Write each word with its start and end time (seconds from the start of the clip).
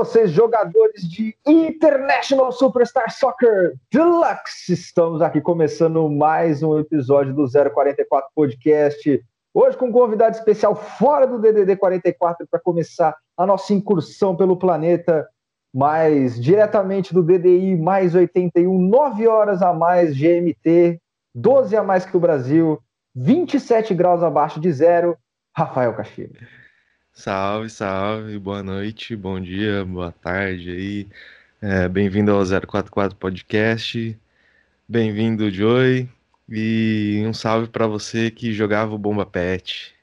Vocês, 0.00 0.30
jogadores 0.30 1.02
de 1.02 1.36
International 1.46 2.50
Superstar 2.52 3.10
Soccer 3.10 3.74
Deluxe. 3.92 4.72
Estamos 4.72 5.20
aqui 5.20 5.42
começando 5.42 6.08
mais 6.08 6.62
um 6.62 6.78
episódio 6.78 7.34
do 7.34 7.44
044 7.46 8.30
Podcast. 8.34 9.22
Hoje 9.52 9.76
com 9.76 9.88
um 9.88 9.92
convidado 9.92 10.34
especial 10.34 10.74
fora 10.74 11.26
do 11.26 11.38
DDD 11.38 11.76
44 11.76 12.48
para 12.50 12.58
começar 12.58 13.14
a 13.36 13.44
nossa 13.44 13.74
incursão 13.74 14.34
pelo 14.34 14.56
planeta, 14.56 15.28
mais 15.70 16.40
diretamente 16.40 17.12
do 17.12 17.22
DDI 17.22 17.76
mais 17.76 18.14
81, 18.14 18.78
9 18.78 19.28
horas 19.28 19.60
a 19.60 19.74
mais 19.74 20.16
GMT, 20.16 20.98
12 21.34 21.76
a 21.76 21.82
mais 21.82 22.06
que 22.06 22.16
o 22.16 22.20
Brasil, 22.20 22.80
27 23.14 23.92
graus 23.92 24.22
abaixo 24.22 24.58
de 24.60 24.72
zero, 24.72 25.14
Rafael 25.54 25.94
Castilho. 25.94 26.40
Salve, 27.12 27.68
salve, 27.68 28.38
boa 28.38 28.62
noite, 28.62 29.14
bom 29.14 29.38
dia, 29.40 29.84
boa 29.84 30.12
tarde 30.12 30.70
aí. 30.70 31.08
É, 31.60 31.88
Bem-vindo 31.88 32.30
ao 32.30 32.42
044 32.44 33.16
Podcast. 33.16 34.18
Bem-vindo, 34.88 35.50
Joey. 35.50 36.08
E 36.48 37.22
um 37.26 37.34
salve 37.34 37.68
para 37.68 37.86
você 37.86 38.30
que 38.30 38.52
jogava 38.52 38.94
o 38.94 38.98
Bomba 38.98 39.26
Pet. 39.26 39.94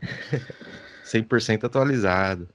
100% 1.04 1.64
atualizado. 1.64 2.48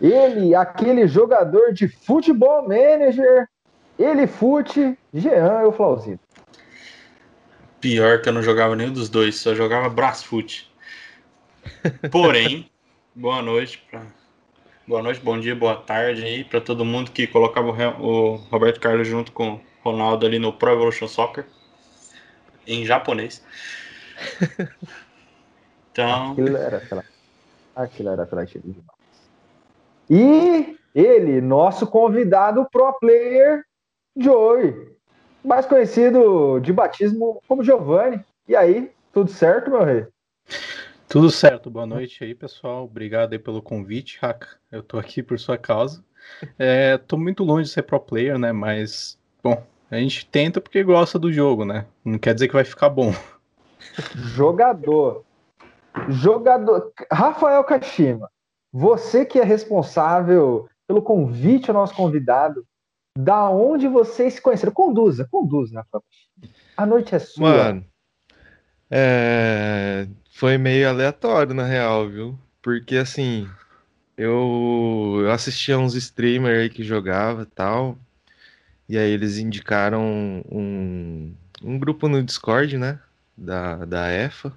Ele, 0.00 0.54
aquele 0.54 1.08
jogador 1.08 1.72
de 1.72 1.88
futebol 1.88 2.68
manager, 2.68 3.48
ele 3.98 4.26
fute, 4.26 4.98
Jean 5.14 5.62
Euflauzito. 5.62 6.20
Pior 7.80 8.20
que 8.20 8.28
eu 8.28 8.32
não 8.32 8.42
jogava 8.42 8.76
nenhum 8.76 8.92
dos 8.92 9.08
dois, 9.08 9.36
só 9.36 9.54
jogava 9.54 9.88
Brasfoot. 9.88 10.67
Porém, 12.10 12.70
boa 13.14 13.42
noite 13.42 13.84
pra... 13.90 14.06
Boa 14.86 15.02
noite, 15.02 15.20
bom 15.20 15.38
dia, 15.38 15.54
boa 15.54 15.76
tarde 15.76 16.24
aí 16.24 16.44
para 16.44 16.62
todo 16.62 16.84
mundo 16.84 17.10
que 17.10 17.26
colocava 17.26 17.68
o, 18.00 18.36
Roberto 18.50 18.80
Carlos 18.80 19.06
junto 19.06 19.32
com 19.32 19.54
o 19.54 19.60
Ronaldo 19.82 20.24
ali 20.24 20.38
no 20.38 20.52
Pro 20.52 20.72
Evolution 20.72 21.06
Soccer 21.06 21.44
em 22.66 22.84
japonês. 22.84 23.44
Então, 25.90 26.30
Aquilo 26.30 26.56
era 26.56 26.76
aquela. 26.76 27.04
Aquilo 27.74 28.08
era 28.10 28.22
atrativo 28.22 28.64
demais. 28.68 28.86
E 30.08 30.78
ele, 30.94 31.40
nosso 31.40 31.88
convidado 31.88 32.68
pro 32.70 32.92
player, 33.00 33.64
Joey. 34.16 34.96
Mais 35.44 35.66
conhecido 35.66 36.60
de 36.60 36.72
batismo 36.72 37.42
como 37.48 37.64
Giovanni. 37.64 38.24
E 38.46 38.54
aí, 38.54 38.92
tudo 39.12 39.28
certo, 39.28 39.72
meu 39.72 39.82
rei? 39.82 40.06
Tudo 41.08 41.30
certo, 41.30 41.70
boa 41.70 41.86
noite 41.86 42.22
aí, 42.22 42.34
pessoal. 42.34 42.84
Obrigado 42.84 43.32
aí 43.32 43.38
pelo 43.38 43.62
convite, 43.62 44.18
Haka. 44.20 44.46
Eu 44.70 44.82
tô 44.82 44.98
aqui 44.98 45.22
por 45.22 45.40
sua 45.40 45.56
causa. 45.56 46.04
É, 46.58 46.98
tô 46.98 47.16
muito 47.16 47.42
longe 47.42 47.64
de 47.64 47.70
ser 47.70 47.82
pro 47.84 47.98
player, 47.98 48.38
né? 48.38 48.52
Mas, 48.52 49.18
bom, 49.42 49.64
a 49.90 49.96
gente 49.96 50.26
tenta 50.26 50.60
porque 50.60 50.84
gosta 50.84 51.18
do 51.18 51.32
jogo, 51.32 51.64
né? 51.64 51.86
Não 52.04 52.18
quer 52.18 52.34
dizer 52.34 52.46
que 52.46 52.52
vai 52.52 52.64
ficar 52.64 52.90
bom. 52.90 53.14
Jogador. 54.16 55.24
Jogador. 56.10 56.92
Rafael 57.10 57.64
Kashima, 57.64 58.30
você 58.70 59.24
que 59.24 59.40
é 59.40 59.44
responsável 59.44 60.68
pelo 60.86 61.00
convite 61.00 61.70
ao 61.70 61.74
nosso 61.74 61.94
convidado, 61.94 62.66
da 63.16 63.48
onde 63.48 63.88
vocês 63.88 64.34
se 64.34 64.42
conheceram? 64.42 64.74
Conduza, 64.74 65.26
conduza, 65.30 65.78
Rafael 65.78 66.02
Kashima. 66.02 66.54
A 66.76 66.84
noite 66.84 67.14
é 67.14 67.18
sua. 67.18 67.48
Mano, 67.48 67.84
é, 68.90 70.06
foi 70.38 70.56
meio 70.56 70.88
aleatório 70.88 71.52
na 71.52 71.64
real, 71.64 72.08
viu? 72.08 72.38
Porque 72.62 72.94
assim, 72.96 73.48
eu, 74.16 75.18
eu 75.22 75.32
assistia 75.32 75.76
uns 75.76 75.96
streamers 75.96 76.60
aí 76.60 76.70
que 76.70 76.84
jogava 76.84 77.44
tal, 77.44 77.98
e 78.88 78.96
aí 78.96 79.10
eles 79.10 79.36
indicaram 79.38 80.00
um, 80.48 81.34
um 81.60 81.76
grupo 81.76 82.08
no 82.08 82.22
Discord, 82.22 82.78
né? 82.78 83.00
Da, 83.36 83.84
da 83.84 84.12
EFA. 84.12 84.52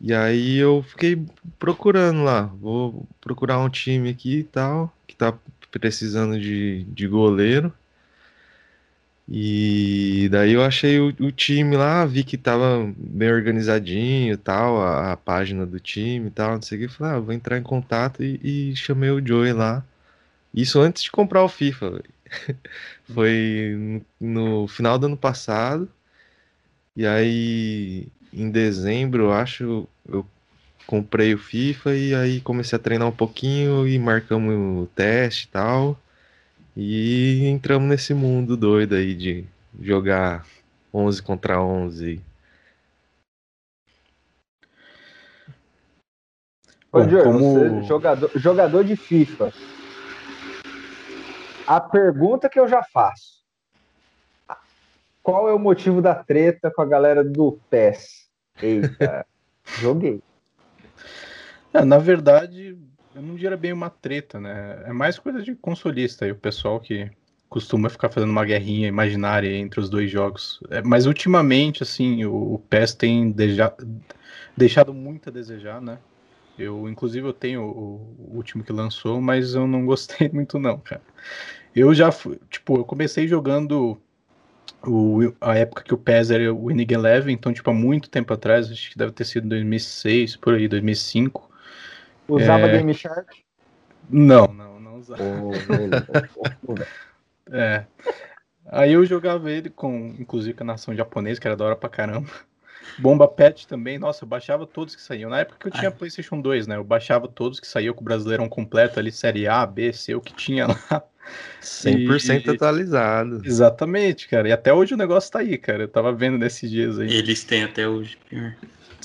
E 0.00 0.12
aí 0.12 0.56
eu 0.56 0.82
fiquei 0.82 1.24
procurando 1.60 2.24
lá, 2.24 2.42
vou 2.42 3.06
procurar 3.20 3.60
um 3.60 3.70
time 3.70 4.10
aqui 4.10 4.38
e 4.40 4.44
tal, 4.44 4.92
que 5.06 5.14
tá 5.14 5.32
precisando 5.70 6.40
de, 6.40 6.82
de 6.88 7.06
goleiro. 7.06 7.72
E 9.28 10.28
daí 10.30 10.52
eu 10.52 10.62
achei 10.62 11.00
o, 11.00 11.08
o 11.08 11.32
time 11.32 11.76
lá, 11.76 12.04
vi 12.06 12.22
que 12.22 12.38
tava 12.38 12.92
bem 12.96 13.32
organizadinho 13.32 14.34
e 14.34 14.36
tal, 14.36 14.80
a, 14.80 15.12
a 15.12 15.16
página 15.16 15.66
do 15.66 15.80
time 15.80 16.28
e 16.28 16.30
tal, 16.30 16.54
não 16.54 16.62
sei 16.62 16.78
o 16.78 16.88
que. 16.88 16.94
Falei, 16.94 17.14
ah, 17.14 17.20
vou 17.20 17.32
entrar 17.34 17.58
em 17.58 17.62
contato 17.62 18.22
e, 18.22 18.70
e 18.72 18.76
chamei 18.76 19.10
o 19.10 19.24
Joey 19.26 19.52
lá. 19.52 19.84
Isso 20.54 20.80
antes 20.80 21.02
de 21.04 21.10
comprar 21.10 21.44
o 21.44 21.48
FIFA. 21.48 22.02
Foi 23.12 24.02
no 24.20 24.68
final 24.68 24.98
do 24.98 25.06
ano 25.06 25.16
passado. 25.16 25.88
E 26.96 27.06
aí, 27.06 28.08
em 28.32 28.50
dezembro, 28.50 29.24
eu 29.24 29.32
acho, 29.32 29.86
eu 30.08 30.26
comprei 30.86 31.34
o 31.34 31.38
FIFA 31.38 31.94
e 31.94 32.14
aí 32.14 32.40
comecei 32.40 32.76
a 32.76 32.80
treinar 32.80 33.08
um 33.08 33.12
pouquinho 33.12 33.86
e 33.86 33.98
marcamos 33.98 34.84
o 34.84 34.86
teste 34.94 35.46
e 35.46 35.48
tal. 35.48 35.98
E 36.76 37.46
entramos 37.46 37.88
nesse 37.88 38.12
mundo 38.12 38.54
doido 38.56 38.94
aí 38.96 39.14
de 39.14 39.46
jogar 39.80 40.44
11 40.92 41.22
contra 41.22 41.60
11. 41.62 42.20
Ô, 46.92 47.00
Bom, 47.00 47.08
Joey, 47.08 47.24
como- 47.24 47.38
você, 47.38 47.82
jogador, 47.88 48.30
jogador 48.36 48.84
de 48.84 48.94
FIFA. 48.94 49.52
A 51.66 51.80
pergunta 51.80 52.48
que 52.48 52.60
eu 52.60 52.68
já 52.68 52.82
faço. 52.82 53.42
Qual 55.22 55.48
é 55.48 55.54
o 55.54 55.58
motivo 55.58 56.00
da 56.00 56.14
treta 56.14 56.70
com 56.70 56.82
a 56.82 56.86
galera 56.86 57.24
do 57.24 57.58
PES? 57.68 58.28
Eita, 58.62 59.26
joguei. 59.80 60.22
É, 61.74 61.84
na 61.84 61.98
verdade, 61.98 62.78
eu 63.16 63.22
não 63.22 63.34
diria 63.34 63.56
bem 63.56 63.72
uma 63.72 63.90
treta, 63.90 64.40
né? 64.40 64.84
É 64.86 64.92
mais 64.92 65.18
coisa 65.18 65.42
de 65.42 65.54
consolista 65.54 66.26
e 66.26 66.32
o 66.32 66.36
pessoal 66.36 66.80
que 66.80 67.10
costuma 67.48 67.88
ficar 67.88 68.10
fazendo 68.10 68.30
uma 68.30 68.44
guerrinha 68.44 68.88
imaginária 68.88 69.48
entre 69.56 69.80
os 69.80 69.88
dois 69.88 70.10
jogos. 70.10 70.60
É, 70.70 70.82
mas 70.82 71.06
ultimamente, 71.06 71.82
assim, 71.82 72.24
o, 72.24 72.54
o 72.54 72.58
PES 72.58 72.94
tem 72.94 73.30
deja- 73.30 73.74
deixado 74.56 74.92
muito 74.94 75.28
a 75.30 75.32
desejar, 75.32 75.80
né? 75.80 75.98
Eu, 76.58 76.88
inclusive, 76.88 77.26
eu 77.26 77.32
tenho 77.34 77.62
o, 77.62 78.16
o 78.32 78.36
último 78.36 78.64
que 78.64 78.72
lançou, 78.72 79.20
mas 79.20 79.54
eu 79.54 79.66
não 79.66 79.84
gostei 79.86 80.28
muito, 80.30 80.58
não, 80.58 80.78
cara. 80.80 81.02
Eu 81.74 81.94
já 81.94 82.12
fui, 82.12 82.40
tipo, 82.50 82.78
eu 82.78 82.84
comecei 82.84 83.28
jogando 83.28 84.00
o, 84.86 85.32
a 85.40 85.56
época 85.56 85.82
que 85.82 85.94
o 85.94 85.98
PES 85.98 86.30
era 86.30 86.52
o 86.52 86.66
Winning 86.66 86.86
Eleven, 86.92 87.34
então, 87.34 87.52
tipo, 87.52 87.70
há 87.70 87.74
muito 87.74 88.08
tempo 88.10 88.32
atrás, 88.32 88.70
acho 88.70 88.90
que 88.90 88.98
deve 88.98 89.12
ter 89.12 89.24
sido 89.24 89.48
2006, 89.48 90.36
por 90.36 90.54
aí, 90.54 90.68
2005. 90.68 91.50
Usava 92.28 92.66
É. 92.66 92.72
Game 92.78 92.92
Shark? 92.94 93.42
Não, 94.10 94.46
não, 94.48 94.80
não 94.80 94.96
usava. 94.98 95.22
Beleza. 95.68 96.28
Ô, 96.66 96.74
velho. 96.74 96.88
É. 97.50 97.84
Aí 98.68 98.92
eu 98.92 99.04
jogava 99.06 99.50
ele 99.50 99.70
com, 99.70 100.14
inclusive, 100.18 100.54
com 100.56 100.64
a 100.64 100.66
nação 100.66 100.94
japonesa, 100.94 101.40
que 101.40 101.46
era 101.46 101.56
da 101.56 101.64
hora 101.64 101.76
pra 101.76 101.88
caramba. 101.88 102.28
Bomba 102.98 103.28
Pet 103.28 103.66
também, 103.66 103.98
nossa, 103.98 104.24
eu 104.24 104.28
baixava 104.28 104.66
todos 104.66 104.94
que 104.94 105.02
saíam. 105.02 105.28
Na 105.30 105.40
época 105.40 105.58
que 105.60 105.66
eu 105.68 105.72
tinha 105.80 105.90
PlayStation 105.90 106.40
2, 106.40 106.66
né? 106.66 106.76
Eu 106.76 106.84
baixava 106.84 107.28
todos 107.28 107.60
que 107.60 107.66
saíam 107.66 107.92
com 107.94 108.00
o 108.00 108.04
Brasileirão 108.04 108.48
completo 108.48 108.98
ali, 108.98 109.12
série 109.12 109.46
A, 109.46 109.64
B, 109.66 109.92
C, 109.92 110.14
o 110.14 110.20
que 110.20 110.32
tinha 110.34 110.66
lá. 110.68 111.02
100% 111.60 112.46
E- 112.46 112.50
atualizado. 112.50 113.42
Exatamente, 113.44 114.28
cara. 114.28 114.48
E 114.48 114.52
até 114.52 114.72
hoje 114.72 114.94
o 114.94 114.96
negócio 114.96 115.30
tá 115.30 115.40
aí, 115.40 115.58
cara. 115.58 115.82
Eu 115.82 115.88
tava 115.88 116.12
vendo 116.12 116.38
nesses 116.38 116.70
dias 116.70 116.98
aí. 116.98 117.12
eles 117.12 117.42
têm 117.44 117.64
até 117.64 117.86
hoje. 117.88 118.16
pior. 118.28 118.54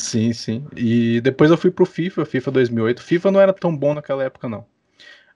Sim, 0.01 0.33
sim. 0.33 0.65
E 0.75 1.21
depois 1.21 1.51
eu 1.51 1.57
fui 1.57 1.69
pro 1.69 1.86
FIFA, 1.86 2.25
FIFA 2.25 2.51
2008. 2.51 3.03
FIFA 3.03 3.31
não 3.31 3.39
era 3.39 3.53
tão 3.53 3.75
bom 3.75 3.94
naquela 3.94 4.24
época, 4.24 4.50
não. 4.50 4.65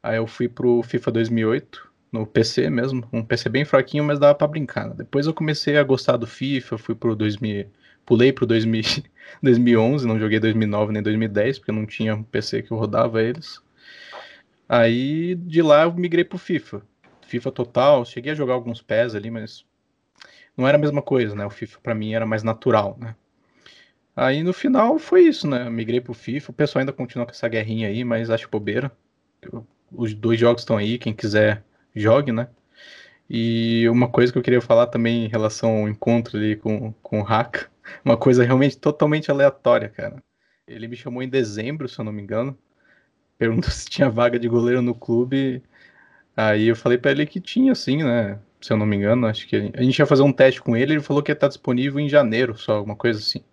Aí 0.01 0.17
eu 0.17 0.27
fui 0.27 0.49
pro 0.49 0.81
FIFA 0.83 1.11
2008, 1.11 1.91
no 2.11 2.25
PC 2.25 2.69
mesmo. 2.69 3.07
Um 3.13 3.23
PC 3.23 3.47
bem 3.49 3.63
fraquinho, 3.63 4.03
mas 4.03 4.19
dava 4.19 4.33
pra 4.35 4.47
brincar. 4.47 4.87
né? 4.89 4.95
Depois 4.97 5.27
eu 5.27 5.33
comecei 5.33 5.77
a 5.77 5.83
gostar 5.83 6.17
do 6.17 6.25
FIFA, 6.27 6.77
fui 6.79 6.95
pro 6.95 7.15
2000. 7.15 7.67
Pulei 8.05 8.33
pro 8.33 8.45
2000, 8.45 8.83
2011, 9.41 10.05
não 10.07 10.19
joguei 10.19 10.39
2009 10.39 10.93
nem 10.93 11.03
2010, 11.03 11.59
porque 11.59 11.71
não 11.71 11.85
tinha 11.85 12.15
um 12.15 12.23
PC 12.23 12.63
que 12.63 12.71
eu 12.71 12.77
rodava 12.77 13.21
eles. 13.21 13.61
Aí 14.67 15.35
de 15.35 15.61
lá 15.61 15.83
eu 15.83 15.93
migrei 15.93 16.23
pro 16.23 16.37
FIFA. 16.37 16.81
FIFA 17.27 17.51
total, 17.51 18.05
cheguei 18.05 18.31
a 18.31 18.35
jogar 18.35 18.53
alguns 18.55 18.81
PES 18.81 19.15
ali, 19.15 19.29
mas 19.31 19.65
não 20.57 20.67
era 20.67 20.77
a 20.77 20.81
mesma 20.81 21.01
coisa, 21.01 21.35
né? 21.35 21.45
O 21.45 21.49
FIFA 21.49 21.79
pra 21.81 21.95
mim 21.95 22.13
era 22.13 22.25
mais 22.25 22.43
natural, 22.43 22.97
né? 22.99 23.15
Aí 24.15 24.43
no 24.43 24.53
final 24.53 24.97
foi 24.99 25.23
isso, 25.27 25.47
né? 25.47 25.69
Migrei 25.69 25.99
pro 26.01 26.13
FIFA. 26.13 26.51
O 26.51 26.53
pessoal 26.55 26.81
ainda 26.81 26.93
continua 26.93 27.25
com 27.25 27.31
essa 27.31 27.47
guerrinha 27.47 27.87
aí, 27.87 28.03
mas 28.03 28.29
acho 28.29 28.49
bobeira. 28.49 28.91
Eu- 29.41 29.65
Os 29.91 30.13
dois 30.13 30.39
jogos 30.39 30.61
estão 30.63 30.77
aí, 30.77 30.97
quem 30.97 31.13
quiser 31.13 31.63
jogue, 31.95 32.31
né? 32.31 32.49
E 33.29 33.87
uma 33.89 34.09
coisa 34.09 34.31
que 34.33 34.39
eu 34.39 34.43
queria 34.43 34.61
falar 34.61 34.87
também 34.87 35.25
em 35.25 35.29
relação 35.29 35.79
ao 35.79 35.89
encontro 35.89 36.37
ali 36.37 36.55
com, 36.57 36.93
com 37.03 37.21
o 37.21 37.27
Haka, 37.27 37.69
uma 38.05 38.17
coisa 38.17 38.43
realmente 38.45 38.77
totalmente 38.77 39.31
aleatória, 39.31 39.89
cara. 39.89 40.23
Ele 40.67 40.87
me 40.87 40.95
chamou 40.97 41.23
em 41.23 41.29
dezembro, 41.29 41.89
se 41.89 41.99
eu 41.99 42.05
não 42.05 42.11
me 42.13 42.21
engano. 42.23 42.57
perguntou 43.37 43.69
se 43.71 43.85
tinha 43.87 44.09
vaga 44.09 44.39
de 44.39 44.47
goleiro 44.47 44.81
no 44.81 44.95
clube. 44.95 45.63
Aí 46.37 46.67
eu 46.67 46.75
falei 46.75 46.97
para 46.97 47.11
ele 47.11 47.25
que 47.27 47.41
tinha, 47.41 47.75
sim, 47.75 48.03
né? 48.03 48.39
Se 48.61 48.73
eu 48.73 48.77
não 48.77 48.85
me 48.85 48.95
engano, 48.97 49.27
acho 49.27 49.47
que 49.47 49.71
a 49.75 49.83
gente 49.83 49.99
ia 49.99 50.05
fazer 50.07 50.23
um 50.23 50.33
teste 50.33 50.61
com 50.61 50.75
ele. 50.77 50.93
Ele 50.95 51.01
falou 51.01 51.23
que 51.23 51.31
ia 51.31 51.35
estar 51.35 51.47
disponível 51.49 51.99
em 51.99 52.09
janeiro, 52.09 52.57
só 52.57 52.73
alguma 52.77 52.95
coisa 52.97 53.19
assim. 53.19 53.43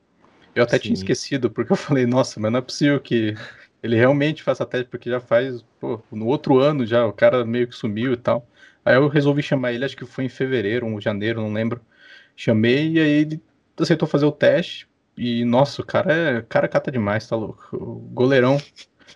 Eu 0.54 0.64
até 0.64 0.76
sim. 0.76 0.84
tinha 0.84 0.94
esquecido, 0.94 1.50
porque 1.50 1.72
eu 1.72 1.76
falei, 1.76 2.06
nossa, 2.06 2.38
mas 2.40 2.52
não 2.52 2.58
é 2.58 2.62
possível 2.62 3.00
que 3.00 3.34
ele 3.82 3.96
realmente 3.96 4.42
faça 4.42 4.64
teste, 4.64 4.88
porque 4.88 5.10
já 5.10 5.20
faz, 5.20 5.64
pô, 5.80 6.00
no 6.10 6.26
outro 6.26 6.58
ano 6.58 6.86
já, 6.86 7.04
o 7.06 7.12
cara 7.12 7.44
meio 7.44 7.66
que 7.66 7.74
sumiu 7.74 8.12
e 8.12 8.16
tal. 8.16 8.46
Aí 8.84 8.94
eu 8.96 9.08
resolvi 9.08 9.42
chamar 9.42 9.72
ele, 9.72 9.84
acho 9.84 9.96
que 9.96 10.04
foi 10.06 10.24
em 10.24 10.28
fevereiro 10.28 10.86
ou 10.86 11.00
janeiro, 11.00 11.40
não 11.40 11.52
lembro. 11.52 11.80
Chamei 12.36 12.92
e 12.92 13.00
aí 13.00 13.10
ele 13.10 13.42
aceitou 13.78 14.08
fazer 14.08 14.26
o 14.26 14.32
teste. 14.32 14.88
E, 15.16 15.44
nossa, 15.44 15.82
o 15.82 15.86
cara 15.86 16.12
é. 16.12 16.42
cara 16.42 16.68
cata 16.68 16.90
demais, 16.90 17.26
tá 17.28 17.36
louco? 17.36 17.76
O 17.76 17.96
goleirão. 18.12 18.58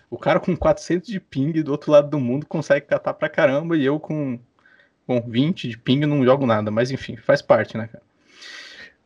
O 0.09 0.17
cara 0.17 0.39
com 0.39 0.55
400 0.55 1.09
de 1.09 1.19
ping 1.19 1.51
do 1.63 1.71
outro 1.71 1.91
lado 1.91 2.09
do 2.09 2.19
mundo 2.19 2.45
consegue 2.45 2.85
catar 2.85 3.13
pra 3.13 3.29
caramba 3.29 3.75
e 3.77 3.83
eu 3.85 3.99
com, 3.99 4.39
com 5.05 5.21
20 5.21 5.67
de 5.67 5.77
ping 5.77 6.05
não 6.05 6.23
jogo 6.23 6.45
nada. 6.45 6.71
Mas 6.71 6.91
enfim, 6.91 7.17
faz 7.17 7.41
parte, 7.41 7.77
né, 7.77 7.87
cara? 7.87 8.03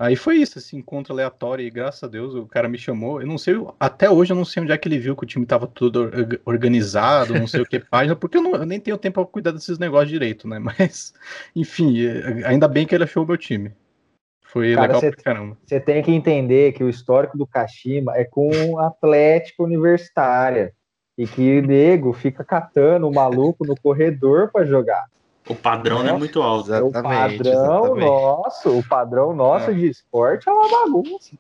Aí 0.02 0.16
foi 0.16 0.38
isso, 0.38 0.58
esse 0.58 0.76
encontro 0.76 1.14
aleatório 1.14 1.64
e 1.64 1.70
graças 1.70 2.04
a 2.04 2.08
Deus 2.08 2.34
o 2.34 2.48
cara 2.48 2.68
me 2.68 2.76
chamou. 2.76 3.22
Eu 3.22 3.28
não 3.28 3.38
sei, 3.38 3.54
até 3.80 4.10
hoje 4.10 4.34
eu 4.34 4.36
não 4.36 4.44
sei 4.44 4.64
onde 4.64 4.72
é 4.72 4.78
que 4.78 4.88
ele 4.88 4.98
viu 4.98 5.16
que 5.16 5.24
o 5.24 5.28
time 5.28 5.46
tava 5.46 5.68
tudo 5.68 6.10
organizado, 6.44 7.36
não 7.36 7.46
sei 7.46 7.62
o 7.62 7.66
que 7.68 7.78
página, 7.86 8.16
porque 8.16 8.36
eu, 8.36 8.42
não, 8.42 8.56
eu 8.56 8.66
nem 8.66 8.80
tenho 8.80 8.98
tempo 8.98 9.24
para 9.24 9.32
cuidar 9.32 9.52
desses 9.52 9.78
negócios 9.78 10.10
direito, 10.10 10.48
né? 10.48 10.58
Mas, 10.80 11.14
enfim, 11.56 12.04
é, 12.04 12.48
ainda 12.48 12.68
bem 12.68 12.88
que 12.88 12.96
ele 12.96 13.04
achou 13.04 13.24
o 13.24 13.28
meu 13.28 13.38
time. 13.38 13.72
Foi 14.42 14.74
Cara, 14.74 14.88
legal 14.88 15.02
cê, 15.02 15.12
pra 15.12 15.24
caramba. 15.24 15.58
Você 15.68 15.80
tem 15.80 16.02
que 16.02 16.12
entender 16.12 16.72
que 16.72 16.84
o 16.84 16.90
histórico 16.90 17.38
do 17.38 17.46
Kashima 17.46 18.18
é 18.18 18.26
com 18.26 18.80
Atlético 18.80 19.66
Universitária. 19.66 20.74
E 21.16 21.28
que 21.28 21.60
o 21.60 21.62
nego 21.62 22.12
fica 22.12 22.44
catando 22.44 23.08
o 23.08 23.14
maluco 23.14 23.68
no 23.68 23.76
corredor 23.80 24.50
para 24.52 24.66
jogar. 24.66 25.06
O 25.48 25.56
padrão 25.56 26.04
não 26.04 26.16
é 26.16 26.18
muito 26.18 26.42
alto. 26.42 26.70
Exatamente, 26.70 26.96
o 26.96 27.04
padrão 27.04 27.76
exatamente. 27.76 28.06
nosso, 28.06 28.78
o 28.78 28.84
padrão 28.84 29.36
nosso 29.36 29.72
é. 29.72 29.74
de 29.74 29.88
esporte 29.88 30.48
é 30.48 30.52
uma 30.52 30.70
bagunça. 30.70 31.32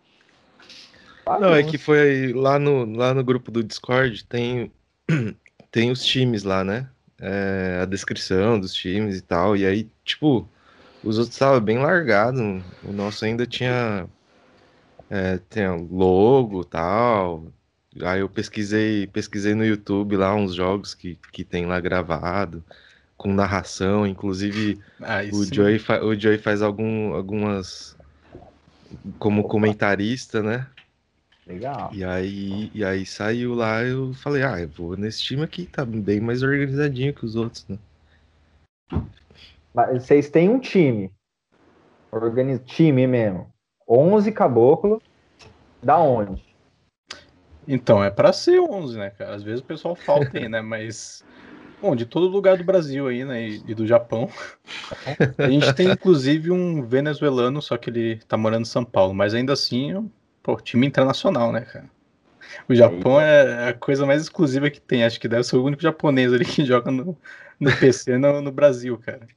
bagunça. 1.25 1.47
Não, 1.47 1.55
é 1.55 1.63
que 1.63 1.77
foi 1.77 2.33
lá 2.33 2.57
no, 2.57 2.85
lá 2.85 3.13
no 3.13 3.23
grupo 3.23 3.51
do 3.51 3.63
Discord, 3.63 4.25
tem, 4.25 4.71
tem 5.71 5.91
os 5.91 6.03
times 6.03 6.43
lá, 6.43 6.63
né? 6.63 6.89
É, 7.19 7.79
a 7.83 7.85
descrição 7.85 8.59
dos 8.59 8.73
times 8.73 9.17
e 9.17 9.21
tal. 9.21 9.55
E 9.55 9.65
aí, 9.65 9.87
tipo, 10.03 10.49
os 11.03 11.17
outros 11.17 11.35
estavam 11.35 11.61
bem 11.61 11.77
largados. 11.77 12.41
O 12.83 12.91
nosso 12.91 13.23
ainda 13.23 13.45
tinha, 13.45 14.07
é, 15.09 15.39
tinha 15.49 15.73
logo 15.73 16.63
tal. 16.63 17.45
Aí 18.03 18.21
eu 18.21 18.29
pesquisei, 18.29 19.05
pesquisei 19.07 19.53
no 19.53 19.65
YouTube 19.65 20.15
lá 20.15 20.33
uns 20.33 20.55
jogos 20.55 20.93
que, 20.93 21.17
que 21.31 21.43
tem 21.43 21.65
lá 21.65 21.79
gravado, 21.79 22.63
com 23.21 23.31
narração. 23.31 24.07
Inclusive, 24.07 24.79
ah, 24.99 25.19
o, 25.31 25.45
Joey 25.45 25.79
o 26.01 26.19
Joey 26.19 26.39
faz 26.39 26.63
algum, 26.63 27.13
algumas. 27.13 27.95
como 29.19 29.43
comentarista, 29.43 30.41
né? 30.41 30.67
Legal. 31.45 31.91
E 31.93 32.03
aí, 32.03 32.71
e 32.73 32.83
aí 32.83 33.05
saiu 33.05 33.53
lá, 33.53 33.83
eu 33.83 34.11
falei, 34.15 34.41
ah, 34.41 34.59
eu 34.59 34.69
vou 34.69 34.97
nesse 34.97 35.21
time 35.21 35.43
aqui, 35.43 35.67
tá 35.67 35.85
bem 35.85 36.19
mais 36.19 36.41
organizadinho 36.41 37.13
que 37.13 37.23
os 37.23 37.35
outros, 37.35 37.67
né? 37.67 37.77
Vocês 39.93 40.29
têm 40.29 40.49
um 40.49 40.59
time. 40.59 41.11
Organiz... 42.11 42.59
Time 42.65 43.05
mesmo. 43.05 43.47
11 43.87 44.31
caboclo. 44.31 45.01
Da 45.81 45.97
onde? 45.97 46.43
Então, 47.67 48.03
é 48.03 48.09
para 48.09 48.33
ser 48.33 48.59
11, 48.59 48.97
né, 48.97 49.11
cara? 49.11 49.35
Às 49.35 49.43
vezes 49.43 49.61
o 49.61 49.65
pessoal 49.65 49.95
falta 49.95 50.37
aí, 50.37 50.49
né? 50.49 50.61
Mas. 50.61 51.23
Bom, 51.81 51.95
de 51.95 52.05
todo 52.05 52.27
lugar 52.27 52.57
do 52.57 52.63
Brasil 52.63 53.07
aí, 53.07 53.25
né? 53.25 53.49
E, 53.49 53.73
do 53.73 53.87
Japão. 53.87 54.29
A 55.37 55.49
gente 55.49 55.73
tem 55.73 55.89
inclusive 55.89 56.51
um 56.51 56.83
venezuelano, 56.83 57.61
só 57.61 57.75
que 57.75 57.89
ele 57.89 58.17
tá 58.27 58.37
morando 58.37 58.61
em 58.61 58.69
São 58.69 58.85
Paulo. 58.85 59.13
Mas 59.13 59.33
ainda 59.33 59.53
assim, 59.53 60.09
pô, 60.43 60.55
time 60.57 60.85
internacional, 60.85 61.51
né, 61.51 61.61
cara? 61.61 61.89
O 62.69 62.75
Japão 62.75 63.19
é 63.19 63.69
a 63.69 63.73
coisa 63.73 64.05
mais 64.05 64.21
exclusiva 64.21 64.69
que 64.69 64.79
tem. 64.79 65.03
Acho 65.03 65.19
que 65.19 65.27
deve 65.27 65.43
ser 65.43 65.55
o 65.55 65.63
único 65.63 65.81
japonês 65.81 66.31
ali 66.31 66.45
que 66.45 66.63
joga 66.65 66.91
no, 66.91 67.17
no 67.59 67.77
PC 67.77 68.17
no, 68.17 68.41
no 68.41 68.51
Brasil, 68.51 68.97
cara. 68.99 69.27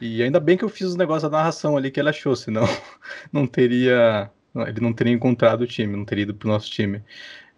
E 0.00 0.22
ainda 0.22 0.40
bem 0.40 0.56
que 0.56 0.64
eu 0.64 0.68
fiz 0.68 0.88
os 0.88 0.96
negócios 0.96 1.30
da 1.30 1.36
narração 1.38 1.76
ali 1.76 1.90
que 1.90 2.00
ele 2.00 2.08
achou, 2.08 2.34
senão 2.34 2.64
não 3.32 3.46
teria. 3.46 4.30
Ele 4.66 4.80
não 4.80 4.92
teria 4.92 5.12
encontrado 5.12 5.62
o 5.62 5.66
time, 5.66 5.96
não 5.96 6.04
teria 6.04 6.22
ido 6.22 6.34
pro 6.34 6.48
nosso 6.48 6.68
time. 6.70 7.02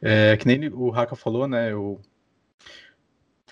É, 0.02 0.36
que 0.36 0.46
nem 0.46 0.68
o 0.68 0.90
Raka 0.90 1.14
falou, 1.14 1.46
né? 1.46 1.72
Eu 1.72 2.00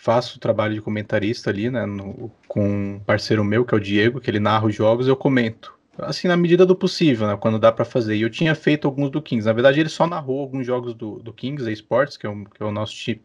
faço 0.09 0.39
o 0.39 0.41
trabalho 0.41 0.73
de 0.73 0.81
comentarista 0.81 1.51
ali, 1.51 1.71
né? 1.71 1.85
No, 1.85 2.33
com 2.49 2.67
um 2.67 2.99
parceiro 2.99 3.45
meu, 3.45 3.63
que 3.63 3.75
é 3.75 3.77
o 3.77 3.81
Diego, 3.81 4.23
que 4.23 4.31
ele 4.31 4.41
narra 4.41 4.67
os 4.67 4.75
jogos, 4.75 5.07
eu 5.07 5.15
comento. 5.15 5.75
Assim, 5.99 6.27
na 6.27 6.37
medida 6.37 6.65
do 6.65 6.75
possível, 6.75 7.27
né? 7.27 7.37
Quando 7.39 7.59
dá 7.59 7.71
para 7.71 7.85
fazer. 7.85 8.17
E 8.17 8.23
eu 8.23 8.31
tinha 8.31 8.55
feito 8.55 8.89
alguns 8.89 9.11
do 9.11 9.21
Kings. 9.21 9.47
Na 9.47 9.53
verdade, 9.53 9.81
ele 9.81 9.91
só 9.91 10.07
narrou 10.07 10.41
alguns 10.41 10.65
jogos 10.65 10.95
do, 10.95 11.19
do 11.19 11.31
Kings 11.31 11.71
Esports, 11.71 12.17
que 12.17 12.25
é 12.25 12.31
o, 12.31 12.47
que 12.47 12.63
é 12.63 12.65
o 12.65 12.73
nosso, 12.73 12.95
ti, 12.95 13.21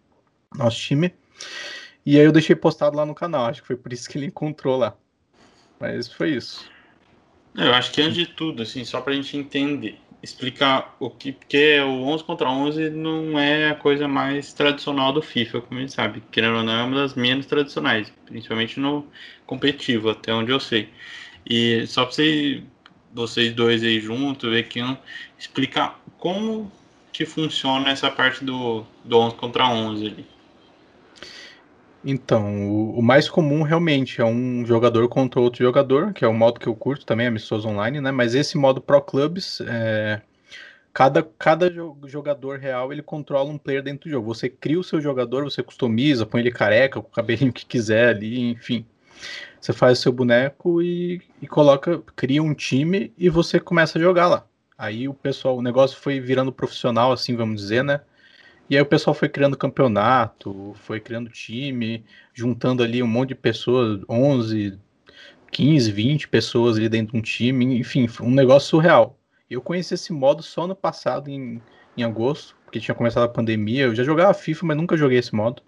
nosso 0.58 0.78
time. 0.78 1.14
E 2.06 2.20
aí 2.20 2.26
eu 2.26 2.34
deixei 2.34 2.54
postado 2.54 2.98
lá 2.98 3.06
no 3.06 3.16
canal. 3.16 3.46
Acho 3.46 3.62
que 3.62 3.68
foi 3.68 3.78
por 3.78 3.94
isso 3.94 4.10
que 4.10 4.18
ele 4.18 4.26
encontrou 4.26 4.76
lá. 4.76 4.94
Mas 5.80 6.12
foi 6.12 6.32
isso. 6.32 6.70
Eu 7.56 7.74
acho 7.74 7.94
que 7.94 8.02
antes 8.02 8.16
de 8.16 8.26
tudo, 8.26 8.62
assim, 8.62 8.84
só 8.84 9.00
pra 9.00 9.14
gente 9.14 9.38
entender, 9.38 10.02
explicar 10.24 10.96
o 11.00 11.10
que. 11.10 11.34
Porque 11.34 11.80
o 11.82 12.06
11 12.08 12.24
contra 12.24 12.50
11 12.50 12.90
não 12.90 13.38
é 13.38 13.70
a 13.72 13.76
coisa 13.76 14.08
mais 14.08 14.54
tradicional 14.54 15.12
do 15.12 15.22
FIFA, 15.22 15.62
como 15.62 15.80
a 15.80 15.82
gente 15.82 15.94
sabe. 15.94 16.24
Ou 16.38 16.64
não, 16.64 16.74
é 16.74 16.84
uma 16.84 16.96
das 16.96 17.14
menos 17.14 17.46
tradicionais, 17.46 18.12
principalmente 18.26 18.80
no 18.80 19.06
competitivo, 19.46 20.10
até 20.10 20.34
onde 20.34 20.52
eu 20.52 20.60
sei. 20.60 20.90
E 21.46 21.86
só 21.88 22.06
você, 22.06 22.64
vocês 23.14 23.54
dois 23.54 23.84
aí 23.84 24.00
juntos, 24.00 24.50
ver 24.50 24.68
que 24.70 24.82
um, 24.82 24.98
explicar 25.38 26.02
como 26.18 26.72
que 27.12 27.26
funciona 27.26 27.90
essa 27.90 28.10
parte 28.10 28.44
do, 28.44 28.86
do 29.04 29.20
11 29.20 29.36
contra 29.36 29.68
11 29.68 30.08
ali. 30.08 30.33
Então, 32.06 32.70
o, 32.70 33.00
o, 33.00 33.02
mais 33.02 33.30
comum 33.30 33.64
realmente 33.64 34.20
é 34.20 34.26
um 34.26 34.66
jogador 34.66 35.08
contra 35.08 35.40
outro 35.40 35.64
jogador, 35.64 36.14
que 36.14 36.26
é 36.26 36.28
o 36.28 36.34
modo 36.34 36.60
que 36.60 36.68
eu 36.68 36.76
curto 36.76 37.06
também, 37.06 37.28
amistoso 37.28 37.68
online, 37.68 38.02
né? 38.02 38.12
Mas 38.12 38.36
esse 38.36 38.58
modo 38.58 38.82
Pro 38.82 39.02
Clubs, 39.02 39.62
é, 39.62 40.22
cada, 40.94 41.24
cada 41.24 41.72
jogador 42.06 42.60
real 42.60 42.92
ele 42.92 43.02
controla 43.02 43.50
um 43.50 43.58
player 43.58 43.82
dentro 43.82 44.10
do 44.10 44.12
jogo. 44.12 44.34
Você 44.34 44.50
cria 44.50 44.80
o 44.80 44.84
seu 44.84 45.00
jogador, 45.00 45.46
você 45.46 45.64
customiza, 45.64 46.26
põe 46.26 46.42
ele 46.42 46.52
careca, 46.52 47.02
com 47.02 47.08
o 47.08 47.12
cabelinho 47.12 47.54
que 47.54 47.66
quiser 47.66 48.10
ali, 48.10 48.52
enfim. 48.52 48.86
Você 49.62 49.72
faz 49.72 50.00
o 50.00 50.02
seu 50.02 50.12
boneco 50.12 50.82
e, 50.82 51.22
e 51.42 51.48
coloca, 51.48 52.02
cria 52.18 52.44
um 52.44 52.54
time 52.54 53.14
e 53.18 53.30
você 53.30 53.60
começa 53.62 53.98
a 53.98 54.02
jogar 54.02 54.28
lá. 54.28 54.46
Aí 54.78 55.08
o 55.08 55.14
pessoal, 55.14 55.58
o 55.58 55.62
negócio 55.62 55.98
foi 55.98 56.20
virando 56.20 56.52
profissional, 56.52 57.14
assim, 57.14 57.36
vamos 57.36 57.62
dizer, 57.62 57.84
né? 57.84 58.02
E 58.70 58.76
aí 58.76 58.82
o 58.82 58.86
pessoal 58.86 59.14
foi 59.14 59.28
criando 59.30 59.58
campeonato, 59.58 60.74
foi 60.76 61.00
criando 61.00 61.30
time, 61.30 62.04
juntando 62.34 62.82
ali 62.82 63.04
um 63.04 63.08
monte 63.08 63.30
de 63.30 63.36
pessoas, 63.36 64.02
11, 64.10 64.80
15, 65.52 65.92
20 65.92 66.28
pessoas 66.30 66.78
ali 66.78 66.90
dentro 66.90 67.14
de 67.14 67.20
um 67.20 67.22
time, 67.22 67.78
enfim, 67.78 68.08
um 68.22 68.32
negócio 68.32 68.70
surreal. 68.70 69.20
Eu 69.50 69.62
conheci 69.62 69.94
esse 69.94 70.12
modo 70.12 70.42
só 70.42 70.66
no 70.66 70.76
passado, 70.76 71.30
em, 71.30 71.62
em 71.96 72.04
agosto, 72.04 72.56
porque 72.66 72.80
tinha 72.80 72.96
começado 72.96 73.24
a 73.24 73.30
pandemia. 73.30 73.84
Eu 73.84 73.96
já 73.96 74.04
jogava 74.04 74.34
FIFA, 74.34 74.66
mas 74.68 74.78
nunca 74.78 74.98
joguei 74.98 75.20
esse 75.20 75.36
modo. 75.36 75.62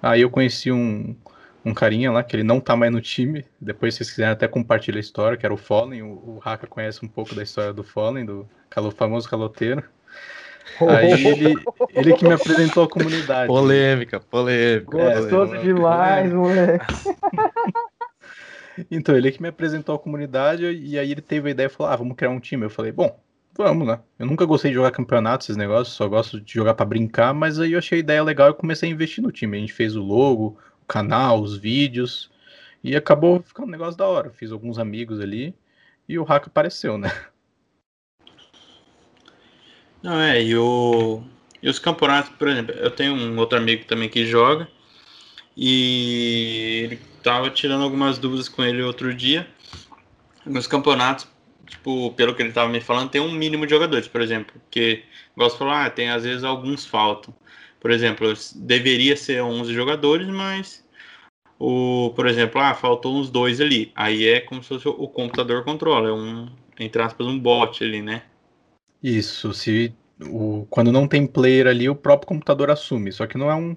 Aí 0.00 0.20
eu 0.20 0.30
conheci 0.30 0.70
um, 0.70 1.16
um 1.64 1.74
carinha 1.74 2.12
lá, 2.12 2.22
que 2.22 2.36
ele 2.36 2.44
não 2.44 2.60
tá 2.60 2.76
mais 2.76 2.92
no 2.92 3.00
time. 3.00 3.44
Depois, 3.60 3.94
se 3.94 3.98
vocês 3.98 4.10
quiserem, 4.10 4.32
até 4.32 4.46
compartilhar 4.46 4.98
a 4.98 5.00
história, 5.00 5.36
que 5.36 5.44
era 5.44 5.54
o 5.54 5.56
Fallen. 5.56 6.02
O, 6.02 6.36
o 6.36 6.40
Haka 6.44 6.66
conhece 6.66 7.04
um 7.04 7.08
pouco 7.08 7.34
da 7.34 7.42
história 7.42 7.72
do 7.72 7.82
Fallen, 7.82 8.24
do 8.24 8.48
famoso 8.96 9.28
caloteiro. 9.28 9.82
Aí 10.88 11.26
ele, 11.26 11.54
ele 11.94 12.12
que 12.14 12.24
me 12.24 12.34
apresentou 12.34 12.84
a 12.84 12.88
comunidade. 12.88 13.46
Polêmica, 13.48 14.20
polêmica. 14.20 14.90
Gostoso 14.90 15.52
polêmica. 15.52 15.62
demais, 15.62 16.32
moleque. 16.32 16.86
Então, 18.90 19.16
ele 19.16 19.32
que 19.32 19.42
me 19.42 19.48
apresentou 19.48 19.94
a 19.94 19.98
comunidade 19.98 20.64
e 20.64 20.98
aí 20.98 21.10
ele 21.10 21.20
teve 21.20 21.48
a 21.48 21.50
ideia 21.50 21.66
e 21.66 21.70
falou: 21.70 21.92
ah, 21.92 21.96
vamos 21.96 22.16
criar 22.16 22.30
um 22.30 22.38
time. 22.38 22.64
Eu 22.64 22.70
falei, 22.70 22.92
bom, 22.92 23.18
vamos, 23.56 23.86
né? 23.86 23.98
Eu 24.18 24.26
nunca 24.26 24.44
gostei 24.44 24.70
de 24.70 24.76
jogar 24.76 24.92
campeonato, 24.92 25.44
esses 25.44 25.56
negócios, 25.56 25.96
só 25.96 26.08
gosto 26.08 26.40
de 26.40 26.54
jogar 26.54 26.74
para 26.74 26.86
brincar, 26.86 27.34
mas 27.34 27.58
aí 27.58 27.72
eu 27.72 27.78
achei 27.78 27.98
a 27.98 28.00
ideia 28.00 28.22
legal 28.22 28.50
e 28.50 28.54
comecei 28.54 28.88
a 28.88 28.92
investir 28.92 29.22
no 29.22 29.32
time. 29.32 29.56
A 29.56 29.60
gente 29.60 29.72
fez 29.72 29.96
o 29.96 30.02
logo, 30.02 30.56
o 30.80 30.86
canal, 30.86 31.40
os 31.40 31.56
vídeos, 31.56 32.30
e 32.82 32.94
acabou 32.94 33.42
ficando 33.42 33.66
um 33.66 33.72
negócio 33.72 33.98
da 33.98 34.06
hora. 34.06 34.30
Fiz 34.30 34.52
alguns 34.52 34.78
amigos 34.78 35.20
ali 35.20 35.54
e 36.08 36.18
o 36.18 36.24
hack 36.24 36.46
apareceu, 36.46 36.96
né? 36.96 37.10
Não, 40.02 40.20
é, 40.20 40.42
e, 40.42 40.56
o, 40.56 41.22
e 41.62 41.68
os 41.68 41.78
campeonatos, 41.78 42.30
por 42.38 42.48
exemplo, 42.48 42.74
eu 42.74 42.90
tenho 42.90 43.14
um 43.14 43.38
outro 43.38 43.58
amigo 43.58 43.84
também 43.84 44.08
que 44.08 44.26
joga 44.26 44.68
e 45.56 46.82
ele 46.84 47.00
tava 47.22 47.50
tirando 47.50 47.82
algumas 47.82 48.18
dúvidas 48.18 48.48
com 48.48 48.62
ele 48.62 48.80
outro 48.82 49.12
dia. 49.12 49.48
Nos 50.46 50.68
campeonatos, 50.68 51.26
tipo, 51.66 52.12
pelo 52.12 52.34
que 52.34 52.42
ele 52.42 52.52
tava 52.52 52.70
me 52.70 52.80
falando, 52.80 53.10
tem 53.10 53.20
um 53.20 53.32
mínimo 53.32 53.66
de 53.66 53.70
jogadores, 53.70 54.06
por 54.06 54.20
exemplo, 54.20 54.54
porque, 54.60 55.02
gosto 55.36 55.54
de 55.54 55.58
falar, 55.58 55.86
ah, 55.86 55.90
tem 55.90 56.10
às 56.10 56.24
vezes 56.24 56.44
alguns 56.44 56.86
faltam. 56.86 57.34
por 57.80 57.90
exemplo, 57.90 58.32
deveria 58.56 59.16
ser 59.16 59.42
11 59.42 59.72
jogadores, 59.74 60.28
mas 60.28 60.84
o, 61.58 62.12
por 62.14 62.26
exemplo, 62.28 62.60
ah, 62.60 62.74
faltou 62.74 63.16
uns 63.16 63.30
dois 63.30 63.60
ali. 63.60 63.92
Aí 63.96 64.26
é 64.26 64.40
como 64.40 64.62
se 64.62 64.68
fosse 64.68 64.88
o 64.88 65.08
computador 65.08 65.64
controla, 65.64 66.08
é 66.08 66.12
um, 66.12 66.48
entre 66.78 67.02
aspas, 67.02 67.26
um 67.26 67.38
bot 67.38 67.82
ali, 67.84 68.00
né? 68.02 68.22
Isso, 69.02 69.52
se 69.52 69.94
o, 70.20 70.66
quando 70.68 70.90
não 70.90 71.06
tem 71.06 71.26
player 71.26 71.66
ali, 71.66 71.88
o 71.88 71.94
próprio 71.94 72.28
computador 72.28 72.70
assume, 72.70 73.12
só 73.12 73.26
que 73.26 73.38
não 73.38 73.50
é 73.50 73.54
um 73.54 73.76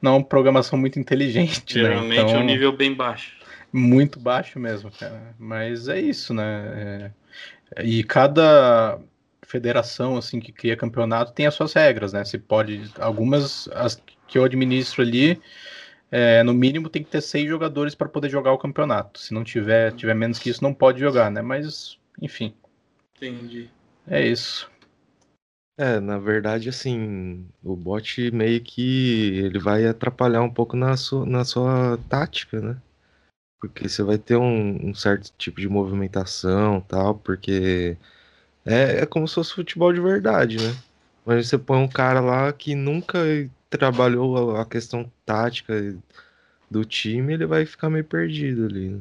não 0.00 0.12
é 0.12 0.16
uma 0.18 0.24
programação 0.24 0.78
muito 0.78 0.98
inteligente, 0.98 1.76
né? 1.78 1.82
Geralmente 1.82 2.16
né? 2.16 2.22
Então, 2.22 2.36
é 2.36 2.38
um 2.38 2.44
nível 2.44 2.72
bem 2.72 2.94
baixo. 2.94 3.36
Muito 3.72 4.20
baixo 4.20 4.60
mesmo, 4.60 4.90
cara. 4.90 5.34
Mas 5.38 5.88
é 5.88 6.00
isso, 6.00 6.32
né? 6.32 7.12
É, 7.76 7.84
e 7.84 8.04
cada 8.04 9.00
federação 9.42 10.16
assim 10.16 10.40
que 10.40 10.52
cria 10.52 10.76
campeonato 10.76 11.32
tem 11.32 11.46
as 11.46 11.54
suas 11.54 11.72
regras, 11.72 12.12
né? 12.12 12.24
Se 12.24 12.38
pode 12.38 12.90
algumas 12.98 13.68
as 13.68 14.00
que 14.28 14.38
eu 14.38 14.44
administro 14.44 15.02
ali 15.02 15.40
é, 16.10 16.42
no 16.42 16.54
mínimo 16.54 16.88
tem 16.88 17.02
que 17.02 17.10
ter 17.10 17.20
seis 17.20 17.48
jogadores 17.48 17.94
para 17.94 18.08
poder 18.08 18.28
jogar 18.28 18.52
o 18.52 18.58
campeonato. 18.58 19.18
Se 19.20 19.34
não 19.34 19.42
tiver, 19.42 19.92
tiver 19.92 20.14
menos 20.14 20.38
que 20.38 20.50
isso, 20.50 20.62
não 20.62 20.72
pode 20.72 21.00
jogar, 21.00 21.30
né? 21.30 21.42
Mas, 21.42 21.98
enfim. 22.20 22.54
Entendi. 23.16 23.68
É 24.08 24.26
isso. 24.26 24.70
É, 25.78 26.00
na 26.00 26.18
verdade, 26.18 26.68
assim, 26.70 27.46
o 27.62 27.76
bot 27.76 28.30
meio 28.30 28.62
que 28.62 29.38
ele 29.38 29.58
vai 29.58 29.86
atrapalhar 29.86 30.42
um 30.42 30.50
pouco 30.50 30.74
na 30.76 30.96
sua, 30.96 31.26
na 31.26 31.44
sua 31.44 31.98
tática, 32.08 32.60
né? 32.60 32.76
Porque 33.60 33.88
você 33.88 34.02
vai 34.02 34.18
ter 34.18 34.36
um, 34.36 34.90
um 34.90 34.94
certo 34.94 35.30
tipo 35.36 35.60
de 35.60 35.68
movimentação 35.68 36.80
tal, 36.80 37.16
porque 37.16 37.96
é, 38.64 39.02
é 39.02 39.06
como 39.06 39.28
se 39.28 39.34
fosse 39.34 39.54
futebol 39.54 39.92
de 39.92 40.00
verdade, 40.00 40.58
né? 40.58 40.74
Mas 41.26 41.48
você 41.48 41.58
põe 41.58 41.78
um 41.78 41.88
cara 41.88 42.20
lá 42.20 42.52
que 42.52 42.74
nunca 42.74 43.18
trabalhou 43.68 44.56
a 44.56 44.64
questão 44.64 45.10
tática 45.26 45.96
do 46.70 46.84
time, 46.84 47.34
ele 47.34 47.46
vai 47.46 47.66
ficar 47.66 47.90
meio 47.90 48.04
perdido 48.04 48.66
ali. 48.66 48.90
Né? 48.90 49.00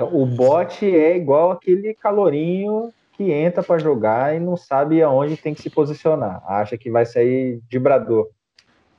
Então, 0.00 0.16
o 0.18 0.24
bot 0.24 0.82
é 0.82 1.14
igual 1.14 1.50
aquele 1.50 1.92
calorinho 1.92 2.90
que 3.12 3.30
entra 3.30 3.62
para 3.62 3.78
jogar 3.78 4.34
e 4.34 4.40
não 4.40 4.56
sabe 4.56 5.02
aonde 5.02 5.36
tem 5.36 5.52
que 5.52 5.60
se 5.60 5.68
posicionar. 5.68 6.42
Acha 6.46 6.78
que 6.78 6.90
vai 6.90 7.04
sair 7.04 7.60
de 7.68 7.78
brador. 7.78 8.30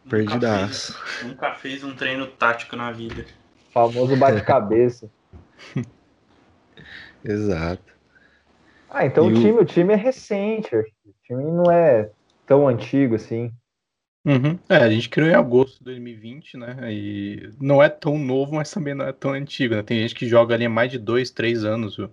Perdidaço. 0.08 0.94
Nunca 0.94 1.08
fez, 1.08 1.24
nunca 1.24 1.54
fez 1.56 1.84
um 1.84 1.96
treino 1.96 2.28
tático 2.28 2.76
na 2.76 2.92
vida. 2.92 3.26
O 3.70 3.72
famoso 3.72 4.16
bate-cabeça. 4.16 5.10
Exato. 7.26 7.92
Ah, 8.88 9.04
então 9.04 9.26
o 9.26 9.34
time, 9.34 9.54
o... 9.54 9.62
o 9.62 9.66
time 9.66 9.94
é 9.94 9.98
recente. 9.98 10.76
O 10.76 10.86
time 11.24 11.44
não 11.46 11.72
é 11.72 12.12
tão 12.46 12.68
antigo 12.68 13.16
assim. 13.16 13.52
Uhum. 14.24 14.60
É, 14.70 14.76
a 14.76 14.90
gente 14.90 15.10
criou 15.10 15.30
em 15.30 15.34
agosto 15.34 15.80
de 15.80 15.86
2020, 15.86 16.56
né? 16.58 16.94
E 16.94 17.50
não 17.60 17.82
é 17.82 17.90
tão 17.90 18.20
novo, 18.20 18.56
mas 18.56 18.70
também 18.70 18.94
não 18.94 19.06
é 19.06 19.12
tão 19.12 19.32
antigo, 19.32 19.76
né? 19.76 19.82
Tem 19.82 20.00
gente 20.00 20.14
que 20.14 20.28
joga 20.28 20.54
ali 20.54 20.66
há 20.66 20.70
mais 20.70 20.92
de 20.92 21.00
dois, 21.00 21.32
três 21.32 21.66
anos 21.66 21.98
o, 21.98 22.10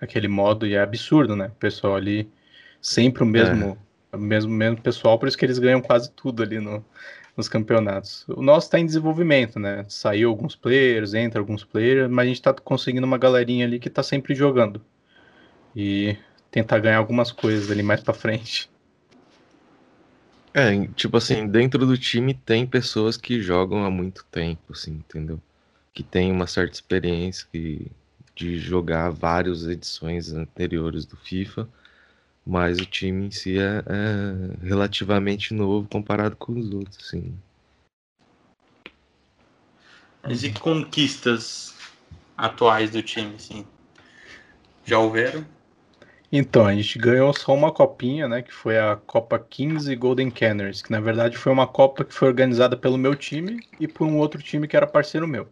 aquele 0.00 0.26
modo 0.26 0.66
e 0.66 0.74
é 0.74 0.80
absurdo, 0.80 1.36
né? 1.36 1.46
O 1.46 1.58
pessoal 1.58 1.94
ali 1.94 2.28
sempre 2.80 3.22
o 3.22 3.26
mesmo, 3.26 3.78
é. 4.12 4.16
o 4.16 4.18
mesmo, 4.20 4.52
mesmo 4.52 4.80
pessoal, 4.80 5.18
por 5.18 5.28
isso 5.28 5.38
que 5.38 5.44
eles 5.44 5.60
ganham 5.60 5.80
quase 5.80 6.10
tudo 6.10 6.42
ali 6.42 6.58
no, 6.58 6.84
nos 7.36 7.48
campeonatos. 7.48 8.24
O 8.28 8.42
nosso 8.42 8.66
está 8.66 8.78
em 8.78 8.86
desenvolvimento, 8.86 9.58
né? 9.60 9.84
Saiu 9.88 10.30
alguns 10.30 10.56
players, 10.56 11.14
entra 11.14 11.40
alguns 11.40 11.64
players, 11.64 12.10
mas 12.10 12.24
a 12.24 12.26
gente 12.26 12.36
está 12.36 12.52
conseguindo 12.52 13.06
uma 13.06 13.18
galerinha 13.18 13.64
ali 13.64 13.78
que 13.78 13.88
está 13.88 14.02
sempre 14.02 14.34
jogando. 14.34 14.80
E 15.74 16.16
tentar 16.50 16.78
ganhar 16.78 16.98
algumas 16.98 17.32
coisas 17.32 17.70
ali 17.70 17.82
mais 17.82 18.00
para 18.00 18.14
frente. 18.14 18.70
É, 20.56 20.86
tipo 20.94 21.16
assim, 21.16 21.48
dentro 21.48 21.84
do 21.84 21.98
time 21.98 22.32
tem 22.32 22.64
pessoas 22.64 23.16
que 23.16 23.42
jogam 23.42 23.84
há 23.84 23.90
muito 23.90 24.24
tempo, 24.30 24.72
assim, 24.72 24.92
entendeu? 24.92 25.40
Que 25.92 26.04
tem 26.04 26.30
uma 26.30 26.46
certa 26.46 26.74
experiência 26.74 27.44
que, 27.50 27.90
de 28.36 28.56
jogar 28.56 29.10
várias 29.10 29.66
edições 29.66 30.32
anteriores 30.32 31.04
do 31.04 31.16
FIFA, 31.16 31.68
mas 32.46 32.78
o 32.78 32.86
time 32.86 33.26
em 33.26 33.30
si 33.32 33.58
é, 33.58 33.82
é 33.84 34.64
relativamente 34.64 35.52
novo 35.52 35.88
comparado 35.88 36.36
com 36.36 36.52
os 36.56 36.70
outros, 36.70 36.98
assim. 37.04 37.34
Mas 40.22 40.44
e 40.44 40.52
conquistas 40.52 41.74
atuais 42.36 42.90
do 42.90 43.02
time, 43.02 43.34
assim? 43.34 43.66
Já 44.84 45.00
houveram? 45.00 45.44
Então, 46.36 46.66
a 46.66 46.74
gente 46.74 46.98
ganhou 46.98 47.32
só 47.32 47.54
uma 47.54 47.70
copinha, 47.70 48.26
né? 48.26 48.42
Que 48.42 48.52
foi 48.52 48.76
a 48.76 48.96
Copa 48.96 49.38
15 49.38 49.94
Golden 49.94 50.32
Canners, 50.32 50.82
que 50.82 50.90
na 50.90 50.98
verdade 50.98 51.36
foi 51.36 51.52
uma 51.52 51.64
Copa 51.64 52.04
que 52.04 52.12
foi 52.12 52.26
organizada 52.26 52.76
pelo 52.76 52.98
meu 52.98 53.14
time 53.14 53.60
e 53.78 53.86
por 53.86 54.04
um 54.08 54.18
outro 54.18 54.42
time 54.42 54.66
que 54.66 54.76
era 54.76 54.84
parceiro 54.84 55.28
meu. 55.28 55.46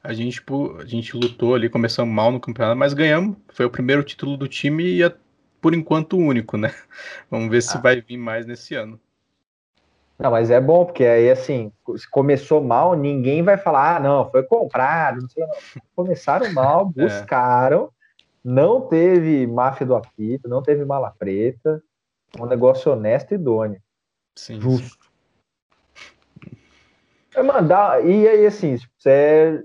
A 0.00 0.12
gente, 0.12 0.40
a 0.80 0.84
gente 0.84 1.16
lutou 1.16 1.56
ali, 1.56 1.68
começamos 1.68 2.14
mal 2.14 2.30
no 2.30 2.38
campeonato, 2.38 2.78
mas 2.78 2.94
ganhamos. 2.94 3.36
Foi 3.48 3.66
o 3.66 3.70
primeiro 3.70 4.04
título 4.04 4.36
do 4.36 4.46
time 4.46 4.84
e 4.84 5.02
é, 5.02 5.12
por 5.60 5.74
enquanto 5.74 6.12
o 6.12 6.20
único, 6.20 6.56
né? 6.56 6.72
Vamos 7.28 7.50
ver 7.50 7.60
se 7.60 7.76
ah. 7.76 7.80
vai 7.80 8.00
vir 8.00 8.16
mais 8.16 8.46
nesse 8.46 8.76
ano. 8.76 9.00
Não, 10.16 10.30
mas 10.30 10.52
é 10.52 10.60
bom, 10.60 10.84
porque 10.84 11.04
aí 11.04 11.32
assim, 11.32 11.72
se 11.96 12.08
começou 12.08 12.62
mal, 12.62 12.94
ninguém 12.94 13.42
vai 13.42 13.58
falar, 13.58 13.96
ah, 13.96 14.00
não, 14.00 14.30
foi 14.30 14.44
comprado, 14.44 15.20
não 15.20 15.28
sei, 15.28 15.44
não. 15.44 15.54
Começaram 15.96 16.52
mal, 16.52 16.92
é. 16.96 17.02
buscaram. 17.02 17.86
É 17.86 17.97
não 18.44 18.80
teve 18.80 19.46
máfia 19.46 19.86
do 19.86 19.94
apito, 19.94 20.48
não 20.48 20.62
teve 20.62 20.84
mala 20.84 21.10
preta. 21.10 21.82
Um 22.38 22.46
negócio 22.46 22.92
honesto 22.92 23.32
e 23.32 23.34
idôneo. 23.36 23.80
Sim. 24.36 24.60
Justo. 24.60 25.08
É 27.34 27.42
mandar. 27.42 28.04
E 28.06 28.28
aí, 28.28 28.46
assim, 28.46 28.76
você 28.76 29.10
é, 29.10 29.62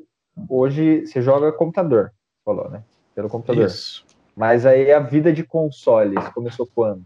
hoje 0.49 1.05
você 1.05 1.21
joga 1.21 1.51
computador, 1.51 2.11
falou, 2.45 2.69
né? 2.69 2.83
Pelo 3.13 3.29
computador. 3.29 3.65
Isso. 3.65 4.05
Mas 4.35 4.65
aí 4.65 4.91
a 4.91 4.99
vida 4.99 5.31
de 5.31 5.43
consoles 5.43 6.27
começou 6.29 6.67
quando? 6.73 7.05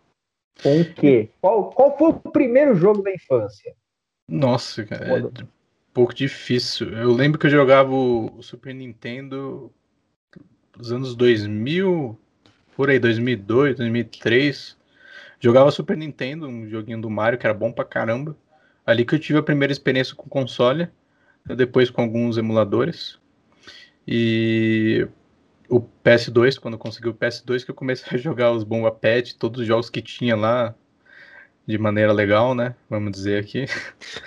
Com 0.62 0.82
o 0.82 0.94
quê? 0.94 1.30
Qual, 1.42 1.70
qual 1.72 1.98
foi 1.98 2.10
o 2.10 2.32
primeiro 2.32 2.76
jogo 2.76 3.02
da 3.02 3.14
infância? 3.14 3.76
Nossa, 4.28 4.86
cara, 4.86 5.06
é 5.06 5.24
um 5.24 5.32
pouco 5.94 6.14
difícil. 6.14 6.94
Eu 6.94 7.12
lembro 7.12 7.40
que 7.40 7.48
eu 7.48 7.52
jogava 7.52 7.92
o 7.92 8.42
Super 8.42 8.74
Nintendo 8.74 9.72
dos 10.78 10.92
anos 10.92 11.16
2000, 11.16 12.18
por 12.76 12.90
aí, 12.90 13.00
2002, 13.00 13.78
2003. 13.78 14.78
Jogava 15.40 15.72
Super 15.72 15.98
Nintendo, 15.98 16.48
um 16.48 16.70
joguinho 16.70 17.02
do 17.02 17.10
Mario 17.10 17.40
que 17.40 17.46
era 17.46 17.54
bom 17.54 17.72
pra 17.72 17.84
caramba. 17.84 18.36
Ali 18.86 19.04
que 19.06 19.16
eu 19.16 19.20
tive 19.20 19.40
a 19.40 19.44
primeira 19.44 19.72
experiência 19.72 20.16
com 20.16 20.30
console, 20.30 20.88
depois 21.46 21.90
com 21.90 22.02
alguns 22.02 22.38
emuladores. 22.38 23.20
E 24.08 25.08
o 25.68 25.82
PS2, 25.82 26.58
quando 26.58 26.76
eu 26.76 26.80
consegui 26.80 27.10
o 27.10 27.14
PS2, 27.14 27.66
que 27.66 27.72
eu 27.72 27.76
comecei 27.76 28.18
a 28.18 28.18
jogar 28.22 28.52
os 28.52 28.64
Bomba 28.64 28.92
Pet, 28.92 29.36
todos 29.38 29.62
os 29.62 29.68
jogos 29.68 29.90
que 29.90 30.02
tinha 30.02 30.36
lá, 30.36 30.74
de 31.68 31.78
maneira 31.78 32.14
legal, 32.14 32.56
né? 32.56 32.74
Vamos 32.90 33.12
dizer 33.12 33.44
aqui. 33.44 33.66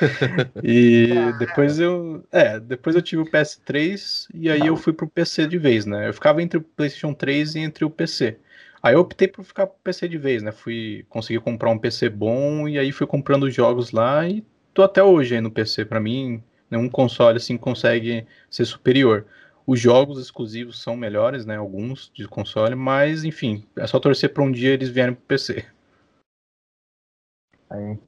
e 0.62 1.08
depois 1.38 1.80
eu, 1.80 2.22
é, 2.30 2.60
depois 2.60 2.94
eu 2.94 3.00
tive 3.00 3.22
o 3.22 3.30
PS3 3.30 4.28
e 4.34 4.50
aí 4.50 4.66
eu 4.66 4.76
fui 4.76 4.92
pro 4.92 5.08
PC 5.08 5.46
de 5.46 5.56
vez, 5.56 5.86
né? 5.86 6.08
Eu 6.08 6.12
ficava 6.12 6.42
entre 6.42 6.58
o 6.58 6.62
PlayStation 6.62 7.14
3 7.14 7.54
e 7.54 7.60
entre 7.60 7.84
o 7.84 7.90
PC. 7.90 8.36
Aí 8.82 8.94
eu 8.94 9.00
optei 9.00 9.26
por 9.26 9.42
ficar 9.42 9.66
pro 9.66 9.78
PC 9.82 10.06
de 10.06 10.18
vez, 10.18 10.42
né? 10.42 10.52
Fui 10.52 11.06
conseguir 11.08 11.40
comprar 11.40 11.70
um 11.70 11.78
PC 11.78 12.10
bom 12.10 12.68
e 12.68 12.78
aí 12.78 12.92
fui 12.92 13.06
comprando 13.06 13.50
jogos 13.50 13.90
lá 13.90 14.28
e 14.28 14.44
tô 14.74 14.82
até 14.82 15.02
hoje 15.02 15.34
aí 15.34 15.40
no 15.40 15.50
PC. 15.50 15.86
Para 15.86 15.98
mim, 15.98 16.42
nenhum 16.70 16.90
console 16.90 17.38
assim 17.38 17.56
consegue 17.56 18.26
ser 18.50 18.66
superior. 18.66 19.24
Os 19.66 19.80
jogos 19.80 20.20
exclusivos 20.20 20.82
são 20.82 20.94
melhores, 20.94 21.46
né? 21.46 21.56
Alguns 21.56 22.10
de 22.14 22.28
console, 22.28 22.74
mas 22.74 23.24
enfim, 23.24 23.64
é 23.76 23.86
só 23.86 23.98
torcer 23.98 24.30
para 24.32 24.42
um 24.42 24.52
dia 24.52 24.74
eles 24.74 24.90
vierem 24.90 25.14
pro 25.14 25.24
PC. 25.24 25.64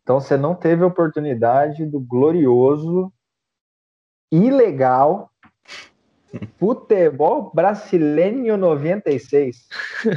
Então 0.03 0.21
você 0.21 0.37
não 0.37 0.55
teve 0.55 0.83
a 0.83 0.89
oportunidade 0.89 1.87
do 1.87 2.01
glorioso, 2.01 3.13
ilegal 4.31 5.31
futebol 6.59 7.53
brasileiro 7.55 8.57
96 8.57 9.69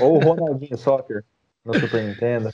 ou 0.02 0.20
Ronaldinho 0.20 0.78
Soccer 0.78 1.24
no 1.64 1.74
Super 1.80 2.04
Nintendo. 2.04 2.50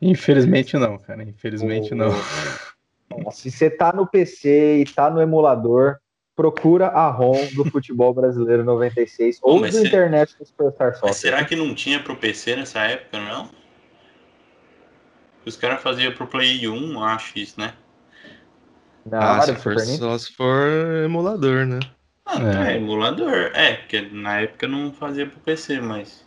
Infelizmente 0.00 0.76
não, 0.76 0.98
cara. 0.98 1.22
Infelizmente 1.24 1.92
o... 1.92 1.96
não. 1.96 2.10
Se 3.32 3.50
você 3.50 3.68
tá 3.68 3.92
no 3.92 4.06
PC 4.06 4.78
e 4.78 4.84
tá 4.84 5.10
no 5.10 5.20
emulador, 5.20 5.98
procura 6.36 6.86
a 6.86 7.10
ROM 7.10 7.36
do 7.54 7.64
futebol 7.70 8.14
brasileiro 8.14 8.64
96 8.64 9.38
ou 9.42 9.60
do 9.60 9.66
internet 9.66 10.36
do 10.38 10.44
Superstar 10.46 10.94
Soccer. 10.94 11.08
Mas 11.08 11.16
será 11.16 11.44
que 11.44 11.56
não 11.56 11.74
tinha 11.74 12.02
pro 12.02 12.16
PC 12.16 12.56
nessa 12.56 12.80
época, 12.84 13.18
não? 13.18 13.59
Os 15.44 15.56
caras 15.56 15.82
faziam 15.82 16.12
pro 16.12 16.26
Play 16.26 16.68
1, 16.68 17.02
acho 17.02 17.38
isso, 17.38 17.58
né? 17.58 17.74
Não, 19.04 19.18
ah, 19.18 19.40
se 19.40 19.54
for, 19.56 19.78
só 19.80 20.18
se 20.18 20.32
for 20.34 20.68
emulador, 21.04 21.66
né? 21.66 21.80
Ah, 22.26 22.68
é. 22.68 22.72
é. 22.72 22.76
emulador. 22.76 23.50
É, 23.54 23.74
porque 23.74 24.02
na 24.02 24.40
época 24.40 24.68
não 24.68 24.92
fazia 24.92 25.26
pro 25.26 25.40
PC, 25.40 25.80
mas. 25.80 26.24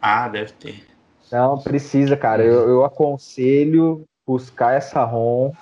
Ah, 0.00 0.28
deve 0.28 0.52
ter. 0.52 0.86
Não, 1.32 1.58
precisa, 1.58 2.16
cara. 2.16 2.44
Eu, 2.44 2.68
eu 2.68 2.84
aconselho 2.84 4.04
buscar 4.26 4.74
essa 4.74 5.02
ROM 5.04 5.52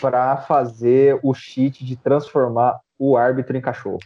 para 0.00 0.36
fazer 0.38 1.18
o 1.22 1.32
cheat 1.32 1.84
de 1.84 1.96
transformar 1.96 2.80
o 2.98 3.16
árbitro 3.16 3.56
em 3.56 3.60
cachorro. 3.60 4.00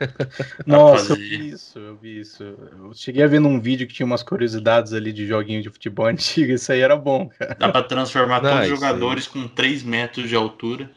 Nossa, 0.66 1.12
eu 1.12 1.16
vi 1.16 1.48
isso, 1.48 1.78
eu 1.78 1.96
vi 1.96 2.20
isso. 2.20 2.42
Eu 2.42 2.92
cheguei 2.94 3.22
a 3.22 3.26
ver 3.26 3.40
num 3.40 3.60
vídeo 3.60 3.86
que 3.86 3.94
tinha 3.94 4.06
umas 4.06 4.22
curiosidades 4.22 4.92
ali 4.92 5.12
de 5.12 5.26
joguinho 5.26 5.62
de 5.62 5.70
futebol 5.70 6.06
antigo, 6.06 6.52
isso 6.52 6.72
aí 6.72 6.80
era 6.80 6.96
bom, 6.96 7.28
cara. 7.28 7.56
Dá 7.58 7.68
pra 7.68 7.82
transformar 7.82 8.42
Não, 8.42 8.50
todos 8.50 8.64
os 8.64 8.78
jogadores 8.78 9.26
aí. 9.26 9.32
com 9.32 9.48
3 9.48 9.82
metros 9.82 10.28
de 10.28 10.36
altura. 10.36 10.90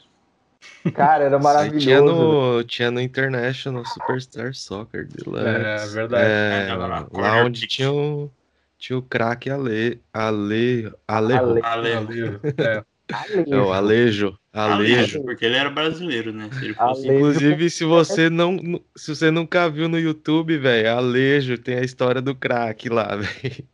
Cara, 0.93 1.23
era 1.25 1.39
maravilhoso. 1.39 1.85
Tinha 1.85 2.01
no, 2.01 2.63
tinha 2.63 2.91
no 2.91 3.01
International 3.01 3.85
Superstar 3.85 4.53
Soccer 4.53 5.07
Deluxe. 5.07 5.45
É, 5.45 5.85
verdade. 5.87 6.23
É, 6.25 6.73
lá, 6.73 7.07
lá 7.11 7.43
onde 7.43 7.67
tinha 7.67 7.91
o, 7.91 8.31
tinha 8.77 8.97
o 8.97 9.01
craque 9.01 9.49
Ale, 9.49 10.01
Ale, 10.13 10.91
Ale, 11.07 11.33
Ale, 11.33 11.61
Ale, 11.63 11.93
Ale, 11.93 12.39
é. 12.57 12.83
Alejo. 13.11 13.53
É 13.53 13.57
o 13.57 13.73
Alejo. 13.73 14.38
Alejo. 14.51 15.23
Porque 15.23 15.45
ele 15.45 15.55
era 15.55 15.69
brasileiro, 15.69 16.33
né? 16.33 16.49
Se 16.59 16.73
fosse... 16.73 17.07
Inclusive, 17.07 17.69
se 17.69 17.85
você 17.85 18.29
não. 18.29 18.57
Se 18.95 19.15
você 19.15 19.29
nunca 19.29 19.69
viu 19.69 19.87
no 19.87 19.99
YouTube, 19.99 20.57
velho, 20.57 20.91
Alejo 20.91 21.57
tem 21.57 21.77
a 21.77 21.83
história 21.83 22.21
do 22.21 22.35
craque 22.35 22.89
lá, 22.89 23.15
velho. 23.15 23.67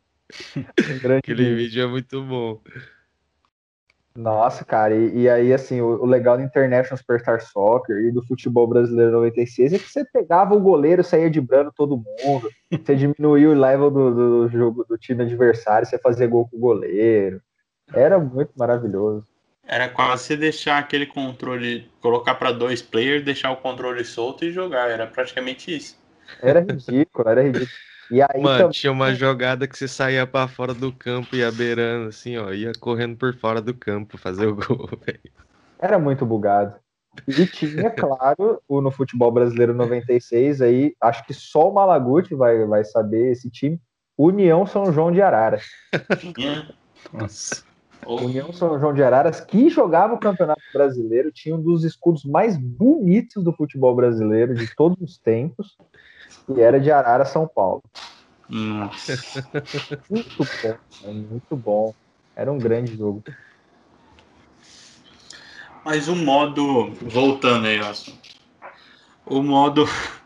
Aquele 1.17 1.55
vídeo 1.55 1.83
é 1.83 1.87
muito 1.87 2.21
bom. 2.21 2.61
Nossa, 4.17 4.63
cara, 4.63 4.95
e, 4.95 5.23
e 5.23 5.29
aí, 5.29 5.53
assim, 5.53 5.81
o, 5.81 6.01
o, 6.01 6.05
legal 6.05 6.37
do 6.37 6.43
International 6.43 6.97
Superstar 6.97 7.41
Soccer 7.41 7.97
e 7.97 8.13
do 8.13 8.25
futebol 8.25 8.65
brasileiro 8.65 9.11
96 9.11 9.73
é 9.73 9.77
que 9.77 9.91
você 9.91 10.05
pegava 10.05 10.55
o 10.55 10.59
goleiro, 10.59 11.03
saía 11.03 11.29
de 11.29 11.41
brando 11.41 11.69
todo 11.75 11.97
mundo, 11.97 12.49
você 12.71 12.95
diminuía 12.95 13.49
o 13.49 13.53
level 13.53 13.91
do, 13.91 14.15
do 14.15 14.49
jogo 14.49 14.85
do 14.87 14.97
time 14.97 15.23
adversário, 15.23 15.85
você 15.85 15.97
fazia 15.97 16.27
gol 16.27 16.47
com 16.47 16.55
o 16.55 16.61
goleiro. 16.61 17.41
Era 17.93 18.17
muito 18.17 18.53
maravilhoso. 18.55 19.27
Era 19.67 19.89
quase 19.89 20.23
você 20.23 20.37
deixar 20.37 20.77
aquele 20.77 21.05
controle, 21.07 21.89
colocar 21.99 22.35
para 22.35 22.51
dois 22.51 22.81
players, 22.81 23.25
deixar 23.25 23.51
o 23.51 23.57
controle 23.57 24.05
solto 24.05 24.45
e 24.45 24.51
jogar. 24.51 24.89
Era 24.89 25.07
praticamente 25.07 25.75
isso. 25.75 25.97
Era 26.41 26.59
ridículo, 26.59 27.29
era 27.29 27.41
ridículo. 27.41 27.71
E 28.11 28.21
aí 28.21 28.41
Mano, 28.41 28.57
também... 28.57 28.71
tinha 28.71 28.91
uma 28.91 29.13
jogada 29.15 29.67
que 29.67 29.75
você 29.75 29.87
saía 29.87 30.27
para 30.27 30.47
fora 30.47 30.73
do 30.73 30.91
campo 30.91 31.35
e 31.35 31.39
ia 31.39 31.51
beirando, 31.51 32.09
assim, 32.09 32.37
ó, 32.37 32.51
ia 32.51 32.71
correndo 32.79 33.17
por 33.17 33.33
fora 33.35 33.59
do 33.61 33.73
campo 33.73 34.17
fazer 34.17 34.45
o 34.45 34.53
gol, 34.55 34.87
velho. 35.03 35.19
Era 35.79 35.97
muito 35.97 36.25
bugado. 36.25 36.75
E 37.27 37.47
tinha, 37.47 37.89
claro, 37.89 38.61
o 38.67 38.81
no 38.81 38.91
futebol 38.91 39.31
brasileiro 39.31 39.73
96, 39.73 40.61
aí 40.61 40.95
acho 41.01 41.25
que 41.25 41.33
só 41.33 41.69
o 41.69 41.73
Malaguti 41.73 42.35
vai, 42.35 42.65
vai 42.65 42.83
saber 42.83 43.31
esse 43.31 43.49
time. 43.49 43.79
União 44.17 44.65
São 44.65 44.91
João 44.91 45.11
de 45.11 45.21
Arara. 45.21 45.59
Nossa. 47.11 47.63
União 48.05 48.53
São 48.53 48.79
João 48.79 48.93
de 48.93 49.03
Araras, 49.03 49.41
que 49.41 49.69
jogava 49.69 50.13
o 50.13 50.19
Campeonato 50.19 50.61
Brasileiro, 50.73 51.31
tinha 51.31 51.55
um 51.55 51.61
dos 51.61 51.83
escudos 51.83 52.23
mais 52.23 52.57
bonitos 52.57 53.43
do 53.43 53.53
futebol 53.53 53.95
brasileiro 53.95 54.53
de 54.53 54.73
todos 54.75 54.97
os 55.01 55.17
tempos, 55.17 55.75
e 56.49 56.61
era 56.61 56.79
de 56.79 56.91
Arara, 56.91 57.25
São 57.25 57.47
Paulo. 57.47 57.81
Nossa. 58.47 59.15
Muito 60.09 60.45
bom, 60.45 61.13
muito 61.13 61.55
bom. 61.55 61.93
Era 62.35 62.51
um 62.51 62.59
grande 62.59 62.95
jogo. 62.95 63.23
Mas 65.83 66.07
o 66.07 66.15
modo. 66.15 66.91
Voltando 67.01 67.67
aí, 67.67 67.79
O 69.25 69.41
modo. 69.41 69.85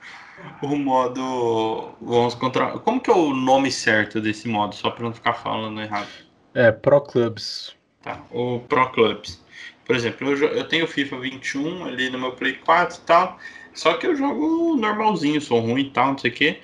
O 0.62 0.74
modo. 0.78 1.96
Vamos 2.02 2.34
contra. 2.34 2.80
Como 2.80 3.02
que 3.02 3.12
é 3.12 3.14
o 3.14 3.34
nome 3.34 3.70
certo 3.70 4.22
desse 4.22 4.48
modo? 4.48 4.74
Só 4.74 4.90
para 4.90 5.04
não 5.04 5.14
ficar 5.14 5.34
falando 5.34 5.82
errado. 5.82 6.08
É, 6.54 6.72
Pro 6.72 7.02
Clubs. 7.02 7.76
Tá, 8.02 8.22
o 8.32 8.60
Pro 8.62 8.90
Clubs. 8.92 9.44
Por 9.86 9.96
exemplo, 9.96 10.30
eu, 10.30 10.38
eu 10.50 10.68
tenho 10.68 10.86
o 10.86 10.88
FIFA 10.88 11.20
21 11.20 11.86
ali 11.86 12.10
no 12.10 12.20
meu 12.20 12.32
Play 12.34 12.54
4 12.54 12.98
e 12.98 13.02
tal. 13.02 13.40
Só 13.74 13.94
que 13.96 14.08
eu 14.08 14.16
jogo 14.16 14.76
normalzinho, 14.76 15.42
sou 15.42 15.60
ruim 15.60 15.82
e 15.82 15.90
tal, 15.90 16.12
não 16.12 16.18
sei 16.18 16.32
o 16.32 16.34
quê. 16.34 16.60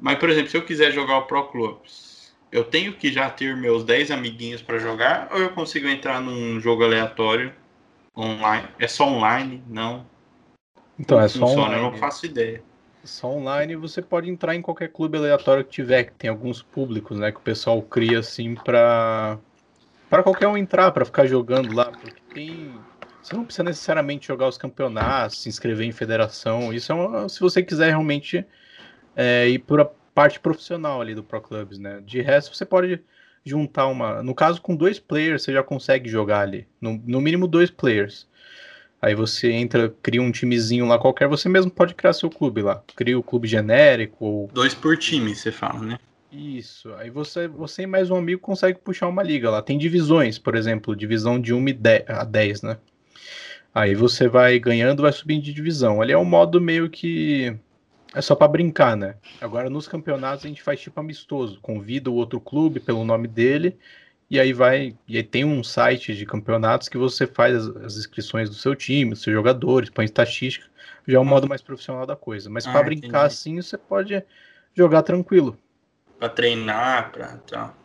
Mas, 0.00 0.18
por 0.18 0.30
exemplo, 0.30 0.50
se 0.50 0.56
eu 0.56 0.64
quiser 0.64 0.90
jogar 0.92 1.18
o 1.18 1.22
Pro 1.22 1.44
Clubs, 1.44 2.32
eu 2.50 2.64
tenho 2.64 2.92
que 2.92 3.12
já 3.12 3.30
ter 3.30 3.56
meus 3.56 3.84
10 3.84 4.10
amiguinhos 4.10 4.62
para 4.62 4.78
jogar 4.78 5.28
ou 5.32 5.38
eu 5.38 5.50
consigo 5.50 5.88
entrar 5.88 6.20
num 6.20 6.60
jogo 6.60 6.84
aleatório 6.84 7.52
online? 8.16 8.68
É 8.78 8.88
só 8.88 9.06
online? 9.06 9.62
Não. 9.68 10.04
Então, 10.98 11.20
é 11.20 11.28
só 11.28 11.40
funciona, 11.40 11.62
online. 11.62 11.84
Eu 11.84 11.90
não 11.90 11.98
faço 11.98 12.26
ideia. 12.26 12.62
Só 13.04 13.28
online 13.28 13.74
você 13.76 14.00
pode 14.00 14.30
entrar 14.30 14.54
em 14.54 14.62
qualquer 14.62 14.88
clube 14.88 15.18
aleatório 15.18 15.64
que 15.64 15.70
tiver, 15.70 16.04
que 16.04 16.12
tem 16.12 16.30
alguns 16.30 16.62
públicos, 16.62 17.18
né, 17.18 17.32
que 17.32 17.38
o 17.38 17.42
pessoal 17.42 17.82
cria 17.82 18.20
assim 18.20 18.54
para 18.54 19.38
para 20.12 20.22
qualquer 20.22 20.46
um 20.46 20.58
entrar, 20.58 20.92
para 20.92 21.06
ficar 21.06 21.24
jogando 21.24 21.74
lá, 21.74 21.86
porque 21.86 22.12
tem 22.34 22.70
você 23.22 23.34
não 23.34 23.46
precisa 23.46 23.62
necessariamente 23.62 24.28
jogar 24.28 24.46
os 24.46 24.58
campeonatos, 24.58 25.40
se 25.40 25.48
inscrever 25.48 25.86
em 25.86 25.92
federação. 25.92 26.70
Isso 26.70 26.92
é 26.92 26.94
uma, 26.94 27.28
se 27.30 27.40
você 27.40 27.62
quiser 27.62 27.88
realmente 27.88 28.44
é, 29.16 29.48
ir 29.48 29.60
por 29.60 29.80
a 29.80 29.86
parte 30.14 30.38
profissional 30.38 31.00
ali 31.00 31.14
do 31.14 31.22
Pro 31.22 31.40
Clubs, 31.40 31.78
né? 31.78 32.02
De 32.04 32.20
resto, 32.20 32.54
você 32.54 32.66
pode 32.66 33.00
juntar 33.42 33.86
uma. 33.86 34.22
No 34.22 34.34
caso, 34.34 34.60
com 34.60 34.76
dois 34.76 34.98
players, 34.98 35.44
você 35.44 35.52
já 35.54 35.62
consegue 35.62 36.10
jogar 36.10 36.40
ali. 36.40 36.68
No, 36.78 37.00
no 37.06 37.18
mínimo, 37.18 37.46
dois 37.48 37.70
players. 37.70 38.28
Aí 39.00 39.14
você 39.14 39.50
entra, 39.50 39.94
cria 40.02 40.20
um 40.20 40.30
timezinho 40.30 40.86
lá 40.86 40.98
qualquer, 40.98 41.26
você 41.26 41.48
mesmo 41.48 41.70
pode 41.70 41.94
criar 41.94 42.12
seu 42.12 42.28
clube 42.28 42.60
lá. 42.60 42.82
Cria 42.94 43.18
o 43.18 43.22
clube 43.22 43.48
genérico. 43.48 44.22
Ou... 44.26 44.50
Dois 44.52 44.74
por 44.74 44.94
time, 44.98 45.34
você 45.34 45.50
fala, 45.50 45.80
né? 45.80 45.98
Isso. 46.32 46.94
Aí 46.94 47.10
você, 47.10 47.46
você 47.46 47.82
e 47.82 47.86
mais 47.86 48.10
um 48.10 48.16
amigo 48.16 48.40
consegue 48.40 48.78
puxar 48.78 49.06
uma 49.06 49.22
liga 49.22 49.50
lá. 49.50 49.60
Tem 49.60 49.76
divisões, 49.76 50.38
por 50.38 50.54
exemplo, 50.54 50.96
divisão 50.96 51.38
de 51.38 51.52
1 51.52 51.64
a 52.08 52.24
10, 52.24 52.62
né? 52.62 52.78
Aí 53.74 53.94
você 53.94 54.28
vai 54.28 54.58
ganhando, 54.58 55.02
vai 55.02 55.12
subindo 55.12 55.42
de 55.42 55.52
divisão. 55.52 56.00
Ali 56.00 56.12
é 56.12 56.18
um 56.18 56.24
modo 56.24 56.60
meio 56.60 56.88
que 56.88 57.54
é 58.14 58.20
só 58.20 58.34
para 58.34 58.48
brincar, 58.48 58.96
né? 58.96 59.16
Agora 59.40 59.68
nos 59.68 59.86
campeonatos 59.86 60.44
a 60.44 60.48
gente 60.48 60.62
faz 60.62 60.80
tipo 60.80 60.98
amistoso, 60.98 61.60
convida 61.60 62.10
o 62.10 62.14
outro 62.14 62.40
clube 62.40 62.80
pelo 62.80 63.04
nome 63.04 63.28
dele 63.28 63.76
e 64.30 64.40
aí 64.40 64.54
vai. 64.54 64.96
E 65.06 65.18
aí 65.18 65.22
tem 65.22 65.44
um 65.44 65.62
site 65.62 66.14
de 66.14 66.24
campeonatos 66.24 66.88
que 66.88 66.96
você 66.96 67.26
faz 67.26 67.54
as, 67.54 67.76
as 67.76 67.96
inscrições 67.98 68.48
do 68.48 68.54
seu 68.54 68.74
time, 68.74 69.10
dos 69.10 69.22
seus 69.22 69.34
jogadores, 69.34 69.90
põe 69.90 70.06
estatística. 70.06 70.66
Já 71.06 71.18
é 71.18 71.20
um 71.20 71.24
modo 71.24 71.46
mais 71.46 71.60
profissional 71.60 72.06
da 72.06 72.16
coisa. 72.16 72.48
Mas 72.48 72.66
ah, 72.66 72.72
para 72.72 72.82
brincar 72.82 73.08
entendi. 73.08 73.26
assim, 73.26 73.60
você 73.60 73.76
pode 73.76 74.22
jogar 74.74 75.02
tranquilo. 75.02 75.58
Para 76.22 76.28
treinar, 76.28 77.10
para 77.10 77.36
tal. 77.38 77.76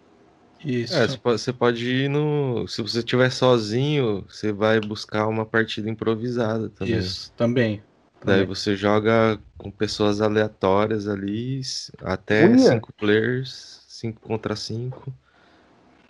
Isso. 0.63 0.95
É, 0.95 1.07
você 1.07 1.51
pode 1.51 1.89
ir 1.89 2.07
no. 2.07 2.67
Se 2.67 2.83
você 2.83 2.99
estiver 2.99 3.31
sozinho, 3.31 4.23
você 4.29 4.51
vai 4.51 4.79
buscar 4.79 5.25
uma 5.25 5.43
partida 5.43 5.89
improvisada 5.89 6.69
também. 6.69 6.99
Isso, 6.99 7.33
também. 7.35 7.81
Daí 8.23 8.41
também. 8.41 8.45
você 8.45 8.75
joga 8.75 9.39
com 9.57 9.71
pessoas 9.71 10.21
aleatórias 10.21 11.07
ali, 11.07 11.61
até 12.03 12.45
Uia. 12.45 12.59
cinco 12.59 12.93
players, 12.93 13.81
cinco 13.87 14.21
contra 14.21 14.55
cinco. 14.55 15.11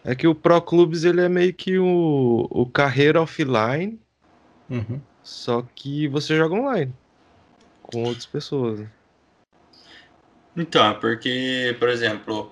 É 0.03 0.13
que 0.13 0.27
o 0.27 0.35
Pro 0.35 0.61
Clubes 0.61 1.05
ele 1.05 1.21
é 1.21 1.29
meio 1.29 1.53
que 1.53 1.79
o, 1.79 2.45
o 2.49 2.65
carreira 2.65 3.21
offline, 3.21 3.97
uhum. 4.69 4.99
só 5.23 5.65
que 5.73 6.09
você 6.09 6.35
joga 6.35 6.55
online 6.55 6.93
com 7.83 8.03
outras 8.03 8.25
pessoas. 8.25 8.85
Então, 10.57 10.99
porque, 10.99 11.75
por 11.77 11.87
exemplo, 11.87 12.51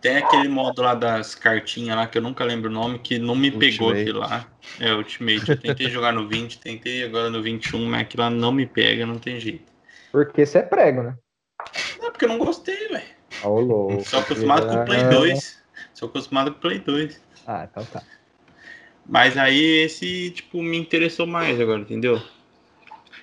tem 0.00 0.18
aquele 0.18 0.48
modo 0.48 0.82
lá 0.82 0.94
das 0.94 1.34
cartinhas 1.34 1.96
lá 1.96 2.06
que 2.06 2.16
eu 2.16 2.22
nunca 2.22 2.44
lembro 2.44 2.70
o 2.70 2.72
nome, 2.72 3.00
que 3.00 3.18
não 3.18 3.34
me 3.34 3.48
Ultimate. 3.48 3.72
pegou 3.72 3.90
aqui 3.90 4.12
lá. 4.12 4.46
É, 4.78 4.94
Ultimate. 4.94 5.50
Eu 5.50 5.56
tentei 5.58 5.90
jogar 5.90 6.12
no 6.12 6.28
20, 6.28 6.60
tentei 6.60 7.04
agora 7.04 7.28
no 7.28 7.42
21, 7.42 7.84
mas 7.86 8.02
aquilo 8.02 8.22
lá 8.22 8.30
não 8.30 8.52
me 8.52 8.66
pega, 8.66 9.04
não 9.04 9.18
tem 9.18 9.40
jeito. 9.40 9.70
Porque 10.12 10.46
você 10.46 10.58
é 10.58 10.62
prego, 10.62 11.02
né? 11.02 11.16
Não, 12.00 12.10
porque 12.10 12.24
eu 12.24 12.28
não 12.28 12.38
gostei, 12.38 12.88
velho. 12.88 13.20
Oh, 13.44 14.00
Só 14.04 14.20
acostumado 14.20 14.68
com 14.68 14.76
o 14.76 14.84
Play 14.84 15.04
2. 15.04 15.62
Sou 15.92 16.08
acostumado 16.08 16.52
com 16.52 16.60
Play 16.60 16.78
2. 16.78 17.20
Ah, 17.46 17.66
então 17.70 17.84
tá. 17.84 18.02
Mas 19.06 19.36
aí 19.36 19.60
esse, 19.82 20.30
tipo, 20.30 20.62
me 20.62 20.78
interessou 20.78 21.26
mais 21.26 21.60
agora, 21.60 21.80
entendeu? 21.80 22.22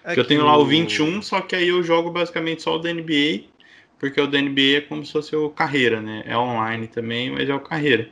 É 0.03 0.13
que 0.13 0.19
eu 0.19 0.27
tenho 0.27 0.45
lá 0.45 0.57
o 0.57 0.65
21, 0.65 1.21
só 1.21 1.41
que 1.41 1.55
aí 1.55 1.69
eu 1.69 1.81
jogo 1.81 2.11
basicamente 2.11 2.61
só 2.61 2.75
o 2.75 2.79
da 2.79 2.89
NBA, 2.89 3.45
porque 3.99 4.21
o 4.21 4.27
da 4.27 4.39
NBA 4.39 4.77
é 4.77 4.81
como 4.81 5.05
se 5.05 5.11
fosse 5.11 5.35
o 5.35 5.49
carreira, 5.49 6.01
né? 6.01 6.23
É 6.25 6.37
online 6.37 6.87
também, 6.87 7.31
mas 7.31 7.49
é 7.49 7.53
o 7.53 7.59
carreira. 7.59 8.09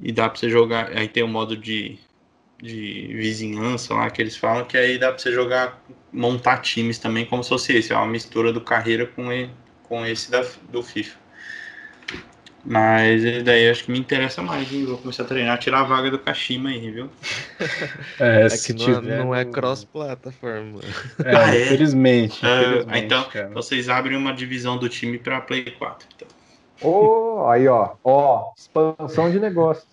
E 0.00 0.12
dá 0.12 0.28
pra 0.28 0.38
você 0.38 0.48
jogar. 0.48 0.96
Aí 0.96 1.08
tem 1.08 1.22
o 1.22 1.28
modo 1.28 1.56
de, 1.56 1.98
de 2.62 3.08
vizinhança 3.14 3.94
lá 3.94 4.10
que 4.10 4.22
eles 4.22 4.36
falam, 4.36 4.64
que 4.64 4.76
aí 4.76 4.98
dá 4.98 5.08
pra 5.08 5.18
você 5.18 5.32
jogar, 5.32 5.82
montar 6.12 6.58
times 6.58 6.98
também, 6.98 7.26
como 7.26 7.42
se 7.42 7.48
fosse 7.50 7.76
esse. 7.76 7.92
É 7.92 7.96
uma 7.96 8.06
mistura 8.06 8.52
do 8.52 8.60
carreira 8.60 9.06
com, 9.06 9.28
com 9.82 10.06
esse 10.06 10.30
da, 10.30 10.44
do 10.70 10.82
FIFA. 10.82 11.18
Mas 12.64 13.22
daí 13.42 13.64
eu 13.64 13.72
acho 13.72 13.84
que 13.84 13.90
me 13.90 13.98
interessa 13.98 14.42
mais, 14.42 14.70
hein? 14.70 14.84
Vou 14.84 14.98
começar 14.98 15.22
a 15.22 15.26
treinar, 15.26 15.58
tirar 15.58 15.80
a 15.80 15.84
vaga 15.84 16.10
do 16.10 16.18
Kashima 16.18 16.70
aí, 16.70 16.90
viu? 16.90 17.08
É, 18.20 18.46
é 18.46 18.48
que 18.50 18.74
não, 18.74 19.12
é, 19.12 19.18
não 19.18 19.34
é 19.34 19.44
cross-plataforma. 19.44 20.80
É, 21.24 21.36
ah, 21.36 21.54
é? 21.54 21.62
Infelizmente. 21.62 22.40
Uh, 22.44 22.96
então, 22.96 23.24
cara. 23.24 23.48
vocês 23.48 23.88
abrem 23.88 24.16
uma 24.16 24.32
divisão 24.32 24.76
do 24.76 24.88
time 24.88 25.18
para 25.18 25.40
Play 25.40 25.70
4. 25.70 26.06
Então. 26.14 26.28
Oh, 26.82 27.46
aí, 27.48 27.66
ó. 27.66 27.94
Ó, 28.04 28.52
expansão 28.56 29.30
de 29.30 29.38
negócio. 29.38 29.86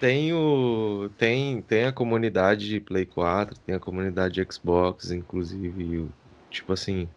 tem 0.00 0.32
o 0.32 1.10
tem 1.16 1.62
tem 1.62 1.84
a 1.84 1.92
comunidade 1.92 2.68
de 2.68 2.80
Play 2.80 3.06
4, 3.06 3.58
tem 3.60 3.74
a 3.74 3.80
comunidade 3.80 4.34
de 4.34 4.52
Xbox, 4.52 5.10
inclusive, 5.10 5.98
o, 5.98 6.08
tipo 6.50 6.72
assim, 6.72 7.08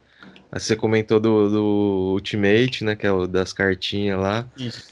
você 0.60 0.76
comentou 0.76 1.20
do, 1.20 1.50
do 1.50 2.12
Ultimate, 2.14 2.84
né, 2.84 2.96
que 2.96 3.08
é 3.08 3.12
o 3.12 3.26
das 3.26 3.54
cartinhas 3.54 4.20
lá. 4.20 4.48
Isso. 4.58 4.92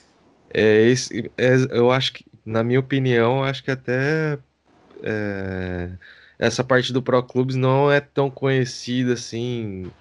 É 0.54 0.82
esse, 0.88 1.32
é, 1.38 1.56
eu 1.72 1.92
acho 1.92 2.14
que, 2.14 2.26
na 2.46 2.64
minha 2.64 2.80
opinião, 2.80 3.44
acho 3.44 3.64
que 3.64 3.72
até 3.72 4.40
é, 5.04 5.90
essa 6.38 6.64
parte 6.64 6.94
do 6.94 7.04
Pro 7.04 7.22
Clubs 7.22 7.56
não 7.56 7.92
é 7.92 8.00
tão 8.00 8.32
conhecida 8.32 9.14
assim 9.14 9.92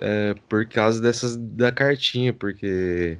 é, 0.00 0.34
por 0.48 0.66
causa 0.66 1.00
dessas 1.00 1.36
da 1.36 1.70
cartinha, 1.70 2.32
porque 2.32 3.18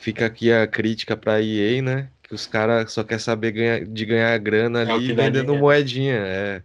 fica 0.00 0.26
aqui 0.26 0.52
a 0.52 0.66
crítica 0.66 1.16
para 1.16 1.42
EA, 1.42 1.82
né? 1.82 2.08
Que 2.22 2.34
os 2.34 2.46
caras 2.46 2.92
só 2.92 3.02
quer 3.02 3.18
saber 3.18 3.52
ganhar, 3.52 3.84
de 3.84 4.04
ganhar 4.06 4.38
grana 4.38 4.82
É 4.82 4.90
ali 4.90 5.12
vendendo 5.12 5.56
moedinha. 5.56 6.14
É. 6.14 6.62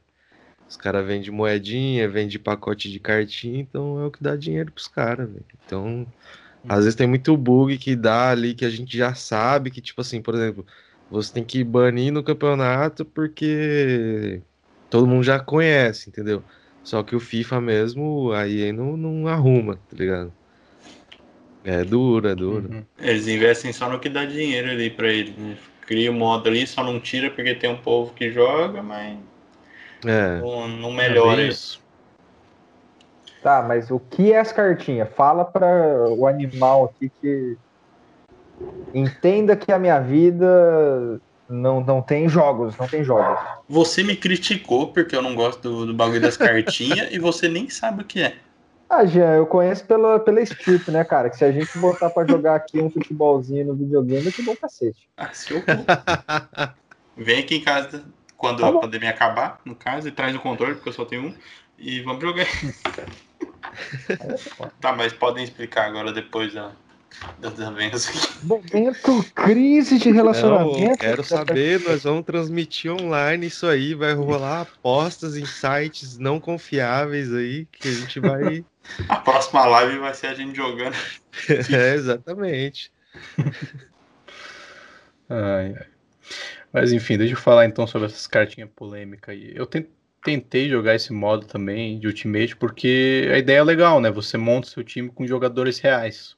Os 0.73 0.77
caras 0.77 1.05
vendem 1.05 1.29
moedinha, 1.29 2.09
vendem 2.09 2.39
pacote 2.39 2.89
de 2.89 2.99
cartinha, 2.99 3.59
então 3.59 4.01
é 4.01 4.07
o 4.07 4.11
que 4.11 4.23
dá 4.23 4.35
dinheiro 4.35 4.71
pros 4.71 4.87
caras, 4.87 5.29
velho. 5.29 5.45
Então, 5.63 6.07
às 6.67 6.79
vezes 6.79 6.95
tem 6.95 7.05
muito 7.05 7.37
bug 7.37 7.77
que 7.77 7.95
dá 7.95 8.31
ali 8.31 8.55
que 8.55 8.65
a 8.65 8.71
gente 8.71 8.97
já 8.97 9.13
sabe 9.13 9.69
que, 9.69 9.79
tipo 9.79 10.01
assim, 10.01 10.19
por 10.19 10.33
exemplo, 10.33 10.65
você 11.11 11.31
tem 11.31 11.43
que 11.43 11.63
banir 11.63 12.11
no 12.11 12.23
campeonato 12.23 13.05
porque 13.05 14.41
todo 14.89 15.05
mundo 15.05 15.23
já 15.23 15.39
conhece, 15.39 16.09
entendeu? 16.09 16.43
Só 16.83 17.03
que 17.03 17.15
o 17.15 17.19
FIFA 17.19 17.61
mesmo, 17.61 18.31
aí 18.31 18.71
não, 18.71 18.97
não 18.97 19.27
arruma, 19.27 19.75
tá 19.75 19.95
ligado? 19.95 20.33
É 21.63 21.83
duro, 21.83 22.27
é 22.27 22.33
duro. 22.33 22.67
Uhum. 22.73 22.83
Eles 22.97 23.27
investem 23.27 23.71
só 23.71 23.87
no 23.87 23.99
que 23.99 24.09
dá 24.09 24.25
dinheiro 24.25 24.71
ali 24.71 24.89
pra 24.89 25.13
eles. 25.13 25.37
Né? 25.37 25.55
Cria 25.85 26.09
o 26.09 26.15
modo 26.15 26.49
ali, 26.49 26.65
só 26.65 26.83
não 26.83 26.99
tira 26.99 27.29
porque 27.29 27.53
tem 27.53 27.69
um 27.69 27.77
povo 27.77 28.11
que 28.15 28.31
joga, 28.31 28.81
mas 28.81 29.19
É. 30.05 30.39
não, 30.39 30.67
não 30.67 30.89
É 30.91 31.09
melhora 31.09 31.37
bem 31.37 31.49
isso. 31.49 31.81
Tá, 33.43 33.61
mas 33.61 33.91
o 33.91 33.99
que 33.99 34.31
é 34.31 34.39
as 34.39 34.53
cartinhas? 34.53 35.09
Fala 35.15 35.43
para 35.43 36.09
o 36.09 36.25
animal 36.25 36.85
aqui 36.85 37.11
que 37.21 37.57
entenda 38.93 39.55
que 39.55 39.69
a 39.71 39.77
minha 39.77 39.99
vida 39.99 41.19
não, 41.49 41.81
não 41.81 42.01
tem 42.01 42.29
jogos, 42.29 42.77
não 42.77 42.87
tem 42.87 43.03
jogos. 43.03 43.37
Você 43.67 44.01
me 44.01 44.15
criticou 44.15 44.93
porque 44.93 45.13
eu 45.13 45.21
não 45.21 45.35
gosto 45.35 45.61
do, 45.61 45.85
do 45.87 45.93
bagulho 45.93 46.21
das 46.21 46.37
cartinhas 46.37 47.09
e 47.11 47.19
você 47.19 47.49
nem 47.49 47.69
sabe 47.69 48.03
o 48.03 48.05
que 48.05 48.21
é. 48.21 48.37
Ah, 48.89 49.05
Jean, 49.05 49.35
eu 49.35 49.45
conheço 49.45 49.85
pela, 49.85 50.19
pela 50.19 50.39
strip, 50.41 50.89
né, 50.91 51.03
cara? 51.03 51.29
Que 51.29 51.35
se 51.35 51.43
a 51.43 51.51
gente 51.51 51.77
botar 51.79 52.11
pra 52.11 52.25
jogar 52.25 52.55
aqui 52.55 52.79
um 52.79 52.91
futebolzinho 52.91 53.65
no 53.65 53.75
videogame, 53.75 54.31
que 54.31 54.43
bom 54.43 54.55
cacete. 54.55 55.09
Ah, 55.17 55.31
seu. 55.33 55.61
Vem 57.17 57.39
aqui 57.39 57.55
em 57.55 57.61
casa 57.61 58.05
quando 58.43 58.59
Tá 58.59 58.67
a 58.67 58.73
pandemia 58.73 59.09
acabar, 59.09 59.61
no 59.63 59.73
caso, 59.73 60.09
e 60.09 60.11
traz 60.11 60.35
o 60.35 60.39
controle, 60.39 60.75
porque 60.75 60.89
eu 60.89 60.93
só 60.93 61.05
tenho 61.05 61.27
um, 61.27 61.35
e 61.79 62.01
vamos 62.01 62.21
jogar. 62.21 62.45
tá, 64.81 64.91
mas 64.91 65.13
podem 65.13 65.45
explicar 65.45 65.85
agora 65.85 66.11
depois 66.11 66.53
da, 66.53 66.73
das. 67.39 67.53
Momento 68.43 69.23
crise 69.33 69.97
de 69.97 70.09
Não, 70.09 70.15
relacionamento. 70.15 70.91
eu 70.91 70.97
quero 70.97 71.23
saber, 71.23 71.79
nós 71.79 72.03
vamos 72.03 72.25
transmitir 72.25 72.91
online 72.91 73.47
isso 73.47 73.65
aí, 73.65 73.93
vai 73.93 74.13
rolar 74.13 74.63
apostas 74.63 75.37
em 75.37 75.45
sites 75.45 76.17
não 76.17 76.37
confiáveis 76.37 77.33
aí, 77.33 77.65
que 77.71 77.87
a 77.87 77.91
gente 77.91 78.19
vai. 78.19 78.65
A 79.07 79.15
próxima 79.15 79.65
live 79.65 79.99
vai 79.99 80.13
ser 80.13 80.27
a 80.27 80.33
gente 80.33 80.53
jogando. 80.53 80.97
é, 81.49 81.93
exatamente. 81.93 82.91
Ai, 85.29 85.75
ai. 85.79 85.93
Mas 86.73 86.91
enfim, 86.91 87.17
deixa 87.17 87.33
eu 87.35 87.37
falar 87.39 87.65
então 87.65 87.85
sobre 87.87 88.07
essas 88.07 88.27
cartinhas 88.27 88.69
polêmicas 88.75 89.35
aí. 89.35 89.53
Eu 89.55 89.65
ten- 89.67 89.87
tentei 90.23 90.69
jogar 90.69 90.95
esse 90.95 91.13
modo 91.13 91.45
também 91.47 91.99
de 91.99 92.07
Ultimate 92.07 92.55
porque 92.55 93.29
a 93.33 93.37
ideia 93.37 93.59
é 93.59 93.63
legal, 93.63 94.01
né? 94.01 94.09
Você 94.11 94.37
monta 94.37 94.67
seu 94.69 94.83
time 94.83 95.09
com 95.09 95.27
jogadores 95.27 95.79
reais. 95.79 96.35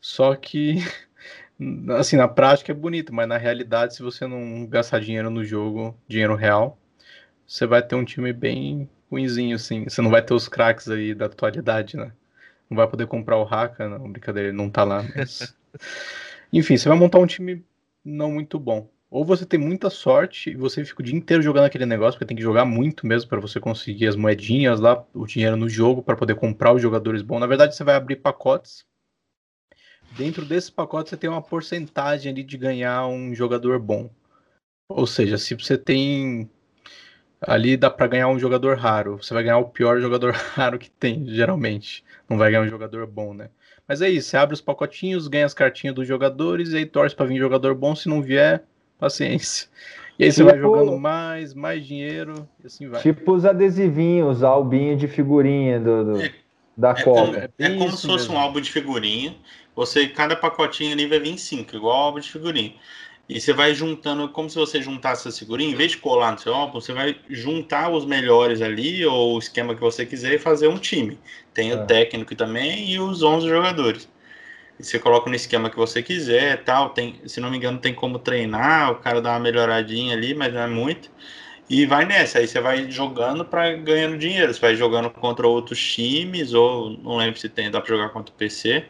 Só 0.00 0.34
que, 0.36 0.76
assim, 1.98 2.16
na 2.16 2.28
prática 2.28 2.72
é 2.72 2.76
bonito, 2.76 3.14
mas 3.14 3.28
na 3.28 3.38
realidade, 3.38 3.94
se 3.96 4.02
você 4.02 4.26
não 4.26 4.66
gastar 4.66 5.00
dinheiro 5.00 5.30
no 5.30 5.44
jogo, 5.44 5.96
dinheiro 6.08 6.36
real, 6.36 6.78
você 7.46 7.66
vai 7.66 7.82
ter 7.82 7.96
um 7.96 8.04
time 8.04 8.32
bem 8.32 8.88
ruinzinho, 9.10 9.56
assim. 9.56 9.84
Você 9.84 10.02
não 10.02 10.10
vai 10.10 10.22
ter 10.22 10.34
os 10.34 10.48
craques 10.48 10.88
aí 10.90 11.14
da 11.14 11.26
atualidade, 11.26 11.96
né? 11.96 12.12
Não 12.70 12.76
vai 12.76 12.88
poder 12.88 13.06
comprar 13.08 13.38
o 13.38 13.44
Haka, 13.44 13.88
não, 13.88 14.10
brincadeira, 14.12 14.48
ele 14.50 14.56
não 14.58 14.70
tá 14.70 14.84
lá, 14.84 15.04
mas... 15.14 15.54
Enfim, 16.52 16.76
você 16.76 16.88
vai 16.88 16.98
montar 16.98 17.18
um 17.18 17.26
time 17.26 17.64
não 18.04 18.32
muito 18.32 18.58
bom. 18.58 18.88
Ou 19.10 19.24
você 19.24 19.44
tem 19.44 19.58
muita 19.58 19.90
sorte 19.90 20.50
e 20.50 20.54
você 20.54 20.84
fica 20.84 21.02
o 21.02 21.04
dia 21.04 21.16
inteiro 21.16 21.42
jogando 21.42 21.64
aquele 21.64 21.84
negócio, 21.84 22.12
porque 22.12 22.26
tem 22.26 22.36
que 22.36 22.42
jogar 22.42 22.64
muito 22.64 23.06
mesmo 23.06 23.28
para 23.28 23.40
você 23.40 23.58
conseguir 23.58 24.06
as 24.06 24.14
moedinhas 24.14 24.78
lá, 24.78 25.04
o 25.12 25.26
dinheiro 25.26 25.56
no 25.56 25.68
jogo 25.68 26.00
para 26.00 26.16
poder 26.16 26.36
comprar 26.36 26.72
os 26.72 26.80
jogadores 26.80 27.20
bons. 27.20 27.40
Na 27.40 27.46
verdade, 27.48 27.74
você 27.74 27.82
vai 27.82 27.96
abrir 27.96 28.16
pacotes. 28.16 28.86
Dentro 30.16 30.44
desses 30.44 30.70
pacotes 30.70 31.10
você 31.10 31.16
tem 31.16 31.28
uma 31.28 31.42
porcentagem 31.42 32.30
ali 32.30 32.44
de 32.44 32.56
ganhar 32.56 33.06
um 33.08 33.34
jogador 33.34 33.80
bom. 33.80 34.08
Ou 34.88 35.06
seja, 35.06 35.36
se 35.38 35.54
você 35.54 35.76
tem 35.76 36.48
ali 37.40 37.76
dá 37.76 37.90
para 37.90 38.06
ganhar 38.06 38.28
um 38.28 38.38
jogador 38.38 38.76
raro, 38.76 39.16
você 39.16 39.32
vai 39.32 39.42
ganhar 39.42 39.58
o 39.58 39.68
pior 39.68 40.00
jogador 40.00 40.32
raro 40.54 40.78
que 40.78 40.90
tem, 40.90 41.26
geralmente. 41.26 42.04
Não 42.28 42.38
vai 42.38 42.50
ganhar 42.50 42.62
um 42.62 42.68
jogador 42.68 43.06
bom, 43.06 43.34
né? 43.34 43.50
Mas 43.88 44.02
é 44.02 44.08
isso, 44.08 44.28
você 44.28 44.36
abre 44.36 44.54
os 44.54 44.60
pacotinhos, 44.60 45.26
ganha 45.26 45.46
as 45.46 45.54
cartinhas 45.54 45.96
dos 45.96 46.06
jogadores 46.06 46.70
e 46.70 46.76
aí 46.76 46.86
torce 46.86 47.16
para 47.16 47.26
vir 47.26 47.38
jogador 47.38 47.74
bom, 47.74 47.96
se 47.96 48.08
não 48.08 48.22
vier, 48.22 48.64
paciência. 49.00 49.68
E 50.18 50.24
aí 50.24 50.32
você 50.32 50.42
vai 50.44 50.52
Tipo- 50.54 50.66
jogando 50.66 50.98
mais, 50.98 51.54
mais 51.54 51.84
dinheiro 51.86 52.46
e 52.62 52.66
assim 52.66 52.88
vai. 52.88 53.00
Tipo 53.00 53.32
os 53.32 53.44
adesivinhos, 53.46 54.42
albinho 54.42 54.96
de 54.96 55.08
figurinha 55.08 55.80
do, 55.80 56.04
do- 56.04 56.20
É- 56.22 56.32
da 56.76 56.90
É 56.90 57.02
Copa. 57.02 57.20
como, 57.26 57.36
é 57.36 57.48
é 57.58 57.68
como 57.76 57.90
se 57.96 58.06
fosse 58.06 58.24
mesmo. 58.24 58.34
um 58.34 58.38
álbum 58.38 58.60
de 58.60 58.70
figurinha. 58.70 59.34
Você, 59.74 60.08
cada 60.08 60.36
pacotinho 60.36 60.92
ali 60.92 61.06
vai 61.06 61.18
vir 61.18 61.38
cinco, 61.38 61.74
igual 61.74 61.96
álbum 61.96 62.20
de 62.20 62.30
figurinha. 62.30 62.74
E 63.28 63.40
você 63.40 63.52
vai 63.52 63.72
juntando, 63.74 64.28
como 64.28 64.50
se 64.50 64.56
você 64.56 64.82
juntasse 64.82 65.26
essa 65.28 65.38
figurinha, 65.38 65.70
em 65.70 65.74
vez 65.76 65.92
de 65.92 65.98
colar 65.98 66.32
no 66.32 66.38
seu 66.38 66.52
álbum, 66.52 66.80
você 66.80 66.92
vai 66.92 67.16
juntar 67.28 67.88
os 67.90 68.04
melhores 68.04 68.60
ali, 68.60 69.06
ou 69.06 69.36
o 69.36 69.38
esquema 69.38 69.72
que 69.74 69.80
você 69.80 70.04
quiser, 70.04 70.34
e 70.34 70.38
fazer 70.38 70.66
um 70.68 70.76
time. 70.76 71.16
Tem 71.54 71.70
Ah. 71.72 71.76
o 71.76 71.86
técnico 71.86 72.34
também 72.34 72.90
e 72.90 72.98
os 72.98 73.22
11 73.22 73.48
jogadores. 73.48 74.08
Você 74.82 74.98
coloca 74.98 75.28
no 75.28 75.36
esquema 75.36 75.70
que 75.70 75.76
você 75.76 76.02
quiser 76.02 76.62
tal. 76.64 76.90
Tem, 76.90 77.20
se 77.26 77.40
não 77.40 77.50
me 77.50 77.56
engano, 77.56 77.78
tem 77.78 77.94
como 77.94 78.18
treinar, 78.18 78.90
o 78.92 78.96
cara 78.96 79.20
dá 79.20 79.30
uma 79.32 79.40
melhoradinha 79.40 80.14
ali, 80.14 80.34
mas 80.34 80.52
não 80.52 80.60
é 80.62 80.66
muito. 80.66 81.10
E 81.68 81.86
vai 81.86 82.04
nessa, 82.04 82.38
aí 82.40 82.48
você 82.48 82.60
vai 82.60 82.90
jogando 82.90 83.44
para 83.44 83.72
ganhando 83.76 84.18
dinheiro. 84.18 84.52
Você 84.52 84.60
vai 84.60 84.74
jogando 84.74 85.08
contra 85.10 85.46
outros 85.46 85.80
times, 85.80 86.52
ou 86.52 86.90
não 86.90 87.16
lembro 87.16 87.38
se 87.38 87.48
tem, 87.48 87.70
dá 87.70 87.80
para 87.80 87.94
jogar 87.94 88.08
contra 88.08 88.34
o 88.34 88.36
PC. 88.36 88.84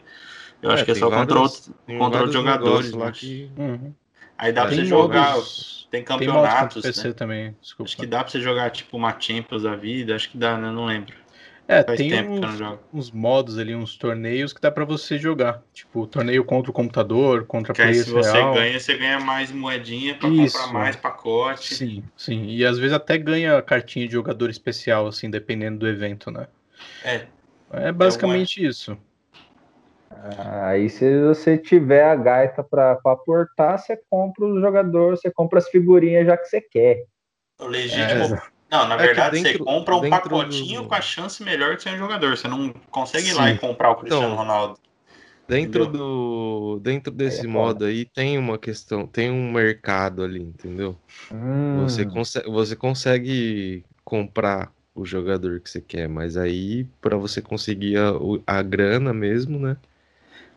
Eu 0.63 0.71
É, 0.71 0.75
acho 0.75 0.85
que 0.85 0.91
é 0.91 0.95
tem 0.95 1.01
só 1.03 1.11
contra 1.11 1.35
vários- 1.35 1.53
outros, 1.57 1.75
Tem 1.87 1.99
contra 1.99 2.19
outros 2.21 2.33
jogadores. 2.35 2.93
lá 2.93 3.05
lá. 3.07 3.13
que. 3.13 3.51
Uhum. 3.57 3.95
Aí 4.39 4.53
dá 4.53 4.67
Tem 4.67 4.79
você 4.79 4.85
jogar, 4.87 5.35
modos- 5.35 5.89
tem 5.91 6.01
Tem 6.01 6.05
contra 6.05 6.17
campeonatos, 6.27 6.77
o 6.79 6.83
PC 6.83 7.09
né? 7.09 7.15
também, 7.15 7.57
desculpa. 7.61 7.89
Acho 7.91 7.97
que 7.99 8.07
dá 8.07 8.23
pra 8.25 8.31
você 8.33 8.41
jogar 8.41 8.71
tipo 8.71 8.97
uma 8.97 9.15
Champions 9.21 9.63
da 9.65 9.77
vida, 9.77 10.15
acho 10.17 10.31
que 10.31 10.39
dá, 10.39 10.57
né? 10.57 10.71
Não 10.71 10.87
lembro. 10.87 11.15
É, 11.71 11.85
Faz 11.85 11.97
tem 11.97 12.29
uns, 12.29 12.61
uns 12.93 13.11
modos 13.13 13.57
ali, 13.57 13.77
uns 13.77 13.97
torneios 13.97 14.53
que 14.53 14.61
dá 14.61 14.73
pra 14.73 14.85
você 14.85 15.17
jogar. 15.17 15.63
Tipo, 15.73 16.05
torneio 16.05 16.45
contra 16.45 16.69
o 16.69 16.75
computador, 16.75 17.47
contra 17.47 17.73
Que 17.73 17.81
aí 17.83 17.89
players 17.91 18.07
se 18.09 18.13
você 18.13 18.33
real. 18.33 18.55
ganha, 18.55 18.81
você 18.81 18.99
ganha 18.99 19.21
mais 19.21 19.53
moedinha 19.53 20.17
pra 20.19 20.29
Isso. 20.29 20.59
comprar 20.59 20.73
mais 20.81 20.97
pacote. 20.97 21.77
Sim, 21.77 22.03
sim. 22.17 22.47
E 22.47 22.67
às 22.67 22.77
vezes 22.77 22.93
até 22.93 23.17
ganha 23.17 23.63
cartinha 23.63 24.05
de 24.09 24.13
jogador 24.15 24.51
especial, 24.51 25.07
assim, 25.07 25.31
dependendo 25.31 25.79
do 25.79 25.87
evento, 25.87 26.29
né? 26.29 26.49
É, 27.05 27.29
É 27.71 27.93
basicamente 27.93 28.67
isso. 28.67 28.99
Aí 30.65 30.91
se 30.91 31.21
você 31.23 31.57
tiver 31.57 32.03
a 32.03 32.17
gaita 32.17 32.65
pra 32.65 32.97
pra 32.97 33.13
aportar, 33.13 33.79
você 33.79 33.97
compra 34.11 34.45
o 34.45 34.61
jogador, 34.61 35.17
você 35.17 35.31
compra 35.31 35.61
as 35.61 35.69
figurinhas 35.69 36.27
já 36.27 36.37
que 36.37 36.47
você 36.47 36.61
quer. 36.61 37.05
o 37.61 37.67
legítimo. 37.67 38.35
É. 38.35 38.60
Não, 38.71 38.87
na 38.87 38.95
É 38.95 38.99
verdade, 38.99 39.39
você 39.39 39.43
dentro- 39.45 39.65
compra 39.65 39.97
um 39.97 40.09
pacotinho 40.09 40.83
do- 40.83 40.89
com 40.89 40.95
a 40.95 41.01
chance 41.01 41.43
melhor 41.43 41.77
de 41.77 41.83
ser 41.83 41.91
um 41.95 41.99
jogador. 41.99 42.37
Você 42.37 42.47
não 42.47 42.73
consegue 42.91 43.29
ir 43.31 43.33
lá 43.33 43.51
e 43.51 43.59
comprar 43.59 43.91
o 43.91 43.97
Cristiano 43.97 44.27
Então, 44.27 44.37
Ronaldo. 44.37 44.79
Dentro 45.49 45.83
Entendeu? 45.83 45.99
do 46.01 46.81
dentro 46.81 47.13
desse 47.13 47.39
foda. 47.39 47.49
modo 47.49 47.85
aí 47.85 48.05
tem 48.05 48.39
uma 48.39 48.57
questão, 48.57 49.05
tem 49.09 49.29
um 49.29 49.51
mercado 49.51 50.23
ali, 50.23 50.41
entendeu? 50.41 50.97
Hum, 51.33 51.89
Você 51.89 52.07
consegue, 52.07 52.49
você 52.49 52.77
consegue 52.77 53.85
comprar 54.05 54.73
o 54.95 55.05
jogador 55.05 55.59
que 55.59 55.69
você 55.69 55.81
quer, 55.81 56.09
mas 56.09 56.37
aí 56.37 56.85
pra 57.01 57.17
você 57.17 57.43
conseguir 57.43 57.97
a, 57.97 58.13
o- 58.13 58.41
a 58.47 58.63
grana 58.63 59.13
mesmo, 59.13 59.59
né? 59.59 59.77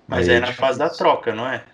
Mas 0.07 0.29
Aí 0.29 0.35
é 0.35 0.37
é 0.37 0.41
na 0.41 0.53
fase 0.53 0.77
da 0.77 0.89
troca, 0.91 1.33
não 1.33 1.47
é? 1.47 1.65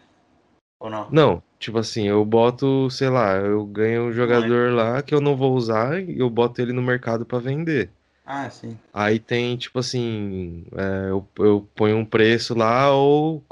Ou 0.80 0.90
não? 0.90 1.10
Não, 1.12 1.44
tipo 1.60 1.78
assim, 1.78 2.08
eu 2.08 2.24
boto, 2.26 2.90
sei 2.90 3.10
lá, 3.10 3.36
eu 3.36 3.66
ganho 3.66 4.06
um 4.06 4.14
jogador 4.14 4.72
lá 4.72 5.02
que 5.02 5.14
eu 5.14 5.22
não 5.22 5.36
vou 5.36 5.54
usar 5.56 6.02
e 6.02 6.18
eu 6.20 6.30
boto 6.30 6.62
ele 6.62 6.72
no 6.74 6.82
mercado 6.82 7.26
pra 7.26 7.40
vender. 7.40 7.90
Ah, 8.26 8.50
sim. 8.50 8.78
Aí 8.94 9.20
tem, 9.20 9.58
tipo 9.58 9.80
assim, 9.80 10.66
é, 10.76 11.10
eu, 11.10 11.28
eu 11.40 11.68
ponho 11.76 11.98
um 11.98 12.06
preço 12.06 12.56
lá, 12.56 12.92
ou, 12.92 13.44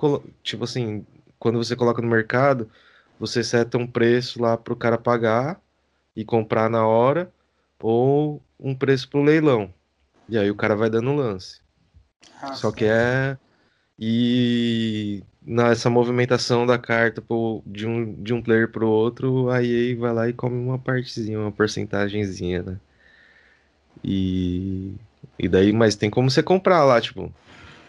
tipo 0.43 0.63
assim, 0.63 1.05
quando 1.39 1.57
você 1.57 1.75
coloca 1.75 2.01
no 2.01 2.07
mercado, 2.07 2.69
você 3.19 3.43
seta 3.43 3.77
um 3.77 3.87
preço 3.87 4.41
lá 4.41 4.55
pro 4.55 4.75
cara 4.75 4.97
pagar 4.97 5.59
e 6.15 6.23
comprar 6.23 6.69
na 6.69 6.85
hora, 6.85 7.31
ou 7.81 8.41
um 8.59 8.75
preço 8.75 9.09
pro 9.09 9.21
leilão. 9.23 9.73
E 10.29 10.37
aí 10.37 10.49
o 10.51 10.55
cara 10.55 10.75
vai 10.75 10.89
dando 10.89 11.13
lance. 11.15 11.59
Ah, 12.41 12.53
Só 12.53 12.69
sim. 12.69 12.75
que 12.77 12.85
é. 12.85 13.37
E 13.99 15.23
nessa 15.47 15.89
movimentação 15.89 16.65
da 16.65 16.77
carta 16.79 17.21
pro- 17.21 17.63
de, 17.67 17.87
um, 17.87 18.21
de 18.23 18.33
um 18.33 18.41
player 18.43 18.71
pro 18.71 18.87
outro, 18.89 19.49
a 19.49 19.63
EA 19.63 19.99
vai 19.99 20.13
lá 20.13 20.29
e 20.29 20.33
come 20.33 20.55
uma 20.57 20.79
partezinha, 20.79 21.39
uma 21.39 21.51
porcentagemzinha, 21.51 22.63
né? 22.63 22.81
E, 24.03 24.95
e 25.39 25.47
daí, 25.49 25.73
mas 25.73 25.95
tem 25.95 26.09
como 26.09 26.29
você 26.29 26.43
comprar 26.43 26.83
lá, 26.85 27.01
tipo. 27.01 27.33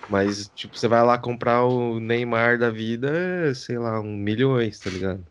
Mas, 0.09 0.49
tipo, 0.51 0.77
você 0.79 0.89
vai 0.89 1.05
lá 1.05 1.19
comprar 1.19 1.65
o 1.65 2.01
Neymar 2.01 2.59
da 2.59 2.71
vida, 2.71 3.11
é, 3.51 3.55
sei 3.55 3.79
lá, 3.79 4.01
um 4.01 4.17
milhões, 4.17 4.79
tá 4.81 4.91
ligado? 4.91 5.27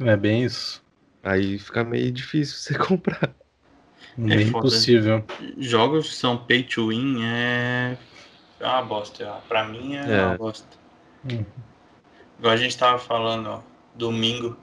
É 0.00 0.16
bem 0.16 0.44
isso. 0.44 0.82
Aí 1.22 1.58
fica 1.58 1.84
meio 1.84 2.10
difícil 2.12 2.56
você 2.58 2.78
comprar. 2.78 3.34
Bem 4.16 4.46
foda. 4.46 4.68
impossível. 4.68 5.24
Jogos 5.58 6.08
que 6.10 6.14
são 6.16 6.38
pay 6.46 6.62
to 6.62 6.88
win 6.88 7.22
é. 7.24 7.96
É 8.60 8.66
uma 8.66 8.82
bosta. 8.82 9.26
Pra 9.48 9.64
mim 9.68 9.94
é, 9.96 10.02
É. 10.02 10.24
uma 10.26 10.36
bosta. 10.36 10.85
Hum. 11.26 11.44
Igual 12.38 12.52
a 12.52 12.56
gente 12.56 12.76
tava 12.76 12.98
falando, 12.98 13.48
ó, 13.48 13.60
domingo, 13.94 14.56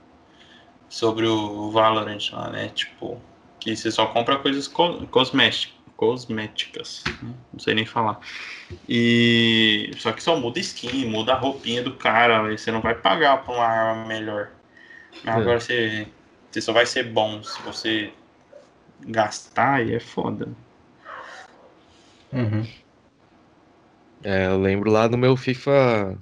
sobre 0.89 1.25
o 1.27 1.71
Valorant 1.71 2.31
lá, 2.31 2.49
né? 2.49 2.69
Tipo, 2.69 3.19
que 3.59 3.75
você 3.75 3.91
só 3.91 4.05
compra 4.07 4.37
coisas 4.37 4.67
co 4.67 5.05
cosméticas. 5.07 5.73
Cosméticas, 5.97 7.05
né? 7.21 7.33
não 7.51 7.59
sei 7.59 7.73
nem 7.73 7.85
falar. 7.85 8.19
E 8.87 9.91
só 9.97 10.11
que 10.11 10.21
só 10.21 10.35
muda 10.39 10.59
skin, 10.59 11.05
muda 11.05 11.33
a 11.33 11.39
roupinha 11.39 11.81
do 11.81 11.95
cara, 11.95 12.49
você 12.55 12.71
não 12.71 12.81
vai 12.81 12.95
pagar 12.95 13.43
por 13.43 13.55
uma 13.55 13.65
arma 13.65 14.05
melhor. 14.05 14.49
Mas 15.23 15.35
É. 15.35 15.39
agora 15.39 15.59
você, 15.59 16.07
você 16.51 16.61
só 16.61 16.73
vai 16.73 16.85
ser 16.85 17.03
bom 17.03 17.41
se 17.43 17.61
você 17.63 18.13
gastar 19.07 19.85
e 19.85 19.95
é 19.95 19.99
foda. 19.99 20.49
Uhum. 22.33 22.63
É, 24.23 24.47
eu 24.47 24.59
lembro 24.59 24.89
lá 24.91 25.07
no 25.07 25.17
meu 25.17 25.35
FIFA. 25.35 26.17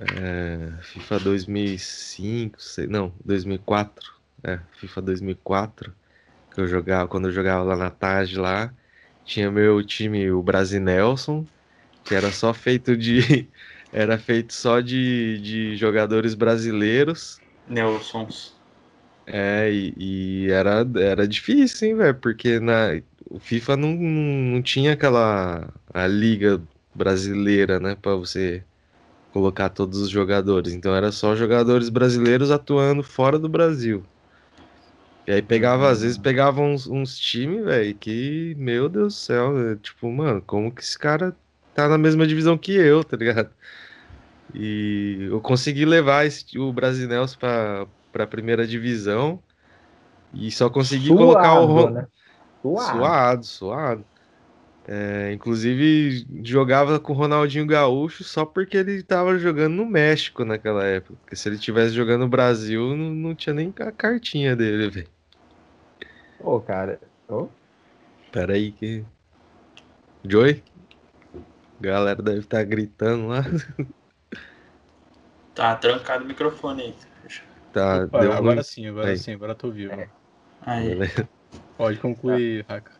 É, 0.00 0.82
FIFA 0.82 1.20
2005, 1.20 2.60
sei, 2.60 2.86
não, 2.86 3.12
2004. 3.24 4.12
É, 4.42 4.58
FIFA 4.78 5.02
2004. 5.02 5.94
Que 6.50 6.60
eu 6.60 6.66
jogava, 6.66 7.08
quando 7.08 7.28
eu 7.28 7.32
jogava 7.32 7.62
lá 7.64 7.76
na 7.76 7.90
TAG 7.90 8.36
lá. 8.36 8.72
Tinha 9.24 9.50
meu 9.50 9.84
time, 9.84 10.30
o 10.30 10.42
Brasinelson, 10.42 11.46
que 12.04 12.14
era 12.14 12.30
só 12.30 12.54
feito 12.54 12.96
de. 12.96 13.48
Era 13.92 14.18
feito 14.18 14.52
só 14.52 14.80
de, 14.80 15.40
de 15.40 15.76
jogadores 15.76 16.34
brasileiros. 16.34 17.40
Nelsons. 17.66 18.52
É, 19.26 19.70
e, 19.72 19.94
e 20.46 20.50
era, 20.50 20.86
era 20.98 21.26
difícil, 21.26 21.88
hein, 21.88 21.96
velho? 21.96 22.14
Porque 22.20 22.60
na, 22.60 23.00
o 23.30 23.38
FIFA 23.38 23.76
não, 23.76 23.92
não, 23.94 24.52
não 24.52 24.62
tinha 24.62 24.92
aquela 24.92 25.72
a 25.94 26.06
liga 26.06 26.60
brasileira, 26.94 27.80
né, 27.80 27.94
Pra 27.94 28.14
você 28.16 28.62
colocar 29.36 29.68
todos 29.68 30.00
os 30.00 30.08
jogadores. 30.08 30.72
Então 30.72 30.94
era 30.94 31.12
só 31.12 31.36
jogadores 31.36 31.90
brasileiros 31.90 32.50
atuando 32.50 33.02
fora 33.02 33.38
do 33.38 33.50
Brasil. 33.50 34.02
E 35.26 35.32
aí 35.32 35.42
pegava, 35.42 35.90
às 35.90 36.00
vezes 36.00 36.16
pegava 36.16 36.62
uns, 36.62 36.86
uns 36.86 37.18
times, 37.18 37.62
velho, 37.64 37.94
que, 37.96 38.54
meu 38.56 38.88
Deus 38.88 39.14
do 39.14 39.18
céu, 39.18 39.72
é, 39.72 39.76
tipo, 39.76 40.10
mano, 40.10 40.40
como 40.40 40.72
que 40.72 40.80
esse 40.80 40.98
cara 40.98 41.36
tá 41.74 41.86
na 41.86 41.98
mesma 41.98 42.26
divisão 42.26 42.56
que 42.56 42.72
eu, 42.72 43.04
tá 43.04 43.14
ligado? 43.16 43.50
E 44.54 45.26
eu 45.30 45.40
consegui 45.40 45.84
levar 45.84 46.24
esse- 46.24 46.58
o 46.58 46.72
Brasinels 46.72 47.36
pra, 47.36 47.86
pra 48.12 48.26
primeira 48.26 48.66
divisão 48.66 49.38
e 50.32 50.50
só 50.50 50.70
consegui 50.70 51.08
colocar 51.08 51.58
o 51.60 51.90
né? 51.90 52.06
Suado. 52.62 52.98
Suado, 52.98 53.44
suado. 53.46 54.04
É, 54.88 55.32
inclusive, 55.32 56.24
jogava 56.44 57.00
com 57.00 57.12
o 57.12 57.16
Ronaldinho 57.16 57.66
Gaúcho 57.66 58.22
só 58.22 58.44
porque 58.46 58.76
ele 58.76 59.02
tava 59.02 59.36
jogando 59.38 59.74
no 59.74 59.84
México 59.86 60.44
naquela 60.44 60.84
época. 60.84 61.16
Porque 61.20 61.34
se 61.36 61.48
ele 61.48 61.58
tivesse 61.58 61.92
jogando 61.94 62.20
no 62.22 62.28
Brasil, 62.28 62.96
não, 62.96 63.12
não 63.14 63.34
tinha 63.34 63.52
nem 63.54 63.74
a 63.80 63.90
cartinha 63.92 64.54
dele, 64.54 64.88
velho. 64.90 65.10
Pô, 66.38 66.60
cara. 66.60 66.98
Ô, 67.28 67.48
Pera 68.30 68.54
aí 68.54 68.72
que. 68.72 69.04
Joey? 70.24 70.62
Galera 71.80 72.22
deve 72.22 72.40
estar 72.40 72.64
gritando 72.64 73.28
lá. 73.28 73.42
Tá 75.54 75.74
trancado 75.74 76.24
o 76.24 76.28
microfone 76.28 76.82
aí. 76.82 76.94
Tá, 77.72 78.06
Opa, 78.06 78.20
deu 78.20 78.32
agora 78.32 78.62
ruim. 78.62 78.62
sim, 78.62 78.86
agora 78.86 79.08
Aí. 79.08 79.16
sim, 79.16 79.32
agora 79.32 79.52
eu 79.52 79.56
tô 79.56 79.70
vivo. 79.70 79.94
Aí. 80.62 80.90
Beleza. 80.90 81.28
Pode 81.76 81.98
concluir, 82.00 82.66
Haka. 82.68 82.92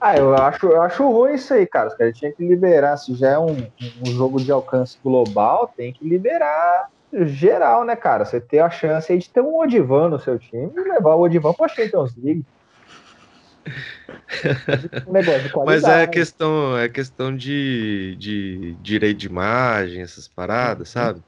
Ah, 0.00 0.16
eu 0.16 0.34
acho, 0.34 0.66
eu 0.66 0.82
acho 0.82 1.10
ruim 1.10 1.34
isso 1.34 1.54
aí, 1.54 1.66
cara. 1.66 1.88
Os 1.88 1.94
caras 1.94 2.16
tinham 2.16 2.32
que 2.34 2.46
liberar. 2.46 2.96
Se 2.96 3.14
já 3.14 3.30
é 3.30 3.38
um, 3.38 3.56
um 4.06 4.10
jogo 4.12 4.38
de 4.40 4.52
alcance 4.52 4.98
global, 5.02 5.72
tem 5.76 5.92
que 5.92 6.06
liberar 6.06 6.88
geral, 7.24 7.84
né, 7.84 7.96
cara? 7.96 8.24
Você 8.24 8.40
ter 8.40 8.58
a 8.58 8.68
chance 8.68 9.10
aí 9.10 9.18
de 9.18 9.30
ter 9.30 9.40
um 9.40 9.56
Odivan 9.56 10.08
no 10.10 10.18
seu 10.18 10.38
time 10.38 10.70
e 10.76 10.80
levar 10.80 11.14
o 11.14 11.22
Odivan 11.22 11.52
pra 11.54 11.68
Champions 11.68 12.14
League. 12.16 12.44
Um 15.06 15.12
Mas 15.64 15.84
é 15.84 16.06
questão, 16.06 16.76
é 16.76 16.88
questão 16.88 17.34
de, 17.34 18.16
de 18.18 18.76
direito 18.80 19.18
de 19.18 19.26
imagem, 19.26 20.02
essas 20.02 20.28
paradas, 20.28 20.90
sabe? 20.90 21.20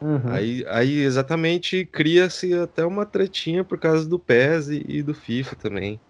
Uhum. 0.00 0.20
Aí, 0.32 0.64
aí 0.68 1.00
exatamente 1.00 1.84
cria-se 1.84 2.54
até 2.54 2.84
uma 2.84 3.04
tretinha 3.04 3.64
por 3.64 3.78
causa 3.78 4.08
do 4.08 4.18
PES 4.18 4.68
e, 4.68 4.84
e 4.88 5.02
do 5.02 5.14
FIFA 5.14 5.56
também. 5.56 6.00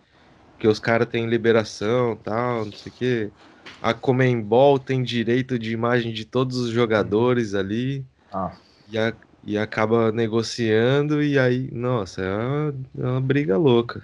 Que 0.60 0.68
os 0.68 0.80
caras 0.80 1.08
têm 1.08 1.28
liberação 1.28 2.16
tal, 2.18 2.66
não 2.66 2.74
sei 2.74 2.92
o 2.92 2.96
quê. 2.96 3.34
A 3.80 3.94
Comembol 3.94 4.78
tem 4.80 5.02
direito 5.02 5.58
de 5.58 5.72
imagem 5.72 6.12
de 6.14 6.26
todos 6.26 6.58
os 6.58 6.70
jogadores 6.70 7.54
ali 7.54 8.06
Ah, 8.32 8.60
e, 8.86 8.98
a- 8.98 9.16
e 9.42 9.58
acaba 9.58 10.12
negociando 10.12 11.22
e 11.22 11.38
aí, 11.38 11.70
nossa, 11.72 12.22
é 12.22 12.36
uma, 12.36 12.70
é 12.98 13.02
uma 13.12 13.20
briga 13.22 13.58
louca. 13.58 14.02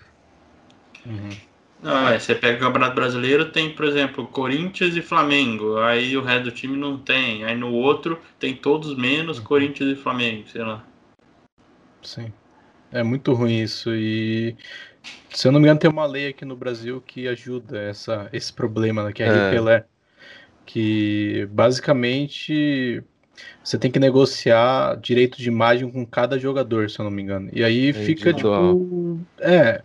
Uhum. 1.07 1.41
Não, 1.79 2.09
é, 2.09 2.19
você 2.19 2.35
pega 2.35 2.57
o 2.59 2.61
Campeonato 2.61 2.95
Brasileiro, 2.95 3.51
tem, 3.53 3.75
por 3.75 3.85
exemplo, 3.85 4.27
Corinthians 4.29 4.97
e 4.97 5.03
Flamengo. 5.03 5.79
Aí 5.79 6.17
o 6.17 6.23
resto 6.23 6.45
do 6.45 6.51
time 6.51 6.77
não 6.77 6.99
tem. 6.99 7.45
Aí 7.45 7.55
no 7.57 7.73
outro 7.73 8.21
tem 8.39 8.55
todos 8.57 8.97
menos 8.97 9.39
Corinthians 9.39 9.91
e 9.99 10.03
Flamengo, 10.03 10.49
sei 10.49 10.63
lá. 10.63 10.85
Sim. 12.05 12.35
É 12.91 13.03
muito 13.03 13.33
ruim 13.35 13.61
isso. 13.63 13.95
E 13.95 14.57
se 15.31 15.47
eu 15.47 15.53
não 15.53 15.61
me 15.61 15.67
engano, 15.67 15.81
tem 15.81 15.91
uma 15.91 16.07
lei 16.07 16.29
aqui 16.29 16.45
no 16.45 16.57
Brasil 16.57 17.03
que 17.07 17.29
ajuda 17.29 17.79
essa, 17.79 18.29
esse 18.33 18.53
problema, 18.53 19.05
né, 19.05 19.13
que 19.13 19.23
é 19.23 19.29
a 19.29 19.33
É. 19.35 19.51
Pelé. 19.51 19.85
Que 20.65 21.47
basicamente 21.53 23.03
você 23.63 23.79
tem 23.79 23.91
que 23.91 23.99
negociar 23.99 24.97
direito 24.97 25.39
de 25.39 25.49
imagem 25.49 25.91
com 25.91 26.05
cada 26.07 26.39
jogador, 26.39 26.91
se 26.91 26.99
eu 26.99 27.05
não 27.05 27.11
me 27.11 27.23
engano. 27.23 27.51
E 27.53 27.63
aí 27.63 27.93
fica 27.93 28.33
tipo. 28.33 29.21
É. 29.41 29.83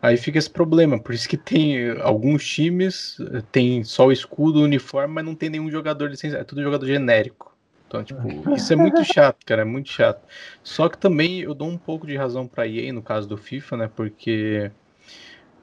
Aí 0.00 0.16
fica 0.16 0.38
esse 0.38 0.50
problema. 0.50 1.00
Por 1.00 1.14
isso 1.14 1.28
que 1.28 1.36
tem 1.36 1.90
alguns 2.00 2.46
times, 2.46 3.18
eh, 3.20 3.42
tem 3.50 3.82
só 3.82 4.06
o 4.06 4.12
escudo, 4.12 4.60
o 4.60 4.64
uniforme, 4.64 5.14
mas 5.14 5.24
não 5.24 5.34
tem 5.34 5.50
nenhum 5.50 5.70
jogador 5.70 6.10
licenciado. 6.10 6.42
É 6.42 6.44
tudo 6.44 6.62
jogador 6.62 6.86
genérico. 6.86 7.55
Então, 7.86 8.02
tipo, 8.04 8.48
isso 8.52 8.72
é 8.72 8.76
muito 8.76 9.04
chato, 9.04 9.44
cara, 9.46 9.62
é 9.62 9.64
muito 9.64 9.88
chato. 9.90 10.26
Só 10.62 10.88
que 10.88 10.98
também 10.98 11.40
eu 11.42 11.54
dou 11.54 11.68
um 11.68 11.78
pouco 11.78 12.06
de 12.06 12.16
razão 12.16 12.48
pra 12.48 12.66
EA 12.66 12.92
no 12.92 13.02
caso 13.02 13.28
do 13.28 13.36
FIFA, 13.36 13.76
né? 13.76 13.88
Porque 13.88 14.72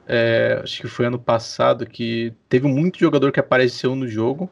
é, 0.06 0.60
acho 0.62 0.80
que 0.82 0.88
foi 0.88 1.06
ano 1.06 1.18
passado 1.18 1.86
que 1.86 2.34
teve 2.48 2.66
muito 2.68 2.98
jogador 2.98 3.32
que 3.32 3.40
apareceu 3.40 3.94
no 3.94 4.06
jogo. 4.08 4.50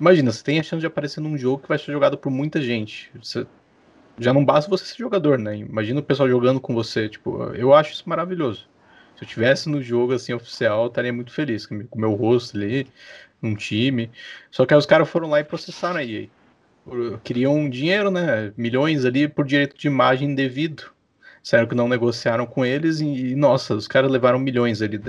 Imagina, 0.00 0.32
você 0.32 0.42
tem 0.44 0.60
a 0.60 0.62
chance 0.62 0.80
de 0.80 0.86
aparecer 0.86 1.20
num 1.20 1.38
jogo 1.38 1.62
que 1.62 1.68
vai 1.68 1.78
ser 1.78 1.92
jogado 1.92 2.18
por 2.18 2.30
muita 2.30 2.60
gente. 2.62 3.10
Você- 3.22 3.46
já 4.18 4.32
não 4.32 4.44
basta 4.44 4.70
você 4.70 4.84
ser 4.86 4.98
jogador, 4.98 5.38
né? 5.38 5.58
Imagina 5.58 6.00
o 6.00 6.02
pessoal 6.04 6.28
jogando 6.28 6.60
com 6.60 6.74
você. 6.74 7.08
Tipo, 7.08 7.44
eu 7.54 7.74
acho 7.74 7.92
isso 7.92 8.08
maravilhoso. 8.08 8.70
Se 9.16 9.24
eu 9.24 9.28
tivesse 9.28 9.68
no 9.68 9.82
jogo 9.82 10.12
assim 10.14 10.32
oficial, 10.34 10.84
eu 10.84 10.88
estaria 10.88 11.12
muito 11.12 11.32
feliz 11.32 11.66
com 11.66 11.76
o 11.92 11.98
meu 12.00 12.14
rosto 12.14 12.56
ali, 12.56 12.92
num 13.42 13.54
time. 13.56 14.12
Só 14.50 14.66
que 14.66 14.74
aí 14.74 14.78
os 14.78 14.86
caras 14.86 15.08
foram 15.08 15.28
lá 15.28 15.40
e 15.40 15.44
processaram 15.44 15.98
a 16.00 16.04
EA. 16.04 16.45
Queriam 17.24 17.68
dinheiro, 17.68 18.10
né? 18.10 18.52
Milhões 18.56 19.04
ali 19.04 19.26
por 19.28 19.44
direito 19.44 19.76
de 19.76 19.86
imagem 19.86 20.30
indevido. 20.30 20.84
Sério 21.42 21.68
que 21.68 21.74
não 21.74 21.88
negociaram 21.88 22.44
com 22.44 22.64
eles 22.64 23.00
e, 23.00 23.36
nossa, 23.36 23.74
os 23.74 23.86
caras 23.86 24.10
levaram 24.10 24.38
milhões 24.38 24.82
ali. 24.82 25.00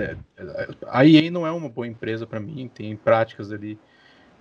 A 0.86 1.04
EA 1.04 1.30
não 1.30 1.46
é 1.46 1.50
uma 1.50 1.68
boa 1.68 1.86
empresa 1.86 2.26
para 2.26 2.38
mim, 2.38 2.70
tem 2.72 2.94
práticas 2.94 3.50
ali 3.50 3.76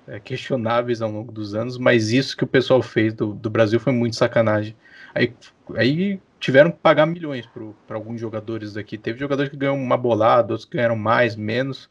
é, 0.08 0.19
questionáveis 0.19 1.02
ao 1.02 1.12
longo 1.12 1.32
dos 1.32 1.56
anos, 1.56 1.78
mas 1.78 2.12
isso 2.12 2.38
que 2.38 2.43
o 2.43 2.47
pessoal 2.47 2.82
fez 2.84 3.13
do, 3.13 3.34
do 3.34 3.50
Brasil 3.50 3.80
foi 3.80 3.91
muito 3.93 4.15
sacanagem. 4.15 4.76
Aí, 5.13 5.34
aí 5.76 6.19
tiveram 6.39 6.71
que 6.71 6.78
pagar 6.78 7.06
milhões 7.06 7.47
para 7.88 7.95
alguns 7.95 8.21
jogadores 8.21 8.73
daqui. 8.73 8.97
Teve 8.97 9.19
jogadores 9.19 9.50
que 9.50 9.58
ganham 9.58 9.76
uma 9.76 9.97
bolada, 9.97 10.54
outros 10.54 10.65
que 10.65 10.78
ganharam 10.78 10.95
mais, 10.95 11.36
menos. 11.36 11.89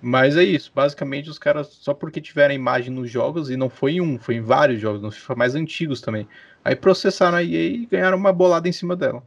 Mas 0.00 0.36
é 0.36 0.44
isso, 0.44 0.70
basicamente 0.74 1.28
os 1.28 1.38
caras, 1.38 1.68
só 1.68 1.92
porque 1.92 2.20
tiveram 2.20 2.52
a 2.52 2.54
imagem 2.54 2.92
nos 2.92 3.10
jogos, 3.10 3.50
e 3.50 3.56
não 3.56 3.68
foi 3.68 3.94
em 3.94 4.00
um, 4.00 4.18
foi 4.18 4.36
em 4.36 4.40
vários 4.40 4.80
jogos, 4.80 5.02
nos 5.02 5.16
FIFA 5.16 5.34
mais 5.34 5.54
antigos 5.54 6.00
também. 6.00 6.28
Aí 6.64 6.76
processaram 6.76 7.38
a 7.38 7.42
EA 7.42 7.66
e 7.68 7.86
ganharam 7.86 8.16
uma 8.16 8.32
bolada 8.32 8.68
em 8.68 8.72
cima 8.72 8.94
dela. 8.94 9.22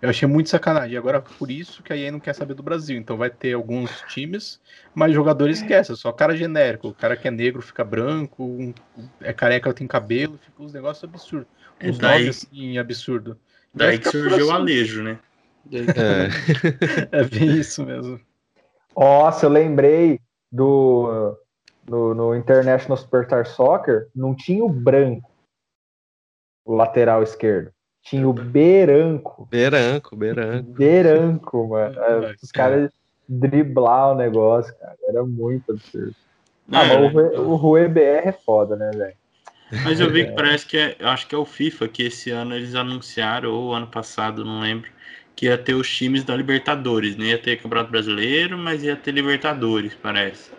Eu 0.00 0.10
achei 0.10 0.26
muito 0.26 0.50
sacanagem. 0.50 0.96
Agora, 0.96 1.20
por 1.20 1.50
isso 1.50 1.82
que 1.82 1.92
a 1.92 1.96
EA 1.96 2.10
não 2.10 2.18
quer 2.18 2.34
saber 2.34 2.54
do 2.54 2.62
Brasil. 2.62 2.98
Então 2.98 3.16
vai 3.16 3.30
ter 3.30 3.52
alguns 3.52 4.02
times, 4.08 4.60
mas 4.94 5.14
jogadores 5.14 5.58
esquecem. 5.60 5.94
Só 5.94 6.10
cara 6.12 6.36
genérico. 6.36 6.88
O 6.88 6.94
cara 6.94 7.16
que 7.16 7.28
é 7.28 7.30
negro 7.30 7.62
fica 7.62 7.84
branco, 7.84 8.42
um, 8.44 8.74
é 9.20 9.32
careca 9.32 9.72
tem 9.72 9.86
cabelo, 9.86 10.38
fica 10.38 10.62
uns 10.62 10.72
negócios 10.72 11.04
absurdos. 11.04 11.48
É 11.78 11.88
Uns 11.88 11.98
daí- 11.98 12.18
nomes 12.18 12.44
assim, 12.44 12.78
absurdo. 12.78 13.38
Daí 13.72 13.98
que 13.98 14.08
surgiu 14.08 14.46
o 14.46 14.50
assim. 14.50 14.52
Alejo, 14.52 15.02
né? 15.02 15.18
É. 15.72 16.28
É 17.12 17.24
bem 17.24 17.58
isso 17.58 17.84
mesmo. 17.86 18.20
Nossa, 18.96 19.46
eu 19.46 19.50
lembrei 19.50 20.20
do 20.50 21.36
no, 21.88 22.14
no 22.14 22.34
International 22.34 22.96
Superstar 22.96 23.46
Soccer, 23.46 24.08
não 24.14 24.34
tinha 24.34 24.64
o 24.64 24.68
branco, 24.68 25.30
o 26.64 26.74
lateral 26.74 27.22
esquerdo. 27.22 27.72
Tinha 28.02 28.28
o 28.28 28.32
Beranco. 28.32 29.46
Beranco, 29.50 30.16
Beranco. 30.16 30.70
Beranco, 30.72 31.68
mano. 31.68 31.98
É, 32.00 32.34
os 32.42 32.50
caras 32.50 32.90
driblar 33.28 34.12
o 34.12 34.14
negócio, 34.16 34.74
cara. 34.78 34.96
Era 35.08 35.24
muito 35.24 35.72
absurdo. 35.72 36.14
Ah, 36.70 36.84
É, 36.84 36.98
mas 36.98 37.14
o, 37.14 37.50
o 37.50 37.56
Rue 37.56 37.88
BR 37.88 38.28
é 38.28 38.32
foda, 38.32 38.76
né, 38.76 38.90
velho? 38.90 39.16
Mas 39.84 40.00
eu 40.00 40.10
vi 40.10 40.26
que 40.26 40.32
parece 40.32 40.66
que 40.66 40.76
é, 40.76 40.96
eu 40.98 41.08
acho 41.08 41.26
que 41.26 41.34
é 41.34 41.38
o 41.38 41.44
FIFA 41.44 41.88
que 41.88 42.02
esse 42.02 42.30
ano 42.30 42.54
eles 42.54 42.74
anunciaram, 42.74 43.50
ou 43.52 43.72
ano 43.72 43.86
passado, 43.86 44.44
não 44.44 44.60
lembro, 44.60 44.90
que 45.34 45.46
ia 45.46 45.56
ter 45.58 45.74
os 45.74 45.88
times 45.88 46.24
da 46.24 46.36
Libertadores. 46.36 47.16
Não 47.16 47.24
ia 47.24 47.38
ter 47.38 47.56
Campeonato 47.60 47.90
Brasileiro, 47.90 48.56
mas 48.58 48.82
ia 48.82 48.96
ter 48.96 49.12
Libertadores, 49.12 49.94
parece. 49.94 50.50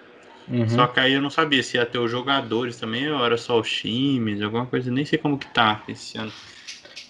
Uhum. 0.47 0.67
Só 0.67 0.87
que 0.87 0.99
aí 0.99 1.13
eu 1.13 1.21
não 1.21 1.29
sabia 1.29 1.63
se 1.63 1.77
ia 1.77 1.85
ter 1.85 1.99
os 1.99 2.11
jogadores 2.11 2.77
também, 2.77 3.09
ou 3.09 3.23
era 3.25 3.37
só 3.37 3.59
os 3.59 3.71
times, 3.71 4.41
alguma 4.41 4.65
coisa, 4.65 4.91
nem 4.91 5.05
sei 5.05 5.17
como 5.17 5.37
que 5.37 5.47
tá 5.47 5.83
esse 5.87 6.17
ano. 6.17 6.31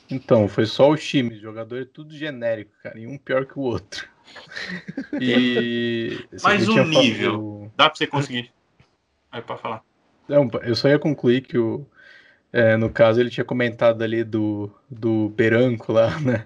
Então, 0.10 0.48
foi 0.48 0.66
só 0.66 0.92
os 0.92 1.04
times, 1.04 1.42
jogador 1.42 1.82
é 1.82 1.86
tudo 1.86 2.14
genérico, 2.16 2.72
cara, 2.84 3.00
e 3.00 3.08
um 3.08 3.18
pior 3.18 3.46
que 3.46 3.58
o 3.58 3.62
outro. 3.62 4.08
E. 5.20 6.20
Mais 6.44 6.64
você 6.64 6.70
um 6.70 6.74
tinha 6.74 6.86
falado- 6.86 7.02
nível. 7.02 7.72
Dá 7.76 7.90
pra 7.90 7.96
você 7.98 8.06
conseguir. 8.08 8.52
Aí 9.32 9.42
pra 9.42 9.58
falar. 9.58 9.82
Não, 10.28 10.50
eu 10.62 10.76
só 10.76 10.88
ia 10.88 11.00
concluir 11.00 11.42
que 11.42 11.58
o. 11.58 11.86
é, 12.52 12.78
no 12.78 12.90
caso, 12.90 13.20
ele 13.20 13.30
tinha 13.30 13.44
comentado 13.44 14.04
ali 14.04 14.24
do, 14.24 14.72
do 14.90 15.30
Beranco 15.30 15.92
lá, 15.92 16.20
né? 16.20 16.46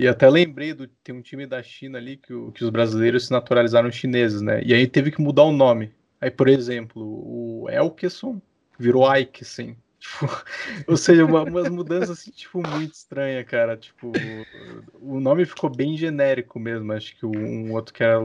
E 0.00 0.08
até 0.08 0.30
lembrei 0.30 0.72
do 0.72 0.86
tem 0.88 1.14
um 1.14 1.20
time 1.20 1.46
da 1.46 1.62
China 1.62 1.98
ali 1.98 2.16
que, 2.16 2.32
o- 2.32 2.50
que 2.52 2.64
os 2.64 2.70
brasileiros 2.70 3.26
se 3.26 3.32
naturalizaram 3.32 3.90
chineses, 3.92 4.40
né? 4.40 4.62
E 4.64 4.72
aí 4.72 4.86
teve 4.86 5.10
que 5.10 5.20
mudar 5.20 5.44
o 5.44 5.52
nome. 5.52 5.92
Aí, 6.18 6.30
por 6.30 6.48
exemplo, 6.48 7.02
o 7.02 7.68
Elkeson 7.68 8.40
virou 8.78 9.06
Aikesen. 9.06 9.76
Tipo, 9.98 10.26
ou 10.88 10.96
seja, 10.96 11.24
uma- 11.26 11.44
umas 11.44 11.68
mudanças 11.68 12.18
assim, 12.18 12.30
tipo, 12.30 12.62
muito 12.62 12.94
estranha, 12.94 13.44
cara. 13.44 13.76
Tipo, 13.76 14.46
o 14.94 15.20
nome 15.20 15.44
ficou 15.44 15.68
bem 15.68 15.96
genérico 15.98 16.58
mesmo. 16.58 16.92
Acho 16.94 17.14
que 17.16 17.26
um 17.26 17.72
outro 17.74 17.92
que 17.92 18.02
era 18.02 18.18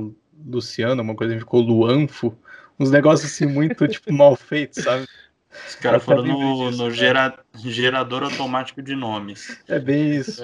Luciano, 0.45 1.01
uma 1.01 1.15
coisa 1.15 1.37
ficou 1.37 1.59
Luanfo. 1.61 2.37
Uns 2.79 2.91
negócios 2.91 3.31
assim 3.31 3.45
muito, 3.45 3.85
tipo, 3.87 4.13
mal 4.13 4.35
feitos, 4.37 4.79
sabe? 4.79 5.07
Os 5.67 5.75
caras 5.75 6.03
foram 6.03 6.23
no, 6.25 6.69
disso, 6.69 6.83
no 6.83 6.91
gera- 6.91 7.37
gerador 7.55 8.23
automático 8.23 8.81
de 8.81 8.95
nomes. 8.95 9.57
É 9.67 9.79
bem 9.79 10.15
isso. 10.15 10.43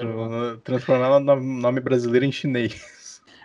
Transformar 0.64 1.16
o 1.16 1.20
nome 1.20 1.60
nome 1.60 1.80
brasileiro 1.80 2.24
em 2.24 2.32
chinês. 2.32 3.01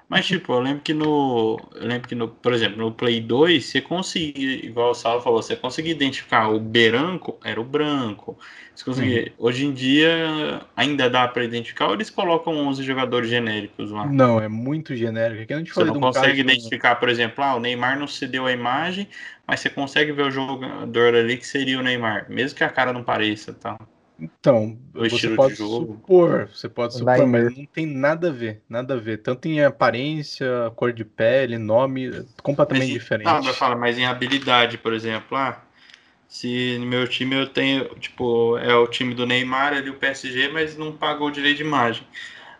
Mas, 0.10 0.26
tipo, 0.26 0.54
eu 0.54 0.60
lembro 0.60 0.82
que 0.82 0.94
no. 0.94 1.58
Eu 1.76 1.86
lembro 1.86 2.08
que 2.08 2.16
no, 2.16 2.30
por 2.30 2.54
exemplo, 2.54 2.78
no 2.78 2.94
Play 2.94 3.20
2, 3.20 3.66
você 3.66 3.82
conseguia, 3.82 4.66
igual 4.66 4.92
o 4.92 4.94
Saulo 4.94 5.22
falou, 5.22 5.42
você 5.42 5.56
conseguia 5.56 5.92
identificar 5.92 6.48
o 6.48 6.60
branco, 6.60 7.38
era 7.44 7.60
o 7.60 7.64
branco. 7.64 8.40
Você 8.74 8.86
conseguia. 8.86 9.34
Hoje 9.38 9.66
em 9.66 9.74
dia 9.74 10.62
ainda 10.78 11.10
dá 11.10 11.28
pra 11.28 11.44
identificar 11.44 11.88
ou 11.88 11.96
eles 11.96 12.10
colocam 12.10 12.56
11 12.56 12.84
jogadores 12.84 13.30
genéricos 13.30 13.92
lá? 13.92 14.06
Não, 14.06 14.40
é 14.40 14.48
muito 14.48 14.96
genérico. 14.96 15.42
Aqui 15.42 15.54
a 15.54 15.58
gente 15.58 15.74
Você 15.74 15.74
falou 15.74 15.88
não 15.88 15.98
um 15.98 16.00
consegue 16.14 16.40
identificar, 16.40 16.96
por 16.96 17.10
exemplo, 17.10 17.44
ah, 17.44 17.56
o 17.56 17.60
Neymar 17.60 18.00
não 18.00 18.08
cedeu 18.08 18.46
a 18.46 18.52
imagem, 18.52 19.10
mas 19.46 19.60
você 19.60 19.70
consegue 19.70 20.14
ver 20.14 20.28
o 20.28 20.32
jogador 20.32 21.16
ali 21.16 21.36
que 21.38 21.46
seria 21.46 21.80
o 21.80 21.84
Neymar, 21.84 22.28
mesmo 22.30 22.58
que 22.58 22.64
a 22.64 22.70
cara 22.70 22.94
não 22.94 23.04
pareça, 23.04 23.54
tá? 23.54 23.78
Então, 24.20 24.78
você 24.94 25.08
estilo 25.08 25.34
de 25.34 25.38
pode 25.38 25.56
jogo. 25.56 26.02
supor, 26.02 26.48
você 26.48 26.68
pode 26.68 26.94
supor, 26.96 27.28
mas 27.28 27.56
não 27.56 27.66
tem 27.66 27.86
nada 27.86 28.30
a 28.30 28.32
ver, 28.32 28.62
nada 28.68 28.96
a 28.96 28.98
ver. 28.98 29.18
Tanto 29.18 29.48
em 29.48 29.64
aparência, 29.64 30.48
cor 30.76 30.92
de 30.92 31.06
pele, 31.06 31.58
nome, 31.58 32.10
completamente 32.42 32.88
Mas, 32.88 33.02
diferente. 33.02 33.28
Ah, 33.28 33.42
mas 33.44 33.58
fala, 33.58 33.76
mas 33.76 33.98
em 33.98 34.06
habilidade, 34.06 34.78
por 34.78 34.94
exemplo, 34.94 35.38
ah, 35.38 35.62
se 36.28 36.78
no 36.80 36.86
meu 36.86 37.08
time 37.08 37.36
eu 37.36 37.48
tenho, 37.48 37.86
tipo, 38.00 38.58
é 38.58 38.76
o 38.76 38.88
time 38.88 39.14
do 39.14 39.26
Neymar 39.26 39.74
ali, 39.74 39.90
o 39.90 39.96
PSG, 39.96 40.50
mas 40.50 40.78
não 40.78 40.92
pagou 40.92 41.28
o 41.28 41.32
direito 41.32 41.58
de 41.58 41.64
imagem. 41.64 42.06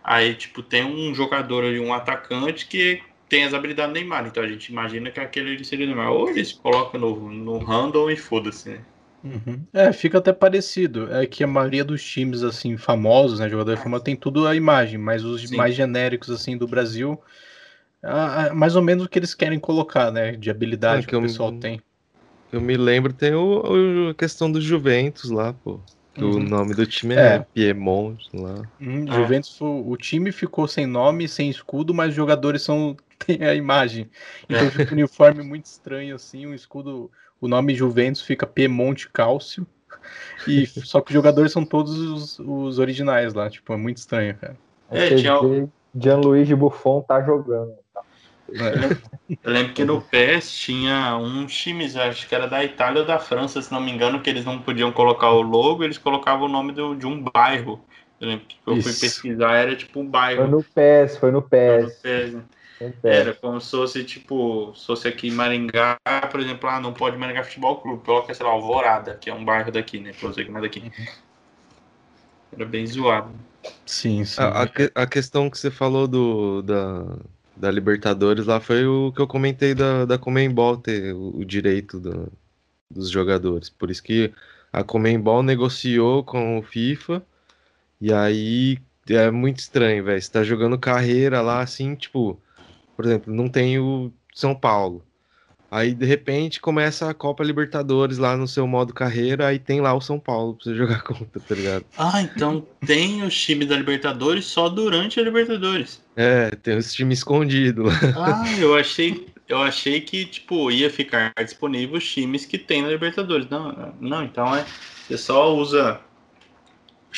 Aí, 0.04 0.36
tipo, 0.36 0.64
tem 0.64 0.84
um 0.86 1.14
jogador 1.14 1.64
ali, 1.66 1.80
um 1.80 1.94
atacante 1.94 2.68
que 2.68 3.02
tem 3.30 3.44
as 3.46 3.54
habilidades 3.54 3.94
do 3.94 4.00
Neymar, 4.00 4.28
então 4.28 4.44
a 4.44 4.48
gente 4.48 4.70
imagina 4.72 5.12
que 5.12 5.20
aquele 5.20 5.56
ali 5.56 5.66
seria 5.66 5.86
o 5.86 5.90
Neymar. 5.90 6.12
Ou 6.12 6.30
eles 6.30 6.54
colocam 6.54 7.00
no, 7.00 7.32
no 7.32 7.58
random 7.60 8.10
e 8.10 8.16
foda-se, 8.18 8.70
né? 8.70 8.82
Uhum. 9.24 9.68
É, 9.74 9.92
fica 9.92 10.18
até 10.20 10.32
parecido. 10.34 11.12
É 11.14 11.26
que 11.28 11.44
a 11.44 11.48
maioria 11.48 11.84
dos 11.84 12.04
times, 12.04 12.44
assim, 12.44 12.78
famosos, 12.78 13.40
né, 13.40 13.50
jogador 13.50 13.78
famoso, 13.78 14.04
tem 14.04 14.16
tudo 14.16 14.48
a 14.48 14.56
imagem, 14.56 14.98
mas 14.98 15.24
os 15.24 15.46
Sim. 15.46 15.58
mais 15.58 15.76
genéricos, 15.76 16.30
assim, 16.30 16.58
do 16.58 16.68
Brasil, 16.68 17.22
ah, 18.04 18.48
ah, 18.48 18.56
mais 18.56 18.76
ou 18.76 18.82
menos 18.84 19.06
o 19.06 19.10
que 19.10 19.20
eles 19.20 19.36
querem 19.36 19.60
colocar, 19.60 20.12
né, 20.12 20.34
de 20.38 20.50
habilidade 20.52 21.02
É, 21.02 21.08
que, 21.08 21.14
que 21.14 21.16
o 21.16 21.18
pessoal 21.18 21.52
tem. 21.52 21.82
Eu 22.52 22.62
me 22.62 22.78
lembro, 22.78 23.14
tem 23.14 23.34
o, 23.34 24.08
o- 24.08 24.10
a 24.12 24.16
questão 24.16 24.52
do 24.52 24.62
Juventus 24.62 25.30
lá, 25.30 25.54
pô. 25.54 25.84
Que 26.14 26.24
o 26.24 26.40
Uhum. 26.40 26.42
nome 26.42 26.74
do 26.74 26.86
time 26.88 27.16
É. 27.16 27.38
é, 27.38 27.46
Piemonte 27.54 28.30
lá. 28.36 28.70
Hum, 28.80 29.08
É. 29.10 29.12
Juventus, 29.12 29.60
o, 29.60 29.90
o 29.90 29.98
time 29.98 30.32
ficou 30.32 30.68
sem 30.68 30.86
nome, 30.86 31.28
sem 31.28 31.50
escudo, 31.50 31.94
mas 31.94 32.10
os 32.10 32.16
jogadores 32.16 32.62
são 32.62 32.96
têm 33.26 33.44
a 33.44 33.56
imagem. 33.56 34.10
Então 34.50 34.70
fica 34.70 34.94
um 34.94 34.98
uniforme 34.98 35.42
muito 35.44 35.66
estranho 35.66 36.16
assim, 36.16 36.46
um 36.46 36.54
escudo, 36.54 37.12
o 37.40 37.48
nome 37.48 37.76
Juventus 37.76 38.22
fica 38.22 38.46
Piemonte 38.46 39.10
Cálcio. 39.10 39.66
E 40.48 40.66
só 40.86 41.02
que 41.02 41.12
os 41.12 41.14
jogadores 41.14 41.52
são 41.52 41.66
todos 41.66 41.98
os, 41.98 42.40
os 42.40 42.80
originais 42.80 43.34
lá, 43.34 43.50
tipo, 43.50 43.74
é 43.74 43.78
muito 43.78 43.98
estranho, 43.98 44.36
cara. 44.36 44.58
É, 44.90 45.16
tinha 45.16 45.38
Gianluigi 45.96 46.56
Buffon 46.56 47.02
tá 47.02 47.22
jogando. 47.22 47.74
É. 48.50 49.38
Eu 49.44 49.52
lembro 49.52 49.74
que 49.74 49.84
no 49.84 50.02
PES 50.02 50.50
tinha 50.52 51.18
uns 51.18 51.54
times, 51.54 51.98
acho 51.98 52.28
que 52.28 52.34
era 52.34 52.48
da 52.48 52.64
Itália 52.64 53.02
ou 53.02 53.08
da 53.08 53.20
França, 53.20 53.62
se 53.62 53.72
não 53.72 53.82
me 53.82 53.92
engano, 53.92 54.22
que 54.22 54.30
eles 54.30 54.46
não 54.46 54.60
podiam 54.60 54.92
colocar 54.92 55.32
o 55.32 55.42
logo, 55.42 55.84
eles 55.84 55.98
colocavam 55.98 56.46
o 56.46 56.50
nome 56.50 56.72
do- 56.72 56.96
de 56.96 57.06
um 57.06 57.22
bairro. 57.22 57.82
Eu 58.22 58.30
lembro 58.30 58.46
que 58.46 58.56
eu 58.66 58.82
fui 58.82 58.92
Isso. 58.92 59.02
pesquisar, 59.02 59.54
era 59.54 59.76
tipo 59.76 60.00
um 60.00 60.04
Foi 60.04 60.12
bairro. 60.12 60.48
no 60.48 60.64
PES, 60.64 61.18
foi 61.18 61.32
no 61.32 61.42
PES. 61.42 61.84
Foi 61.84 61.84
no 61.84 61.92
PES. 62.02 62.57
Era 63.04 63.34
como 63.34 63.60
se 63.62 63.72
fosse 63.72 64.04
tipo, 64.04 64.74
se 64.76 64.86
fosse 64.86 65.08
aqui 65.08 65.28
em 65.30 65.32
Maringá, 65.32 65.98
por 66.30 66.40
exemplo, 66.40 66.70
ah, 66.70 66.80
não 66.80 66.94
pode 66.94 67.18
Maringá 67.18 67.44
Futebol 67.44 67.78
Clube, 67.82 68.04
coloca, 68.04 68.34
sei 68.34 68.46
lá, 68.46 68.52
Alvorada, 68.52 69.16
que 69.16 69.30
é 69.30 69.34
um 69.34 69.44
bairro 69.46 69.72
daqui, 69.72 70.00
né? 70.00 70.12
Pra 70.14 70.28
você 70.30 70.44
que 70.44 70.52
não 70.52 70.60
é 70.60 70.62
daqui. 70.64 70.92
Era 72.52 72.66
bem 72.66 72.86
zoado. 72.86 73.34
Sim, 73.86 74.26
sim. 74.26 74.42
A, 74.42 74.64
a 74.64 74.68
que- 74.68 74.92
a 74.94 75.08
questão 75.08 75.50
que 75.50 75.58
você 75.58 75.72
falou 75.72 76.08
do, 76.08 76.62
da, 76.62 77.18
da 77.56 77.72
Libertadores 77.72 78.46
lá 78.46 78.60
foi 78.60 78.86
o 78.86 79.12
que 79.12 79.22
eu 79.22 79.28
comentei 79.28 79.74
da, 79.74 80.06
da 80.06 80.18
Comembol 80.18 80.78
ter 80.78 81.14
o, 81.14 81.38
o 81.38 81.46
direito 81.46 82.00
do- 82.00 82.32
dos 82.90 83.10
jogadores. 83.10 83.70
Por 83.70 83.92
isso 83.92 84.04
que 84.04 84.34
a 84.72 84.84
Comembol 84.84 85.44
negociou 85.44 86.24
com 86.24 86.58
o 86.60 86.64
FIFA 86.64 87.24
e 88.02 88.14
aí 88.14 88.80
é 89.10 89.32
muito 89.32 89.60
estranho, 89.60 90.04
velho. 90.04 90.22
Você 90.22 90.32
tá 90.32 90.44
jogando 90.44 90.78
carreira 90.80 91.42
lá 91.42 91.62
assim, 91.62 91.96
tipo, 91.96 92.40
por 92.98 93.06
exemplo, 93.06 93.32
não 93.34 93.48
tem 93.48 93.78
o 93.78 94.12
São 94.34 94.56
Paulo. 94.56 95.06
Aí 95.70 95.94
de 95.94 96.06
repente 96.06 96.60
começa 96.62 97.10
a 97.10 97.14
Copa 97.14 97.44
Libertadores 97.44 98.18
lá 98.18 98.36
no 98.36 98.48
seu 98.48 98.66
modo 98.66 98.94
carreira, 98.94 99.48
aí 99.48 99.60
tem 99.60 99.82
lá 99.82 99.94
o 99.94 100.02
São 100.02 100.18
Paulo 100.18 100.56
pra 100.56 100.64
você 100.64 100.74
jogar 100.76 101.04
contra, 101.04 101.40
tá 101.40 101.54
ligado? 101.54 101.86
Ah, 101.98 102.22
então 102.22 102.66
tem 102.86 103.22
os 103.24 103.40
times 103.40 103.68
da 103.68 103.76
Libertadores 103.76 104.46
só 104.46 104.68
durante 104.68 105.20
a 105.20 105.24
Libertadores. 105.24 106.02
É, 106.16 106.50
tem 106.52 106.78
os 106.78 106.92
times 106.94 107.20
escondidos 107.20 107.86
lá. 107.86 107.94
Ah, 108.16 108.60
eu 108.60 108.76
achei, 108.76 109.28
eu 109.48 109.60
achei 109.62 110.02
que 110.02 110.26
tipo 110.26 110.72
ia 110.72 110.90
ficar 110.90 111.34
disponível 111.44 111.98
os 111.98 112.12
times 112.12 112.46
que 112.46 112.58
tem 112.58 112.82
na 112.82 112.88
Libertadores. 112.88 113.48
Não, 113.50 113.94
não, 114.00 114.24
então 114.24 114.56
é 114.56 114.66
você 115.08 115.18
só 115.18 115.54
usa 115.56 116.02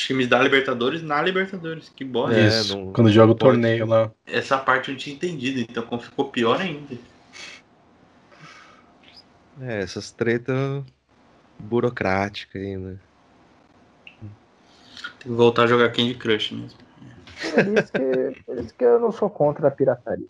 os 0.00 0.06
times 0.06 0.26
da 0.28 0.38
Libertadores 0.38 1.02
na 1.02 1.20
Libertadores. 1.20 1.90
Que 1.94 2.04
bosta. 2.04 2.38
É, 2.38 2.48
Isso, 2.48 2.76
não- 2.76 2.92
quando 2.92 3.10
joga 3.10 3.32
o 3.32 3.34
torneio 3.34 3.86
lá. 3.86 4.10
Essa 4.26 4.56
parte 4.56 4.88
eu 4.88 4.92
não 4.92 4.98
tinha 4.98 5.14
entendido, 5.14 5.60
então 5.60 5.98
ficou 5.98 6.30
pior 6.30 6.60
ainda. 6.60 6.96
É, 9.60 9.82
essas 9.82 10.10
tretas 10.10 10.82
burocráticas 11.58 12.60
aí, 12.60 12.76
né? 12.76 12.96
Tem 14.20 14.30
que 15.20 15.36
voltar 15.36 15.64
a 15.64 15.66
jogar 15.66 15.90
Candy 15.90 16.14
Crush 16.14 16.52
mesmo. 16.52 16.78
Por 17.40 17.78
isso, 17.78 17.92
que, 17.92 18.42
por 18.46 18.58
isso 18.58 18.74
que 18.74 18.84
eu 18.84 19.00
não 19.00 19.12
sou 19.12 19.28
contra 19.28 19.68
a 19.68 19.70
pirataria. 19.70 20.26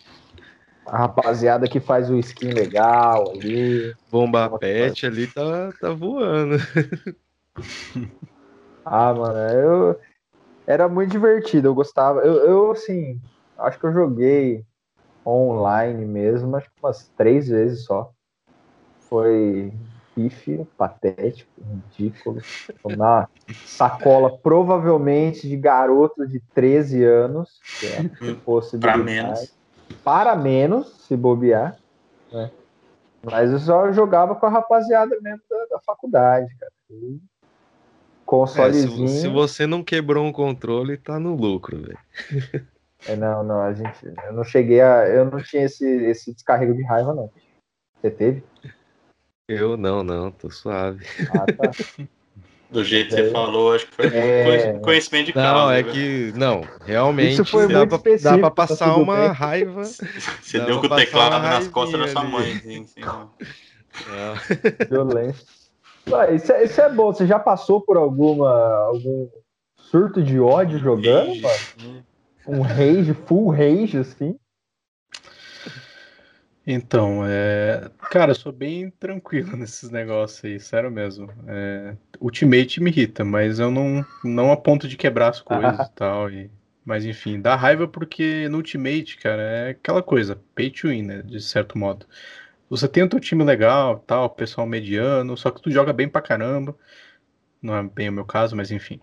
A 0.86 0.98
rapaziada 0.98 1.68
que 1.68 1.78
faz 1.78 2.10
o 2.10 2.18
skin 2.18 2.52
legal 2.52 3.30
ali. 3.30 3.94
Bomba 4.10 4.58
Pet 4.58 5.06
ali 5.06 5.26
tá, 5.28 5.72
tá 5.80 5.90
voando. 5.92 6.56
ah, 8.84 9.14
mano, 9.14 9.38
eu. 9.38 10.00
Era 10.66 10.88
muito 10.88 11.10
divertido, 11.10 11.68
eu 11.68 11.74
gostava. 11.74 12.20
Eu, 12.20 12.34
eu, 12.46 12.70
assim, 12.70 13.20
acho 13.58 13.78
que 13.78 13.86
eu 13.86 13.92
joguei 13.92 14.64
online 15.26 16.04
mesmo, 16.04 16.56
acho 16.56 16.68
que 16.68 16.76
umas 16.82 17.08
três 17.16 17.48
vezes 17.48 17.84
só. 17.84 18.12
Foi 19.08 19.72
pífio, 20.14 20.66
patético, 20.76 21.50
ridículo. 21.58 22.40
Uma 22.84 23.28
sacola 23.66 24.38
provavelmente 24.38 25.48
de 25.48 25.56
garoto 25.56 26.26
de 26.26 26.40
13 26.54 27.04
anos, 27.04 27.60
que 27.80 27.86
é 27.86 28.02
Para 28.80 28.96
menos. 28.96 29.54
Para 30.04 30.36
menos, 30.36 31.04
se 31.06 31.16
bobear. 31.16 31.76
Né? 32.32 32.50
Mas 33.24 33.50
eu 33.50 33.58
só 33.58 33.92
jogava 33.92 34.34
com 34.34 34.46
a 34.46 34.50
rapaziada 34.50 35.18
mesmo 35.20 35.42
da, 35.48 35.64
da 35.66 35.80
faculdade, 35.80 36.54
cara. 36.56 36.72
Consolezinho. 38.30 39.06
É, 39.06 39.08
se, 39.08 39.20
se, 39.22 39.28
você 39.28 39.66
não 39.66 39.82
quebrou 39.82 40.24
um 40.24 40.30
controle, 40.30 40.96
tá 40.96 41.18
no 41.18 41.34
lucro, 41.34 41.82
velho. 41.82 41.98
É, 43.08 43.16
não, 43.16 43.42
não, 43.42 43.60
a 43.60 43.72
gente. 43.72 44.06
Eu 44.24 44.32
não 44.32 44.44
cheguei 44.44 44.80
a. 44.80 45.04
Eu 45.08 45.24
não 45.24 45.42
tinha 45.42 45.64
esse, 45.64 45.84
esse 45.84 46.32
descarrego 46.32 46.72
de 46.72 46.84
raiva, 46.84 47.12
não. 47.12 47.28
Você 48.00 48.08
teve? 48.08 48.44
Eu 49.48 49.76
não, 49.76 50.04
não, 50.04 50.30
tô 50.30 50.48
suave. 50.48 51.04
Ah, 51.32 51.44
tá. 51.44 51.72
Do 52.70 52.84
jeito 52.84 53.16
que 53.16 53.20
você 53.20 53.30
falou, 53.32 53.74
acho 53.74 53.88
que 53.88 53.96
foi 53.96 54.06
é... 54.06 54.78
conhecimento 54.78 55.26
de 55.26 55.32
causa. 55.32 55.52
Não, 55.52 55.72
é 55.72 55.82
que. 55.82 56.32
Não, 56.36 56.64
realmente 56.84 57.32
Isso 57.32 57.44
foi 57.44 57.66
dá, 57.66 57.84
pra, 57.84 57.98
dá 57.98 58.38
pra 58.38 58.42
tá 58.42 58.50
passar 58.52 58.90
tá 58.90 58.96
uma 58.96 59.16
bem. 59.16 59.28
raiva. 59.32 59.82
Você 60.40 60.60
deu 60.60 60.80
com 60.80 60.86
o 60.86 60.94
teclado 60.94 61.42
nas 61.42 61.66
costas 61.66 61.98
da 61.98 62.06
sua 62.06 62.22
mãe. 62.22 62.52
Assim, 62.52 62.84
assim, 62.84 63.00
Violência. 64.88 65.59
Isso 66.34 66.52
é, 66.52 66.64
isso 66.64 66.80
é 66.80 66.88
bom. 66.88 67.12
Você 67.12 67.26
já 67.26 67.38
passou 67.38 67.80
por 67.80 67.96
alguma 67.96 68.50
algum 68.86 69.28
surto 69.76 70.22
de 70.22 70.38
ódio 70.38 70.78
jogando, 70.78 71.34
mano? 71.40 72.04
Um 72.46 72.60
rage, 72.62 73.14
full 73.14 73.50
rage, 73.50 73.98
assim? 73.98 74.36
Então, 76.66 77.22
é... 77.26 77.90
cara, 78.10 78.30
eu 78.30 78.36
sou 78.36 78.52
bem 78.52 78.90
tranquilo 78.90 79.54
nesses 79.56 79.90
negócios 79.90 80.44
aí, 80.44 80.60
sério 80.60 80.90
mesmo. 80.90 81.28
É... 81.46 81.96
Ultimate 82.20 82.80
me 82.80 82.90
irrita, 82.90 83.24
mas 83.24 83.58
eu 83.58 83.70
não, 83.70 84.04
não 84.22 84.52
a 84.52 84.56
ponto 84.56 84.86
de 84.86 84.96
quebrar 84.96 85.30
as 85.30 85.40
coisas 85.40 85.86
e 85.86 85.90
tal. 85.94 86.30
E... 86.30 86.50
Mas 86.84 87.04
enfim, 87.04 87.40
dá 87.40 87.56
raiva 87.56 87.88
porque 87.88 88.48
no 88.48 88.58
Ultimate, 88.58 89.16
cara, 89.16 89.42
é 89.42 89.70
aquela 89.70 90.02
coisa, 90.02 90.40
pay 90.54 90.70
to 90.70 90.88
win, 90.88 91.02
né, 91.02 91.22
de 91.22 91.40
certo 91.40 91.76
modo. 91.76 92.06
Você 92.70 92.86
tem 92.86 93.02
o 93.02 93.08
teu 93.08 93.18
time 93.18 93.42
legal, 93.42 93.98
tal, 94.06 94.30
pessoal 94.30 94.64
mediano, 94.64 95.36
só 95.36 95.50
que 95.50 95.60
tu 95.60 95.72
joga 95.72 95.92
bem 95.92 96.08
pra 96.08 96.22
caramba. 96.22 96.76
Não 97.60 97.74
é 97.76 97.82
bem 97.82 98.08
o 98.08 98.12
meu 98.12 98.24
caso, 98.24 98.56
mas 98.56 98.70
enfim. 98.70 99.00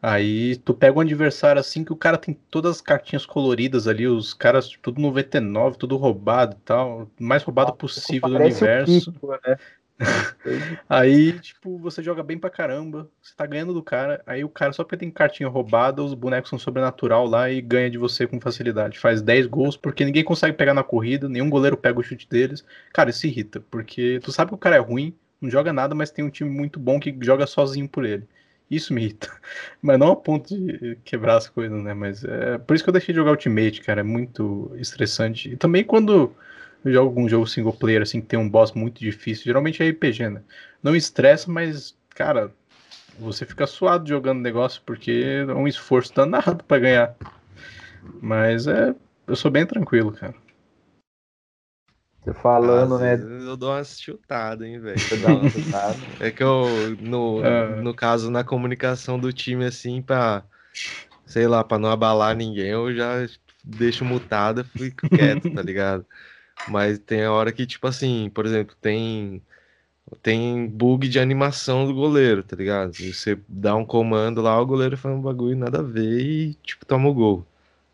Aí 0.00 0.56
tu 0.58 0.72
pega 0.72 0.96
um 0.96 1.00
adversário 1.00 1.58
assim 1.60 1.84
que 1.84 1.92
o 1.92 1.96
cara 1.96 2.16
tem 2.16 2.32
todas 2.48 2.76
as 2.76 2.80
cartinhas 2.80 3.26
coloridas 3.26 3.88
ali, 3.88 4.06
os 4.06 4.32
caras 4.32 4.68
tudo 4.80 5.00
99, 5.00 5.76
tudo 5.76 5.96
roubado 5.96 6.56
e 6.56 6.64
tal, 6.64 7.10
mais 7.18 7.42
roubado 7.42 7.72
ah, 7.72 7.74
possível 7.74 8.28
do 8.30 8.36
universo. 8.36 9.12
Pico, 9.12 9.32
né? 9.44 9.56
Aí, 10.88 11.38
tipo, 11.40 11.78
você 11.78 12.02
joga 12.02 12.22
bem 12.22 12.38
pra 12.38 12.50
caramba, 12.50 13.08
você 13.20 13.34
tá 13.36 13.44
ganhando 13.46 13.74
do 13.74 13.82
cara, 13.82 14.22
aí 14.26 14.44
o 14.44 14.48
cara 14.48 14.72
só 14.72 14.84
porque 14.84 14.96
tem 14.96 15.10
cartinha 15.10 15.48
roubada, 15.48 16.02
os 16.02 16.14
bonecos 16.14 16.50
são 16.50 16.58
sobrenatural 16.58 17.26
lá 17.26 17.50
e 17.50 17.60
ganha 17.60 17.90
de 17.90 17.98
você 17.98 18.26
com 18.26 18.40
facilidade. 18.40 18.98
Faz 18.98 19.20
10 19.20 19.46
gols 19.46 19.76
porque 19.76 20.04
ninguém 20.04 20.24
consegue 20.24 20.56
pegar 20.56 20.74
na 20.74 20.84
corrida, 20.84 21.28
nenhum 21.28 21.50
goleiro 21.50 21.76
pega 21.76 21.98
o 21.98 22.02
chute 22.02 22.28
deles. 22.28 22.64
Cara, 22.92 23.10
isso 23.10 23.26
irrita, 23.26 23.60
porque 23.70 24.20
tu 24.22 24.32
sabe 24.32 24.50
que 24.50 24.54
o 24.54 24.58
cara 24.58 24.76
é 24.76 24.80
ruim, 24.80 25.14
não 25.40 25.50
joga 25.50 25.72
nada, 25.72 25.94
mas 25.94 26.10
tem 26.10 26.24
um 26.24 26.30
time 26.30 26.50
muito 26.50 26.78
bom 26.78 26.98
que 27.00 27.16
joga 27.20 27.46
sozinho 27.46 27.88
por 27.88 28.04
ele. 28.04 28.26
Isso 28.70 28.92
me 28.92 29.02
irrita. 29.02 29.30
Mas 29.80 29.98
não 29.98 30.12
a 30.12 30.16
ponto 30.16 30.54
de 30.54 30.98
quebrar 31.04 31.36
as 31.36 31.48
coisas, 31.48 31.82
né? 31.82 31.94
Mas 31.94 32.22
é 32.22 32.58
por 32.58 32.74
isso 32.74 32.84
que 32.84 32.90
eu 32.90 32.92
deixei 32.92 33.14
de 33.14 33.18
jogar 33.18 33.30
Ultimate, 33.30 33.80
cara. 33.80 34.00
É 34.00 34.04
muito 34.04 34.70
estressante. 34.76 35.50
E 35.50 35.56
também 35.56 35.82
quando 35.82 36.34
eu 36.88 36.94
jogo 36.94 37.08
algum 37.08 37.28
jogo 37.28 37.46
single 37.46 37.72
player, 37.72 38.02
assim, 38.02 38.20
que 38.20 38.26
tem 38.26 38.38
um 38.38 38.48
boss 38.48 38.72
muito 38.72 39.00
difícil, 39.00 39.44
geralmente 39.44 39.82
é 39.82 39.88
RPG, 39.88 40.30
né? 40.30 40.42
Não 40.82 40.94
estressa, 40.94 41.50
mas, 41.50 41.96
cara, 42.10 42.52
você 43.18 43.44
fica 43.44 43.66
suado 43.66 44.08
jogando 44.08 44.40
negócio, 44.40 44.80
porque 44.84 45.44
é 45.48 45.52
um 45.52 45.66
esforço 45.66 46.14
danado 46.14 46.62
para 46.64 46.78
ganhar. 46.78 47.16
Mas 48.20 48.66
é. 48.66 48.94
Eu 49.26 49.36
sou 49.36 49.50
bem 49.50 49.66
tranquilo, 49.66 50.12
cara. 50.12 50.34
Você 52.22 52.32
falando, 52.34 52.94
Às 52.94 53.00
né? 53.00 53.14
Eu 53.46 53.56
dou 53.56 53.72
uma 53.72 53.84
chutada, 53.84 54.66
hein, 54.66 54.80
velho. 54.80 54.98
é 56.20 56.30
que 56.30 56.42
eu, 56.42 56.96
no, 57.00 57.44
é. 57.44 57.80
no 57.82 57.94
caso, 57.94 58.30
na 58.30 58.42
comunicação 58.44 59.18
do 59.18 59.32
time, 59.32 59.64
assim, 59.64 60.00
pra, 60.00 60.44
sei 61.26 61.46
lá, 61.46 61.62
pra 61.62 61.78
não 61.78 61.90
abalar 61.90 62.34
ninguém, 62.36 62.68
eu 62.68 62.94
já 62.94 63.26
deixo 63.64 64.04
mutado 64.04 64.62
e 64.62 64.78
fico 64.78 65.08
quieto, 65.08 65.50
tá 65.50 65.62
ligado? 65.62 66.06
Mas 66.66 66.98
tem 66.98 67.24
a 67.24 67.32
hora 67.32 67.52
que, 67.52 67.66
tipo 67.66 67.86
assim, 67.86 68.30
por 68.34 68.44
exemplo, 68.46 68.74
tem 68.80 69.42
tem 70.22 70.66
bug 70.66 71.08
de 71.08 71.20
animação 71.20 71.86
do 71.86 71.94
goleiro, 71.94 72.42
tá 72.42 72.56
ligado? 72.56 72.92
Você 72.94 73.38
dá 73.46 73.76
um 73.76 73.84
comando 73.84 74.40
lá, 74.40 74.58
o 74.60 74.66
goleiro 74.66 74.96
faz 74.96 75.14
um 75.14 75.20
bagulho 75.20 75.56
nada 75.56 75.80
a 75.80 75.82
ver 75.82 76.20
e, 76.20 76.54
tipo, 76.54 76.86
toma 76.86 77.08
o 77.08 77.14
gol. 77.14 77.46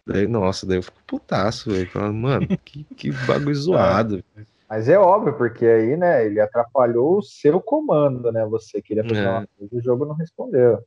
Daí, 0.07 0.27
nossa, 0.27 0.67
daí 0.67 0.79
eu 0.79 0.83
fico 0.83 1.03
putaço, 1.07 1.71
velho. 1.71 1.91
Falando, 1.91 2.15
mano, 2.15 2.47
que, 2.65 2.85
que 2.85 3.11
bagulho 3.27 3.55
zoado. 3.57 4.25
Mas 4.69 4.89
é 4.89 4.99
óbvio, 4.99 5.37
porque 5.37 5.67
aí, 5.67 5.97
né, 5.97 6.27
ele 6.27 6.41
atrapalhou 6.41 7.19
o 7.19 7.23
seu 7.23 7.61
comando, 7.61 8.31
né? 8.31 8.45
Você 8.47 8.83
queria 8.83 9.05
fazer 9.05 9.21
é. 9.21 9.29
uma 9.29 9.49
coisa 9.59 9.75
e 9.75 9.79
o 9.79 9.83
jogo 9.83 10.05
não 10.05 10.15
respondeu. 10.15 10.83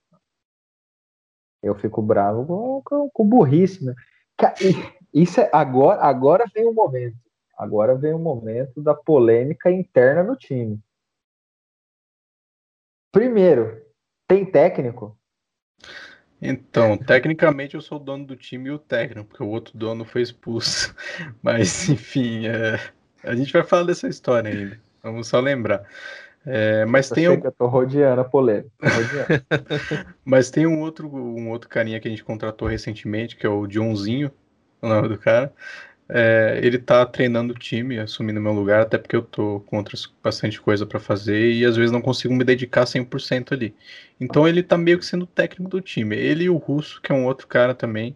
Eu 1.63 1.75
fico 1.75 2.01
bravo 2.01 2.45
com, 2.45 2.81
com, 2.83 3.09
com 3.09 3.27
burrice, 3.27 3.83
né? 3.83 3.93
Isso 5.13 5.41
é, 5.41 5.49
agora, 5.51 6.01
agora 6.01 6.45
vem 6.53 6.65
o 6.65 6.73
momento. 6.73 7.17
Agora 7.57 7.95
vem 7.95 8.13
o 8.13 8.19
momento 8.19 8.81
da 8.81 8.93
polêmica 8.93 9.71
interna 9.71 10.23
no 10.23 10.35
time. 10.35 10.79
Primeiro, 13.11 13.81
tem 14.27 14.45
técnico? 14.45 15.17
Então, 16.39 16.95
tecnicamente 16.95 17.73
eu 17.73 17.81
sou 17.81 17.97
o 17.97 18.03
dono 18.03 18.25
do 18.25 18.35
time 18.35 18.69
e 18.69 18.71
o 18.71 18.77
técnico, 18.77 19.29
porque 19.29 19.41
o 19.43 19.47
outro 19.47 19.75
dono 19.75 20.05
foi 20.05 20.21
expulso. 20.21 20.95
Mas, 21.41 21.89
enfim, 21.89 22.45
é... 22.45 22.79
a 23.23 23.35
gente 23.35 23.51
vai 23.51 23.63
falar 23.63 23.83
dessa 23.85 24.07
história 24.07 24.51
ainda. 24.51 24.79
Vamos 25.01 25.27
só 25.27 25.39
lembrar. 25.39 25.83
É, 26.49 26.85
mas 26.85 27.09
eu 27.09 27.15
tem 27.15 27.29
um... 27.29 27.41
eu 27.43 27.51
tô 27.51 27.67
rodeando 27.67 28.21
a 28.21 28.23
polêmica. 28.23 28.71
mas 30.23 30.49
tem 30.49 30.65
um 30.65 30.79
outro, 30.79 31.13
um 31.13 31.49
outro 31.49 31.67
carinha 31.67 31.99
que 31.99 32.07
a 32.07 32.11
gente 32.11 32.23
contratou 32.23 32.69
recentemente, 32.69 33.35
que 33.35 33.45
é 33.45 33.49
o 33.49 33.67
Johnzinho, 33.67 34.31
o 34.81 34.87
nome 34.87 35.09
do 35.09 35.17
cara. 35.17 35.53
É, 36.09 36.59
ele 36.63 36.77
tá 36.77 37.05
treinando 37.05 37.53
o 37.53 37.57
time, 37.57 37.99
assumindo 37.99 38.39
meu 38.39 38.53
lugar, 38.53 38.81
até 38.81 38.97
porque 38.97 39.15
eu 39.15 39.21
tô 39.21 39.59
com 39.65 39.77
outras, 39.77 40.09
bastante 40.23 40.59
coisa 40.61 40.85
para 40.85 40.99
fazer 40.99 41.51
e 41.51 41.65
às 41.65 41.75
vezes 41.75 41.91
não 41.91 42.01
consigo 42.01 42.33
me 42.33 42.45
dedicar 42.45 42.85
100% 42.85 43.51
ali. 43.51 43.75
Então 44.19 44.47
ele 44.47 44.63
tá 44.63 44.77
meio 44.77 44.97
que 44.97 45.05
sendo 45.05 45.25
técnico 45.25 45.69
do 45.69 45.81
time. 45.81 46.15
Ele 46.15 46.45
e 46.45 46.49
o 46.49 46.55
Russo, 46.55 47.01
que 47.01 47.11
é 47.11 47.15
um 47.15 47.25
outro 47.25 47.45
cara 47.45 47.75
também, 47.75 48.15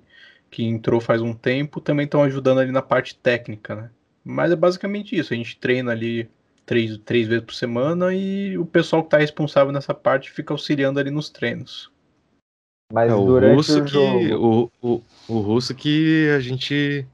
que 0.50 0.64
entrou 0.64 1.02
faz 1.02 1.22
um 1.22 1.34
tempo, 1.34 1.82
também 1.82 2.06
estão 2.06 2.24
ajudando 2.24 2.60
ali 2.60 2.72
na 2.72 2.82
parte 2.82 3.16
técnica, 3.16 3.76
né? 3.76 3.90
Mas 4.24 4.52
é 4.52 4.56
basicamente 4.56 5.18
isso, 5.18 5.34
a 5.34 5.38
gente 5.38 5.58
treina 5.58 5.92
ali 5.92 6.30
três, 6.66 6.98
três 7.00 7.28
vezes 7.28 7.44
por 7.44 7.54
semana 7.54 8.14
e 8.14 8.58
o 8.58 8.66
pessoal 8.66 9.04
que 9.04 9.10
tá 9.10 9.18
responsável 9.18 9.74
nessa 9.74 9.94
parte 9.94 10.32
fica 10.32 10.54
auxiliando 10.54 11.00
ali 11.00 11.10
nos 11.10 11.30
treinos. 11.30 11.92
Mas 12.94 13.12
é, 13.12 13.16
o 13.16 13.54
russo 13.56 13.80
o 13.80 13.86
que 13.86 14.34
o, 14.34 14.72
o, 14.82 15.02
o 15.28 15.40
russo 15.40 15.74
que 15.74 16.30
a 16.36 16.40
gente 16.40 17.06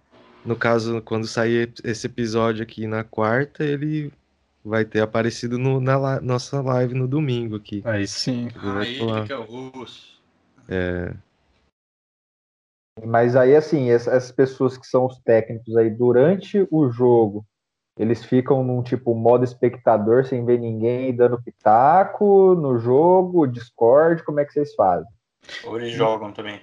no 0.48 0.56
caso, 0.56 1.02
quando 1.02 1.28
sair 1.28 1.74
esse 1.84 2.08
episódio 2.08 2.64
aqui 2.64 2.88
na 2.88 3.04
quarta, 3.04 3.66
ele 3.66 4.14
vai 4.64 4.86
ter 4.86 5.02
aparecido 5.02 5.58
no, 5.58 5.82
na 5.82 6.22
nossa 6.22 6.62
live 6.62 6.94
no 6.94 7.08
domingo 7.08 7.58
aqui. 7.58 7.82
Aí 7.86 8.08
sim. 8.08 8.48
Ah, 8.56 8.86
ele 8.86 9.26
que 9.26 9.34
é 9.34 9.38
o 9.38 9.44
russo. 9.44 10.22
É. 10.70 11.14
Mas 13.06 13.36
aí, 13.36 13.56
assim, 13.56 13.92
essas 13.92 14.32
pessoas 14.32 14.78
que 14.78 14.88
são 14.88 15.06
os 15.06 15.20
técnicos 15.20 15.76
aí, 15.76 15.90
durante 15.90 16.66
o 16.72 16.90
jogo, 16.90 17.46
eles 18.00 18.24
ficam 18.24 18.64
num 18.64 18.82
tipo 18.82 19.14
modo 19.14 19.44
espectador, 19.44 20.26
sem 20.26 20.46
ver 20.46 20.60
ninguém 20.60 21.14
dando 21.14 21.42
pitaco 21.42 22.56
no 22.56 22.78
jogo, 22.78 23.46
Discord, 23.46 24.24
como 24.24 24.40
é 24.40 24.46
que 24.46 24.54
vocês 24.54 24.74
fazem? 24.76 25.08
Ou 25.66 25.78
eles 25.78 25.94
jogam 25.94 26.32
também. 26.32 26.62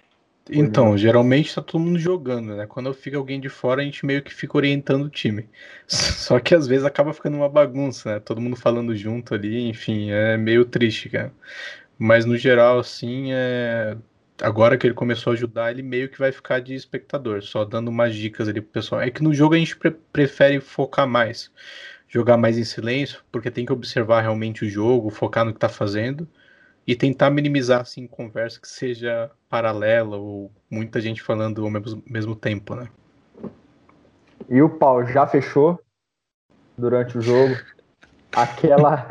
Então, 0.50 0.96
geralmente 0.98 1.54
tá 1.54 1.62
todo 1.62 1.80
mundo 1.80 1.98
jogando, 1.98 2.54
né? 2.54 2.66
Quando 2.66 2.92
fica 2.92 3.16
alguém 3.16 3.40
de 3.40 3.48
fora, 3.48 3.80
a 3.80 3.84
gente 3.84 4.04
meio 4.04 4.22
que 4.22 4.34
fica 4.34 4.56
orientando 4.58 5.04
o 5.04 5.08
time. 5.10 5.48
Só 5.88 6.38
que 6.38 6.54
às 6.54 6.66
vezes 6.66 6.84
acaba 6.84 7.14
ficando 7.14 7.36
uma 7.36 7.48
bagunça, 7.48 8.14
né? 8.14 8.20
Todo 8.20 8.40
mundo 8.40 8.56
falando 8.56 8.94
junto 8.94 9.34
ali, 9.34 9.68
enfim, 9.68 10.10
é 10.10 10.36
meio 10.36 10.64
triste, 10.66 11.08
cara. 11.08 11.32
Mas 11.98 12.26
no 12.26 12.36
geral, 12.36 12.78
assim, 12.78 13.32
é... 13.32 13.96
agora 14.42 14.76
que 14.76 14.86
ele 14.86 14.94
começou 14.94 15.30
a 15.32 15.34
ajudar, 15.34 15.70
ele 15.70 15.82
meio 15.82 16.08
que 16.10 16.18
vai 16.18 16.32
ficar 16.32 16.60
de 16.60 16.74
espectador, 16.74 17.42
só 17.42 17.64
dando 17.64 17.88
umas 17.88 18.14
dicas 18.14 18.48
ali 18.48 18.60
pro 18.60 18.70
pessoal. 18.70 19.00
É 19.00 19.10
que 19.10 19.22
no 19.22 19.32
jogo 19.34 19.54
a 19.54 19.58
gente 19.58 19.76
pre 19.76 19.92
prefere 20.12 20.60
focar 20.60 21.06
mais, 21.08 21.50
jogar 22.08 22.36
mais 22.36 22.58
em 22.58 22.64
silêncio, 22.64 23.22
porque 23.32 23.50
tem 23.50 23.64
que 23.66 23.72
observar 23.72 24.22
realmente 24.22 24.64
o 24.64 24.68
jogo, 24.68 25.10
focar 25.10 25.44
no 25.44 25.54
que 25.54 25.60
tá 25.60 25.68
fazendo 25.68 26.28
e 26.86 26.94
tentar 26.94 27.30
minimizar 27.30 27.80
assim 27.80 28.06
conversa 28.06 28.60
que 28.60 28.68
seja 28.68 29.30
paralela 29.48 30.16
ou 30.16 30.50
muita 30.70 31.00
gente 31.00 31.22
falando 31.22 31.64
ao 31.64 31.70
mesmo, 31.70 32.02
mesmo 32.06 32.36
tempo, 32.36 32.74
né? 32.74 32.88
E 34.48 34.60
o 34.60 34.68
pau 34.68 35.06
já 35.06 35.26
fechou 35.26 35.80
durante 36.76 37.16
o 37.16 37.20
jogo? 37.20 37.54
Aquela 38.32 39.08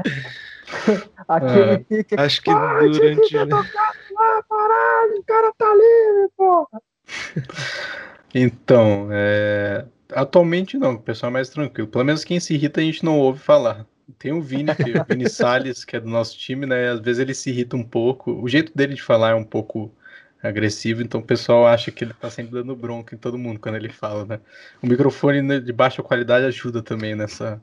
aquele 1.27 1.71
é, 1.71 1.77
pique. 1.77 2.15
Acho 2.17 2.41
que 2.41 2.51
durante 2.51 3.35
lá, 3.37 4.43
parado, 4.47 5.13
o 5.17 5.23
cara 5.23 5.53
tá 5.57 5.73
livre, 5.73 6.31
porra. 6.35 6.81
Então, 8.35 9.09
é... 9.11 9.85
atualmente 10.11 10.75
não, 10.75 10.93
o 10.93 10.99
pessoal 10.99 11.29
é 11.29 11.33
mais 11.33 11.49
tranquilo. 11.49 11.87
Pelo 11.87 12.03
menos 12.03 12.23
quem 12.23 12.39
se 12.39 12.55
irrita 12.55 12.81
a 12.81 12.83
gente 12.83 13.05
não 13.05 13.19
ouve 13.19 13.37
falar. 13.37 13.85
Tem 14.19 14.31
o 14.31 14.41
Vini, 14.41 14.75
que, 14.75 14.97
o 14.97 15.05
Vini 15.05 15.29
Salles, 15.29 15.85
que 15.85 15.95
é 15.95 15.99
do 15.99 16.09
nosso 16.09 16.37
time, 16.37 16.65
né? 16.65 16.89
Às 16.89 16.99
vezes 16.99 17.19
ele 17.19 17.33
se 17.33 17.49
irrita 17.49 17.75
um 17.75 17.83
pouco. 17.83 18.31
O 18.31 18.47
jeito 18.47 18.71
dele 18.75 18.95
de 18.95 19.01
falar 19.01 19.31
é 19.31 19.35
um 19.35 19.43
pouco 19.43 19.93
agressivo, 20.41 21.01
então 21.01 21.21
o 21.21 21.23
pessoal 21.23 21.65
acha 21.65 21.89
que 21.89 22.03
ele 22.03 22.13
tá 22.13 22.29
sempre 22.29 22.51
dando 22.51 22.75
bronca 22.75 23.15
em 23.15 23.17
todo 23.17 23.37
mundo 23.37 23.59
quando 23.59 23.75
ele 23.75 23.89
fala, 23.89 24.25
né? 24.25 24.39
O 24.81 24.87
microfone 24.87 25.41
né, 25.41 25.59
de 25.59 25.71
baixa 25.71 26.03
qualidade 26.03 26.45
ajuda 26.45 26.81
também 26.81 27.15
nessa, 27.15 27.61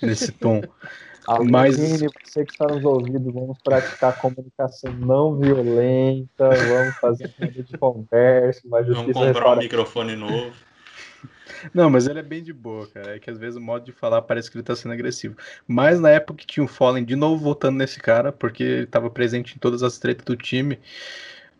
nesse 0.00 0.30
tom. 0.30 0.60
Mas 1.48 1.76
você 2.00 2.44
que 2.44 2.52
está 2.52 2.66
nos 2.66 2.84
ouvindo, 2.84 3.32
vamos 3.32 3.56
praticar 3.62 4.18
comunicação 4.18 4.92
não 4.92 5.38
violenta, 5.38 6.50
vamos 6.50 6.96
fazer 6.96 7.32
um 7.40 7.62
de 7.62 7.78
conversa, 7.78 8.60
mas 8.64 8.88
Vamos 8.88 9.12
comprar 9.12 9.52
um 9.52 9.58
microfone 9.58 10.16
novo. 10.16 10.52
Não, 11.72 11.88
mas 11.90 12.06
ele 12.06 12.18
é 12.18 12.22
bem 12.22 12.42
de 12.42 12.52
boa, 12.52 12.86
cara. 12.88 13.16
É 13.16 13.18
que 13.18 13.30
às 13.30 13.38
vezes 13.38 13.56
o 13.56 13.60
modo 13.60 13.84
de 13.84 13.92
falar 13.92 14.22
parece 14.22 14.50
que 14.50 14.56
ele 14.56 14.64
tá 14.64 14.74
sendo 14.74 14.92
agressivo. 14.92 15.36
Mas 15.66 16.00
na 16.00 16.10
época 16.10 16.38
que 16.38 16.46
tinha 16.46 16.64
o 16.64 16.68
Fallen, 16.68 17.04
de 17.04 17.16
novo 17.16 17.42
voltando 17.42 17.76
nesse 17.78 18.00
cara, 18.00 18.32
porque 18.32 18.62
ele 18.62 18.86
tava 18.86 19.10
presente 19.10 19.54
em 19.54 19.58
todas 19.58 19.82
as 19.82 19.98
tretas 19.98 20.24
do 20.24 20.36
time, 20.36 20.78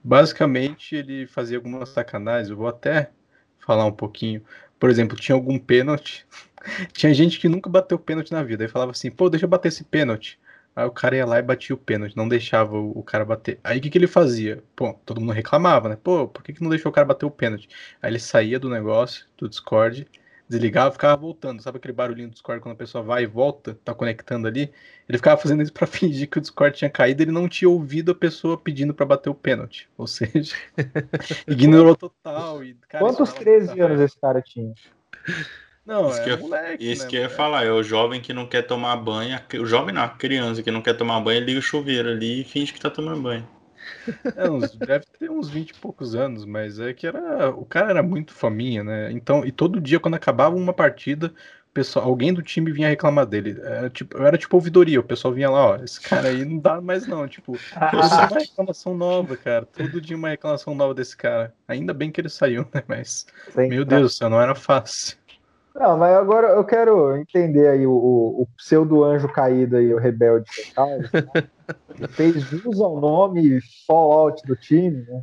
basicamente 0.02 0.96
ele 0.96 1.26
fazia 1.26 1.56
algumas 1.58 1.90
sacanagens. 1.90 2.50
Eu 2.50 2.56
vou 2.56 2.68
até 2.68 3.10
falar 3.58 3.86
um 3.86 3.92
pouquinho. 3.92 4.42
Por 4.78 4.90
exemplo, 4.90 5.16
tinha 5.16 5.34
algum 5.36 5.58
pênalti. 5.58 6.26
tinha 6.92 7.14
gente 7.14 7.38
que 7.38 7.48
nunca 7.48 7.70
bateu 7.70 7.98
pênalti 7.98 8.32
na 8.32 8.42
vida. 8.42 8.64
Aí 8.64 8.68
falava 8.68 8.92
assim, 8.92 9.10
pô, 9.10 9.30
deixa 9.30 9.46
eu 9.46 9.50
bater 9.50 9.68
esse 9.68 9.84
pênalti. 9.84 10.38
Aí 10.74 10.86
o 10.86 10.90
cara 10.90 11.16
ia 11.16 11.26
lá 11.26 11.38
e 11.38 11.42
batia 11.42 11.74
o 11.74 11.78
pênalti, 11.78 12.16
não 12.16 12.26
deixava 12.26 12.78
o, 12.78 13.02
cara 13.02 13.24
bater. 13.24 13.60
Aí 13.62 13.78
o 13.78 13.80
que, 13.82 13.90
que 13.90 13.98
ele 13.98 14.06
fazia? 14.06 14.62
Pô, 14.74 14.94
todo 15.04 15.20
mundo 15.20 15.32
reclamava, 15.32 15.88
né? 15.88 15.96
Pô, 16.02 16.26
por 16.26 16.42
que, 16.42 16.52
que 16.52 16.62
não 16.62 16.70
deixou 16.70 16.90
o 16.90 16.94
cara 16.94 17.06
bater 17.06 17.26
o 17.26 17.30
pênalti? 17.30 17.68
Aí 18.00 18.10
ele 18.10 18.18
saía 18.18 18.58
do 18.58 18.70
negócio, 18.70 19.26
do 19.36 19.48
Discord, 19.48 20.08
desligava 20.48 20.88
e 20.88 20.92
ficava 20.92 21.20
voltando. 21.20 21.62
Sabe 21.62 21.76
aquele 21.76 21.92
barulhinho 21.92 22.28
do 22.28 22.32
Discord 22.32 22.62
quando 22.62 22.74
a 22.74 22.78
pessoa 22.78 23.04
vai 23.04 23.24
e 23.24 23.26
volta, 23.26 23.78
tá 23.84 23.94
conectando 23.94 24.46
ali? 24.46 24.72
Ele 25.06 25.18
ficava 25.18 25.40
fazendo 25.40 25.62
isso 25.62 25.72
pra 25.72 25.86
fingir 25.88 26.28
que 26.28 26.38
o 26.38 26.40
Discord 26.40 26.76
tinha 26.76 26.90
caído 26.90 27.22
e 27.22 27.24
ele 27.24 27.32
não 27.32 27.48
tinha 27.48 27.68
ouvido 27.68 28.12
a 28.12 28.14
pessoa 28.14 28.56
pedindo 28.56 28.94
para 28.94 29.04
bater 29.04 29.28
o 29.28 29.34
pênalti. 29.34 29.90
Ou 29.98 30.06
seja, 30.06 30.54
ignorou 31.46 31.94
total. 31.94 32.64
E, 32.64 32.74
cara, 32.88 33.04
Quantos 33.04 33.32
13 33.34 33.78
anos 33.78 34.00
esse 34.00 34.18
cara 34.18 34.40
tinha? 34.40 34.72
Não, 35.84 36.10
isso 36.10 36.20
é 36.20 36.24
que 36.24 36.30
eu, 36.30 36.38
moleque, 36.38 36.92
Isso 36.92 37.02
né, 37.04 37.10
que 37.10 37.16
eu 37.16 37.22
ia 37.22 37.30
falar, 37.30 37.64
é 37.64 37.72
o 37.72 37.82
jovem 37.82 38.20
que 38.20 38.32
não 38.32 38.46
quer 38.46 38.62
tomar 38.62 38.96
banho, 38.96 39.38
o 39.60 39.66
jovem 39.66 39.94
não, 39.94 40.02
a 40.02 40.08
criança 40.08 40.62
que 40.62 40.70
não 40.70 40.80
quer 40.80 40.94
tomar 40.94 41.20
banho, 41.20 41.44
liga 41.44 41.58
o 41.58 41.62
chuveiro 41.62 42.08
ali 42.08 42.42
e 42.42 42.44
finge 42.44 42.72
que 42.72 42.80
tá 42.80 42.90
tomando 42.90 43.20
banho. 43.20 43.48
É, 44.36 44.48
uns, 44.48 44.74
deve 44.74 45.04
ter 45.18 45.30
uns 45.30 45.50
20 45.50 45.70
e 45.70 45.74
poucos 45.74 46.14
anos, 46.14 46.44
mas 46.44 46.78
é 46.78 46.94
que 46.94 47.06
era. 47.06 47.50
O 47.50 47.64
cara 47.64 47.90
era 47.90 48.02
muito 48.02 48.32
faminha, 48.32 48.82
né? 48.82 49.12
Então, 49.12 49.44
e 49.44 49.52
todo 49.52 49.80
dia, 49.80 50.00
quando 50.00 50.14
acabava 50.14 50.54
uma 50.56 50.72
partida, 50.72 51.32
pessoal, 51.72 52.06
alguém 52.06 52.32
do 52.32 52.42
time 52.42 52.70
vinha 52.72 52.88
reclamar 52.88 53.26
dele. 53.26 53.60
Era 53.62 53.90
tipo, 53.90 54.16
eu 54.16 54.26
era 54.26 54.38
tipo 54.38 54.56
ouvidoria, 54.56 55.00
o 55.00 55.04
pessoal 55.04 55.32
vinha 55.34 55.50
lá, 55.50 55.66
ó, 55.70 55.76
esse 55.76 56.00
cara 56.00 56.28
aí 56.28 56.44
não 56.44 56.58
dá 56.58 56.80
mais 56.80 57.06
não, 57.06 57.26
tipo, 57.26 57.60
todo 57.90 58.08
dia 58.08 58.26
uma 58.26 58.38
reclamação 58.38 58.94
nova, 58.96 59.36
cara, 59.36 59.66
todo 59.66 60.00
dia 60.00 60.16
uma 60.16 60.28
reclamação 60.28 60.74
nova 60.74 60.94
desse 60.94 61.16
cara. 61.16 61.54
Ainda 61.66 61.94
bem 61.94 62.10
que 62.10 62.20
ele 62.20 62.28
saiu, 62.28 62.66
né, 62.72 62.82
mas, 62.86 63.26
Sim, 63.48 63.68
meu 63.68 63.84
Deus 63.84 64.02
do 64.02 64.08
céu, 64.10 64.30
não 64.30 64.40
era 64.40 64.54
fácil. 64.54 65.16
Não, 65.74 65.96
mas 65.96 66.14
agora 66.14 66.48
eu 66.48 66.64
quero 66.64 67.16
entender 67.16 67.68
aí 67.68 67.86
o, 67.86 67.92
o, 67.92 68.42
o 68.42 68.46
pseudo 68.56 69.02
anjo 69.02 69.26
caído 69.28 69.76
aí, 69.76 69.92
o 69.92 69.98
rebelde 69.98 70.44
total. 70.68 70.98
Né? 70.98 71.08
Ele 71.96 72.08
fez 72.08 72.42
jus 72.42 72.80
ao 72.80 73.00
nome 73.00 73.58
Fallout 73.86 74.42
do 74.46 74.54
time, 74.54 75.02
né? 75.02 75.22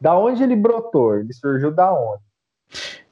Da 0.00 0.18
onde 0.18 0.42
ele 0.42 0.56
brotou? 0.56 1.16
Ele 1.16 1.32
surgiu 1.32 1.70
da 1.70 1.92
onde? 1.92 2.22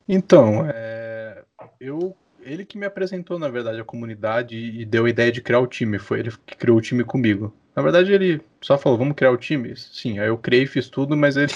Então, 0.08 0.66
é, 0.68 1.44
eu, 1.80 2.16
ele 2.40 2.64
que 2.64 2.76
me 2.76 2.84
apresentou, 2.84 3.38
na 3.38 3.48
verdade, 3.48 3.80
a 3.80 3.84
comunidade 3.84 4.56
e 4.56 4.84
deu 4.84 5.04
a 5.04 5.10
ideia 5.10 5.30
de 5.30 5.40
criar 5.40 5.60
o 5.60 5.68
time. 5.68 6.00
Foi 6.00 6.18
ele 6.18 6.32
que 6.44 6.56
criou 6.56 6.78
o 6.78 6.82
time 6.82 7.04
comigo. 7.04 7.54
Na 7.76 7.82
verdade, 7.82 8.12
ele 8.12 8.40
só 8.60 8.76
falou, 8.76 8.98
vamos 8.98 9.14
criar 9.14 9.30
o 9.30 9.36
time? 9.36 9.76
Sim, 9.76 10.18
aí 10.18 10.26
eu 10.26 10.36
criei, 10.36 10.66
fiz 10.66 10.88
tudo, 10.88 11.16
mas 11.16 11.36
ele 11.36 11.52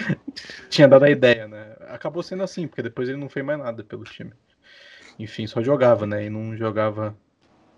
tinha 0.70 0.88
dado 0.88 1.04
a 1.04 1.10
ideia, 1.10 1.46
né? 1.46 1.69
Acabou 1.90 2.22
sendo 2.22 2.42
assim, 2.42 2.66
porque 2.66 2.82
depois 2.82 3.08
ele 3.08 3.18
não 3.18 3.28
fez 3.28 3.44
mais 3.44 3.58
nada 3.58 3.82
pelo 3.84 4.04
time. 4.04 4.32
Enfim, 5.18 5.46
só 5.46 5.62
jogava, 5.62 6.06
né? 6.06 6.24
E 6.24 6.30
não 6.30 6.56
jogava 6.56 7.16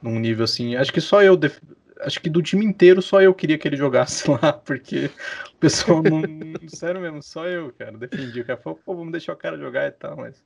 num 0.01 0.19
nível 0.19 0.45
assim. 0.45 0.77
Acho 0.77 0.93
que 0.93 1.01
só 1.01 1.23
eu. 1.23 1.37
Def... 1.37 1.59
Acho 2.01 2.21
que 2.21 2.31
do 2.31 2.43
time 2.43 2.65
inteiro 2.65 3.01
só 3.01 3.21
eu 3.21 3.35
queria 3.35 3.59
que 3.59 3.67
ele 3.67 3.77
jogasse 3.77 4.29
lá, 4.31 4.53
porque 4.53 5.11
o 5.55 5.57
pessoal 5.59 6.03
não. 6.03 6.23
Sério 6.69 7.01
mesmo, 7.01 7.23
só 7.23 7.47
eu, 7.47 7.73
cara. 7.73 7.97
Defendi. 7.97 8.41
O 8.41 8.45
cara 8.45 8.59
falou, 8.59 8.79
pô, 8.85 8.95
vamos 8.95 9.13
deixar 9.13 9.33
o 9.33 9.37
cara 9.37 9.59
jogar 9.59 9.87
e 9.87 9.93
tal, 9.93 10.17
mas. 10.17 10.43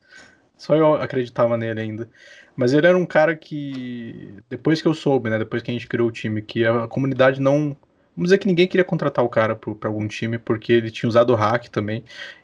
Só 0.57 0.75
eu 0.75 0.95
acreditava 0.95 1.57
nele 1.57 1.81
ainda. 1.81 2.09
Mas 2.57 2.73
ele 2.73 2.87
era 2.87 2.97
um 2.97 3.05
cara 3.05 3.37
que, 3.37 4.39
depois 4.49 4.81
que 4.81 4.89
eu 4.89 4.95
soube, 4.95 5.29
né, 5.29 5.39
depois 5.39 5.63
que 5.63 5.71
a 5.71 5.75
gente 5.75 5.87
criou 5.87 6.09
o 6.09 6.13
time, 6.13 6.41
que 6.41 6.65
a 6.65 6.89
comunidade 6.89 7.39
não 7.43 7.77
Vamos 8.17 8.29
dizer 8.29 8.39
que 8.39 8.47
ninguém 8.47 8.67
queria 8.67 8.85
contratar 8.85 9.25
o 9.25 9.29
cara 9.29 9.55
para 9.55 9.89
algum 9.89 10.09
time, 10.09 10.39
porque 10.39 10.73
ele 10.73 10.91
tinha 10.91 11.09
usado 11.09 11.31
o 11.31 11.37
hack 11.37 11.69
também. 11.69 12.03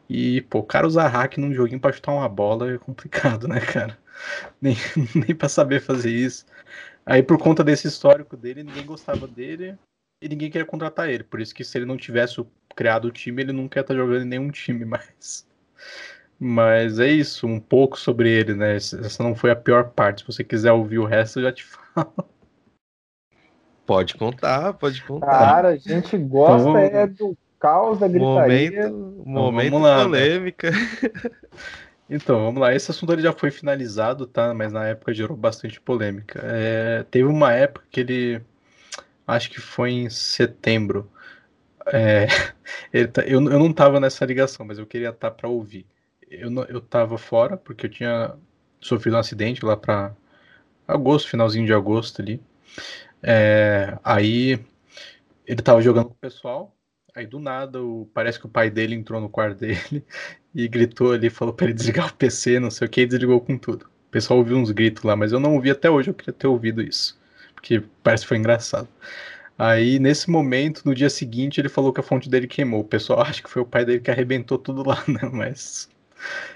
E, 0.08 0.42
pô, 0.42 0.58
o 0.58 0.64
cara 0.64 0.86
usar 0.86 1.08
hack 1.08 1.38
num 1.38 1.54
joguinho 1.54 1.80
pra 1.80 1.92
chutar 1.92 2.12
uma 2.12 2.28
bola 2.28 2.70
é 2.72 2.78
complicado, 2.78 3.48
né, 3.48 3.58
cara? 3.60 3.98
Nem, 4.60 4.76
nem 5.16 5.34
pra 5.34 5.48
saber 5.48 5.80
fazer 5.80 6.10
isso. 6.10 6.44
Aí, 7.06 7.22
por 7.22 7.38
conta 7.38 7.64
desse 7.64 7.88
histórico 7.88 8.36
dele, 8.36 8.62
ninguém 8.62 8.84
gostava 8.84 9.26
dele 9.26 9.76
e 10.22 10.28
ninguém 10.28 10.50
queria 10.50 10.66
contratar 10.66 11.08
ele. 11.08 11.24
Por 11.24 11.40
isso 11.40 11.54
que 11.54 11.64
se 11.64 11.78
ele 11.78 11.86
não 11.86 11.96
tivesse 11.96 12.44
criado 12.76 13.06
o 13.06 13.12
time, 13.12 13.42
ele 13.42 13.52
nunca 13.52 13.78
ia 13.78 13.82
estar 13.82 13.94
jogando 13.94 14.22
em 14.22 14.28
nenhum 14.28 14.50
time 14.50 14.84
mais. 14.84 15.46
Mas 16.38 16.98
é 16.98 17.08
isso, 17.08 17.46
um 17.46 17.60
pouco 17.60 17.98
sobre 17.98 18.30
ele, 18.30 18.54
né? 18.54 18.76
Essa 18.76 19.22
não 19.22 19.34
foi 19.34 19.50
a 19.50 19.56
pior 19.56 19.90
parte. 19.90 20.20
Se 20.22 20.26
você 20.26 20.44
quiser 20.44 20.72
ouvir 20.72 20.98
o 20.98 21.04
resto, 21.06 21.38
eu 21.38 21.44
já 21.44 21.52
te 21.52 21.64
falo. 21.94 22.31
Pode 23.86 24.14
contar, 24.14 24.74
pode 24.74 25.02
contar. 25.02 25.26
Cara, 25.26 25.68
a 25.68 25.76
gente 25.76 26.16
gosta 26.16 26.68
então, 26.68 26.76
é 26.76 27.06
do 27.06 27.36
caos 27.58 27.98
da 27.98 28.08
gritaria. 28.08 28.88
Momento, 28.88 29.22
momento 29.28 29.66
então, 29.66 29.80
lá, 29.80 29.96
né? 29.98 30.04
polêmica. 30.04 30.70
Né? 30.70 30.78
Então, 32.14 32.44
vamos 32.44 32.60
lá. 32.60 32.74
Esse 32.74 32.90
assunto 32.90 33.10
ele 33.14 33.22
já 33.22 33.32
foi 33.32 33.50
finalizado, 33.50 34.26
tá? 34.26 34.52
Mas 34.52 34.70
na 34.70 34.86
época 34.86 35.14
gerou 35.14 35.34
bastante 35.34 35.80
polêmica. 35.80 36.40
É, 36.44 37.04
teve 37.10 37.24
uma 37.24 37.54
época 37.54 37.86
que 37.90 38.00
ele. 38.00 38.42
Acho 39.26 39.50
que 39.50 39.58
foi 39.58 39.92
em 39.92 40.10
setembro. 40.10 41.10
É, 41.86 42.26
tá, 43.14 43.22
eu, 43.22 43.40
eu 43.40 43.58
não 43.58 43.72
tava 43.72 43.98
nessa 43.98 44.26
ligação, 44.26 44.66
mas 44.66 44.78
eu 44.78 44.84
queria 44.84 45.08
estar 45.08 45.30
tá 45.30 45.34
para 45.34 45.48
ouvir. 45.48 45.86
Eu, 46.30 46.52
eu 46.64 46.82
tava 46.82 47.16
fora, 47.16 47.56
porque 47.56 47.86
eu 47.86 47.90
tinha 47.90 48.34
sofrido 48.78 49.16
um 49.16 49.20
acidente 49.20 49.64
lá 49.64 49.74
para 49.74 50.12
agosto, 50.86 51.30
finalzinho 51.30 51.64
de 51.64 51.72
agosto 51.72 52.20
ali. 52.20 52.42
É, 53.22 53.98
aí 54.02 54.58
ele 55.46 55.62
tava 55.62 55.80
jogando 55.80 56.06
com 56.06 56.14
o 56.14 56.16
pessoal, 56.16 56.74
aí 57.14 57.26
do 57.26 57.38
nada 57.38 57.82
o, 57.82 58.08
parece 58.12 58.38
que 58.38 58.46
o 58.46 58.48
pai 58.48 58.70
dele 58.70 58.94
entrou 58.94 59.20
no 59.20 59.28
quarto 59.28 59.58
dele 59.58 60.04
e 60.54 60.66
gritou 60.68 61.12
ali, 61.12 61.30
falou 61.30 61.54
para 61.54 61.66
ele 61.66 61.74
desligar 61.74 62.08
o 62.08 62.14
PC, 62.14 62.58
não 62.58 62.70
sei 62.70 62.86
o 62.86 62.90
que, 62.90 63.02
e 63.02 63.06
desligou 63.06 63.40
com 63.40 63.56
tudo. 63.56 63.84
O 63.84 64.10
pessoal 64.10 64.38
ouviu 64.38 64.56
uns 64.56 64.70
gritos 64.70 65.04
lá, 65.04 65.16
mas 65.16 65.32
eu 65.32 65.40
não 65.40 65.54
ouvi 65.54 65.70
até 65.70 65.90
hoje, 65.90 66.10
eu 66.10 66.14
queria 66.14 66.32
ter 66.32 66.46
ouvido 66.46 66.82
isso, 66.82 67.18
porque 67.54 67.82
parece 68.02 68.24
que 68.24 68.28
foi 68.28 68.38
engraçado. 68.38 68.88
Aí, 69.58 69.98
nesse 69.98 70.30
momento, 70.30 70.82
no 70.84 70.94
dia 70.94 71.10
seguinte, 71.10 71.60
ele 71.60 71.68
falou 71.68 71.92
que 71.92 72.00
a 72.00 72.02
fonte 72.02 72.28
dele 72.28 72.48
queimou. 72.48 72.80
O 72.80 72.84
pessoal 72.84 73.20
acha 73.22 73.42
que 73.42 73.50
foi 73.50 73.62
o 73.62 73.66
pai 73.66 73.84
dele 73.84 74.00
que 74.00 74.10
arrebentou 74.10 74.58
tudo 74.58 74.82
lá, 74.86 75.02
né? 75.06 75.20
Mas 75.32 75.88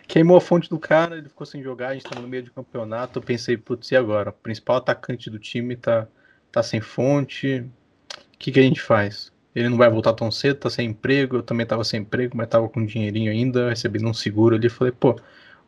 queimou 0.09 0.37
a 0.37 0.41
fonte 0.41 0.69
do 0.69 0.79
cara, 0.79 1.17
ele 1.19 1.29
ficou 1.29 1.47
sem 1.47 1.63
jogar, 1.63 1.91
a 1.91 1.95
gente 1.95 2.05
tava 2.05 2.21
no 2.23 2.29
meio 2.29 2.43
de 2.43 2.51
campeonato. 2.51 3.19
Eu 3.19 3.23
pensei, 3.23 3.57
putz, 3.57 3.91
e 3.91 3.97
agora? 3.97 4.31
O 4.31 4.33
principal 4.33 4.77
atacante 4.77 5.31
do 5.31 5.39
time 5.39 5.77
tá 5.77 6.09
tá 6.53 6.63
sem 6.63 6.81
fonte, 6.81 7.61
o 7.61 8.39
que, 8.39 8.53
que 8.53 8.61
a 8.61 8.63
gente 8.63 8.81
faz? 8.81 9.33
Ele 9.55 9.69
não 9.69 9.77
vai 9.79 9.91
voltar 9.91 10.13
tão 10.15 10.31
cedo, 10.31 10.59
tá 10.61 10.71
sem 10.71 10.91
emprego, 10.91 11.37
eu 11.39 11.43
também 11.43 11.67
tava 11.67 11.85
sem 11.85 12.01
emprego, 12.01 12.37
mas 12.37 12.49
tava 12.49 12.69
com 12.69 12.85
dinheirinho 12.85 13.31
ainda, 13.33 13.71
recebendo 13.71 14.09
um 14.09 14.15
seguro 14.15 14.57
ali, 14.57 14.69
falei, 14.69 14.93
pô, 14.93 15.15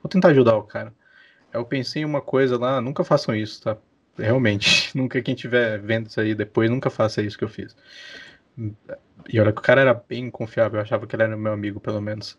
vou 0.03 0.11
tentar 0.11 0.29
ajudar 0.29 0.57
o 0.57 0.63
cara. 0.63 0.93
Eu 1.53 1.65
pensei 1.65 2.03
em 2.03 2.07
uma 2.07 2.21
coisa 2.23 2.59
lá, 2.59 2.81
nunca 2.81 3.05
façam 3.05 3.35
isso, 3.35 3.63
tá? 3.63 3.77
Realmente, 4.19 4.95
nunca 4.99 5.23
quem 5.23 5.35
tiver 5.35 5.79
vendo 5.81 6.09
isso 6.09 6.21
aí 6.21 6.35
depois, 6.35 6.71
nunca 6.71 6.91
faça 6.91 7.23
isso 7.23 7.39
que 7.39 7.45
eu 7.45 7.49
fiz. 7.49 7.77
E 9.29 9.39
olha 9.41 9.53
que 9.53 9.61
o 9.61 9.63
cara 9.63 9.81
era 9.81 9.95
bem 9.95 10.31
confiável, 10.31 10.79
eu 10.79 10.83
achava 10.83 11.07
que 11.07 11.15
ele 11.15 11.23
era 11.23 11.37
meu 11.37 11.53
amigo, 11.53 11.81
pelo 11.81 12.01
menos. 12.01 12.39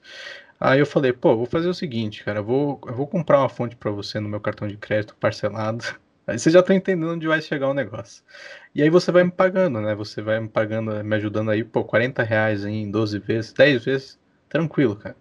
Aí 0.60 0.80
eu 0.80 0.86
falei, 0.86 1.14
pô, 1.14 1.36
vou 1.38 1.46
fazer 1.46 1.70
o 1.70 1.74
seguinte, 1.74 2.24
cara, 2.24 2.40
eu 2.40 2.44
vou, 2.44 2.82
eu 2.88 2.94
vou 2.94 3.08
comprar 3.08 3.40
uma 3.40 3.50
fonte 3.50 3.76
para 3.76 3.92
você 3.92 4.20
no 4.20 4.30
meu 4.30 4.42
cartão 4.42 4.68
de 4.68 4.78
crédito 4.78 5.16
parcelado. 5.16 5.86
Aí 6.30 6.40
você 6.40 6.50
já 6.50 6.62
tá 6.64 6.74
entendendo 6.74 7.12
onde 7.14 7.28
vai 7.28 7.42
chegar 7.42 7.68
o 7.70 7.74
negócio. 7.74 8.24
E 8.74 8.82
aí 8.84 8.90
você 8.90 9.12
vai 9.12 9.24
me 9.24 9.32
pagando, 9.32 9.82
né? 9.82 9.96
Você 9.96 10.22
vai 10.22 10.40
me 10.40 10.50
pagando, 10.50 11.04
me 11.04 11.16
ajudando 11.16 11.52
aí, 11.52 11.64
pô, 11.64 11.84
40 11.84 12.24
reais 12.24 12.66
em 12.66 12.90
12 12.92 13.20
vezes, 13.20 13.54
10 13.54 13.86
vezes, 13.86 14.20
tranquilo, 14.48 14.96
cara. 14.96 15.16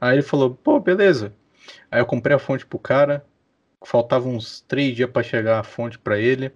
Aí 0.00 0.16
ele 0.16 0.22
falou, 0.22 0.54
pô, 0.54 0.80
beleza. 0.80 1.34
Aí 1.90 2.00
eu 2.00 2.06
comprei 2.06 2.36
a 2.36 2.38
fonte 2.38 2.66
pro 2.66 2.78
cara, 2.78 3.24
faltava 3.84 4.28
uns 4.28 4.60
três 4.62 4.94
dias 4.96 5.10
para 5.10 5.22
chegar 5.22 5.60
a 5.60 5.64
fonte 5.64 5.98
para 5.98 6.18
ele. 6.18 6.52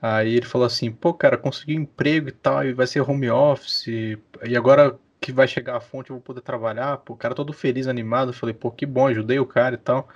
Aí 0.00 0.34
ele 0.36 0.46
falou 0.46 0.66
assim, 0.66 0.90
pô, 0.90 1.14
cara, 1.14 1.38
consegui 1.38 1.78
um 1.78 1.82
emprego 1.82 2.28
e 2.28 2.32
tal, 2.32 2.64
e 2.64 2.72
vai 2.72 2.86
ser 2.86 3.00
home 3.00 3.30
office, 3.30 3.86
e 3.86 4.18
agora 4.56 4.98
que 5.20 5.32
vai 5.32 5.46
chegar 5.46 5.76
a 5.76 5.80
fonte 5.80 6.10
eu 6.10 6.16
vou 6.16 6.22
poder 6.22 6.40
trabalhar. 6.40 6.98
Pô, 6.98 7.14
o 7.14 7.16
cara 7.16 7.34
todo 7.34 7.52
feliz, 7.52 7.86
animado. 7.86 8.30
Eu 8.30 8.34
falei, 8.34 8.54
pô, 8.54 8.70
que 8.70 8.84
bom, 8.84 9.06
ajudei 9.06 9.38
o 9.38 9.46
cara 9.46 9.76
e 9.76 9.78
tal. 9.78 10.08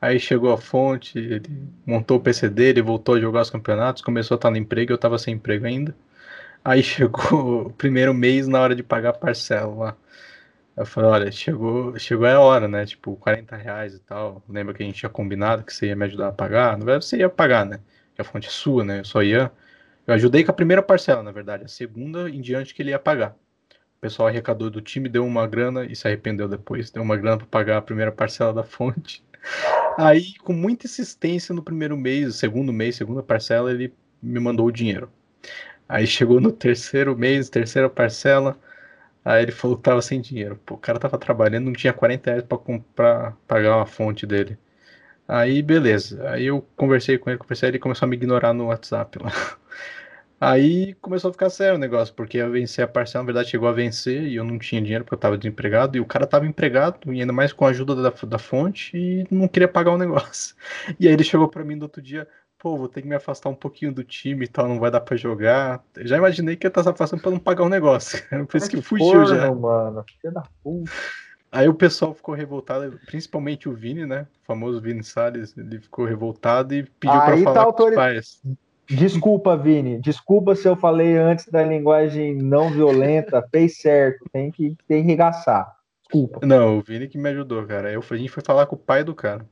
Aí 0.00 0.18
chegou 0.18 0.52
a 0.52 0.58
fonte, 0.58 1.18
ele 1.18 1.68
montou 1.84 2.16
o 2.16 2.20
PC 2.20 2.48
dele, 2.48 2.80
voltou 2.80 3.16
a 3.16 3.20
jogar 3.20 3.42
os 3.42 3.50
campeonatos, 3.50 4.02
começou 4.02 4.34
a 4.34 4.38
estar 4.38 4.50
no 4.50 4.56
emprego, 4.56 4.92
eu 4.92 4.96
estava 4.96 5.18
sem 5.18 5.34
emprego 5.34 5.66
ainda. 5.66 5.94
Aí 6.64 6.82
chegou 6.84 7.66
o 7.66 7.72
primeiro 7.72 8.14
mês 8.14 8.48
na 8.48 8.60
hora 8.60 8.74
de 8.74 8.82
pagar 8.82 9.10
a 9.10 9.12
parcela 9.12 9.74
lá. 9.74 9.96
Eu 10.76 10.86
falei, 10.86 11.10
olha, 11.10 11.32
chegou, 11.32 11.98
chegou 11.98 12.26
a 12.26 12.40
hora, 12.40 12.66
né? 12.66 12.86
Tipo, 12.86 13.16
40 13.16 13.56
reais 13.56 13.94
e 13.94 13.98
tal. 14.00 14.42
Lembra 14.48 14.72
que 14.72 14.82
a 14.82 14.86
gente 14.86 14.96
tinha 14.96 15.10
combinado 15.10 15.62
que 15.62 15.74
você 15.74 15.88
ia 15.88 15.96
me 15.96 16.06
ajudar 16.06 16.28
a 16.28 16.32
pagar? 16.32 16.78
Na 16.78 16.84
verdade, 16.84 17.04
você 17.04 17.18
ia 17.18 17.28
pagar, 17.28 17.66
né? 17.66 17.80
Que 18.14 18.22
a 18.22 18.24
fonte 18.24 18.48
é 18.48 18.50
sua, 18.50 18.84
né? 18.84 19.00
Eu 19.00 19.04
só 19.04 19.22
ia. 19.22 19.52
Eu 20.06 20.14
ajudei 20.14 20.44
com 20.44 20.50
a 20.50 20.54
primeira 20.54 20.82
parcela, 20.82 21.22
na 21.22 21.32
verdade. 21.32 21.64
A 21.64 21.68
segunda 21.68 22.30
em 22.30 22.40
diante 22.40 22.74
que 22.74 22.82
ele 22.82 22.90
ia 22.90 22.98
pagar. 22.98 23.36
O 23.98 24.00
pessoal 24.00 24.28
arrecadou 24.28 24.70
do 24.70 24.80
time, 24.80 25.08
deu 25.08 25.26
uma 25.26 25.46
grana 25.46 25.84
e 25.84 25.94
se 25.94 26.08
arrependeu 26.08 26.48
depois. 26.48 26.90
Deu 26.90 27.02
uma 27.02 27.16
grana 27.16 27.36
para 27.36 27.46
pagar 27.46 27.76
a 27.78 27.82
primeira 27.82 28.10
parcela 28.10 28.54
da 28.54 28.62
fonte. 28.64 29.22
Aí, 29.96 30.34
com 30.44 30.52
muita 30.52 30.86
insistência 30.86 31.54
no 31.54 31.62
primeiro 31.62 31.96
mês, 31.96 32.36
segundo 32.36 32.72
mês, 32.72 32.96
segunda 32.96 33.22
parcela, 33.22 33.70
ele 33.70 33.92
me 34.22 34.40
mandou 34.40 34.66
o 34.66 34.72
dinheiro. 34.72 35.10
Aí 35.88 36.06
chegou 36.06 36.40
no 36.40 36.52
terceiro 36.52 37.16
mês, 37.16 37.50
terceira 37.50 37.90
parcela, 37.90 38.58
aí 39.24 39.42
ele 39.44 39.52
falou 39.52 39.76
que 39.76 39.82
tava 39.84 40.02
sem 40.02 40.20
dinheiro. 40.20 40.60
Pô, 40.66 40.74
o 40.76 40.78
cara 40.78 40.98
tava 41.00 41.18
trabalhando, 41.18 41.66
não 41.66 41.72
tinha 41.74 41.92
40 41.92 42.30
reais 42.30 42.44
pra 42.44 42.58
comprar, 42.58 43.36
pagar 43.48 43.76
uma 43.76 43.86
fonte 43.86 44.26
dele. 44.26 44.58
Aí, 45.28 45.62
beleza. 45.62 46.28
Aí 46.30 46.46
eu 46.46 46.62
conversei 46.76 47.18
com 47.18 47.30
ele, 47.30 47.38
conversei, 47.38 47.70
ele 47.70 47.78
começou 47.78 48.06
a 48.06 48.10
me 48.10 48.16
ignorar 48.16 48.54
no 48.54 48.66
WhatsApp 48.66 49.18
lá. 49.22 49.30
Aí 50.40 50.94
começou 50.94 51.28
a 51.28 51.32
ficar 51.32 51.50
sério 51.50 51.74
o 51.74 51.78
negócio, 51.78 52.14
porque 52.14 52.38
ia 52.38 52.48
vencer 52.48 52.82
a 52.82 52.88
parcela, 52.88 53.22
na 53.22 53.26
verdade 53.26 53.50
chegou 53.50 53.68
a 53.68 53.72
vencer 53.72 54.22
e 54.22 54.36
eu 54.36 54.44
não 54.44 54.58
tinha 54.58 54.80
dinheiro 54.80 55.04
porque 55.04 55.14
eu 55.14 55.18
tava 55.18 55.36
desempregado, 55.36 55.98
e 55.98 56.00
o 56.00 56.06
cara 56.06 56.26
tava 56.26 56.46
empregado, 56.46 57.12
e 57.12 57.20
ainda 57.20 57.32
mais 57.32 57.52
com 57.52 57.66
a 57.66 57.68
ajuda 57.68 57.94
da, 57.94 58.10
da 58.10 58.38
fonte, 58.38 58.96
e 58.96 59.26
não 59.30 59.46
queria 59.46 59.68
pagar 59.68 59.92
o 59.92 59.98
negócio. 59.98 60.56
E 60.98 61.06
aí 61.06 61.12
ele 61.12 61.24
chegou 61.24 61.46
para 61.46 61.62
mim 61.62 61.74
no 61.74 61.82
outro 61.82 62.00
dia, 62.00 62.26
pô, 62.58 62.76
vou 62.76 62.88
ter 62.88 63.02
que 63.02 63.08
me 63.08 63.14
afastar 63.14 63.50
um 63.50 63.54
pouquinho 63.54 63.92
do 63.92 64.02
time 64.02 64.46
e 64.46 64.48
tal, 64.48 64.66
não 64.66 64.80
vai 64.80 64.90
dar 64.90 65.00
para 65.00 65.16
jogar. 65.16 65.84
Eu 65.94 66.06
já 66.06 66.16
imaginei 66.16 66.56
que 66.56 66.66
ia 66.66 66.68
estar 66.68 66.82
se 66.82 66.88
afastando 66.88 67.20
pra 67.20 67.30
não 67.30 67.38
pagar 67.38 67.64
o 67.64 67.68
negócio, 67.68 68.18
Por 68.48 68.56
isso 68.56 68.70
que 68.70 68.80
fugiu 68.80 69.26
já. 69.26 69.52
Mano, 69.52 70.04
da 70.24 70.42
puta. 70.62 70.90
Aí 71.52 71.68
o 71.68 71.74
pessoal 71.74 72.14
ficou 72.14 72.34
revoltado, 72.34 72.98
principalmente 73.06 73.68
o 73.68 73.74
Vini, 73.74 74.06
né? 74.06 74.26
O 74.42 74.46
famoso 74.46 74.80
Vini 74.80 75.02
Salles, 75.02 75.56
ele 75.58 75.80
ficou 75.80 76.04
revoltado 76.04 76.72
e 76.72 76.84
pediu 76.84 77.18
para 77.20 77.36
falar 77.38 77.66
tá 77.66 77.72
com 77.72 77.88
os 77.88 77.94
pais. 77.94 78.42
Desculpa, 78.90 79.56
Vini. 79.56 80.00
Desculpa 80.00 80.54
se 80.54 80.66
eu 80.66 80.74
falei 80.74 81.16
antes 81.16 81.46
da 81.46 81.62
linguagem 81.62 82.34
não 82.34 82.70
violenta. 82.70 83.46
Fez 83.50 83.78
certo. 83.78 84.24
Tem 84.32 84.50
que, 84.50 84.76
tem 84.88 85.02
que 85.02 85.08
regaçar. 85.08 85.76
Desculpa. 86.02 86.44
Não, 86.44 86.78
o 86.78 86.82
Vini 86.82 87.06
que 87.06 87.16
me 87.16 87.30
ajudou, 87.30 87.64
cara. 87.66 87.92
Eu, 87.92 88.02
a 88.08 88.16
gente 88.16 88.30
foi 88.30 88.42
falar 88.44 88.66
com 88.66 88.74
o 88.74 88.78
pai 88.78 89.04
do 89.04 89.14
cara. 89.14 89.46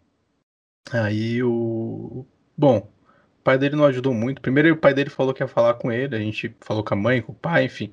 Aí 0.93 1.43
o. 1.43 2.27
Bom, 2.57 2.79
o 2.79 3.43
pai 3.45 3.57
dele 3.57 3.77
não 3.77 3.85
ajudou 3.85 4.13
muito. 4.13 4.43
Primeiro 4.43 4.73
o 4.73 4.77
pai 4.77 4.93
dele 4.93 5.11
falou 5.11 5.33
que 5.33 5.43
ia 5.43 5.49
falar 5.49 5.75
com 5.75 5.93
ele. 5.93 6.17
A 6.17 6.19
gente 6.19 6.55
falou 6.61 6.83
com 6.83 6.95
a 6.95 6.97
mãe, 6.97 7.23
com 7.23 7.33
o 7.33 7.37
pai, 7.37 7.65
enfim. 7.65 7.93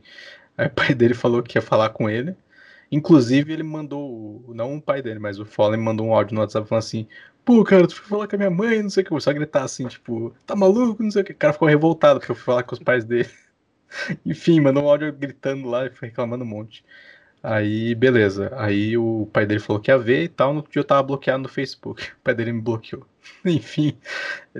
Aí 0.57 0.67
o 0.67 0.71
pai 0.71 0.95
dele 0.95 1.13
falou 1.13 1.43
que 1.43 1.57
ia 1.57 1.61
falar 1.61 1.89
com 1.89 2.09
ele. 2.09 2.35
Inclusive, 2.91 3.51
ele 3.51 3.63
mandou, 3.63 4.43
não 4.49 4.75
o 4.75 4.81
pai 4.81 5.01
dele, 5.01 5.19
mas 5.19 5.39
o 5.39 5.45
Fallen 5.45 5.79
mandou 5.81 6.07
um 6.07 6.15
áudio 6.15 6.35
no 6.35 6.41
WhatsApp 6.41 6.67
falando 6.67 6.83
assim: 6.83 7.07
pô, 7.45 7.63
cara, 7.63 7.87
tu 7.87 7.95
foi 7.95 8.07
falar 8.07 8.27
com 8.27 8.35
a 8.35 8.39
minha 8.39 8.49
mãe, 8.49 8.81
não 8.81 8.89
sei 8.89 9.03
o 9.03 9.05
que, 9.05 9.19
só 9.21 9.31
gritar 9.31 9.63
assim, 9.63 9.87
tipo, 9.87 10.35
tá 10.45 10.55
maluco, 10.55 11.03
não 11.03 11.11
sei 11.11 11.21
o 11.21 11.25
que. 11.25 11.31
O 11.31 11.35
cara 11.35 11.53
ficou 11.53 11.67
revoltado 11.67 12.19
porque 12.19 12.31
eu 12.31 12.35
fui 12.35 12.43
falar 12.43 12.63
com 12.63 12.73
os 12.73 12.79
pais 12.79 13.05
dele. 13.05 13.29
Enfim, 14.25 14.59
mandou 14.59 14.83
um 14.83 14.89
áudio 14.89 15.13
gritando 15.13 15.67
lá 15.69 15.85
e 15.85 15.91
foi 15.91 16.09
reclamando 16.09 16.43
um 16.43 16.47
monte. 16.47 16.83
Aí, 17.43 17.93
beleza. 17.95 18.51
Aí 18.57 18.97
o 18.97 19.29
pai 19.31 19.45
dele 19.45 19.59
falou 19.59 19.81
que 19.81 19.91
ia 19.91 19.97
ver 19.97 20.23
e 20.23 20.27
tal. 20.27 20.53
No 20.53 20.61
dia 20.63 20.79
eu 20.79 20.83
tava 20.83 21.03
bloqueado 21.03 21.43
no 21.43 21.49
Facebook. 21.49 22.03
O 22.19 22.23
pai 22.23 22.33
dele 22.33 22.51
me 22.53 22.61
bloqueou. 22.61 23.05
Enfim, 23.45 23.97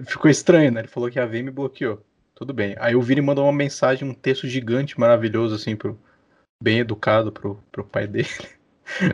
ficou 0.05 0.29
estranho, 0.29 0.71
né? 0.71 0.81
Ele 0.81 0.87
falou 0.87 1.09
que 1.09 1.19
ia 1.19 1.25
ver 1.27 1.39
e 1.39 1.43
me 1.43 1.51
bloqueou. 1.51 2.01
Tudo 2.35 2.53
bem. 2.53 2.75
Aí 2.79 2.95
o 2.95 3.01
Vini 3.01 3.21
mandou 3.21 3.45
uma 3.45 3.53
mensagem, 3.53 4.07
um 4.07 4.13
texto 4.13 4.47
gigante, 4.47 4.99
maravilhoso, 4.99 5.55
assim, 5.55 5.75
pro, 5.75 5.99
bem 6.61 6.79
educado 6.79 7.31
pro, 7.31 7.59
pro 7.71 7.83
pai 7.85 8.07
dele. 8.07 8.29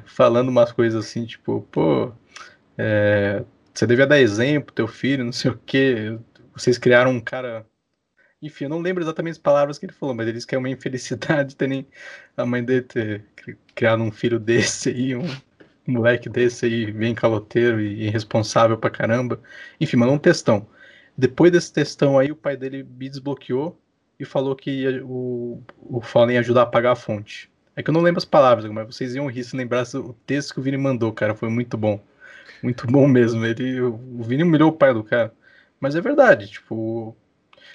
falando 0.06 0.50
umas 0.50 0.72
coisas 0.72 1.06
assim, 1.06 1.26
tipo, 1.26 1.62
pô, 1.72 2.12
é, 2.78 3.44
você 3.74 3.88
devia 3.88 4.08
dar 4.08 4.20
exemplo, 4.20 4.74
teu 4.74 4.88
filho, 4.88 5.24
não 5.24 5.32
sei 5.32 5.52
o 5.52 5.60
quê. 5.66 6.18
Vocês 6.56 6.78
criaram 6.78 7.12
um 7.12 7.20
cara. 7.20 7.66
Enfim, 8.42 8.66
eu 8.66 8.70
não 8.70 8.80
lembro 8.80 9.04
exatamente 9.04 9.34
as 9.34 9.38
palavras 9.38 9.78
que 9.78 9.86
ele 9.86 9.94
falou, 9.94 10.16
mas 10.16 10.28
ele 10.28 10.36
disse 10.36 10.48
que 10.48 10.56
é 10.56 10.58
uma 10.58 10.70
infelicidade 10.70 11.56
terem 11.56 11.88
a 12.36 12.46
mãe 12.46 12.64
dele 12.64 12.82
ter 12.82 13.26
criado 13.76 14.02
um 14.04 14.12
filho 14.12 14.40
desse 14.40 14.90
aí, 14.90 15.16
um 15.16 15.28
moleque 15.88 16.28
desse 16.28 16.66
aí, 16.66 16.92
bem 16.92 17.14
caloteiro 17.14 17.80
e 17.80 18.06
irresponsável 18.08 18.78
pra 18.78 18.90
caramba. 18.90 19.40
Enfim, 19.80 19.98
mandou 19.98 20.16
um 20.16 20.20
textão. 20.20 20.68
Depois 21.18 21.52
desse 21.52 21.72
textão 21.72 22.18
aí, 22.18 22.32
o 22.32 22.36
pai 22.36 22.58
dele 22.58 22.84
me 22.84 23.10
desbloqueou 23.10 23.80
e 24.20 24.26
falou 24.26 24.56
que 24.56 25.02
o, 25.04 25.62
o 25.82 26.02
Fallen 26.02 26.36
ia 26.36 26.40
ajudar 26.40 26.62
a 26.62 26.64
apagar 26.64 26.94
a 26.94 26.96
fonte. 26.96 27.52
É 27.76 27.82
que 27.82 27.90
eu 27.90 27.94
não 27.94 28.02
lembro 28.02 28.20
as 28.20 28.26
palavras, 28.26 28.70
mas 28.70 28.86
vocês 28.86 29.16
iam 29.16 29.28
rir 29.28 29.44
se 29.44 29.56
lembrassem 29.56 30.00
o 30.00 30.14
texto 30.26 30.54
que 30.54 30.60
o 30.60 30.64
Vini 30.64 30.78
mandou, 30.78 31.12
cara. 31.12 31.34
Foi 31.34 31.50
muito 31.50 31.78
bom. 31.78 32.00
Muito 32.62 32.88
bom 32.88 33.08
mesmo. 33.08 33.46
Ele, 33.46 33.82
o 33.82 34.24
Vini 34.24 34.44
humilhou 34.44 34.70
o 34.70 34.74
pai 34.74 34.94
do 34.94 35.04
cara. 35.04 35.34
Mas 35.80 35.96
é 35.96 36.02
verdade, 36.02 36.48
tipo, 36.48 37.16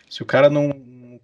se 0.08 0.22
o 0.22 0.26
cara 0.26 0.48
não, 0.48 0.70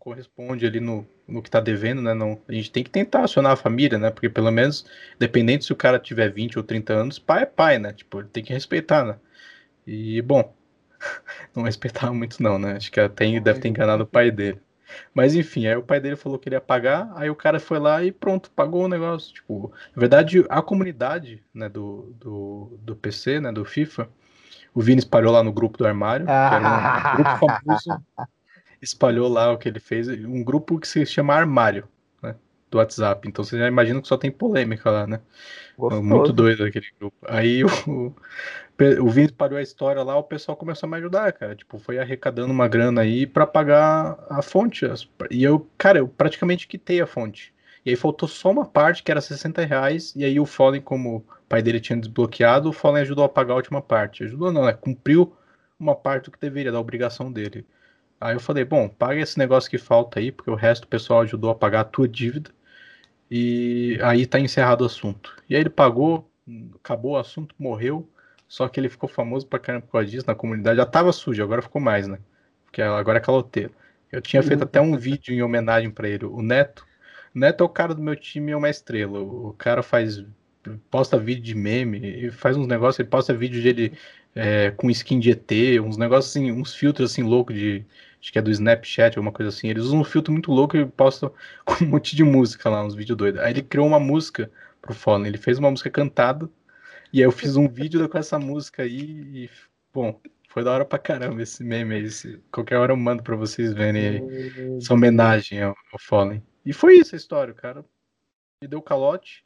corresponde 0.02 0.66
ali 0.66 0.80
no, 0.80 1.06
no 1.28 1.40
que 1.40 1.48
tá 1.48 1.60
devendo, 1.60 2.02
né? 2.02 2.12
Não, 2.12 2.40
a 2.48 2.52
gente 2.52 2.72
tem 2.72 2.82
que 2.82 2.90
tentar 2.90 3.22
acionar 3.22 3.52
a 3.52 3.56
família, 3.56 3.98
né? 3.98 4.10
Porque 4.10 4.28
pelo 4.28 4.50
menos, 4.50 4.84
dependente 5.16 5.64
se 5.64 5.72
o 5.72 5.76
cara 5.76 5.96
tiver 5.98 6.28
20 6.28 6.58
ou 6.58 6.64
30 6.64 6.92
anos, 6.92 7.20
pai 7.20 7.44
é 7.44 7.46
pai, 7.46 7.78
né? 7.78 7.92
Tipo, 7.92 8.18
ele 8.18 8.28
tem 8.28 8.42
que 8.42 8.52
respeitar, 8.52 9.04
né? 9.04 9.16
E, 9.86 10.20
bom, 10.22 10.52
não 11.54 11.62
respeitava 11.64 12.12
muito 12.12 12.42
não, 12.42 12.58
né? 12.58 12.76
Acho 12.76 12.90
que 12.90 12.98
até 12.98 13.38
deve 13.40 13.60
ter 13.60 13.68
enganado 13.68 14.02
o 14.02 14.06
pai 14.06 14.32
dele. 14.32 14.60
Mas 15.14 15.34
enfim, 15.34 15.66
aí 15.66 15.76
o 15.76 15.82
pai 15.82 16.00
dele 16.00 16.16
falou 16.16 16.38
que 16.38 16.48
ele 16.48 16.56
ia 16.56 16.60
pagar, 16.60 17.10
aí 17.14 17.28
o 17.30 17.34
cara 17.34 17.60
foi 17.60 17.78
lá 17.78 18.02
e 18.02 18.12
pronto, 18.12 18.50
pagou 18.50 18.84
o 18.84 18.88
negócio. 18.88 19.34
Tipo, 19.34 19.72
na 19.94 20.00
verdade, 20.00 20.44
a 20.48 20.62
comunidade 20.62 21.42
né, 21.52 21.68
do, 21.68 22.14
do, 22.18 22.78
do 22.80 22.96
PC, 22.96 23.40
né, 23.40 23.52
do 23.52 23.64
FIFA, 23.64 24.08
o 24.74 24.80
Vini 24.80 25.00
espalhou 25.00 25.32
lá 25.32 25.42
no 25.42 25.52
grupo 25.52 25.78
do 25.78 25.86
armário, 25.86 26.26
que 26.26 26.32
era 26.32 27.12
um 27.12 27.16
grupo 27.16 27.36
famoso, 27.36 28.02
espalhou 28.80 29.28
lá 29.28 29.52
o 29.52 29.58
que 29.58 29.68
ele 29.68 29.80
fez, 29.80 30.08
um 30.08 30.42
grupo 30.42 30.78
que 30.78 30.88
se 30.88 31.04
chama 31.06 31.34
Armário, 31.34 31.86
né, 32.22 32.34
do 32.70 32.78
WhatsApp. 32.78 33.28
Então 33.28 33.44
você 33.44 33.58
já 33.58 33.68
imagina 33.68 34.00
que 34.00 34.08
só 34.08 34.16
tem 34.16 34.30
polêmica 34.30 34.90
lá, 34.90 35.06
né? 35.06 35.20
Gostoso. 35.76 36.02
Muito 36.02 36.32
doido 36.32 36.64
aquele 36.64 36.86
grupo. 36.98 37.16
Aí 37.26 37.64
o, 37.64 38.14
o 39.00 39.10
Vini 39.10 39.32
parou 39.32 39.58
a 39.58 39.62
história 39.62 40.02
lá, 40.02 40.16
o 40.16 40.22
pessoal 40.22 40.56
começou 40.56 40.86
a 40.86 40.90
me 40.90 40.96
ajudar, 40.98 41.32
cara. 41.32 41.54
Tipo, 41.54 41.78
foi 41.78 41.98
arrecadando 41.98 42.52
uma 42.52 42.68
grana 42.68 43.00
aí 43.00 43.26
para 43.26 43.46
pagar 43.46 44.18
a 44.28 44.42
fonte. 44.42 44.86
E 45.30 45.42
eu, 45.42 45.68
cara, 45.78 45.98
eu 45.98 46.08
praticamente 46.08 46.66
quitei 46.66 47.00
a 47.00 47.06
fonte. 47.06 47.52
E 47.84 47.90
aí 47.90 47.96
faltou 47.96 48.28
só 48.28 48.50
uma 48.50 48.64
parte, 48.64 49.02
que 49.02 49.10
era 49.10 49.20
60 49.20 49.64
reais, 49.64 50.14
e 50.14 50.24
aí 50.24 50.38
o 50.38 50.46
Fallen, 50.46 50.80
como 50.80 51.16
o 51.16 51.24
pai 51.48 51.60
dele 51.62 51.80
tinha 51.80 51.98
desbloqueado, 51.98 52.68
o 52.68 52.72
Fallen 52.72 53.02
ajudou 53.02 53.24
a 53.24 53.28
pagar 53.28 53.54
a 53.54 53.56
última 53.56 53.82
parte. 53.82 54.22
Ajudou 54.24 54.52
não, 54.52 54.66
né? 54.66 54.72
Cumpriu 54.72 55.36
uma 55.78 55.96
parte 55.96 56.26
do 56.26 56.30
que 56.30 56.38
deveria, 56.38 56.70
da 56.70 56.78
obrigação 56.80 57.30
dele. 57.32 57.66
Aí 58.20 58.36
eu 58.36 58.40
falei, 58.40 58.64
bom, 58.64 58.88
paga 58.88 59.20
esse 59.20 59.36
negócio 59.36 59.68
que 59.68 59.78
falta 59.78 60.20
aí, 60.20 60.30
porque 60.30 60.50
o 60.50 60.54
resto 60.54 60.82
do 60.82 60.88
pessoal 60.88 61.22
ajudou 61.22 61.50
a 61.50 61.54
pagar 61.56 61.80
a 61.80 61.84
tua 61.84 62.06
dívida. 62.06 62.52
E 63.34 63.98
aí 64.02 64.26
tá 64.26 64.38
encerrado 64.38 64.82
o 64.82 64.84
assunto. 64.84 65.34
E 65.48 65.54
aí 65.54 65.62
ele 65.62 65.70
pagou, 65.70 66.30
acabou 66.74 67.12
o 67.12 67.16
assunto, 67.16 67.54
morreu. 67.58 68.06
Só 68.46 68.68
que 68.68 68.78
ele 68.78 68.90
ficou 68.90 69.08
famoso 69.08 69.46
pra 69.46 69.58
caramba 69.58 69.86
por 69.86 69.92
causa 69.92 70.06
disso 70.06 70.26
na 70.26 70.34
comunidade. 70.34 70.76
Já 70.76 70.84
tava 70.84 71.10
sujo, 71.12 71.42
agora 71.42 71.62
ficou 71.62 71.80
mais, 71.80 72.06
né? 72.06 72.18
Porque 72.66 72.82
agora 72.82 73.16
é 73.16 73.22
caloteiro. 73.22 73.72
Eu 74.10 74.20
tinha 74.20 74.42
feito 74.42 74.64
até 74.64 74.82
um 74.82 74.98
vídeo 74.98 75.32
em 75.32 75.40
homenagem 75.42 75.90
para 75.90 76.06
ele. 76.06 76.26
O 76.26 76.42
Neto. 76.42 76.86
O 77.34 77.38
Neto 77.38 77.62
é 77.62 77.64
o 77.64 77.70
cara 77.70 77.94
do 77.94 78.02
meu 78.02 78.14
time, 78.14 78.52
é 78.52 78.56
uma 78.56 78.68
estrela. 78.68 79.18
O 79.18 79.54
cara 79.56 79.82
faz. 79.82 80.22
posta 80.90 81.16
vídeo 81.16 81.42
de 81.42 81.54
meme, 81.54 82.26
e 82.26 82.30
faz 82.30 82.54
uns 82.58 82.66
negócios, 82.66 82.98
ele 83.00 83.08
posta 83.08 83.32
vídeo 83.32 83.62
dele 83.62 83.96
é, 84.34 84.70
com 84.72 84.90
skin 84.90 85.18
de 85.18 85.30
ET, 85.30 85.50
uns 85.82 85.96
negócios 85.96 86.36
assim, 86.36 86.52
uns 86.52 86.74
filtros 86.74 87.12
assim 87.12 87.22
loucos 87.22 87.56
de, 87.56 87.82
acho 88.22 88.32
que 88.32 88.38
é 88.38 88.42
do 88.42 88.50
Snapchat, 88.50 89.18
alguma 89.18 89.32
coisa 89.32 89.48
assim. 89.48 89.68
Eles 89.68 89.82
usam 89.82 90.00
um 90.00 90.04
filtro 90.04 90.32
muito 90.32 90.52
louco 90.52 90.76
e 90.76 90.86
postam 90.86 91.32
com 91.66 91.84
um 91.84 91.88
monte 91.88 92.14
de 92.14 92.22
música 92.22 92.70
lá, 92.70 92.84
uns 92.84 92.94
vídeos 92.94 93.18
doidos. 93.18 93.40
Aí 93.40 93.52
ele 93.52 93.62
criou 93.62 93.86
uma 93.86 93.98
música 93.98 94.50
pro 94.80 94.94
Fallen, 94.94 95.26
ele 95.26 95.38
fez 95.38 95.58
uma 95.58 95.70
música 95.70 95.90
cantada, 95.90 96.48
e 97.12 97.18
aí 97.18 97.24
eu 97.24 97.32
fiz 97.32 97.56
um 97.56 97.68
vídeo 97.68 98.08
com 98.08 98.18
essa 98.18 98.38
música 98.38 98.82
aí, 98.82 99.00
e, 99.00 99.50
bom, 99.92 100.20
foi 100.48 100.62
da 100.62 100.72
hora 100.72 100.84
pra 100.84 100.98
caramba 100.98 101.42
esse 101.42 101.64
meme 101.64 101.96
aí. 101.96 102.04
Esse, 102.04 102.40
qualquer 102.52 102.76
hora 102.76 102.92
eu 102.92 102.96
mando 102.96 103.22
pra 103.22 103.34
vocês 103.34 103.72
verem 103.72 104.06
aí. 104.06 104.76
Essa 104.76 104.94
homenagem 104.94 105.62
ao, 105.62 105.74
ao 105.92 105.98
Fallen. 105.98 106.42
E 106.64 106.72
foi 106.72 106.96
isso 106.96 107.14
a 107.14 107.18
história, 107.18 107.52
cara. 107.54 107.84
Me 108.60 108.68
deu 108.68 108.80
calote. 108.80 109.44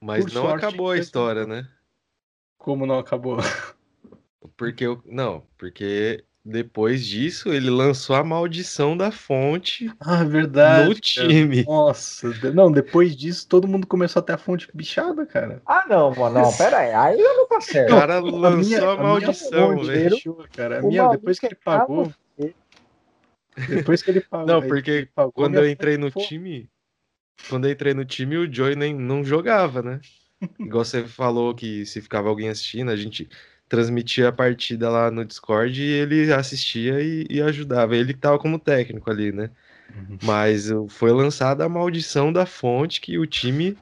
Mas 0.00 0.24
não 0.32 0.42
sorte, 0.42 0.64
acabou 0.64 0.90
a 0.90 0.98
história, 0.98 1.46
né? 1.46 1.68
Como 2.56 2.86
não 2.86 2.98
acabou? 2.98 3.38
Porque 4.56 4.84
eu. 4.84 5.02
Não, 5.04 5.46
porque 5.56 6.24
depois 6.50 7.04
disso 7.06 7.50
ele 7.52 7.68
lançou 7.68 8.16
a 8.16 8.24
maldição 8.24 8.96
da 8.96 9.10
fonte 9.12 9.90
Ah, 10.00 10.24
verdade. 10.24 10.88
no 10.88 10.94
cara. 10.94 11.00
time. 11.00 11.64
Nossa, 11.64 12.30
de- 12.32 12.50
não, 12.50 12.72
depois 12.72 13.14
disso 13.14 13.46
todo 13.46 13.68
mundo 13.68 13.86
começou 13.86 14.20
a 14.20 14.22
ter 14.22 14.32
a 14.32 14.38
fonte 14.38 14.66
bichada, 14.72 15.26
cara. 15.26 15.60
Ah, 15.66 15.84
não, 15.88 16.14
mano, 16.14 16.40
não, 16.40 16.56
pera 16.56 16.78
aí. 16.78 16.92
Aí 16.92 17.16
não 17.18 17.46
tá 17.46 17.58
O 17.58 17.60
certo. 17.60 17.88
cara 17.90 18.20
minha- 18.22 18.38
lançou 18.38 18.88
a 18.88 18.92
a 18.92 18.96
minha 18.96 18.96
maldição, 18.96 19.76
fonte, 19.76 19.86
velho. 19.86 20.16
Cara. 20.56 20.80
A 20.80 20.82
O 20.84 20.88
minha, 20.88 21.08
depois 21.08 21.38
que 21.38 21.46
ele 21.46 21.54
é 21.54 21.64
pagou. 21.64 22.12
Depois 23.68 24.02
que 24.02 24.10
ele 24.10 24.20
pagou. 24.20 24.46
Não, 24.46 24.62
porque 24.66 24.90
ele 24.90 25.06
pagou, 25.06 25.32
Quando 25.32 25.56
eu 25.56 25.68
entrei 25.68 25.96
no 25.98 26.10
fonte- 26.10 26.28
time, 26.28 26.70
quando 27.48 27.66
eu 27.66 27.72
entrei 27.72 27.92
no 27.92 28.04
time, 28.04 28.36
o 28.36 28.52
Joey 28.52 28.76
nem 28.76 28.94
não 28.94 29.24
jogava, 29.24 29.82
né? 29.82 30.00
Igual 30.58 30.84
você 30.84 31.04
falou 31.04 31.52
que 31.54 31.84
se 31.84 32.00
ficava 32.00 32.28
alguém 32.28 32.48
assistindo, 32.48 32.90
a 32.90 32.96
gente 32.96 33.28
transmitia 33.68 34.28
a 34.28 34.32
partida 34.32 34.88
lá 34.90 35.10
no 35.10 35.24
Discord 35.24 35.80
e 35.80 35.86
ele 35.86 36.32
assistia 36.32 37.00
e, 37.00 37.26
e 37.30 37.40
ajudava. 37.42 37.96
Ele 37.96 38.14
tava 38.14 38.38
como 38.38 38.58
técnico 38.58 39.10
ali, 39.10 39.32
né? 39.32 39.50
Uhum. 39.94 40.18
Mas 40.22 40.68
foi 40.88 41.12
lançada 41.12 41.64
a 41.64 41.68
maldição 41.68 42.32
da 42.32 42.46
fonte 42.46 43.00
que 43.00 43.18
o 43.18 43.26
time 43.26 43.76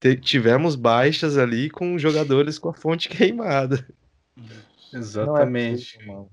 te- 0.00 0.16
tivemos 0.16 0.74
baixas 0.74 1.38
ali 1.38 1.70
com 1.70 1.98
jogadores 1.98 2.58
com 2.58 2.68
a 2.68 2.74
fonte 2.74 3.08
queimada. 3.10 3.86
Não 4.36 4.94
é 4.94 4.98
Exatamente. 4.98 6.06
mano. 6.06 6.30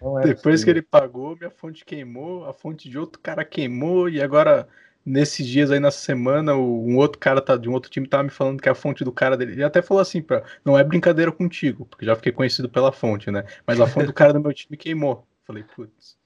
Não 0.00 0.18
é 0.18 0.22
Depois 0.22 0.62
que 0.62 0.70
possível. 0.70 0.72
ele 0.72 0.82
pagou, 0.82 1.36
minha 1.36 1.50
fonte 1.50 1.84
queimou, 1.84 2.44
a 2.44 2.52
fonte 2.52 2.88
de 2.88 2.98
outro 2.98 3.20
cara 3.20 3.44
queimou, 3.44 4.08
e 4.08 4.20
agora, 4.22 4.68
nesses 5.08 5.46
dias 5.46 5.70
aí, 5.70 5.80
nessa 5.80 5.98
semana, 5.98 6.54
um 6.54 6.96
outro 6.96 7.18
cara 7.18 7.40
tá, 7.40 7.56
de 7.56 7.68
um 7.68 7.72
outro 7.72 7.90
time 7.90 8.06
tava 8.06 8.22
me 8.24 8.30
falando 8.30 8.60
que 8.60 8.68
a 8.68 8.74
fonte 8.74 9.04
do 9.04 9.12
cara 9.12 9.36
dele. 9.36 9.52
Ele 9.52 9.64
até 9.64 9.80
falou 9.82 10.00
assim: 10.00 10.20
pra, 10.22 10.42
não 10.64 10.78
é 10.78 10.84
brincadeira 10.84 11.32
contigo, 11.32 11.86
porque 11.86 12.04
já 12.04 12.14
fiquei 12.14 12.32
conhecido 12.32 12.68
pela 12.68 12.92
fonte, 12.92 13.30
né? 13.30 13.44
Mas 13.66 13.80
a 13.80 13.86
fonte 13.86 14.06
do 14.06 14.12
cara 14.12 14.32
do 14.32 14.40
meu 14.40 14.52
time 14.52 14.76
queimou. 14.76 15.26
Falei, 15.44 15.64
putz. 15.64 16.16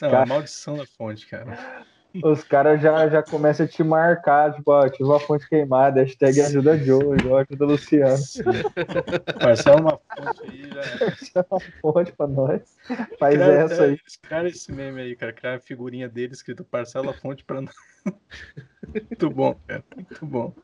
Não, 0.00 0.10
Cara- 0.10 0.22
a 0.22 0.26
maldição 0.26 0.76
da 0.76 0.86
fonte, 0.86 1.26
cara. 1.26 1.86
Os 2.22 2.44
caras 2.44 2.80
já, 2.82 3.08
já 3.08 3.22
começam 3.22 3.64
a 3.64 3.68
te 3.68 3.82
marcar, 3.82 4.54
tipo, 4.54 4.70
ó, 4.70 4.88
tive 4.88 5.04
uma 5.04 5.20
fonte 5.20 5.48
queimada, 5.48 6.02
hashtag 6.02 6.40
ajuda 6.42 6.76
Joe, 6.76 7.16
igual 7.18 7.38
ajuda 7.38 7.64
Luciano. 7.64 8.22
Parcela 9.40 9.80
uma 9.80 9.98
fonte 9.98 10.50
aí, 10.50 10.70
já. 10.70 11.46
Uma 11.50 11.60
fonte 11.80 12.12
pra 12.12 12.26
nós. 12.26 12.62
Faz 13.18 13.38
Cara, 13.38 13.52
essa 13.52 13.84
aí. 13.84 13.98
Cara, 14.22 14.48
esse 14.48 14.72
meme 14.72 15.00
aí, 15.00 15.16
cara. 15.16 15.32
Criar 15.32 15.54
a 15.54 15.60
figurinha 15.60 16.08
dele 16.08 16.32
escrito 16.32 16.64
parcela 16.64 17.12
a 17.12 17.14
fonte 17.14 17.44
pra 17.44 17.60
nós. 17.60 17.74
Muito 18.92 19.30
bom, 19.30 19.58
cara. 19.66 19.84
Muito 19.96 20.26
bom. 20.26 20.54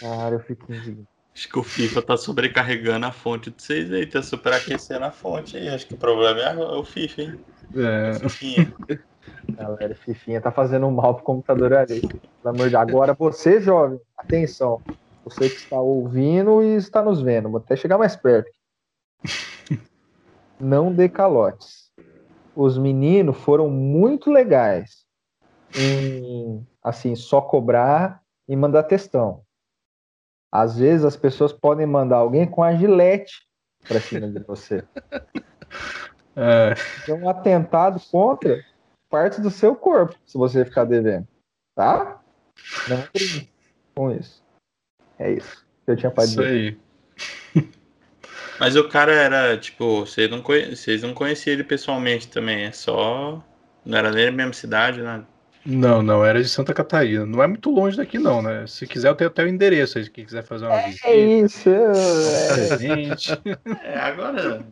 Cara, 0.00 0.36
eu 0.36 0.40
fico 0.40 0.72
indignado. 0.72 1.08
Acho 1.34 1.48
que 1.48 1.58
o 1.58 1.64
FIFA 1.64 2.02
tá 2.02 2.16
sobrecarregando 2.16 3.06
a 3.06 3.10
fonte 3.10 3.50
de 3.50 3.60
vocês 3.60 3.92
aí, 3.92 4.06
tá 4.06 4.22
superaquecendo 4.22 5.04
a 5.04 5.10
fonte 5.10 5.56
aí. 5.56 5.68
Acho 5.68 5.88
que 5.88 5.94
o 5.94 5.98
problema 5.98 6.40
é 6.40 6.54
o 6.54 6.84
FIFA, 6.84 7.22
hein? 7.22 7.40
É, 7.74 8.18
Fifinha. 8.20 8.72
Galera, 9.56 9.94
Fifinha 9.94 10.40
tá 10.40 10.50
fazendo 10.50 10.90
mal 10.90 11.14
pro 11.14 11.24
computador 11.24 11.72
ali. 11.74 12.00
Pelo 12.00 12.54
amor 12.54 12.70
de. 12.70 12.76
Agora 12.76 13.14
você, 13.14 13.60
jovem, 13.60 14.00
atenção. 14.16 14.80
Você 15.24 15.48
que 15.48 15.56
está 15.56 15.80
ouvindo 15.80 16.62
e 16.62 16.76
está 16.76 17.02
nos 17.02 17.22
vendo, 17.22 17.50
vou 17.50 17.58
até 17.58 17.76
chegar 17.76 17.96
mais 17.96 18.16
perto. 18.16 18.50
Não 20.60 20.92
dê 20.92 21.08
calotes. 21.08 21.90
Os 22.54 22.76
meninos 22.78 23.36
foram 23.38 23.68
muito 23.70 24.30
legais 24.30 25.04
em, 25.74 26.64
assim, 26.82 27.14
só 27.16 27.40
cobrar 27.40 28.22
e 28.46 28.54
mandar 28.54 28.84
textão. 28.84 29.42
Às 30.52 30.78
vezes 30.78 31.04
as 31.04 31.16
pessoas 31.16 31.52
podem 31.52 31.86
mandar 31.86 32.18
alguém 32.18 32.46
com 32.48 32.62
a 32.62 32.74
gilete 32.74 33.48
pra 33.88 33.98
cima 33.98 34.28
de 34.28 34.38
você. 34.40 34.84
é, 36.36 36.74
é 37.08 37.14
um 37.14 37.28
atentado 37.28 38.00
contra 38.10 38.62
partes 39.14 39.38
do 39.38 39.48
seu 39.48 39.76
corpo, 39.76 40.16
se 40.26 40.36
você 40.36 40.64
ficar 40.64 40.84
devendo. 40.84 41.24
Tá? 41.76 42.20
Não 42.88 42.96
brinque 43.12 43.48
com 43.94 44.10
isso. 44.10 44.42
É 45.20 45.30
isso 45.30 45.64
que 45.84 45.92
eu 45.92 45.96
tinha 45.96 46.10
pra 46.10 46.24
isso 46.24 46.42
dizer. 46.42 46.78
aí. 47.54 47.62
Mas 48.58 48.74
o 48.74 48.88
cara 48.88 49.12
era, 49.12 49.56
tipo, 49.56 50.00
vocês 50.00 50.28
não, 50.28 50.42
conhe... 50.42 50.74
vocês 50.74 51.02
não 51.02 51.14
conheciam 51.14 51.54
ele 51.54 51.62
pessoalmente 51.62 52.26
também, 52.26 52.64
é 52.64 52.72
só. 52.72 53.40
Não 53.84 53.98
era 53.98 54.10
nem 54.10 54.26
a 54.26 54.32
mesma 54.32 54.52
cidade, 54.52 55.00
nada. 55.00 55.24
Não, 55.64 56.02
não, 56.02 56.24
era 56.24 56.42
de 56.42 56.48
Santa 56.48 56.74
Catarina. 56.74 57.24
Não 57.24 57.40
é 57.40 57.46
muito 57.46 57.70
longe 57.70 57.96
daqui, 57.96 58.18
não, 58.18 58.42
né? 58.42 58.66
Se 58.66 58.84
quiser, 58.84 59.10
eu 59.10 59.14
tenho 59.14 59.30
até 59.30 59.44
o 59.44 59.48
endereço 59.48 59.96
aí, 59.96 60.04
se 60.04 60.10
quem 60.10 60.24
quiser 60.24 60.42
fazer 60.42 60.66
uma 60.66 60.78
visita. 60.78 61.06
É 61.06 61.16
isso. 61.16 61.70
é-. 63.80 63.94
É, 63.94 63.98
agora. 63.98 64.66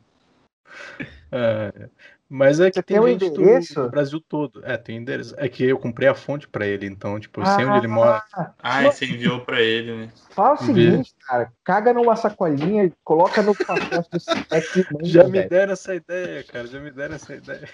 É, 1.31 1.89
Mas 2.35 2.61
é 2.61 2.71
que 2.71 2.77
Você 2.77 2.83
tem 2.83 2.97
tem 2.97 3.05
o 3.05 3.09
gente 3.09 3.31
do, 3.31 3.43
endereço? 3.43 3.75
do 3.83 3.91
Brasil 3.91 4.19
todo. 4.27 4.65
É, 4.65 4.79
tem 4.79 4.97
endereço. 4.97 5.35
É 5.37 5.51
que 5.51 5.65
eu 5.65 5.79
comprei 5.79 6.09
a 6.09 6.15
fonte 6.15 6.49
pra 6.49 6.67
ele, 6.67 6.87
então, 6.87 7.21
tipo, 7.21 7.43
eu 7.43 7.45
sei 7.47 7.67
onde 7.67 7.77
ele 7.81 7.89
mora. 7.89 8.23
Ah, 8.59 8.83
e 8.83 8.87
você 8.91 9.05
enviou 9.05 9.41
pra 9.43 9.61
ele, 9.61 9.95
né? 9.95 10.09
Fala 10.31 10.55
o 10.55 10.57
seguinte, 10.65 11.13
cara. 11.29 11.53
Caga 11.63 11.93
numa 11.93 12.17
sacolinha 12.17 12.85
e 12.85 12.93
coloca 13.05 13.43
no 13.43 13.55
pacote 13.55 14.09
do 14.11 14.19
Cinex 14.19 14.77
manda, 14.91 15.05
Já 15.05 15.25
me 15.25 15.31
velho. 15.33 15.51
deram 15.51 15.73
essa 15.75 15.95
ideia, 15.95 16.43
cara. 16.45 16.67
Já 16.67 16.81
me 16.81 16.91
deram 16.91 17.15
essa 17.17 17.35
ideia. 17.35 17.69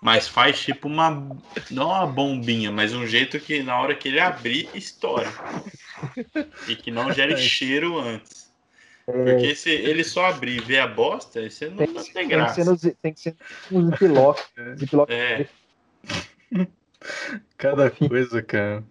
Mas 0.00 0.28
faz 0.28 0.60
tipo 0.60 0.86
uma. 0.86 1.10
Não 1.72 1.88
uma 1.88 2.06
bombinha, 2.06 2.70
mas 2.70 2.94
um 2.94 3.06
jeito 3.06 3.40
que 3.40 3.64
na 3.64 3.80
hora 3.80 3.96
que 3.96 4.06
ele 4.06 4.20
abrir, 4.20 4.68
estoura. 4.74 5.26
E 6.68 6.76
que 6.76 6.90
não 6.92 7.10
gere 7.10 7.36
cheiro 7.36 7.98
antes. 7.98 8.53
Porque 9.06 9.54
se 9.54 9.70
ele 9.70 10.02
só 10.02 10.26
abrir 10.26 10.56
e 10.56 10.64
ver 10.64 10.78
a 10.78 10.86
bosta, 10.86 11.48
você 11.48 11.68
não 11.68 11.76
Tem, 11.76 11.86
vai 11.92 12.02
ter 12.04 12.12
tem 12.12 12.28
que 12.28 12.34
ser 12.34 12.36
graça. 12.36 12.64
nos, 12.64 12.80
tem 12.80 13.12
que 13.12 13.20
ser 13.20 13.36
nos 13.70 13.90
ziploc. 13.90 14.38
ziploc. 14.78 15.10
É. 15.10 15.46
Cada 17.58 17.90
coisa, 17.90 18.42
cara. 18.42 18.82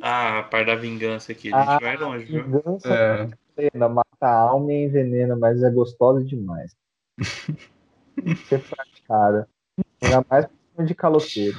Ah, 0.00 0.40
a 0.40 0.42
parte 0.42 0.66
da 0.66 0.74
vingança 0.74 1.32
aqui. 1.32 1.52
A 1.54 1.60
gente 1.60 1.70
Ah, 1.70 1.78
vai 1.80 1.96
longe, 1.96 2.26
viu? 2.26 2.44
Vingança 2.44 2.88
É, 2.88 3.28
envenena, 3.62 3.88
mata 3.88 4.06
a 4.20 4.34
alma 4.34 4.72
e 4.72 4.84
envenena, 4.84 5.36
mas 5.36 5.62
é 5.62 5.70
gostosa 5.70 6.22
demais. 6.22 6.76
Ser 8.48 8.60
praticada. 8.60 9.48
Ainda 10.02 10.24
mais 10.28 10.46
por 10.74 10.84
de 10.84 10.94
caloteiro. 10.94 11.58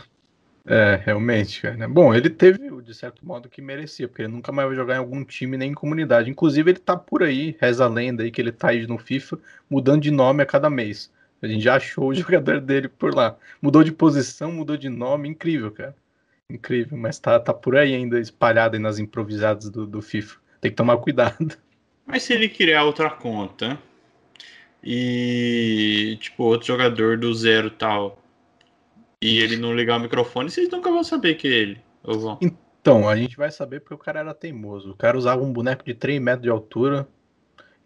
É, 0.66 0.95
realmente, 1.03 1.61
cara. 1.61 1.88
Bom, 1.89 2.14
ele 2.14 2.30
teve, 2.30 2.70
de 2.82 2.93
certo 2.93 3.26
modo, 3.26 3.49
que 3.49 3.61
merecia, 3.61 4.07
porque 4.07 4.22
ele 4.22 4.32
nunca 4.32 4.51
mais 4.51 4.68
vai 4.68 4.76
jogar 4.78 4.95
em 4.95 4.99
algum 4.99 5.24
time 5.26 5.57
nem 5.57 5.72
em 5.72 5.74
comunidade. 5.74 6.30
Inclusive, 6.30 6.72
ele 6.72 6.80
tá 6.80 6.95
por 6.95 7.22
aí, 7.22 7.57
reza 7.59 7.84
a 7.84 7.89
lenda 7.89 8.24
aí 8.24 8.32
que 8.32 8.41
ele 8.41 8.51
tá 8.51 8.70
aí 8.70 8.88
no 8.88 8.97
FIFA, 8.97 9.38
mudando 9.70 10.01
de 10.01 10.11
nome 10.11 10.41
a 10.41 10.45
cada 10.45 10.70
mês. 10.70 11.11
A 11.41 11.47
gente 11.47 11.64
já 11.64 11.76
achou 11.76 12.09
o 12.09 12.14
jogador 12.16 12.61
dele 12.61 12.88
por 12.88 13.14
lá. 13.14 13.38
Mudou 13.61 13.84
de 13.84 13.91
posição, 13.91 14.51
mudou 14.53 14.78
de 14.78 14.88
nome, 14.88 15.28
incrível, 15.28 15.70
cara. 15.72 15.95
Incrível, 16.49 16.97
mas 16.97 17.20
tá, 17.20 17.39
tá 17.39 17.53
por 17.53 17.76
aí 17.76 17.93
ainda, 17.93 18.20
espalhado 18.20 18.76
aí 18.76 18.82
nas 18.82 18.99
improvisadas 18.99 19.70
do, 19.70 19.86
do 19.86 20.01
FIFA. 20.01 20.38
Tem 20.61 20.72
que 20.72 20.78
tomar 20.78 20.97
cuidado. 20.97 21.57
Mas 22.05 22.24
se 22.24 22.34
ele 22.34 22.47
criar 22.47 22.84
outra 22.86 23.09
conta 23.09 23.78
e, 24.82 26.18
tipo, 26.22 26.43
outro 26.43 26.68
jogador 26.68 27.18
do 27.18 27.34
zero 27.34 27.70
tal, 27.70 28.22
e 29.24 29.39
ele 29.39 29.55
não 29.55 29.74
ligar 29.74 29.97
o 29.97 30.01
microfone, 30.01 30.51
vocês 30.51 30.69
nunca 30.69 30.91
vão 30.91 31.01
saber 31.01 31.36
que 31.36 31.47
é 31.47 31.51
ele. 31.51 31.82
Ou 32.03 32.19
vão? 32.19 32.39
Então, 32.41 33.07
a 33.07 33.15
gente 33.15 33.38
vai 33.38 33.49
saber 33.49 33.80
porque 33.80 33.93
o 33.93 33.97
cara 33.97 34.19
era 34.19 34.34
teimoso. 34.34 34.91
O 34.91 34.97
cara 34.97 35.17
usava 35.17 35.41
um 35.41 35.53
boneco 35.53 35.86
de 35.86 35.93
3 35.93 36.21
metros 36.21 36.43
de 36.43 36.49
altura 36.49 37.07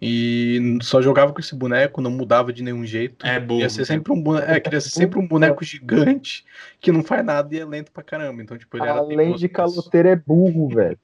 e 0.01 0.79
só 0.81 0.99
jogava 0.99 1.31
com 1.31 1.39
esse 1.39 1.53
boneco, 1.53 2.01
não 2.01 2.09
mudava 2.09 2.51
de 2.51 2.63
nenhum 2.63 2.83
jeito. 2.83 3.23
É 3.23 3.39
burro. 3.39 3.59
Ia 3.59 3.69
ser 3.69 3.85
sempre 3.85 4.11
um 4.11 4.19
boneco, 4.19 4.51
é, 4.51 4.59
queria 4.59 4.81
ser 4.81 4.89
sempre 4.89 5.19
um 5.19 5.27
boneco 5.27 5.63
gigante 5.63 6.43
que 6.79 6.91
não 6.91 7.03
faz 7.03 7.23
nada 7.23 7.53
e 7.55 7.59
é 7.59 7.65
lento 7.65 7.91
pra 7.91 8.01
caramba. 8.01 8.41
Então, 8.41 8.57
tipo, 8.57 8.75
ele 8.75 8.87
era 8.87 8.97
Além 8.97 9.17
teimoso 9.17 9.39
de 9.39 9.49
caloteiro, 9.49 10.07
é 10.07 10.15
burro, 10.15 10.69
velho. 10.69 10.97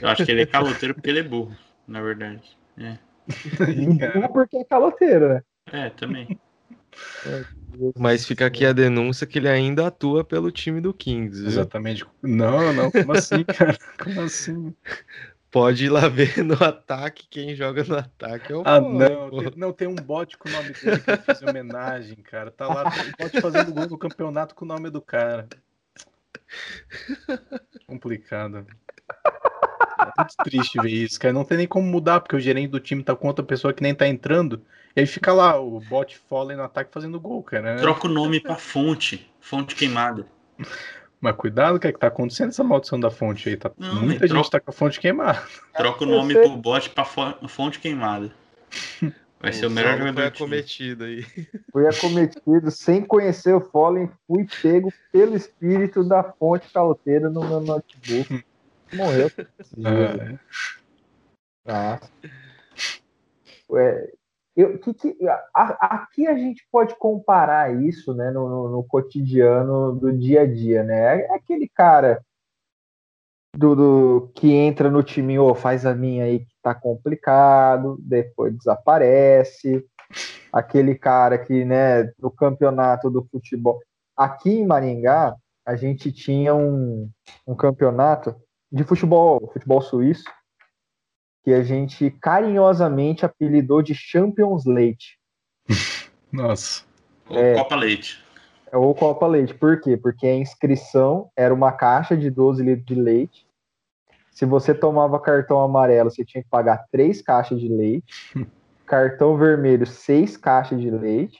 Eu 0.00 0.08
acho 0.10 0.24
que 0.24 0.30
ele 0.30 0.42
é 0.42 0.46
caloteiro 0.46 0.94
porque 0.94 1.10
ele 1.10 1.18
é 1.18 1.24
burro, 1.24 1.56
na 1.88 2.00
verdade. 2.00 2.56
É, 2.78 2.98
E 3.68 3.86
burro 4.14 4.32
porque 4.32 4.58
é 4.58 4.64
caloteiro, 4.64 5.28
né? 5.28 5.42
é 5.72 5.90
também. 5.90 6.38
Mas 7.98 8.26
fica 8.26 8.46
aqui 8.46 8.64
a 8.64 8.72
denúncia 8.72 9.26
que 9.26 9.38
ele 9.38 9.48
ainda 9.48 9.86
atua 9.86 10.24
pelo 10.24 10.50
time 10.50 10.80
do 10.80 10.92
Kings, 10.92 11.40
viu? 11.40 11.48
Exatamente. 11.48 12.04
Não, 12.22 12.72
não, 12.72 12.90
como 12.90 13.12
assim, 13.12 13.44
cara? 13.44 13.76
Como 14.02 14.20
assim? 14.20 14.74
pode 15.54 15.84
ir 15.84 15.88
lá 15.88 16.08
ver 16.08 16.42
no 16.42 16.54
ataque, 16.54 17.28
quem 17.30 17.54
joga 17.54 17.84
no 17.84 17.96
ataque 17.96 18.52
é 18.52 18.56
o 18.56 18.62
Ah, 18.64 18.80
não, 18.80 19.30
pô. 19.30 19.38
tem, 19.38 19.52
não, 19.56 19.72
tem 19.72 19.86
um 19.86 19.94
bot 19.94 20.36
com 20.36 20.48
o 20.48 20.52
nome 20.52 20.70
dele 20.72 21.00
que 21.00 21.10
eu 21.12 21.22
fiz 21.22 21.40
em 21.40 21.48
homenagem, 21.48 22.16
cara. 22.16 22.50
Tá 22.50 22.66
lá, 22.66 22.82
o 22.82 23.22
bot 23.22 23.40
fazendo 23.40 23.72
gol 23.72 23.88
no 23.88 23.96
campeonato 23.96 24.52
com 24.52 24.64
o 24.64 24.68
nome 24.68 24.90
do 24.90 25.00
cara. 25.00 25.48
Complicado. 27.86 28.66
É 30.00 30.12
muito 30.18 30.36
triste 30.42 30.80
ver 30.80 30.90
isso, 30.90 31.20
cara. 31.20 31.32
Não 31.32 31.44
tem 31.44 31.58
nem 31.58 31.68
como 31.68 31.86
mudar, 31.86 32.18
porque 32.20 32.34
o 32.34 32.40
gerente 32.40 32.70
do 32.70 32.80
time 32.80 33.04
tá 33.04 33.14
com 33.14 33.28
outra 33.28 33.44
pessoa 33.44 33.72
que 33.72 33.82
nem 33.82 33.94
tá 33.94 34.08
entrando. 34.08 34.60
E 34.96 35.00
aí 35.00 35.06
fica 35.06 35.32
lá, 35.32 35.58
o 35.60 35.80
bot 35.80 36.16
Fallen 36.28 36.56
no 36.56 36.62
ataque 36.62 36.92
fazendo 36.92 37.18
gol, 37.20 37.42
cara. 37.42 37.76
Troca 37.78 38.06
o 38.06 38.10
nome 38.10 38.40
pra 38.40 38.54
fonte. 38.56 39.28
Fonte 39.40 39.74
queimada. 39.74 40.26
Mas 41.20 41.34
cuidado, 41.36 41.76
o 41.76 41.80
que 41.80 41.88
é 41.88 41.92
que 41.92 41.98
tá 41.98 42.06
acontecendo 42.08 42.50
essa 42.50 42.62
maldição 42.62 43.00
da 43.00 43.10
fonte 43.10 43.48
aí? 43.48 43.56
Tá, 43.56 43.70
Não, 43.78 44.02
muita 44.02 44.26
gente 44.26 44.36
troca- 44.36 44.50
tá 44.50 44.60
com 44.60 44.70
a 44.70 44.74
fonte 44.74 45.00
queimada. 45.00 45.42
Troca 45.76 46.04
o 46.04 46.06
nome 46.06 46.34
pro 46.34 46.56
bot 46.56 46.90
pra 46.90 47.04
fo- 47.04 47.48
fonte 47.48 47.80
queimada. 47.80 48.30
Vai 49.40 49.52
ser 49.52 49.66
o 49.66 49.70
melhor 49.70 49.96
Saulo 49.98 49.98
jogador 50.08 50.14
foi 50.14 50.26
acometido 50.26 51.04
aí. 51.04 51.26
Fui 51.72 51.86
acometido 51.86 52.70
sem 52.70 53.02
conhecer 53.04 53.54
o 53.54 53.60
Fallen, 53.60 54.10
fui 54.26 54.46
pego 54.62 54.92
pelo 55.12 55.34
espírito 55.34 56.04
da 56.04 56.22
fonte 56.22 56.70
caloteira 56.72 57.28
no 57.28 57.40
meu 57.44 57.60
notebook. 57.60 58.44
Morreu. 58.92 59.30
É, 61.66 61.70
Nossa. 61.72 62.10
É, 63.76 64.12
eu, 64.56 64.78
que, 64.78 64.94
que- 64.94 65.16
a- 65.54 65.86
aqui 65.96 66.26
a 66.26 66.34
gente 66.36 66.66
pode 66.70 66.94
comparar 66.96 67.74
isso 67.82 68.14
né, 68.14 68.30
no, 68.30 68.48
no- 68.48 68.68
no 68.68 68.84
cotidiano 68.84 69.92
do 69.94 70.12
dia 70.12 70.42
a 70.42 70.46
dia, 70.46 70.82
né? 70.84 71.20
É 71.22 71.34
aquele 71.34 71.68
cara 71.68 72.22
do, 73.56 73.74
do- 73.74 74.32
que 74.34 74.52
entra 74.52 74.90
no 74.90 75.02
time, 75.02 75.38
ô, 75.38 75.54
faz 75.54 75.86
a 75.86 75.94
minha 75.94 76.24
aí 76.24 76.40
que 76.40 76.54
tá 76.62 76.74
complicado, 76.74 77.96
depois 78.00 78.56
desaparece. 78.56 79.84
Aquele 80.52 80.94
cara 80.94 81.36
que, 81.38 81.64
né, 81.64 82.12
no 82.18 82.30
campeonato 82.30 83.10
do 83.10 83.24
futebol. 83.30 83.80
Aqui 84.16 84.50
em 84.50 84.66
Maringá, 84.66 85.34
a 85.66 85.74
gente 85.74 86.12
tinha 86.12 86.54
um, 86.54 87.10
um 87.46 87.54
campeonato 87.56 88.36
de 88.70 88.84
futebol, 88.84 89.50
futebol 89.52 89.80
suíço, 89.80 90.24
que 91.44 91.52
a 91.52 91.62
gente 91.62 92.10
carinhosamente 92.10 93.24
apelidou 93.24 93.82
de 93.82 93.94
Champions 93.94 94.64
Leite, 94.64 95.18
Nossa. 96.32 96.82
Ou 97.28 97.38
É. 97.38 97.54
Copa 97.54 97.76
Leite. 97.76 98.24
ou 98.72 98.94
Copa 98.94 99.26
Leite. 99.26 99.54
Por 99.54 99.80
quê? 99.80 99.96
Porque 99.96 100.26
a 100.26 100.34
inscrição 100.34 101.30
era 101.36 101.54
uma 101.54 101.70
caixa 101.72 102.16
de 102.16 102.28
12 102.30 102.62
litros 102.62 102.86
de 102.86 102.94
leite. 102.94 103.46
Se 104.32 104.44
você 104.44 104.74
tomava 104.74 105.20
cartão 105.20 105.60
amarelo, 105.60 106.10
você 106.10 106.24
tinha 106.24 106.42
que 106.42 106.48
pagar 106.50 106.84
três 106.90 107.22
caixas 107.22 107.60
de 107.60 107.68
leite. 107.68 108.12
Cartão 108.84 109.36
vermelho, 109.38 109.86
seis 109.86 110.36
caixas 110.36 110.78
de 110.78 110.90
leite. 110.90 111.38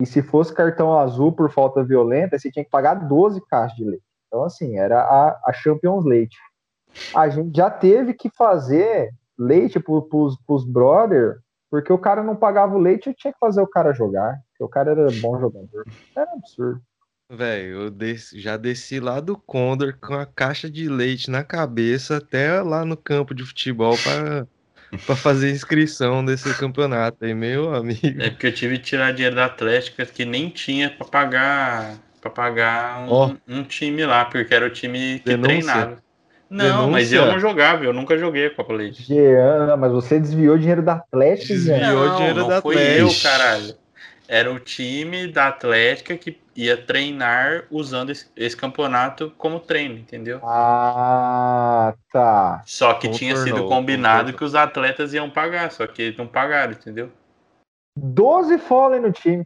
E 0.00 0.06
se 0.06 0.22
fosse 0.22 0.52
cartão 0.52 0.98
azul 0.98 1.30
por 1.32 1.48
falta 1.52 1.84
violenta, 1.84 2.36
você 2.36 2.50
tinha 2.50 2.64
que 2.64 2.70
pagar 2.70 2.94
12 2.94 3.40
caixas 3.46 3.76
de 3.76 3.84
leite. 3.84 4.02
Então, 4.26 4.42
assim, 4.42 4.76
era 4.76 5.00
a, 5.00 5.40
a 5.46 5.52
Champions 5.52 6.04
Leite. 6.04 6.36
A 7.14 7.28
gente 7.28 7.56
já 7.56 7.70
teve 7.70 8.12
que 8.14 8.28
fazer 8.30 9.12
leite 9.40 9.80
pro, 9.80 10.02
pros, 10.02 10.36
pros 10.46 10.64
brother, 10.64 11.38
porque 11.70 11.92
o 11.92 11.98
cara 11.98 12.22
não 12.22 12.36
pagava 12.36 12.74
o 12.76 12.80
leite, 12.80 13.08
eu 13.08 13.14
tinha 13.14 13.32
que 13.32 13.38
fazer 13.38 13.60
o 13.60 13.66
cara 13.66 13.92
jogar. 13.92 14.36
Porque 14.50 14.64
o 14.64 14.68
cara 14.68 14.90
era 14.90 15.10
bom 15.20 15.40
jogador. 15.40 15.84
Era 16.14 16.30
absurdo. 16.32 16.80
Velho, 17.32 17.82
eu 17.82 17.90
desci- 17.90 18.40
já 18.40 18.56
desci 18.56 18.98
lá 18.98 19.20
do 19.20 19.36
Condor 19.36 19.96
com 20.00 20.14
a 20.14 20.26
caixa 20.26 20.68
de 20.68 20.88
leite 20.88 21.30
na 21.30 21.44
cabeça 21.44 22.16
até 22.16 22.60
lá 22.60 22.84
no 22.84 22.96
campo 22.96 23.34
de 23.34 23.44
futebol 23.44 23.96
para 23.96 24.46
para 25.06 25.14
fazer 25.14 25.52
inscrição 25.52 26.24
desse 26.24 26.52
campeonato 26.58 27.24
aí, 27.24 27.32
meu 27.32 27.72
amigo. 27.72 28.20
É 28.20 28.30
porque 28.30 28.48
eu 28.48 28.52
tive 28.54 28.78
que 28.78 28.84
tirar 28.84 29.12
dinheiro 29.12 29.36
da 29.36 29.44
Atlética 29.44 30.04
que 30.04 30.24
nem 30.24 30.50
tinha 30.50 30.90
pra 30.90 31.06
pagar 31.06 31.96
para 32.20 32.30
pagar 32.30 33.00
um, 33.02 33.08
Ó. 33.12 33.36
um 33.48 33.62
time 33.62 34.04
lá, 34.04 34.24
porque 34.24 34.52
era 34.52 34.66
o 34.66 34.70
time 34.70 35.20
que 35.20 35.26
Denúncia. 35.26 35.48
treinava. 35.48 36.02
Não, 36.50 36.90
mas 36.90 37.10
Denúncia. 37.10 37.28
eu 37.28 37.32
não 37.32 37.38
jogava, 37.40 37.84
eu 37.84 37.92
nunca 37.92 38.18
joguei 38.18 38.46
a 38.46 38.54
Copa 38.54 38.72
Leite. 38.72 39.02
Jean, 39.04 39.76
mas 39.76 39.92
você 39.92 40.18
desviou 40.18 40.58
dinheiro 40.58 40.82
da 40.82 40.94
Atlético, 40.94 41.48
Desviou. 41.48 41.78
Jean. 41.78 41.86
Ganhou 41.86 42.06
não, 42.08 42.16
dinheiro 42.16 42.40
não 42.40 42.48
da 42.48 42.60
foi 42.60 42.74
Atlética. 42.74 43.00
eu, 43.00 43.08
caralho. 43.22 43.74
Era 44.26 44.52
o 44.52 44.58
time 44.60 45.26
da 45.28 45.48
Atlética 45.48 46.16
que 46.16 46.38
ia 46.56 46.76
treinar 46.76 47.64
usando 47.70 48.10
esse, 48.10 48.26
esse 48.36 48.56
campeonato 48.56 49.32
como 49.38 49.58
treino, 49.60 49.96
entendeu? 49.98 50.40
Ah, 50.44 51.94
tá. 52.12 52.62
Só 52.66 52.94
que 52.94 53.08
tinha 53.10 53.34
sido 53.36 53.50
Contornou, 53.50 53.68
combinado 53.68 54.18
contornou. 54.32 54.38
que 54.38 54.44
os 54.44 54.54
atletas 54.54 55.14
iam 55.14 55.30
pagar, 55.30 55.70
só 55.72 55.86
que 55.86 56.02
eles 56.02 56.16
não 56.18 56.26
pagaram, 56.26 56.72
entendeu? 56.72 57.10
12 57.96 58.58
Fallen 58.58 59.00
no 59.00 59.12
time. 59.12 59.44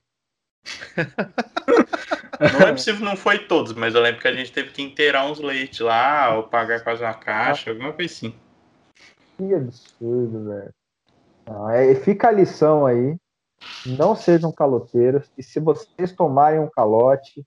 Não 2.41 2.67
lembro 2.67 2.79
se 2.79 2.93
não 2.95 3.17
foi 3.17 3.39
todos, 3.39 3.73
mas 3.73 3.95
eu 3.95 4.01
lembro 4.01 4.21
que 4.21 4.29
a 4.29 4.35
gente 4.35 4.53
teve 4.53 4.71
que 4.71 4.83
inteirar 4.83 5.27
uns 5.27 5.41
leites 5.41 5.81
lá, 5.81 6.37
ou 6.37 6.45
pagar 6.45 6.83
quase 6.83 7.03
uma 7.03 7.15
caixa, 7.15 7.71
alguma 7.71 7.93
coisa 7.93 8.13
assim. 8.13 8.35
Que 9.37 9.55
absurdo, 9.55 10.45
velho. 10.45 10.75
Não, 11.47 11.71
é, 11.71 11.95
fica 11.95 12.29
a 12.29 12.33
lição 12.33 12.87
aí. 12.87 13.17
Não 13.87 14.15
sejam 14.15 14.53
caloteiros. 14.53 15.31
E 15.37 15.43
se 15.43 15.61
vocês 15.61 16.13
tomarem 16.13 16.61
um 16.61 16.69
calote, 16.69 17.45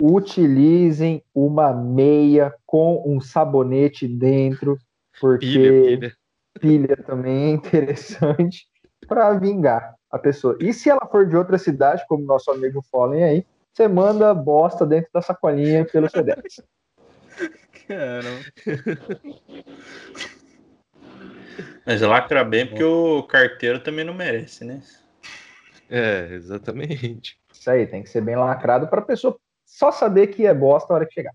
utilizem 0.00 1.22
uma 1.34 1.72
meia 1.72 2.54
com 2.66 3.02
um 3.06 3.20
sabonete 3.20 4.06
dentro, 4.06 4.78
porque 5.20 5.46
Pilha, 5.46 5.82
pilha. 5.82 6.16
pilha 6.60 6.96
também 7.04 7.44
é 7.44 7.50
interessante 7.50 8.66
para 9.06 9.32
vingar 9.34 9.94
a 10.10 10.18
pessoa. 10.18 10.56
E 10.60 10.72
se 10.72 10.90
ela 10.90 11.06
for 11.10 11.26
de 11.26 11.36
outra 11.36 11.58
cidade, 11.58 12.04
como 12.08 12.24
nosso 12.24 12.50
amigo 12.50 12.82
Fallen 12.90 13.24
aí, 13.24 13.46
você 13.76 13.86
manda 13.86 14.32
bosta 14.32 14.86
dentro 14.86 15.10
da 15.12 15.20
sacolinha 15.20 15.84
pelo 15.84 16.08
Sedex. 16.08 16.62
Cara, 17.86 18.40
Mas 21.84 22.00
lacra 22.00 22.42
bem 22.42 22.66
porque 22.66 22.82
o 22.82 23.22
carteiro 23.24 23.78
também 23.78 24.02
não 24.02 24.14
merece, 24.14 24.64
né? 24.64 24.80
É, 25.90 26.28
exatamente. 26.32 27.38
Isso 27.52 27.70
aí, 27.70 27.86
tem 27.86 28.02
que 28.02 28.08
ser 28.08 28.22
bem 28.22 28.34
lacrado 28.34 28.88
para 28.88 29.00
a 29.00 29.04
pessoa 29.04 29.38
só 29.66 29.92
saber 29.92 30.28
que 30.28 30.46
é 30.46 30.54
bosta 30.54 30.92
a 30.92 30.96
hora 30.96 31.06
que 31.06 31.12
chegar. 31.12 31.34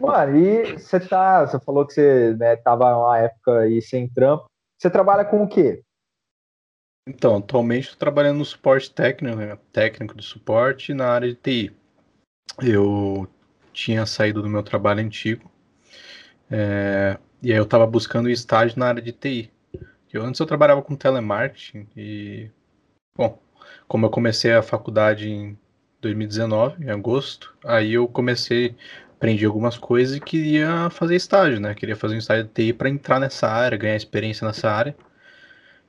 Mano, 0.00 0.36
e 0.38 0.78
você 0.78 0.98
tá. 0.98 1.46
Você 1.46 1.60
falou 1.60 1.86
que 1.86 1.92
você 1.92 2.34
né, 2.38 2.56
tava 2.56 2.96
uma 2.96 3.18
época 3.18 3.60
aí 3.60 3.82
sem 3.82 4.08
trampo. 4.08 4.46
Você 4.78 4.88
trabalha 4.88 5.24
com 5.24 5.42
o 5.42 5.48
quê? 5.48 5.82
Então, 7.06 7.36
atualmente 7.36 7.84
estou 7.84 7.98
trabalhando 7.98 8.38
no 8.38 8.44
suporte 8.44 8.90
técnico, 8.90 9.36
né? 9.36 9.58
técnico 9.72 10.16
de 10.16 10.24
suporte 10.24 10.94
na 10.94 11.08
área 11.08 11.28
de 11.28 11.34
TI. 11.34 11.72
Eu 12.62 13.28
tinha 13.72 14.06
saído 14.06 14.40
do 14.40 14.48
meu 14.48 14.62
trabalho 14.62 15.00
antigo 15.00 15.50
é, 16.50 17.18
e 17.42 17.52
aí 17.52 17.58
eu 17.58 17.64
estava 17.64 17.86
buscando 17.86 18.30
estágio 18.30 18.78
na 18.78 18.86
área 18.86 19.02
de 19.02 19.12
TI. 19.12 19.50
Eu, 20.12 20.22
antes 20.24 20.40
eu 20.40 20.46
trabalhava 20.46 20.80
com 20.82 20.94
telemarketing 20.94 21.88
e, 21.96 22.50
bom, 23.16 23.38
como 23.88 24.06
eu 24.06 24.10
comecei 24.10 24.52
a 24.52 24.62
faculdade 24.62 25.28
em 25.28 25.58
2019, 26.00 26.84
em 26.84 26.90
agosto, 26.90 27.54
aí 27.64 27.94
eu 27.94 28.06
comecei, 28.06 28.76
aprendi 29.16 29.44
algumas 29.44 29.76
coisas 29.76 30.16
e 30.16 30.20
queria 30.20 30.88
fazer 30.90 31.16
estágio, 31.16 31.60
né? 31.60 31.74
Queria 31.74 31.96
fazer 31.96 32.14
um 32.14 32.18
estágio 32.18 32.44
de 32.44 32.50
TI 32.50 32.72
para 32.72 32.88
entrar 32.88 33.18
nessa 33.18 33.48
área, 33.48 33.76
ganhar 33.76 33.96
experiência 33.96 34.46
nessa 34.46 34.70
área. 34.70 34.96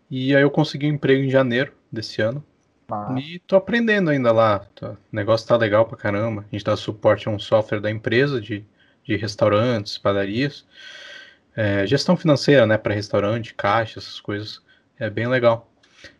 E 0.09 0.35
aí 0.35 0.41
eu 0.43 0.51
consegui 0.51 0.87
um 0.87 0.95
emprego 0.95 1.23
em 1.23 1.29
janeiro 1.29 1.73
desse 1.91 2.21
ano. 2.21 2.43
Ah, 2.89 3.23
E 3.23 3.39
tô 3.47 3.55
aprendendo 3.57 4.09
ainda 4.09 4.31
lá. 4.31 4.67
O 4.83 4.97
negócio 5.11 5.47
tá 5.47 5.57
legal 5.57 5.85
pra 5.87 5.97
caramba. 5.97 6.45
A 6.51 6.55
gente 6.55 6.65
dá 6.65 6.75
suporte 6.77 7.27
a 7.27 7.31
um 7.31 7.39
software 7.39 7.79
da 7.81 7.91
empresa 7.91 8.41
de, 8.41 8.65
de 9.03 9.15
restaurantes, 9.17 9.97
padarias. 9.97 10.65
É, 11.55 11.87
gestão 11.87 12.17
financeira, 12.17 12.65
né, 12.65 12.77
para 12.77 12.93
restaurante, 12.93 13.53
caixa, 13.53 13.99
essas 13.99 14.19
coisas. 14.19 14.61
É 14.99 15.09
bem 15.09 15.27
legal. 15.27 15.69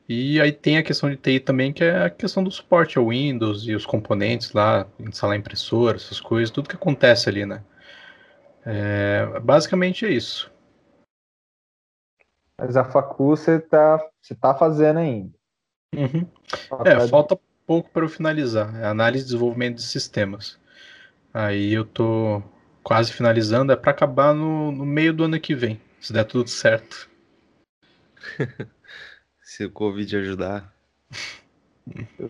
E 0.09 0.41
aí 0.41 0.51
tem 0.51 0.77
a 0.77 0.83
questão 0.83 1.09
de 1.09 1.17
TI 1.17 1.39
também, 1.41 1.73
que 1.73 1.83
é 1.83 2.03
a 2.05 2.09
questão 2.09 2.43
do 2.43 2.51
suporte 2.51 2.97
ao 2.97 3.09
Windows 3.09 3.67
e 3.67 3.75
os 3.75 3.86
componentes 3.86 4.53
lá, 4.53 4.88
instalar 4.99 5.38
impressora, 5.38 5.97
essas 5.97 6.21
coisas, 6.21 6.51
tudo 6.51 6.69
que 6.69 6.75
acontece 6.75 7.29
ali, 7.29 7.45
né? 7.45 7.63
É, 8.65 9.39
basicamente 9.41 10.05
é 10.05 10.11
isso. 10.11 10.51
Mas 12.60 12.78
a 12.78 12.84
facu 12.84 13.28
você 13.28 13.60
tá, 13.60 13.99
você 14.22 14.36
tá 14.36 14.53
fazendo 14.56 14.99
ainda. 14.99 15.34
Uhum. 15.95 16.28
É, 16.86 17.08
falta 17.08 17.39
pouco 17.66 17.89
para 17.89 18.06
eu 18.06 18.10
finalizar. 18.10 18.76
É 18.76 18.86
análise 18.86 19.24
e 19.24 19.28
desenvolvimento 19.28 19.76
de 19.76 19.84
sistemas. 19.84 20.60
Aí 21.34 21.74
eu 21.74 21.86
tô 21.86 22.41
quase 22.84 23.12
finalizando, 23.12 23.72
é 23.72 23.76
para 23.76 23.91
acabar 23.91 24.34
no, 24.34 24.72
no 24.72 24.86
meio 24.86 25.14
do 25.14 25.24
ano 25.24 25.39
que 25.39 25.56
vem, 25.56 25.82
se 25.99 26.14
der 26.14 26.24
tudo 26.24 26.49
certo. 26.49 27.10
Se 29.41 29.64
o 29.64 29.72
Covid 29.72 30.18
ajudar. 30.18 30.74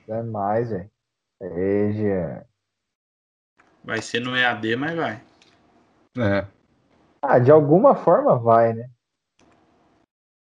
É 0.08 0.22
mais, 0.22 0.70
velho. 0.70 0.92
É, 1.42 1.92
Jean. 1.94 2.46
Vai 3.84 4.02
ser 4.02 4.20
no 4.20 4.36
EAD, 4.36 4.76
mas 4.76 4.96
vai. 4.96 5.22
É. 6.18 6.46
Ah, 7.22 7.40
de 7.40 7.52
alguma 7.52 7.96
forma 7.96 8.38
vai, 8.38 8.74
né? 8.74 8.90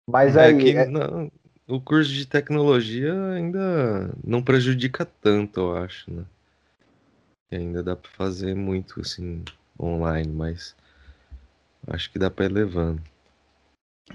Mas 0.06 0.36
É 0.36 0.46
aí. 0.46 0.58
que 0.58 0.70
é- 0.70 0.86
não- 0.86 1.30
o 1.66 1.80
curso 1.80 2.12
de 2.12 2.26
tecnologia 2.26 3.14
ainda 3.32 4.10
não 4.22 4.42
prejudica 4.42 5.04
tanto, 5.04 5.60
eu 5.60 5.76
acho, 5.76 6.10
né? 6.10 6.24
Que 7.48 7.56
ainda 7.56 7.82
dá 7.82 7.96
pra 7.96 8.10
fazer 8.10 8.54
muito 8.54 9.00
assim 9.00 9.42
online, 9.80 10.30
mas 10.30 10.76
acho 11.88 12.10
que 12.10 12.18
dá 12.18 12.30
pra 12.30 12.44
ir 12.46 12.52
levando. 12.52 13.02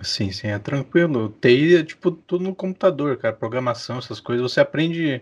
Sim, 0.03 0.31
sim, 0.31 0.47
é 0.47 0.59
tranquilo. 0.59 1.29
TI 1.41 1.75
é 1.77 1.83
tipo 1.83 2.11
tudo 2.11 2.43
no 2.43 2.55
computador, 2.55 3.17
cara. 3.17 3.33
Programação, 3.35 3.97
essas 3.97 4.19
coisas. 4.19 4.51
Você 4.51 4.59
aprende 4.59 5.21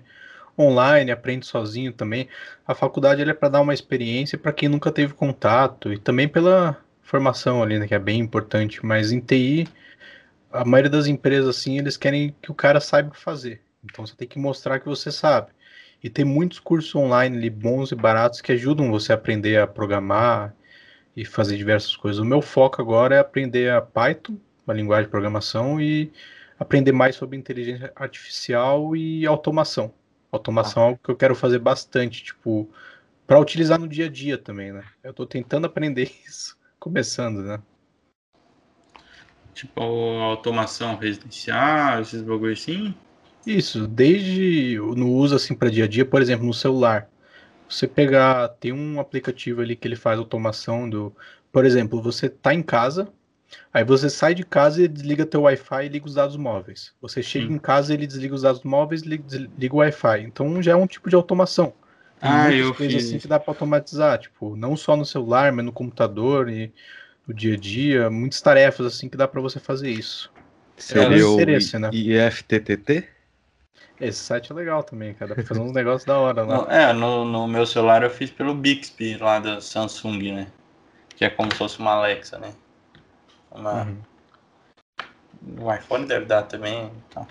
online, 0.60 1.12
aprende 1.12 1.46
sozinho 1.46 1.94
também. 1.94 2.28
A 2.68 2.76
faculdade 2.76 3.22
ela 3.22 3.32
é 3.32 3.34
para 3.34 3.50
dar 3.50 3.62
uma 3.62 3.74
experiência 3.74 4.38
para 4.38 4.52
quem 4.54 4.68
nunca 4.70 4.92
teve 4.92 5.14
contato 5.14 5.94
e 5.94 5.98
também 5.98 6.28
pela 6.28 6.78
formação 7.02 7.64
ali, 7.64 7.80
né, 7.80 7.88
que 7.88 7.96
é 7.96 8.00
bem 8.00 8.20
importante. 8.20 8.86
Mas 8.86 9.12
em 9.12 9.20
TI, 9.22 9.68
a 10.52 10.66
maioria 10.66 10.90
das 10.90 11.08
empresas 11.08 11.58
assim, 11.58 11.78
eles 11.78 11.98
querem 11.98 12.36
que 12.42 12.52
o 12.52 12.56
cara 12.56 12.80
saiba 12.80 13.10
o 13.10 13.12
que 13.12 13.20
fazer. 13.20 13.62
Então 13.84 14.06
você 14.06 14.16
tem 14.16 14.28
que 14.28 14.40
mostrar 14.40 14.80
que 14.80 14.88
você 14.88 15.12
sabe. 15.12 15.52
E 16.04 16.10
tem 16.10 16.26
muitos 16.26 16.60
cursos 16.60 16.94
online 16.96 17.38
ali, 17.38 17.50
bons 17.50 17.92
e 17.92 17.96
baratos 17.96 18.42
que 18.42 18.52
ajudam 18.52 18.92
você 18.92 19.12
a 19.12 19.16
aprender 19.16 19.58
a 19.60 19.68
programar 19.68 20.56
e 21.16 21.26
fazer 21.26 21.58
diversas 21.58 21.96
coisas. 21.96 22.20
O 22.20 22.26
meu 22.26 22.42
foco 22.42 22.82
agora 22.82 23.16
é 23.16 23.20
aprender 23.20 23.72
a 23.72 23.82
Python 23.82 24.38
uma 24.68 24.74
linguagem 24.74 25.06
de 25.06 25.12
programação 25.12 25.80
e 25.80 26.12
aprender 26.60 26.92
mais 26.92 27.16
sobre 27.16 27.38
inteligência 27.38 27.92
artificial 27.96 28.96
e 28.96 29.26
automação. 29.26 29.94
Automação 30.30 30.84
é 30.84 30.86
algo 30.88 31.00
que 31.02 31.10
eu 31.10 31.16
quero 31.16 31.34
fazer 31.34 31.60
bastante, 31.60 32.22
tipo, 32.22 32.70
para 33.26 33.40
utilizar 33.40 33.80
no 33.80 33.88
dia 33.88 34.08
a 34.08 34.10
dia 34.10 34.38
também, 34.38 34.74
né? 34.74 34.84
Eu 35.02 35.14
tô 35.14 35.26
tentando 35.26 35.66
aprender 35.66 36.12
isso, 36.28 36.58
começando, 36.78 37.42
né? 37.42 37.62
Tipo, 39.58 39.82
automação 39.82 40.96
residencial, 40.98 42.02
esses 42.02 42.22
bagulho 42.22 42.54
assim. 42.54 42.94
Isso, 43.46 43.88
desde 43.88 44.78
no 44.78 45.10
uso 45.14 45.36
assim 45.36 45.56
para 45.56 45.70
dia 45.70 45.86
a 45.86 45.88
dia, 45.88 46.06
por 46.06 46.22
exemplo, 46.22 46.46
no 46.46 46.54
celular. 46.54 47.10
Você 47.70 47.88
pegar, 47.88 48.50
tem 48.50 48.74
um 48.74 49.00
aplicativo 49.00 49.62
ali 49.62 49.76
que 49.76 49.88
ele 49.88 49.96
faz 49.96 50.20
automação 50.20 50.90
do, 50.90 51.16
por 51.52 51.66
exemplo, 51.66 52.02
você 52.02 52.30
tá 52.30 52.54
em 52.54 52.64
casa, 52.64 53.12
Aí 53.74 53.84
você 53.84 54.10
sai 54.10 54.36
de 54.36 54.44
casa 54.46 54.84
e 54.84 54.88
desliga 54.90 55.26
teu 55.26 55.44
Wi-Fi 55.44 55.86
e 55.86 55.90
liga 55.90 56.06
os 56.08 56.16
dados 56.16 56.38
móveis. 56.38 56.94
Você 57.02 57.24
chega 57.24 57.46
Hum. 57.46 57.54
em 57.54 57.60
casa 57.60 57.94
e 57.94 57.98
ele 57.98 58.08
desliga 58.08 58.36
os 58.36 58.44
dados 58.44 58.64
móveis 58.64 59.04
e 59.04 59.08
liga, 59.10 59.76
o 59.76 59.78
Wi-Fi. 59.80 60.22
Então 60.24 60.62
já 60.64 60.74
é 60.74 60.76
um 60.76 60.88
tipo 60.88 61.10
de 61.10 61.16
automação. 61.16 61.74
Tem 62.22 62.32
Ah, 62.32 62.52
eu 62.52 62.74
coisas 62.74 62.96
fiz 62.96 63.06
assim 63.06 63.20
que 63.20 63.28
dá 63.28 63.40
para 63.40 63.52
automatizar, 63.52 64.20
tipo, 64.20 64.56
não 64.56 64.76
só 64.78 64.96
no 64.98 65.06
celular, 65.06 65.52
mas 65.54 65.66
no 65.66 65.72
computador 65.74 66.50
e 66.50 66.74
no 67.28 67.34
dia 67.34 67.54
a 67.54 67.58
dia, 67.58 68.10
muitas 68.10 68.42
tarefas 68.42 68.86
assim 68.86 69.10
que 69.10 69.18
dá 69.18 69.28
para 69.28 69.42
você 69.42 69.60
fazer 69.60 69.90
isso. 69.90 70.32
Seria 70.78 71.28
o 71.28 71.34
interesse, 71.34 71.78
né? 71.80 71.90
IFTTT? 71.92 73.08
Esse 74.00 74.20
site 74.20 74.52
é 74.52 74.56
legal 74.56 74.84
também, 74.84 75.14
cara, 75.14 75.30
dá 75.30 75.36
pra 75.36 75.44
fazer 75.44 75.60
uns 75.60 75.72
negócios 75.74 76.06
da 76.06 76.18
hora 76.18 76.44
lá. 76.44 76.58
No- 76.66 76.72
é, 76.72 76.94
no, 76.94 77.26
no 77.26 77.48
meu 77.48 77.66
celular 77.66 78.04
eu 78.04 78.10
fiz 78.10 78.30
pelo 78.30 78.54
Bixby 78.54 79.18
lá 79.18 79.40
da 79.40 79.60
Samsung, 79.60 80.34
né? 80.34 80.48
Que 81.16 81.26
é 81.26 81.30
como 81.30 81.52
se 81.52 81.58
fosse 81.58 81.80
uma 81.80 81.92
Alexa, 81.94 82.38
né? 82.38 82.54
Uma- 83.52 83.84
Uhum. 83.84 83.98
No 85.42 85.74
iPhone 85.74 86.06
deve 86.06 86.26
dar 86.26 86.44
também. 86.44 86.92
Então. 87.10 87.26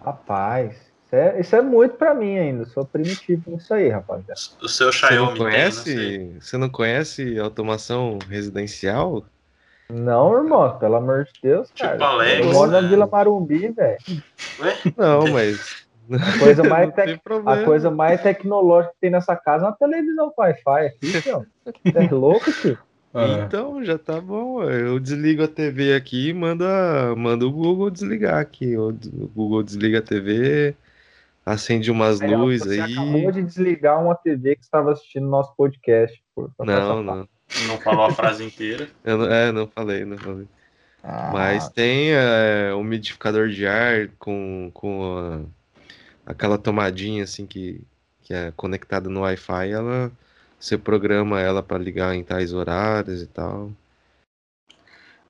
Rapaz, 0.00 0.76
isso 1.06 1.14
é, 1.16 1.40
isso 1.40 1.56
é 1.56 1.62
muito 1.62 1.96
pra 1.96 2.14
mim 2.14 2.36
ainda. 2.38 2.64
Sou 2.66 2.84
primitivo 2.84 3.50
nisso 3.50 3.72
aí, 3.72 3.88
rapaziada. 3.88 4.34
O 4.62 4.68
seu 4.68 4.92
Você 4.92 5.14
não 5.14 5.26
Xiaomi 5.26 5.38
tem, 5.38 5.38
não 5.38 5.50
conhece? 5.50 6.38
Você 6.40 6.56
não 6.58 6.68
conhece 6.68 7.38
automação 7.38 8.18
residencial? 8.28 9.24
Não, 9.88 10.36
irmão, 10.36 10.78
pelo 10.78 10.96
amor 10.96 11.24
de 11.24 11.30
Deus, 11.42 11.68
Tipo 11.70 11.82
cara. 11.82 12.04
Alexa, 12.04 12.42
eu 12.42 12.52
moro 12.52 12.70
na 12.72 12.82
né? 12.82 12.88
Vila 12.88 13.06
Marumbi, 13.10 13.68
velho. 13.68 13.98
Ué? 14.58 14.76
Não, 14.96 15.28
mas 15.32 15.86
A 16.20 16.38
coisa 16.38 16.62
mais, 16.68 16.86
não 16.86 16.92
tem 16.92 17.04
tec- 17.06 17.22
problema. 17.22 17.62
a 17.62 17.64
coisa 17.64 17.90
mais 17.90 18.20
tecnológica 18.22 18.92
que 18.94 19.00
tem 19.00 19.10
nessa 19.10 19.36
casa 19.36 19.64
é 19.64 19.68
uma 19.68 19.76
televisão 19.76 20.32
com 20.34 20.42
Wi-Fi 20.42 20.86
aqui, 20.86 21.12
tio. 21.22 21.46
Você 21.64 21.98
é 21.98 22.10
louco, 22.10 22.52
tio? 22.52 22.78
Ah, 23.14 23.44
Então, 23.46 23.84
já 23.84 23.96
tá 23.96 24.20
bom. 24.20 24.62
Eu 24.64 24.98
desligo 24.98 25.44
a 25.44 25.48
TV 25.48 25.94
aqui 25.94 26.28
e 26.30 26.34
manda, 26.34 27.14
manda 27.16 27.46
o 27.46 27.52
Google 27.52 27.90
desligar 27.90 28.38
aqui. 28.40 28.76
O 28.76 28.92
Google 28.92 29.62
desliga 29.62 30.00
a 30.00 30.02
TV, 30.02 30.74
acende 31.46 31.90
umas 31.92 32.20
Aí, 32.20 32.34
ó, 32.34 32.38
luzes 32.38 32.66
você 32.66 32.80
aí. 32.80 32.92
acabou 32.92 33.30
de 33.30 33.42
desligar 33.42 34.02
uma 34.02 34.16
TV 34.16 34.56
que 34.56 34.64
estava 34.64 34.92
assistindo 34.92 35.28
nosso 35.28 35.54
podcast. 35.56 36.20
Não, 36.58 37.02
não. 37.02 37.28
Não 37.68 37.78
falou 37.78 38.06
a 38.06 38.12
frase 38.12 38.44
inteira. 38.44 38.90
Eu 39.04 39.18
não. 39.18 39.32
É, 39.32 39.52
não 39.52 39.68
falei, 39.68 40.04
não 40.04 40.18
falei. 40.18 40.48
Ah, 41.02 41.30
Mas 41.32 41.68
tem 41.68 42.10
é, 42.12 42.74
umidificador 42.74 43.48
de 43.48 43.64
ar 43.64 44.08
com, 44.18 44.70
com 44.74 45.16
a- 45.16 46.30
aquela 46.32 46.58
tomadinha 46.58 47.22
assim 47.22 47.46
que, 47.46 47.80
que 48.22 48.34
é 48.34 48.52
conectada 48.56 49.08
no 49.08 49.20
Wi-Fi, 49.20 49.70
ela 49.70 50.10
você 50.58 50.76
programa 50.76 51.40
ela 51.40 51.62
para 51.62 51.78
ligar 51.78 52.14
em 52.16 52.24
tais 52.24 52.52
horários 52.52 53.22
e 53.22 53.26
tal. 53.26 53.70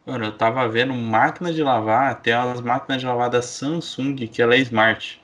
Mano, 0.06 0.24
eu 0.26 0.38
tava 0.38 0.66
vendo 0.68 0.94
máquina 0.94 1.52
de 1.52 1.62
lavar, 1.62 2.22
tem 2.22 2.32
umas 2.34 2.60
máquinas 2.60 3.00
de 3.00 3.06
lavar 3.06 3.28
da 3.28 3.42
Samsung 3.42 4.14
que 4.14 4.40
ela 4.40 4.54
é 4.54 4.58
smart. 4.58 5.20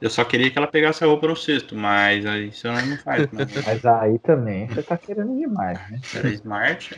Eu 0.00 0.10
só 0.10 0.24
queria 0.24 0.50
que 0.50 0.58
ela 0.58 0.66
pegasse 0.66 1.02
a 1.02 1.06
roupa 1.06 1.26
no 1.26 1.36
cesto, 1.36 1.74
mas 1.74 2.26
aí 2.26 2.48
isso 2.48 2.66
ela 2.66 2.84
não 2.84 2.96
faz. 2.98 3.30
Né? 3.32 3.46
Mas 3.64 3.84
aí 3.84 4.18
também 4.18 4.68
você 4.68 4.82
tá 4.82 4.96
querendo 4.98 5.34
demais, 5.36 5.78
né? 5.90 6.00
Ela 6.14 6.28
é 6.28 6.32
smart. 6.32 6.96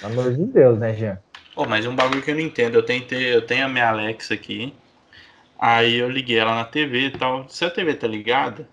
Pelo 0.00 0.12
amor 0.12 0.34
de 0.34 0.44
Deus, 0.46 0.78
né, 0.78 0.94
Jean? 0.94 1.18
Pô, 1.54 1.64
mas 1.66 1.86
um 1.86 1.96
bagulho 1.96 2.22
que 2.22 2.30
eu 2.30 2.34
não 2.34 2.42
entendo, 2.42 2.74
eu 2.74 2.84
tentei, 2.84 3.34
eu 3.34 3.46
tenho 3.46 3.64
a 3.64 3.68
minha 3.68 3.88
Alexa 3.88 4.34
aqui, 4.34 4.74
aí 5.58 5.96
eu 5.96 6.08
liguei 6.08 6.38
ela 6.38 6.54
na 6.54 6.64
TV 6.64 7.06
e 7.06 7.10
tal. 7.10 7.48
Se 7.48 7.64
a 7.64 7.70
TV 7.70 7.94
tá 7.94 8.06
ligada, 8.06 8.68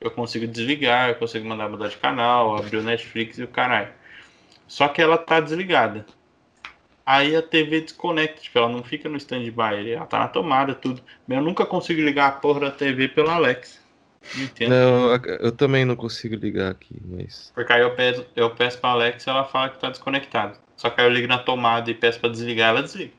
eu 0.00 0.10
consigo 0.10 0.46
desligar, 0.46 1.10
eu 1.10 1.16
consigo 1.16 1.46
mandar 1.46 1.68
mudar 1.68 1.88
de 1.88 1.96
canal, 1.98 2.56
abrir 2.56 2.78
o 2.78 2.82
Netflix 2.82 3.38
e 3.38 3.44
o 3.44 3.48
caralho. 3.48 3.92
Só 4.68 4.88
que 4.88 5.02
ela 5.02 5.18
tá 5.18 5.40
desligada. 5.40 6.06
Aí 7.06 7.36
a 7.36 7.42
TV 7.42 7.82
desconecta, 7.82 8.40
tipo, 8.40 8.58
ela 8.58 8.68
não 8.68 8.82
fica 8.82 9.08
no 9.08 9.16
stand-by, 9.18 9.90
ela 9.92 10.06
tá 10.06 10.18
na 10.20 10.28
tomada, 10.28 10.74
tudo. 10.74 11.02
Eu 11.28 11.42
nunca 11.42 11.66
consigo 11.66 12.00
ligar 12.00 12.28
a 12.28 12.32
porra 12.32 12.60
da 12.60 12.70
TV 12.70 13.08
pela 13.08 13.34
Alexa. 13.34 13.78
Não 14.34 14.44
entendo. 14.44 14.70
Não, 14.70 15.12
eu- 15.14 15.20
eu 15.40 15.52
também 15.52 15.84
não 15.84 15.94
consigo 15.96 16.34
ligar 16.34 16.70
aqui, 16.70 16.96
mas 17.04 17.52
Porque 17.54 17.72
aí 17.72 17.82
eu 17.82 17.94
peço, 17.94 18.26
eu 18.34 18.50
peço 18.50 18.78
pra 18.78 18.90
Alexa 18.90 19.30
ela 19.30 19.44
fala 19.44 19.68
que 19.68 19.78
tá 19.78 19.90
desconectado. 19.90 20.58
Só 20.76 20.88
que 20.88 21.00
aí 21.00 21.06
eu 21.06 21.12
ligo 21.12 21.28
na 21.28 21.38
tomada 21.38 21.90
e 21.90 21.94
peço 21.94 22.18
pra 22.18 22.30
desligar, 22.30 22.70
ela 22.70 22.82
desliga. 22.82 23.12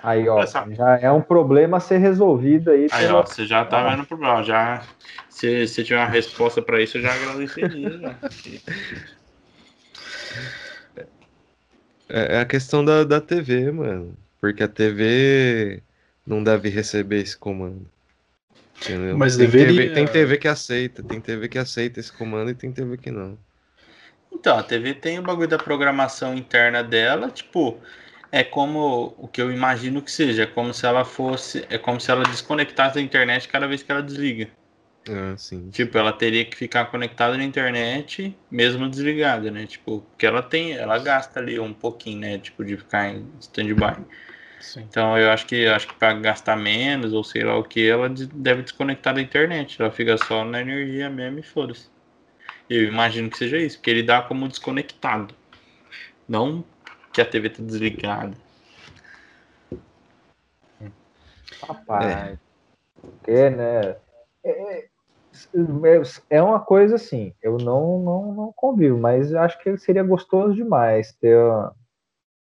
Aí, 0.00 0.28
ó, 0.28 0.40
Essa- 0.40 0.64
já 0.70 0.96
é 1.00 1.10
um 1.10 1.20
problema 1.20 1.78
a 1.78 1.80
ser 1.80 1.98
resolvido 1.98 2.70
aí. 2.70 2.86
Aí, 2.92 3.06
pela- 3.06 3.18
ó, 3.18 3.26
você 3.26 3.44
já 3.44 3.64
tá 3.64 3.80
Ah. 3.80 3.90
vendo 3.90 4.04
o 4.04 4.06
problema. 4.06 4.44
Já, 4.44 4.84
se 5.28 5.66
você 5.66 5.82
tiver 5.82 5.98
uma 5.98 6.06
resposta 6.06 6.62
pra 6.62 6.80
isso, 6.80 6.98
eu 6.98 7.02
já 7.02 7.12
agradeceria. 7.12 8.16
É, 12.08 12.36
é 12.36 12.40
a 12.40 12.44
questão 12.46 12.84
da, 12.84 13.04
da 13.04 13.20
TV, 13.20 13.70
mano. 13.70 14.16
Porque 14.40 14.62
a 14.62 14.68
TV 14.68 15.82
não 16.26 16.42
deve 16.42 16.68
receber 16.68 17.20
esse 17.20 17.36
comando. 17.36 17.86
Entendeu? 18.82 19.18
Mas 19.18 19.36
tem 19.36 19.46
deveria- 19.46 19.82
TV, 19.82 19.94
tem 19.94 20.06
TV 20.06 20.38
que 20.38 20.48
aceita, 20.48 21.02
tem 21.02 21.20
TV 21.20 21.48
que 21.48 21.58
aceita 21.58 21.98
esse 21.98 22.12
comando 22.12 22.50
e 22.50 22.54
tem 22.54 22.70
TV 22.72 22.96
que 22.96 23.10
não. 23.10 23.36
Então, 24.32 24.56
a 24.56 24.62
TV 24.62 24.94
tem 24.94 25.18
o 25.18 25.22
bagulho 25.22 25.48
da 25.48 25.58
programação 25.58 26.34
interna 26.34 26.82
dela, 26.84 27.28
tipo, 27.30 27.78
é 28.30 28.44
como 28.44 29.14
o 29.18 29.26
que 29.26 29.42
eu 29.42 29.50
imagino 29.50 30.00
que 30.00 30.12
seja, 30.12 30.44
é 30.44 30.46
como 30.46 30.72
se 30.72 30.86
ela 30.86 31.04
fosse, 31.04 31.66
é 31.68 31.78
como 31.78 32.00
se 32.00 32.10
ela 32.10 32.22
desconectasse 32.22 32.94
da 32.96 33.00
internet 33.00 33.48
cada 33.48 33.66
vez 33.66 33.82
que 33.82 33.90
ela 33.90 34.02
desliga. 34.02 34.48
Ah, 35.10 35.36
sim. 35.38 35.70
Tipo, 35.70 35.96
ela 35.96 36.12
teria 36.12 36.44
que 36.44 36.56
ficar 36.56 36.86
conectada 36.86 37.36
na 37.36 37.44
internet, 37.44 38.36
mesmo 38.50 38.88
desligada, 38.88 39.50
né? 39.50 39.66
Tipo, 39.66 40.02
porque 40.02 40.26
ela 40.26 40.42
tem, 40.42 40.72
ela 40.72 40.98
gasta 40.98 41.40
ali 41.40 41.58
um 41.58 41.72
pouquinho, 41.72 42.20
né? 42.20 42.38
Tipo, 42.38 42.64
de 42.64 42.76
ficar 42.76 43.08
em 43.08 43.26
stand-by. 43.40 44.04
sim. 44.60 44.80
Então 44.82 45.16
eu 45.18 45.30
acho 45.30 45.46
que 45.46 45.66
acho 45.66 45.88
que 45.88 45.94
para 45.94 46.14
gastar 46.14 46.56
menos 46.56 47.12
ou 47.12 47.24
sei 47.24 47.44
lá 47.44 47.56
o 47.56 47.64
que, 47.64 47.86
ela 47.88 48.08
de- 48.10 48.26
deve 48.26 48.62
desconectar 48.62 49.14
da 49.14 49.20
internet. 49.22 49.80
Ela 49.80 49.90
fica 49.90 50.16
só 50.18 50.44
na 50.44 50.60
energia 50.60 51.08
mesmo 51.10 51.38
e 51.38 51.42
foda-se. 51.42 51.88
Eu 52.68 52.84
imagino 52.84 53.30
que 53.30 53.38
seja 53.38 53.58
isso, 53.58 53.78
porque 53.78 53.90
ele 53.90 54.02
dá 54.02 54.22
como 54.22 54.48
desconectado. 54.48 55.34
Não 56.28 56.64
que 57.12 57.20
a 57.20 57.24
TV 57.24 57.50
tá 57.50 57.62
desligada. 57.62 58.36
Rapaz, 61.62 62.38
porque, 63.00 63.50
né? 63.50 63.96
É, 64.44 64.88
é- 65.54 66.36
é 66.38 66.42
uma 66.42 66.60
coisa 66.60 66.96
assim, 66.96 67.34
eu 67.42 67.58
não, 67.58 67.98
não, 68.00 68.34
não 68.34 68.52
convivo, 68.54 68.98
mas 68.98 69.34
acho 69.34 69.58
que 69.62 69.76
seria 69.78 70.02
gostoso 70.02 70.54
demais 70.54 71.12
ter 71.14 71.36
uma, 71.36 71.74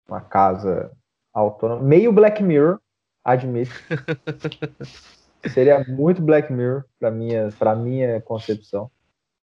uma 0.07 0.21
casa 0.21 0.91
autônoma, 1.33 1.81
meio 1.81 2.11
Black 2.11 2.41
Mirror, 2.41 2.79
admito. 3.23 3.71
seria 5.49 5.83
muito 5.87 6.21
Black 6.21 6.51
Mirror 6.51 6.83
para 6.99 7.11
minha, 7.11 7.49
para 7.57 7.75
minha 7.75 8.21
concepção. 8.21 8.89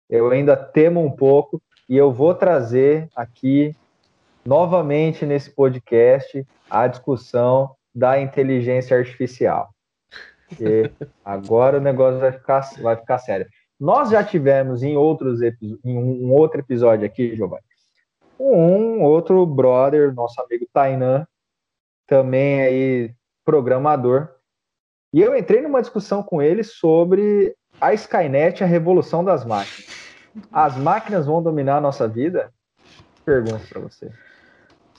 eu 0.09 0.31
ainda 0.31 0.57
temo 0.57 1.01
um 1.01 1.11
pouco 1.11 1.63
e 1.89 1.97
eu 1.97 2.13
vou 2.13 2.35
trazer 2.35 3.09
aqui 3.15 3.75
novamente 4.45 5.25
nesse 5.25 5.51
podcast 5.51 6.47
a 6.69 6.87
discussão 6.87 7.75
da 7.95 8.21
inteligência 8.21 8.97
artificial. 8.97 9.74
E 10.61 10.91
agora 11.25 11.79
o 11.79 11.81
negócio 11.81 12.21
vai 12.21 12.33
ficar, 12.33 12.61
vai 12.81 12.97
ficar 12.97 13.19
sério. 13.19 13.47
Nós 13.79 14.11
já 14.11 14.23
tivemos 14.23 14.83
em 14.83 14.97
outros 14.97 15.41
em 15.43 15.79
um 15.85 16.33
outro 16.33 16.61
episódio 16.61 17.05
aqui, 17.05 17.35
Giovanni, 17.35 17.63
um 18.39 19.03
outro 19.03 19.45
brother, 19.47 20.15
nosso 20.15 20.41
amigo 20.41 20.67
Tainan, 20.73 21.27
também 22.07 22.63
aí 22.63 23.15
programador, 23.45 24.29
e 25.15 25.21
eu 25.21 25.37
entrei 25.37 25.61
numa 25.61 25.81
discussão 25.81 26.25
com 26.25 26.43
ele 26.43 26.65
sobre 26.65 27.55
a 27.81 27.95
Skynet, 27.95 28.65
a 28.65 28.67
revolução 28.67 29.25
das 29.25 29.45
máquinas. 29.45 29.87
As 30.53 30.77
máquinas 30.77 31.27
vão 31.27 31.41
dominar 31.41 31.77
a 31.77 31.81
nossa 31.81 32.09
vida? 32.09 32.53
Pergunto 33.25 33.65
para 33.69 33.81
você. 33.81 34.11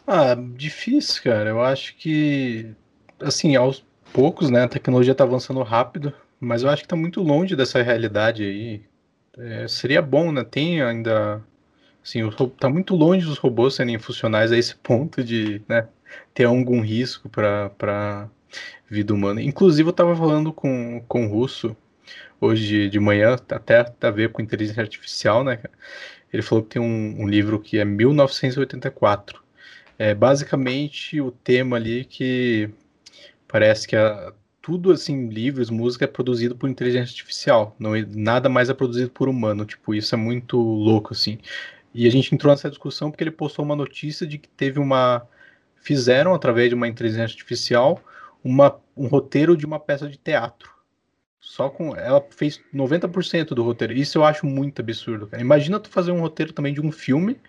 Ah, 0.07 0.35
difícil, 0.35 1.21
cara. 1.21 1.49
Eu 1.49 1.61
acho 1.61 1.97
que, 1.97 2.73
assim, 3.19 3.57
aos 3.57 3.85
poucos, 4.15 4.49
né? 4.49 4.63
A 4.63 4.67
tecnologia 4.69 5.11
está 5.11 5.25
avançando 5.25 5.61
rápido, 5.61 6.13
mas 6.39 6.63
eu 6.63 6.69
acho 6.69 6.83
que 6.83 6.85
está 6.85 6.95
muito 6.95 7.21
longe 7.21 7.53
dessa 7.53 7.81
realidade 7.81 8.43
aí. 8.43 8.81
É, 9.37 9.67
seria 9.67 10.01
bom, 10.01 10.31
né? 10.31 10.41
Tem 10.45 10.81
ainda, 10.81 11.43
assim, 12.01 12.25
está 12.25 12.69
muito 12.69 12.95
longe 12.95 13.25
dos 13.25 13.37
robôs 13.37 13.75
serem 13.75 13.99
funcionais 13.99 14.53
a 14.53 14.57
esse 14.57 14.73
ponto 14.81 15.21
de, 15.21 15.61
né? 15.67 15.89
Ter 16.33 16.45
algum 16.45 16.79
risco 16.79 17.27
para 17.27 18.29
vida 18.89 19.13
humana. 19.13 19.41
Inclusive, 19.41 19.89
eu 19.89 19.91
estava 19.91 20.15
falando 20.15 20.53
com, 20.53 21.03
com 21.09 21.25
o 21.25 21.29
Russo 21.29 21.75
hoje 22.39 22.89
de 22.89 22.99
manhã, 23.01 23.33
até 23.49 23.85
a 24.01 24.11
ver 24.11 24.31
com 24.31 24.41
inteligência 24.41 24.81
artificial, 24.81 25.43
né? 25.43 25.59
Ele 26.31 26.41
falou 26.41 26.63
que 26.63 26.71
tem 26.71 26.81
um, 26.81 27.23
um 27.23 27.27
livro 27.27 27.59
que 27.59 27.79
é 27.79 27.83
1984 27.83 29.43
é 29.97 30.13
basicamente 30.13 31.21
o 31.21 31.31
tema 31.31 31.77
ali 31.77 32.03
que 32.03 32.69
parece 33.55 33.87
que 33.87 33.95
a, 33.95 34.33
tudo 34.61 34.91
assim, 34.91 35.29
livros, 35.29 35.69
música 35.69 36.03
é 36.03 36.07
produzido 36.09 36.57
por 36.57 36.69
inteligência 36.69 37.13
artificial, 37.13 37.73
não 37.79 37.95
é, 37.95 38.05
nada 38.05 38.49
mais 38.49 38.69
é 38.69 38.73
produzido 38.73 39.09
por 39.09 39.29
humano, 39.29 39.63
tipo, 39.63 39.95
isso 39.95 40.13
é 40.13 40.17
muito 40.17 40.57
louco 40.57 41.13
assim. 41.13 41.37
E 41.93 42.05
a 42.05 42.11
gente 42.11 42.35
entrou 42.35 42.51
nessa 42.51 42.69
discussão 42.69 43.09
porque 43.09 43.23
ele 43.23 43.31
postou 43.31 43.63
uma 43.63 43.73
notícia 43.73 44.27
de 44.27 44.37
que 44.37 44.49
teve 44.49 44.77
uma 44.77 45.25
fizeram 45.77 46.33
através 46.33 46.67
de 46.67 46.75
uma 46.75 46.85
inteligência 46.85 47.23
artificial 47.23 48.03
uma, 48.43 48.77
um 48.97 49.07
roteiro 49.07 49.55
de 49.55 49.65
uma 49.65 49.79
peça 49.79 50.09
de 50.09 50.17
teatro. 50.17 50.69
Só 51.39 51.69
com 51.69 51.95
ela 51.95 52.21
fez 52.31 52.59
90% 52.73 53.53
do 53.53 53.63
roteiro. 53.63 53.93
Isso 53.93 54.17
eu 54.17 54.25
acho 54.25 54.45
muito 54.45 54.81
absurdo, 54.81 55.27
cara. 55.27 55.41
Imagina 55.41 55.79
tu 55.79 55.89
fazer 55.89 56.11
um 56.11 56.19
roteiro 56.19 56.51
também 56.51 56.73
de 56.73 56.81
um 56.81 56.91
filme 56.91 57.39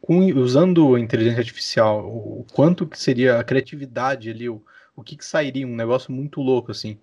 com, 0.00 0.20
usando 0.38 0.96
inteligência 0.96 1.40
artificial, 1.40 2.06
o, 2.06 2.42
o, 2.42 2.46
quanto 2.52 2.86
que 2.86 2.96
seria 2.96 3.40
a 3.40 3.44
criatividade 3.44 4.30
ali, 4.30 4.48
o, 4.48 4.62
o 4.98 5.02
que, 5.04 5.16
que 5.16 5.24
sairia, 5.24 5.64
um 5.64 5.76
negócio 5.76 6.12
muito 6.12 6.40
louco, 6.40 6.72
assim. 6.72 6.98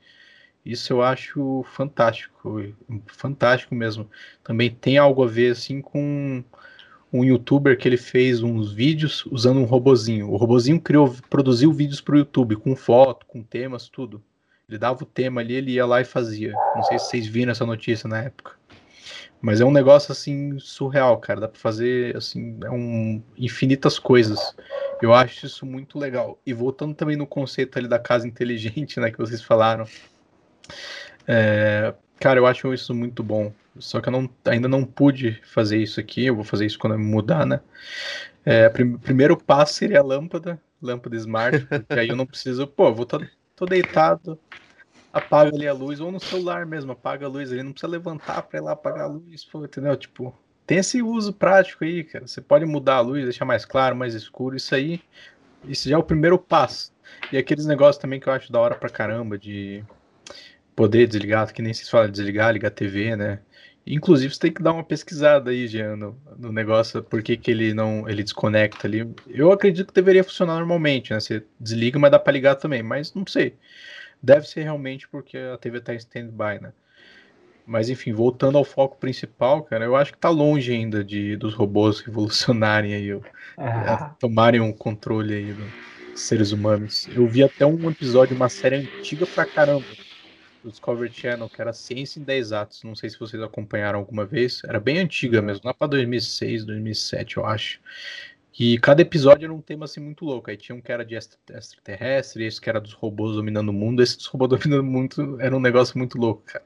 Isso 0.66 0.92
eu 0.92 1.02
acho 1.02 1.64
fantástico, 1.72 2.62
fantástico 3.08 3.74
mesmo. 3.74 4.10
Também 4.44 4.70
tem 4.70 4.98
algo 4.98 5.24
a 5.24 5.28
ver, 5.28 5.52
assim, 5.52 5.82
com 5.82 6.44
um 7.14 7.24
youtuber 7.24 7.78
que 7.78 7.88
ele 7.88 7.96
fez 7.96 8.44
uns 8.44 8.74
vídeos 8.74 9.26
usando 9.28 9.62
um 9.62 9.64
robozinho. 9.64 10.30
O 10.30 10.36
robozinho 10.36 10.82
criou, 10.82 11.16
produziu 11.30 11.72
vídeos 11.72 12.02
para 12.02 12.16
o 12.16 12.18
YouTube, 12.18 12.58
com 12.58 12.76
foto, 12.76 13.26
com 13.26 13.42
temas, 13.42 13.88
tudo. 13.88 14.22
Ele 14.68 14.78
dava 14.78 15.04
o 15.04 15.06
tema 15.06 15.40
ali, 15.40 15.54
ele 15.54 15.72
ia 15.72 15.86
lá 15.86 16.02
e 16.02 16.06
fazia. 16.06 16.52
Não 16.76 16.84
sei 16.84 17.00
se 17.00 17.06
vocês 17.06 17.28
viram 17.28 17.52
essa 17.52 17.66
notícia 17.66 18.10
na 18.10 18.24
época. 18.24 18.58
Mas 19.42 19.62
é 19.62 19.66
um 19.66 19.72
negócio 19.72 20.12
assim 20.12 20.58
surreal, 20.60 21.18
cara. 21.20 21.42
Dá 21.42 21.48
para 21.48 21.60
fazer 21.60 22.16
assim, 22.16 22.58
é 22.64 22.70
um 22.70 23.22
infinitas 23.38 24.00
coisas. 24.00 24.56
Eu 25.02 25.14
acho 25.14 25.46
isso 25.46 25.66
muito 25.66 26.00
legal. 26.00 26.40
E 26.46 26.54
voltando 26.54 26.94
também 26.94 27.16
no 27.16 27.28
conceito 27.28 27.78
ali 27.78 27.88
da 27.88 28.00
casa 28.00 28.28
inteligente, 28.28 29.00
né, 29.02 29.12
que 29.12 29.18
vocês 29.18 29.42
falaram. 29.42 29.86
É, 31.28 31.94
cara, 32.20 32.40
eu 32.40 32.46
acho 32.46 32.74
isso 32.74 32.94
muito 32.94 33.24
bom. 33.24 33.54
Só 33.78 34.00
que 34.00 34.08
eu 34.08 34.12
não, 34.12 34.30
ainda 34.46 34.68
não 34.68 34.86
pude 34.86 35.40
fazer 35.44 35.78
isso 35.78 36.00
aqui. 36.00 36.26
Eu 36.26 36.36
vou 36.36 36.44
fazer 36.44 36.66
isso 36.66 36.80
quando 36.80 36.94
eu 36.94 37.00
mudar, 37.00 37.46
né? 37.46 37.60
É, 38.46 38.70
prim, 38.70 38.98
primeiro 38.98 39.36
passo 39.36 39.74
seria 39.74 40.00
a 40.00 40.04
lâmpada, 40.04 40.62
lâmpada 40.82 41.16
smart, 41.16 41.66
porque 41.66 42.00
aí 42.00 42.10
eu 42.10 42.16
não 42.16 42.28
preciso, 42.28 42.68
pô, 42.68 42.94
vou 42.94 43.06
tô, 43.06 43.66
deitado, 43.66 44.40
apaga 45.16 45.56
ali 45.56 45.66
a 45.66 45.74
luz, 45.74 46.02
ou 46.02 46.12
no 46.12 46.20
celular 46.20 46.66
mesmo, 46.66 46.92
apaga 46.92 47.26
a 47.26 47.30
luz 47.30 47.50
ali, 47.50 47.64
não 47.64 47.72
precisa 47.72 47.90
levantar 47.90 48.42
para 48.42 48.60
ir 48.60 48.62
lá 48.62 48.74
apagar 48.74 49.06
a 49.06 49.08
luz, 49.08 49.46
pô, 49.46 49.64
entendeu? 49.64 49.96
Tipo, 49.96 50.38
tem 50.68 50.80
esse 50.80 51.02
uso 51.02 51.32
prático 51.32 51.86
aí, 51.86 52.04
cara. 52.04 52.28
Você 52.28 52.42
pode 52.42 52.66
mudar 52.66 52.96
a 52.96 53.00
luz, 53.00 53.24
deixar 53.24 53.46
mais 53.46 53.64
claro, 53.64 53.96
mais 53.96 54.14
escuro, 54.14 54.58
isso 54.58 54.76
aí, 54.76 55.00
isso 55.64 55.88
já 55.88 55.96
é 55.96 55.98
o 55.98 56.04
primeiro 56.04 56.38
passo. 56.38 56.92
E 57.32 57.38
aqueles 57.38 57.66
negócios 57.66 57.98
também 57.98 58.20
que 58.20 58.28
eu 58.28 58.34
acho 58.34 58.52
da 58.52 58.60
hora 58.60 58.76
pra 58.76 58.90
caramba, 58.90 59.38
de 59.38 59.86
poder 60.76 61.08
desligar, 61.08 61.52
que 61.54 61.62
nem 61.62 61.74
se 61.74 61.90
fala 61.90 62.10
desligar, 62.10 62.52
ligar 62.52 62.72
TV, 62.72 63.16
né? 63.16 63.40
Inclusive, 63.88 64.34
você 64.34 64.40
tem 64.40 64.52
que 64.54 64.64
dar 64.64 64.74
uma 64.74 64.84
pesquisada 64.84 65.52
aí, 65.52 65.68
Jean, 65.68 65.96
no, 65.96 66.20
no 66.38 66.52
negócio, 66.52 67.04
por 67.04 67.22
que, 67.24 67.38
que 67.38 67.52
ele 67.52 67.74
não 67.74 68.10
ele 68.10 68.24
desconecta 68.24 68.88
ali. 68.88 69.08
Eu 69.28 69.52
acredito 69.52 69.88
que 69.88 69.94
deveria 69.94 70.24
funcionar 70.24 70.56
normalmente, 70.56 71.14
né? 71.14 71.20
Você 71.20 71.46
desliga, 71.60 71.98
mas 72.00 72.12
dá 72.12 72.20
para 72.20 72.34
ligar 72.34 72.56
também, 72.56 72.84
mas 72.84 73.14
não 73.14 73.26
sei. 73.28 73.58
Deve 74.26 74.48
ser 74.48 74.64
realmente 74.64 75.08
porque 75.08 75.38
a 75.38 75.56
TV 75.56 75.78
está 75.78 75.94
em 75.94 75.98
stand-by, 75.98 76.60
né? 76.60 76.74
Mas 77.64 77.90
enfim, 77.90 78.12
voltando 78.12 78.58
ao 78.58 78.64
foco 78.64 78.98
principal, 78.98 79.64
cara, 79.64 79.86
eu 79.86 79.96
acho 79.96 80.14
que 80.14 80.18
tá 80.18 80.30
longe 80.30 80.72
ainda 80.72 81.04
de 81.04 81.36
dos 81.36 81.54
robôs 81.54 82.00
revolucionarem 82.00 82.96
aí, 82.96 83.22
ah. 83.56 84.16
tomarem 84.20 84.60
um 84.60 84.74
controle 84.74 85.34
aí 85.34 85.54
dos 85.54 86.22
seres 86.22 86.52
humanos. 86.52 87.08
Eu 87.16 87.28
vi 87.28 87.44
até 87.44 87.66
um 87.68 87.90
episódio, 87.90 88.36
uma 88.36 88.50
série 88.50 88.78
antiga 88.78 89.28
pra 89.28 89.46
caramba, 89.46 89.86
do 90.64 90.72
Discovery 90.72 91.14
Channel, 91.14 91.48
que 91.48 91.62
era 91.62 91.72
Ciência 91.72 92.20
em 92.20 92.24
10 92.24 92.52
Atos. 92.52 92.84
Não 92.84 92.96
sei 92.96 93.12
se 93.12 93.20
vocês 93.20 93.42
acompanharam 93.44 94.00
alguma 94.00 94.26
vez. 94.26 94.64
Era 94.64 94.80
bem 94.80 94.98
antiga 94.98 95.40
mesmo, 95.40 95.62
lá 95.66 95.74
pra 95.74 95.86
2006, 95.86 96.66
2007, 96.66 97.38
eu 97.38 97.46
acho. 97.46 97.80
E 98.58 98.80
cada 98.80 99.02
episódio 99.02 99.46
era 99.46 99.54
um 99.54 99.62
tema 99.62 99.84
assim 99.84 100.00
muito 100.00 100.24
louco. 100.24 100.50
Aí 100.50 100.56
tinha 100.56 100.76
um 100.76 100.80
que 100.80 100.92
era 100.92 101.04
de 101.04 101.16
extraterrestre, 101.16 102.46
esse 102.46 102.62
que 102.62 102.70
era 102.70 102.80
dos 102.80 102.94
robôs 102.94 103.36
dominando 103.36 103.70
o 103.70 103.74
mundo. 103.74 104.02
Esse 104.02 104.16
dos 104.16 104.28
robôs 104.28 104.50
dominando 104.58 104.80
o 104.80 104.84
mundo 104.84 105.42
era 105.42 105.56
um 105.56 105.60
negócio 105.60 105.98
muito 105.98 106.18
louco, 106.18 106.42
cara. 106.46 106.64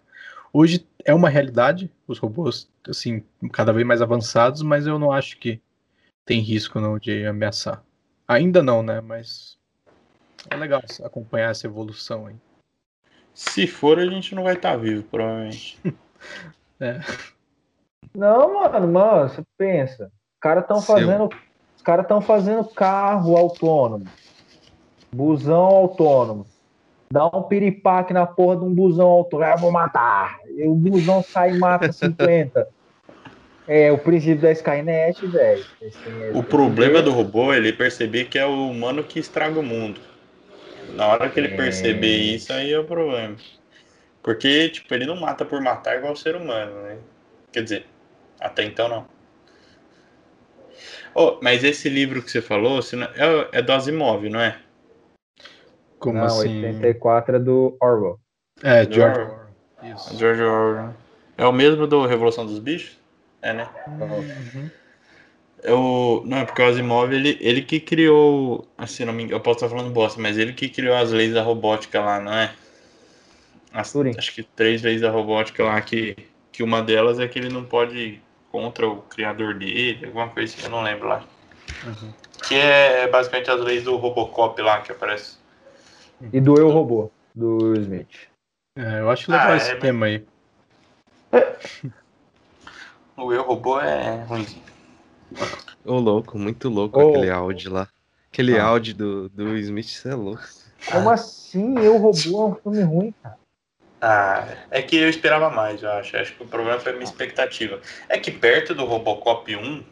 Hoje 0.53 0.87
é 1.03 1.13
uma 1.13 1.29
realidade, 1.29 1.91
os 2.07 2.17
robôs, 2.17 2.69
assim, 2.87 3.23
cada 3.51 3.71
vez 3.71 3.85
mais 3.85 4.01
avançados, 4.01 4.61
mas 4.61 4.87
eu 4.87 4.97
não 4.97 5.11
acho 5.11 5.37
que 5.37 5.61
tem 6.25 6.39
risco 6.41 6.79
não 6.79 6.97
de 6.97 7.25
ameaçar. 7.25 7.83
Ainda 8.27 8.61
não, 8.61 8.83
né? 8.83 9.01
Mas 9.01 9.57
é 10.49 10.55
legal 10.55 10.81
acompanhar 11.03 11.51
essa 11.51 11.65
evolução 11.65 12.27
aí. 12.27 12.35
Se 13.33 13.65
for, 13.65 13.99
a 13.99 14.05
gente 14.05 14.35
não 14.35 14.43
vai 14.43 14.53
estar 14.53 14.71
tá 14.71 14.77
vivo, 14.77 15.03
provavelmente. 15.03 15.79
é. 16.79 16.99
Não, 18.13 18.53
mano, 18.53 18.87
mano, 18.87 19.29
você 19.29 19.43
pensa. 19.57 20.05
Os 20.05 20.39
caras 20.39 20.63
estão 20.63 20.81
fazendo 20.81 21.29
caras 21.89 22.05
estão 22.05 22.21
fazendo 22.21 22.63
carro 22.65 23.35
autônomo, 23.35 24.05
busão 25.11 25.65
autônomo. 25.65 26.45
Dá 27.11 27.25
um 27.25 27.41
piripaque 27.41 28.13
na 28.13 28.27
porra 28.27 28.57
de 28.57 28.63
um 28.63 28.71
busão 28.71 29.07
autônomo. 29.07 29.51
Ah, 29.51 29.55
vou 29.55 29.71
matar. 29.71 30.37
E 30.55 30.67
o 30.67 30.75
busão 30.75 31.23
sai 31.23 31.55
e 31.55 31.57
mata 31.57 31.89
50. 31.91 32.67
É 33.67 33.91
o 33.91 33.97
princípio 33.97 34.41
da 34.41 34.51
Skynet, 34.51 35.25
velho. 35.25 35.65
O 36.35 36.43
problema 36.43 37.01
do 37.01 37.11
robô 37.11 37.51
é 37.51 37.57
ele 37.57 37.73
perceber 37.73 38.25
que 38.25 38.37
é 38.37 38.45
o 38.45 38.69
humano 38.69 39.03
que 39.03 39.17
estraga 39.17 39.59
o 39.59 39.63
mundo. 39.63 39.99
Na 40.93 41.07
hora 41.07 41.27
que 41.27 41.39
ele 41.39 41.53
é... 41.53 41.57
perceber 41.57 42.17
isso, 42.17 42.53
aí 42.53 42.71
é 42.71 42.77
o 42.77 42.85
problema. 42.85 43.35
Porque, 44.21 44.69
tipo, 44.69 44.93
ele 44.93 45.07
não 45.07 45.15
mata 45.15 45.43
por 45.43 45.59
matar 45.59 45.97
igual 45.97 46.13
o 46.13 46.17
ser 46.17 46.35
humano, 46.35 46.83
né? 46.83 46.97
Quer 47.51 47.63
dizer, 47.63 47.85
até 48.39 48.63
então 48.63 48.87
não. 48.87 49.18
Oh, 51.13 51.37
mas 51.41 51.63
esse 51.63 51.89
livro 51.89 52.21
que 52.21 52.31
você 52.31 52.41
falou 52.41 52.79
é, 52.79 53.59
é 53.59 53.61
do 53.61 53.71
Asimov, 53.71 54.29
não 54.29 54.39
é? 54.39 54.57
Como 55.97 56.17
não, 56.17 56.25
assim? 56.25 56.65
84 56.65 57.35
é 57.35 57.39
do 57.39 57.77
Orwell. 57.81 58.19
É, 58.63 58.85
George 58.89 59.19
Orwell. 59.19 59.39
Isso. 59.83 60.17
George 60.17 60.41
Orwell. 60.41 60.93
É 61.37 61.45
o 61.45 61.51
mesmo 61.51 61.87
do 61.87 62.05
Revolução 62.05 62.45
dos 62.45 62.59
Bichos? 62.59 62.97
É, 63.41 63.53
né? 63.53 63.69
Uhum. 63.87 64.69
Eu, 65.61 66.23
não, 66.25 66.37
é 66.37 66.45
porque 66.45 66.61
o 66.61 66.65
Asimov, 66.65 67.13
ele, 67.13 67.37
ele 67.41 67.61
que 67.61 67.79
criou, 67.79 68.65
assim, 68.77 69.03
não 69.03 69.11
me, 69.11 69.29
eu 69.29 69.39
posso 69.41 69.57
estar 69.57 69.69
falando 69.69 69.93
bosta, 69.93 70.21
mas 70.21 70.37
ele 70.37 70.53
que 70.53 70.69
criou 70.69 70.95
as 70.95 71.11
leis 71.11 71.33
da 71.33 71.41
robótica 71.41 71.99
lá, 71.99 72.19
não 72.19 72.33
é? 72.33 72.53
As, 73.73 73.93
acho 74.17 74.33
que 74.33 74.43
três 74.43 74.81
leis 74.81 75.01
da 75.01 75.11
robótica 75.11 75.63
lá, 75.63 75.79
que, 75.81 76.15
que 76.51 76.63
uma 76.63 76.81
delas 76.81 77.19
é 77.19 77.27
que 77.27 77.37
ele 77.37 77.49
não 77.49 77.63
pode 77.63 78.21
contra 78.51 78.87
o 78.87 79.01
criador 79.03 79.53
dele, 79.55 80.05
alguma 80.07 80.29
coisa 80.29 80.53
assim, 80.53 80.65
eu 80.65 80.71
não 80.71 80.83
lembro 80.83 81.07
lá. 81.07 81.23
Uhum. 81.85 82.13
Que 82.47 82.55
é 82.55 83.07
basicamente 83.07 83.49
as 83.51 83.59
leis 83.61 83.83
do 83.83 83.95
Robocop 83.97 84.61
lá 84.61 84.81
que 84.81 84.91
aparece. 84.91 85.37
E 86.33 86.41
do 86.41 86.55
Eu 86.57 86.69
Robô, 86.69 87.11
do 87.33 87.73
Smith. 87.75 88.27
É, 88.75 88.99
eu 88.99 89.09
acho 89.09 89.31
legal 89.31 89.51
ah, 89.51 89.57
esse 89.57 89.71
é, 89.71 89.75
tema 89.75 90.05
aí. 90.07 90.25
O 93.15 93.33
Eu 93.33 93.43
Robô 93.43 93.79
é 93.79 94.23
ruimzinho. 94.23 94.63
Ô, 95.85 95.99
louco, 95.99 96.37
muito 96.37 96.69
louco 96.69 96.99
Ô. 96.99 97.09
aquele 97.09 97.29
áudio 97.29 97.71
lá. 97.71 97.87
Aquele 98.31 98.57
Ah. 98.57 98.65
áudio 98.65 98.95
do, 98.95 99.29
do 99.29 99.45
Will 99.45 99.57
Smith, 99.57 99.87
você 99.87 100.09
é 100.09 100.15
louco. 100.15 100.43
Como 100.91 101.09
assim? 101.09 101.77
Eu 101.79 101.97
Robô 101.97 102.13
é 102.17 102.45
um 102.45 102.55
filme 102.55 102.81
ruim, 102.83 103.13
cara. 103.23 103.38
Ah, 104.01 104.47
é 104.71 104.81
que 104.81 104.95
eu 104.95 105.09
esperava 105.09 105.49
mais, 105.49 105.83
eu 105.83 105.91
acho. 105.91 106.15
Acho 106.17 106.33
que 106.35 106.43
o 106.43 106.47
problema 106.47 106.79
foi 106.79 106.91
a 106.93 106.95
minha 106.95 107.05
expectativa. 107.05 107.81
É 108.07 108.17
que 108.17 108.31
perto 108.31 108.73
do 108.73 108.85
Robocop 108.85 109.53
1, 109.55 109.83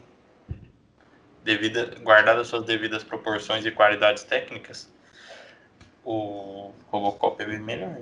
devida, 1.43 1.93
guardadas 2.01 2.47
suas 2.47 2.63
devidas 2.65 3.03
proporções 3.03 3.65
e 3.65 3.71
qualidades 3.71 4.23
técnicas, 4.23 4.89
o 6.03 6.71
Robocop 6.89 7.41
é 7.41 7.45
bem 7.45 7.59
melhor. 7.59 7.97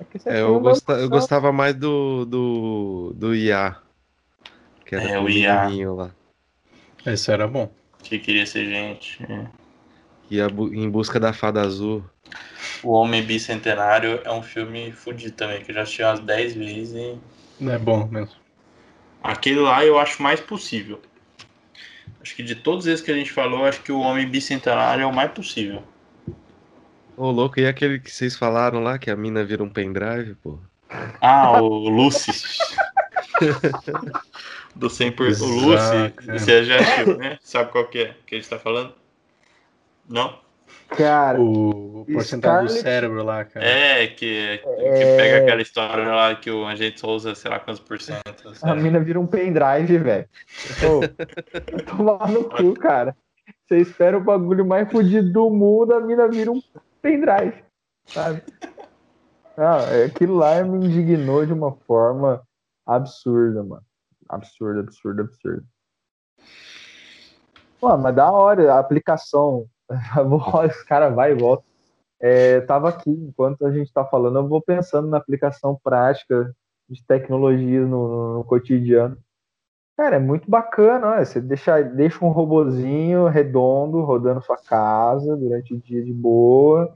É 0.00 0.04
esse 0.16 0.28
É, 0.30 0.38
filme 0.38 0.54
eu, 0.56 0.60
gosta- 0.60 0.92
eu 0.94 1.08
gostava 1.08 1.52
mais 1.52 1.74
do, 1.74 2.24
do, 2.24 3.12
do 3.14 3.34
IA. 3.34 3.76
Que 4.84 4.94
era 4.94 5.08
É, 5.10 5.18
o 5.18 5.28
IA. 5.28 5.94
lá. 5.94 6.10
Esse 7.04 7.30
era 7.30 7.46
bom. 7.46 7.70
Que 8.02 8.18
queria 8.18 8.46
ser 8.46 8.66
gente. 8.66 9.22
é. 9.24 9.65
Ia 10.30 10.46
em 10.46 10.90
busca 10.90 11.20
da 11.20 11.32
fada 11.32 11.60
azul. 11.60 12.04
O 12.82 12.92
Homem 12.92 13.22
Bicentenário 13.22 14.20
é 14.24 14.32
um 14.32 14.42
filme 14.42 14.92
fudido 14.92 15.32
também, 15.32 15.62
que 15.62 15.70
eu 15.70 15.74
já 15.74 15.82
assisti 15.82 16.02
umas 16.02 16.20
10 16.20 16.54
vezes 16.54 16.94
e 16.94 17.18
É 17.68 17.78
bom 17.78 18.06
mesmo. 18.06 18.34
Aquele 19.22 19.60
lá 19.60 19.84
eu 19.84 19.98
acho 19.98 20.22
mais 20.22 20.40
possível. 20.40 21.00
Acho 22.20 22.34
que 22.34 22.42
de 22.42 22.56
todos 22.56 22.86
esses 22.86 23.04
que 23.04 23.10
a 23.10 23.14
gente 23.14 23.32
falou, 23.32 23.64
acho 23.64 23.82
que 23.82 23.92
o 23.92 24.00
Homem 24.00 24.28
Bicentenário 24.28 25.02
é 25.02 25.06
o 25.06 25.14
mais 25.14 25.30
possível. 25.30 25.82
Ô, 27.16 27.30
louco, 27.30 27.58
e 27.58 27.66
aquele 27.66 27.98
que 27.98 28.10
vocês 28.10 28.36
falaram 28.36 28.82
lá, 28.82 28.98
que 28.98 29.10
a 29.10 29.16
mina 29.16 29.44
vira 29.44 29.62
um 29.62 29.70
pendrive, 29.70 30.34
pô? 30.34 30.58
Ah, 31.20 31.60
o 31.62 31.88
Lucy. 31.88 32.30
Do 34.74 34.88
100%. 34.88 35.40
O 35.40 35.46
Lucy, 35.46 35.72
Exato, 35.72 36.30
é. 36.30 36.38
você 36.38 36.64
já 36.64 36.76
assistiu, 36.76 37.16
né? 37.16 37.38
Sabe 37.42 37.72
qual 37.72 37.86
que 37.86 37.98
é 37.98 38.14
que 38.26 38.34
a 38.34 38.38
gente 38.38 38.50
tá 38.50 38.58
falando? 38.58 38.92
Não? 40.08 40.38
Cara, 40.88 41.40
O 41.40 42.06
porcentagem 42.12 42.66
do 42.66 42.80
cérebro 42.82 43.22
lá, 43.24 43.44
cara. 43.44 43.66
É, 43.66 44.06
que, 44.06 44.58
que 44.58 44.68
É. 44.68 45.16
pega 45.16 45.38
aquela 45.38 45.60
história 45.62 46.04
lá 46.06 46.34
que 46.36 46.50
o 46.50 46.64
agente 46.66 47.00
só 47.00 47.08
usa, 47.08 47.34
sei 47.34 47.50
lá 47.50 47.58
quantos 47.58 47.80
por 47.80 48.00
cento. 48.00 48.52
a 48.62 48.74
mina 48.74 49.00
vira 49.00 49.18
um 49.18 49.26
pendrive, 49.26 49.98
velho. 49.98 50.28
Tomar 51.86 52.28
no 52.28 52.44
cu, 52.44 52.74
cara. 52.74 53.16
Você 53.66 53.78
espera 53.78 54.16
o 54.16 54.22
bagulho 54.22 54.64
mais 54.64 54.90
fodido 54.90 55.32
do 55.32 55.50
mundo, 55.50 55.92
a 55.94 56.00
mina 56.00 56.28
vira 56.28 56.50
um 56.52 56.60
pendrive, 57.02 57.64
sabe? 58.06 58.42
Ah, 59.56 59.80
é, 59.90 60.04
aquilo 60.04 60.36
lá 60.36 60.62
me 60.62 60.86
indignou 60.86 61.44
de 61.44 61.52
uma 61.52 61.72
forma 61.72 62.42
absurda, 62.86 63.62
mano. 63.64 63.82
Absurda, 64.28 64.80
absurda, 64.80 65.22
absurda. 65.22 65.64
Pô, 67.80 67.96
mas 67.96 68.14
da 68.14 68.30
hora, 68.30 68.74
a 68.74 68.78
aplicação. 68.78 69.66
Os 70.66 70.82
cara 70.84 71.08
vai 71.10 71.32
e 71.32 71.34
volta. 71.34 71.64
É, 72.20 72.60
tava 72.62 72.88
aqui, 72.90 73.10
enquanto 73.10 73.66
a 73.66 73.72
gente 73.72 73.92
tá 73.92 74.04
falando, 74.06 74.38
eu 74.38 74.48
vou 74.48 74.62
pensando 74.62 75.08
na 75.08 75.18
aplicação 75.18 75.78
prática 75.84 76.54
de 76.88 77.04
tecnologias 77.06 77.88
no, 77.88 78.08
no- 78.08 78.34
no 78.38 78.44
cotidiano. 78.44 79.16
Cara, 79.96 80.16
é 80.16 80.20
muito 80.20 80.50
bacana, 80.50 81.08
olha, 81.08 81.24
você 81.24 81.40
deixa, 81.40 81.82
deixa 81.82 82.24
um 82.24 82.30
robozinho 82.30 83.28
redondo 83.28 84.02
rodando 84.02 84.42
sua 84.42 84.56
casa 84.58 85.36
durante 85.36 85.74
o 85.74 85.80
dia 85.80 86.04
de 86.04 86.12
boa. 86.12 86.92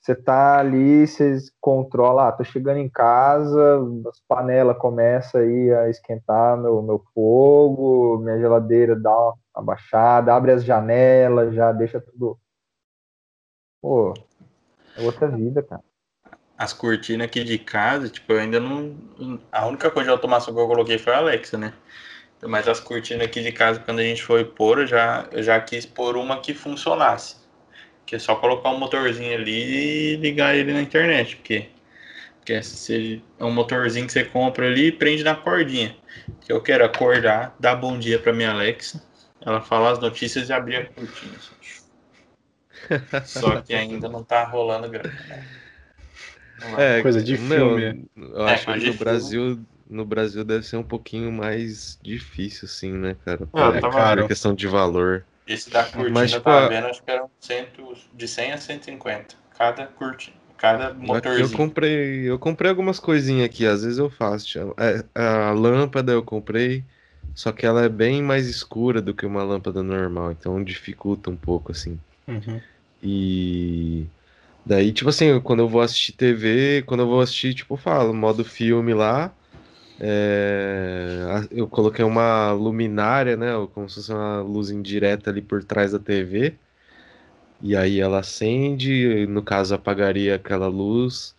Você 0.00 0.14
tá 0.14 0.58
ali, 0.58 1.06
você 1.06 1.36
controla, 1.60 2.28
ah, 2.28 2.32
tô 2.32 2.44
chegando 2.44 2.78
em 2.78 2.88
casa, 2.88 3.80
as 4.08 4.20
panelas 4.28 4.78
começam 4.78 5.40
aí 5.40 5.72
a 5.74 5.90
esquentar 5.90 6.56
meu, 6.56 6.82
meu 6.82 7.02
fogo, 7.14 8.18
minha 8.20 8.38
geladeira 8.38 8.96
dá 8.96 9.10
uma 9.10 9.34
abaixada, 9.58 10.32
abre 10.34 10.52
as 10.52 10.64
janelas, 10.64 11.54
já 11.54 11.72
deixa 11.72 12.00
tudo. 12.00 12.38
Pô, 13.82 14.14
é 14.96 15.00
outra 15.00 15.28
vida, 15.28 15.62
cara. 15.62 15.82
As 16.56 16.72
cortinas 16.72 17.26
aqui 17.26 17.44
de 17.44 17.58
casa, 17.58 18.08
tipo, 18.08 18.32
eu 18.32 18.40
ainda 18.40 18.58
não. 18.58 18.96
A 19.52 19.66
única 19.66 19.90
coisa 19.90 20.08
de 20.08 20.12
automação 20.12 20.54
que 20.54 20.60
eu 20.60 20.66
coloquei 20.66 20.98
foi 20.98 21.12
a 21.12 21.18
Alexa, 21.18 21.56
né? 21.56 21.72
Mas 22.42 22.68
as 22.68 22.80
cortinas 22.80 23.26
aqui 23.26 23.42
de 23.42 23.52
casa, 23.52 23.80
quando 23.80 23.98
a 23.98 24.02
gente 24.02 24.22
foi 24.22 24.44
pôr, 24.44 24.78
eu 24.80 24.86
já, 24.86 25.28
eu 25.32 25.42
já 25.42 25.60
quis 25.60 25.84
pôr 25.84 26.16
uma 26.16 26.40
que 26.40 26.54
funcionasse. 26.54 27.36
Que 28.06 28.16
é 28.16 28.18
só 28.18 28.36
colocar 28.36 28.70
um 28.70 28.78
motorzinho 28.78 29.34
ali 29.34 30.14
e 30.14 30.16
ligar 30.16 30.56
ele 30.56 30.72
na 30.72 30.80
internet. 30.80 31.36
Porque, 31.36 31.68
porque 32.38 32.62
se 32.62 32.92
ele- 32.94 33.24
é 33.38 33.44
um 33.44 33.52
motorzinho 33.52 34.06
que 34.06 34.12
você 34.12 34.24
compra 34.24 34.66
ali 34.66 34.86
e 34.86 34.92
prende 34.92 35.22
na 35.22 35.34
cordinha. 35.34 35.96
Que 36.40 36.52
eu 36.52 36.60
quero 36.60 36.84
acordar, 36.84 37.54
dar 37.58 37.76
bom 37.76 37.98
dia 37.98 38.18
pra 38.18 38.32
minha 38.32 38.50
Alexa, 38.50 39.02
ela 39.40 39.60
falar 39.62 39.92
as 39.92 39.98
notícias 40.00 40.48
e 40.48 40.52
abrir 40.52 40.76
a 40.76 40.92
cortina. 40.92 41.36
Só 43.22 43.56
que 43.56 43.72
ainda 43.74 44.08
não 44.08 44.24
tá 44.24 44.44
rolando 44.44 44.90
grana. 44.90 45.22
né? 45.28 45.46
Não 46.56 46.70
vai. 46.72 46.86
É, 46.86 47.02
Coisa 47.02 47.22
de 47.22 47.36
meu, 47.36 47.78
filme. 47.78 48.08
Eu 48.16 48.42
É, 48.46 48.52
acho 48.52 48.66
que 48.66 48.74
no 48.80 48.94
Brasil, 48.94 49.64
no 49.86 50.04
Brasil 50.04 50.44
deve 50.44 50.64
ser 50.66 50.76
um 50.76 50.82
pouquinho 50.84 51.32
mais 51.32 51.98
difícil, 52.02 52.66
assim, 52.66 52.92
né, 52.92 53.14
cara? 53.14 53.46
Ah, 53.52 53.72
Por- 53.72 53.78
tava- 53.78 54.10
por 54.14 54.26
questão 54.26 54.54
de 54.54 54.66
valor. 54.68 55.26
Esse 55.44 55.68
da 55.68 55.84
cortina 55.84 56.14
Mas, 56.14 56.32
eu 56.36 56.40
tipo, 56.40 56.50
tava 56.50 56.64
a- 56.68 56.68
vendo, 56.68 56.86
acho 56.86 57.02
que 57.02 57.10
era 57.10 57.28
cento, 57.40 57.92
de 58.12 58.28
100 58.28 58.52
a 58.52 58.56
150. 58.56 59.34
Cada 59.50 59.84
cortina, 59.88 60.36
cada 60.56 60.94
Aqui 61.10 61.40
eu 61.40 61.50
motorzinho. 61.50 61.50
comprei, 61.50 62.28
eu 62.28 62.38
comprei 62.38 62.70
algumas 62.70 62.98
coisinhas 63.00 63.46
aqui, 63.46 63.64
às 63.66 63.82
vezes 63.82 63.98
eu 63.98 64.10
faço. 64.10 64.58
É, 64.78 65.04
A 65.20 65.52
lâmpada 65.52 66.12
eu 66.12 66.22
comprei, 66.24 66.84
só 67.34 67.52
que 67.52 67.66
ela 67.66 67.84
é 67.84 67.88
bem 67.88 68.22
mais 68.22 68.48
escura 68.48 69.00
do 69.02 69.14
que 69.14 69.26
uma 69.26 69.42
lâmpada 69.42 69.82
normal, 69.82 70.32
então 70.32 70.62
dificulta 70.62 71.30
um 71.30 71.36
pouco, 71.36 71.72
assim. 71.72 71.98
Uhum. 72.26 72.60
E 73.02 74.06
daí, 74.66 74.92
tipo 74.92 75.10
assim, 75.10 75.40
quando 75.40 75.60
eu 75.60 75.68
vou 75.68 75.80
assistir 75.80 76.12
TV, 76.12 76.82
quando 76.86 77.00
eu 77.00 77.06
vou 77.08 77.20
assistir, 77.20 77.54
tipo, 77.54 77.74
eu 77.74 77.78
falo, 77.78 78.14
modo 78.14 78.44
filme 78.44 78.94
lá. 78.94 79.32
é, 80.00 81.46
eu 81.50 81.68
coloquei 81.68 82.04
uma 82.04 82.52
luminária, 82.52 83.36
né? 83.36 83.52
Como 83.74 83.88
se 83.88 83.96
fosse 83.96 84.12
uma 84.12 84.40
luz 84.42 84.70
indireta 84.70 85.30
ali 85.30 85.42
por 85.42 85.64
trás 85.64 85.92
da 85.92 85.98
TV. 85.98 86.58
E 87.60 87.76
aí 87.76 88.00
ela 88.00 88.20
acende, 88.20 89.26
no 89.26 89.42
caso 89.42 89.74
apagaria 89.74 90.34
aquela 90.36 90.68
luz. 90.68 91.36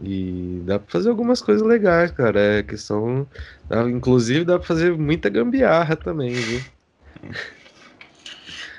E 0.00 0.60
dá 0.64 0.78
pra 0.78 0.90
fazer 0.90 1.10
algumas 1.10 1.40
coisas 1.42 1.66
legais, 1.66 2.10
cara. 2.12 2.40
É 2.58 2.62
questão. 2.62 3.28
dá- 3.68 3.88
Inclusive 3.90 4.44
dá 4.44 4.58
pra 4.58 4.66
fazer 4.66 4.96
muita 4.96 5.28
gambiarra 5.28 5.96
também, 5.96 6.32
viu? 6.32 6.60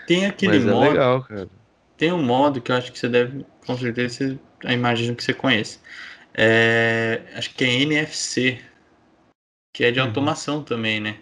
Tem 0.07 0.25
aquele 0.25 0.59
Mas 0.59 0.65
é 0.65 0.73
modo, 0.73 0.89
legal, 0.89 1.23
cara. 1.23 1.49
tem 1.97 2.11
um 2.11 2.23
modo 2.23 2.61
que 2.61 2.71
eu 2.71 2.75
acho 2.75 2.91
que 2.91 2.99
você 2.99 3.09
deve, 3.09 3.45
com 3.65 3.77
certeza, 3.77 4.15
você, 4.15 4.39
eu 4.63 4.71
imagino 4.71 5.15
que 5.15 5.23
você 5.23 5.33
conhece. 5.33 5.79
É, 6.33 7.21
acho 7.35 7.53
que 7.55 7.63
é 7.63 7.81
NFC, 7.81 8.59
que 9.73 9.83
é 9.83 9.91
de 9.91 9.99
Uhum. 9.99 10.07
automação 10.07 10.63
também, 10.63 10.99
né? 10.99 11.17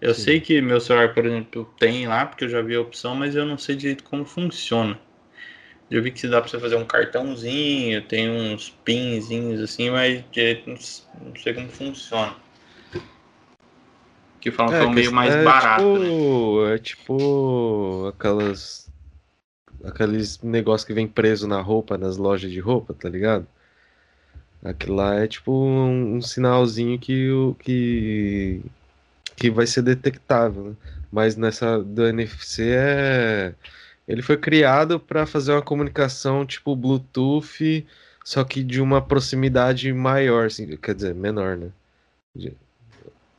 Eu 0.00 0.14
Sim. 0.14 0.22
sei 0.22 0.40
que 0.40 0.60
meu 0.60 0.80
celular, 0.80 1.14
por 1.14 1.26
exemplo, 1.26 1.64
tem 1.78 2.06
lá, 2.06 2.26
porque 2.26 2.44
eu 2.44 2.48
já 2.48 2.62
vi 2.62 2.74
a 2.74 2.80
opção, 2.80 3.14
mas 3.14 3.34
eu 3.34 3.46
não 3.46 3.58
sei 3.58 3.76
direito 3.76 4.04
como 4.04 4.24
funciona. 4.24 4.98
Eu 5.90 6.02
vi 6.02 6.12
que 6.12 6.28
dá 6.28 6.40
pra 6.40 6.48
você 6.48 6.58
fazer 6.60 6.76
um 6.76 6.84
cartãozinho, 6.84 8.00
tem 8.02 8.30
uns 8.30 8.70
pinzinhos 8.84 9.60
assim, 9.60 9.90
mas 9.90 10.24
direito 10.30 10.70
não 10.70 11.34
sei 11.36 11.52
como 11.52 11.68
funciona. 11.68 12.36
Que 14.40 14.52
falam 14.52 14.72
que 14.72 14.78
é 14.78 14.86
um 14.86 14.90
meio 14.90 15.12
mais 15.12 15.34
é 15.34 15.42
barato, 15.42 15.98
né? 15.98 16.06
tipo, 16.06 16.66
É 16.68 16.78
tipo 16.78 18.06
aquelas. 18.08 18.88
Aqueles 19.82 20.40
negócios 20.42 20.86
que 20.86 20.92
vem 20.92 21.08
preso 21.08 21.48
na 21.48 21.60
roupa, 21.60 21.98
nas 21.98 22.16
lojas 22.16 22.50
de 22.50 22.60
roupa, 22.60 22.94
tá 22.94 23.08
ligado? 23.08 23.46
Aquilo 24.62 24.96
lá 24.96 25.14
é 25.16 25.26
tipo 25.26 25.52
um, 25.52 26.16
um 26.16 26.22
sinalzinho 26.22 26.98
que, 26.98 27.28
que, 27.60 28.62
que 29.36 29.50
vai 29.50 29.66
ser 29.66 29.82
detectável, 29.82 30.64
né? 30.64 30.76
Mas 31.10 31.34
nessa 31.36 31.82
do 31.82 32.06
NFC 32.06 32.70
é. 32.70 33.54
Ele 34.10 34.22
foi 34.22 34.36
criado 34.36 35.00
para 35.00 35.26
fazer 35.26 35.52
uma 35.52 35.62
comunicação 35.62 36.46
tipo 36.46 36.76
Bluetooth, 36.76 37.86
só 38.24 38.44
que 38.44 38.62
de 38.64 38.80
uma 38.82 39.02
proximidade 39.02 39.92
maior, 39.92 40.46
assim, 40.46 40.76
quer 40.76 40.94
dizer, 40.94 41.14
menor, 41.14 41.56
né? 41.56 41.70
De- 42.36 42.56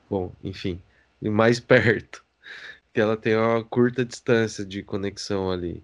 Bom, 0.09 0.31
enfim, 0.43 0.79
e 1.21 1.29
mais 1.29 1.59
perto. 1.61 2.23
Que 2.93 3.01
ela 3.01 3.17
tem 3.17 3.35
uma 3.37 3.63
curta 3.63 4.05
distância 4.05 4.65
de 4.65 4.83
conexão 4.83 5.51
ali. 5.51 5.83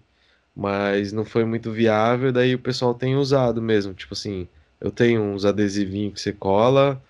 Mas 0.56 1.12
não 1.12 1.24
foi 1.24 1.44
muito 1.44 1.72
viável, 1.72 2.32
daí 2.32 2.54
o 2.54 2.58
pessoal 2.60 2.94
tem 2.94 3.16
usado 3.16 3.62
mesmo. 3.62 3.94
Tipo 3.94 4.14
assim, 4.14 4.48
eu 4.80 4.90
tenho 4.92 5.22
uns 5.22 5.44
adesivinhos 5.46 6.14
que 6.14 6.20
você 6.22 6.32
cola, 6.32 7.02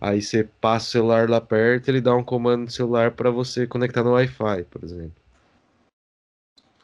aí 0.00 0.22
você 0.22 0.44
passa 0.60 0.88
o 0.88 0.92
celular 0.92 1.30
lá 1.30 1.40
perto, 1.40 1.88
ele 1.90 2.00
dá 2.02 2.14
um 2.16 2.24
comando 2.24 2.64
no 2.64 2.70
celular 2.72 3.12
para 3.12 3.30
você 3.30 3.66
conectar 3.66 4.04
no 4.04 4.12
Wi-Fi, 4.12 4.64
por 4.70 4.84
exemplo. 4.84 5.12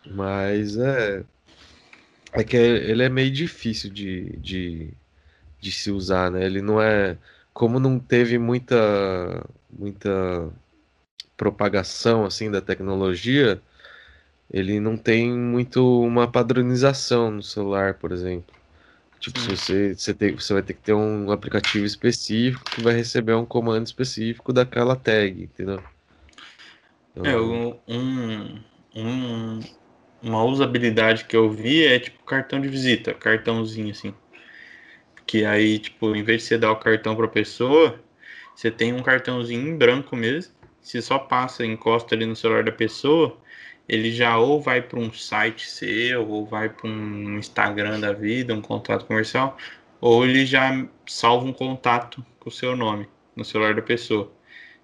Mas 0.07 0.77
é. 0.77 1.25
É 2.33 2.43
que 2.45 2.57
ele 2.57 3.03
é 3.03 3.09
meio 3.09 3.31
difícil 3.31 3.91
de, 3.91 4.37
de, 4.39 4.95
de 5.61 5.73
se 5.73 5.91
usar, 5.91 6.31
né? 6.31 6.45
Ele 6.45 6.63
não 6.63 6.81
é. 6.81 7.19
como 7.53 7.79
não 7.79 7.99
teve 7.99 8.39
muita 8.39 9.45
muita 9.71 10.51
propagação 11.37 12.25
assim 12.25 12.51
da 12.51 12.61
tecnologia, 12.61 13.61
ele 14.51 14.81
não 14.81 14.97
tem 14.97 15.33
muito 15.33 16.03
uma 16.03 16.31
padronização 16.31 17.31
no 17.31 17.43
celular, 17.43 17.95
por 17.95 18.13
exemplo. 18.13 18.55
Tipo, 19.19 19.39
se 19.39 19.51
você, 19.51 19.95
você, 19.95 20.15
tem, 20.15 20.35
você 20.35 20.53
vai 20.53 20.63
ter 20.63 20.75
que 20.75 20.83
ter 20.83 20.95
um 20.95 21.31
aplicativo 21.31 21.85
específico 21.85 22.65
que 22.71 22.83
vai 22.83 22.95
receber 22.95 23.35
um 23.35 23.47
comando 23.47 23.87
específico 23.87 24.53
daquela 24.53 24.97
tag, 24.97 25.45
entendeu? 25.45 25.83
Então, 27.13 27.25
é, 27.25 27.41
um, 27.41 27.81
um, 27.89 29.61
uma 30.23 30.45
usabilidade 30.45 31.25
que 31.25 31.37
eu 31.37 31.51
vi 31.51 31.85
é 31.85 31.99
tipo 31.99 32.23
cartão 32.25 32.61
de 32.61 32.69
visita, 32.69 33.13
cartãozinho 33.15 33.91
assim. 33.91 34.15
Que 35.27 35.45
aí, 35.45 35.79
tipo, 35.79 36.15
em 36.15 36.23
vez 36.23 36.43
de 36.43 36.49
você 36.49 36.59
dar 36.59 36.73
o 36.73 36.77
cartão 36.77 37.17
para 37.17 37.27
a 37.27 37.29
pessoa, 37.29 38.01
você 38.55 38.71
tem 38.71 38.93
um 38.93 39.03
cartãozinho 39.03 39.69
em 39.69 39.77
branco 39.77 40.15
mesmo. 40.17 40.53
Você 40.81 41.01
só 41.01 41.19
passa, 41.19 41.65
encosta 41.65 42.15
ali 42.15 42.27
no 42.27 42.35
celular 42.35 42.65
da 42.65 42.73
pessoa, 42.73 43.39
ele 43.89 44.11
já 44.11 44.37
ou 44.39 44.61
vai 44.61 44.83
para 44.83 44.99
um 44.99 45.13
site 45.13 45.69
seu, 45.69 46.29
ou 46.29 46.45
vai 46.47 46.69
para 46.69 46.89
um 46.89 47.39
Instagram 47.39 48.01
da 48.01 48.13
vida, 48.13 48.55
um 48.55 48.61
contato 48.61 49.07
comercial, 49.07 49.57
ou 50.01 50.25
ele 50.25 50.45
já 50.45 50.87
salva 51.07 51.47
um 51.47 51.53
contato 51.53 52.25
com 52.41 52.49
o 52.49 52.53
seu 52.53 52.77
nome 52.77 53.09
no 53.37 53.45
celular 53.45 53.75
da 53.75 53.83
pessoa. 53.83 54.31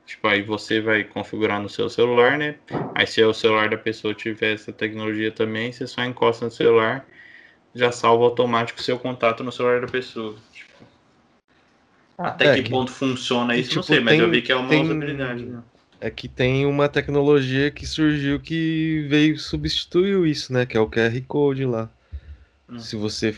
Tipo, 0.08 0.26
aí 0.26 0.40
você 0.40 0.80
vai 0.80 1.04
configurar 1.04 1.60
no 1.60 1.68
seu 1.68 1.90
celular, 1.90 2.38
né? 2.38 2.54
Aí 2.94 3.06
se 3.06 3.22
o 3.22 3.34
celular 3.34 3.68
da 3.68 3.76
pessoa 3.76 4.14
tiver 4.14 4.54
essa 4.54 4.72
tecnologia 4.72 5.30
também, 5.30 5.70
você 5.70 5.86
só 5.86 6.02
encosta 6.02 6.46
no 6.46 6.50
celular, 6.50 7.06
já 7.74 7.92
salva 7.92 8.24
automático 8.24 8.80
o 8.80 8.82
seu 8.82 8.98
contato 8.98 9.44
no 9.44 9.52
celular 9.52 9.82
da 9.82 9.86
pessoa. 9.86 10.34
Tipo, 10.50 10.84
até 12.16 12.46
é, 12.46 12.54
que, 12.54 12.62
que, 12.62 12.70
ponto 12.70 12.90
funciona 12.90 13.54
isso, 13.54 13.68
tipo, 13.68 13.76
não 13.80 13.82
sei, 13.82 14.00
mas 14.00 14.14
tem, 14.14 14.20
eu 14.20 14.30
vi 14.30 14.40
que 14.40 14.50
é 14.50 14.56
uma 14.56 14.70
tem... 14.70 14.82
usabilidade, 14.82 15.44
né? 15.44 15.62
é 16.00 16.10
que 16.10 16.26
tem 16.26 16.64
uma 16.64 16.88
tecnologia 16.88 17.70
que 17.70 17.86
surgiu 17.86 18.40
que 18.40 19.06
veio 19.10 19.38
substituiu 19.38 20.26
isso, 20.26 20.54
né? 20.54 20.64
Que 20.64 20.78
é 20.78 20.80
o 20.80 20.88
QR 20.88 21.20
Code 21.26 21.66
lá. 21.66 21.90
Hum. 22.66 22.78
Se 22.78 22.96
você 22.96 23.36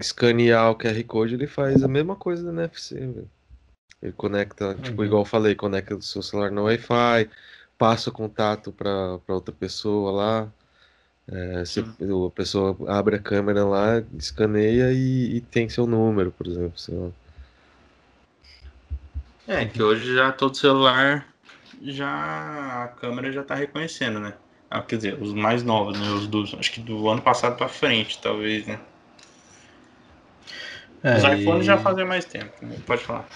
escanear 0.00 0.70
o 0.70 0.76
QR 0.76 1.04
Code, 1.04 1.34
ele 1.34 1.46
faz 1.46 1.82
a 1.82 1.88
mesma 1.88 2.16
coisa 2.16 2.42
do 2.42 2.58
NFC, 2.58 2.94
velho. 2.94 3.30
Ele 4.02 4.12
conecta, 4.12 4.74
tipo, 4.74 5.00
uhum. 5.00 5.06
igual 5.06 5.22
eu 5.22 5.26
falei, 5.26 5.54
conecta 5.54 5.94
o 5.94 6.02
seu 6.02 6.22
celular 6.22 6.50
no 6.50 6.64
Wi-Fi, 6.64 7.28
passa 7.78 8.10
o 8.10 8.12
contato 8.12 8.72
para 8.72 9.18
outra 9.28 9.54
pessoa 9.54 10.12
lá. 10.12 10.48
É, 11.28 11.64
se 11.64 11.80
uhum. 11.80 12.26
a 12.26 12.30
pessoa 12.30 12.76
abre 12.86 13.16
a 13.16 13.18
câmera 13.18 13.64
lá, 13.64 14.02
escaneia 14.16 14.92
e, 14.92 15.36
e 15.36 15.40
tem 15.40 15.68
seu 15.68 15.86
número, 15.86 16.30
por 16.30 16.46
exemplo. 16.46 16.78
Sei 16.78 16.94
lá. 16.94 17.10
É, 19.48 19.64
que 19.64 19.82
hoje 19.82 20.14
já 20.14 20.32
todo 20.32 20.56
celular 20.56 21.26
já 21.82 22.84
a 22.84 22.88
câmera 22.88 23.32
já 23.32 23.42
está 23.42 23.54
reconhecendo, 23.54 24.20
né? 24.20 24.34
Ah, 24.70 24.82
quer 24.82 24.96
dizer, 24.96 25.22
os 25.22 25.32
mais 25.32 25.62
novos, 25.62 25.98
né? 25.98 26.08
Os 26.08 26.26
dos, 26.26 26.54
acho 26.54 26.72
que 26.72 26.80
do 26.80 27.08
ano 27.08 27.22
passado 27.22 27.56
para 27.56 27.68
frente, 27.68 28.20
talvez, 28.20 28.66
né? 28.66 28.80
É, 31.06 31.18
Os 31.18 31.40
iPhones 31.40 31.62
e... 31.62 31.66
já 31.66 31.78
fazem 31.78 32.04
mais 32.04 32.24
tempo, 32.24 32.50
né? 32.62 32.76
pode 32.84 33.04
falar. 33.04 33.28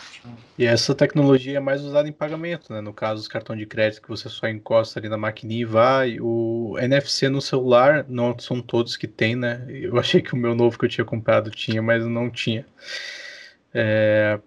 E 0.59 0.66
essa 0.66 0.92
tecnologia 0.92 1.56
é 1.56 1.60
mais 1.60 1.82
usada 1.82 2.09
em 2.09 2.12
pagamento, 2.12 2.72
né? 2.72 2.80
No 2.80 2.92
caso, 2.92 3.20
os 3.20 3.28
cartões 3.28 3.60
de 3.60 3.66
crédito 3.66 4.02
que 4.02 4.09
você 4.09 4.28
só 4.28 4.48
encosta 4.48 4.98
ali 4.98 5.09
na 5.09 5.16
maquininha 5.16 5.60
e 5.60 5.64
vai. 5.64 6.20
O 6.20 6.76
NFC 6.80 7.28
no 7.28 7.40
celular, 7.40 8.05
não 8.09 8.36
são 8.40 8.60
todos 8.60 8.97
que 8.97 9.06
tem, 9.06 9.36
né? 9.36 9.64
Eu 9.68 9.97
achei 10.01 10.20
que 10.20 10.34
o 10.34 10.36
meu 10.36 10.52
novo 10.52 10.76
que 10.76 10.84
eu 10.84 10.88
tinha 10.88 11.05
comprado 11.05 11.48
tinha, 11.48 11.80
mas 11.80 12.05
não 12.05 12.28
tinha. 12.28 12.66
É, 13.72 14.40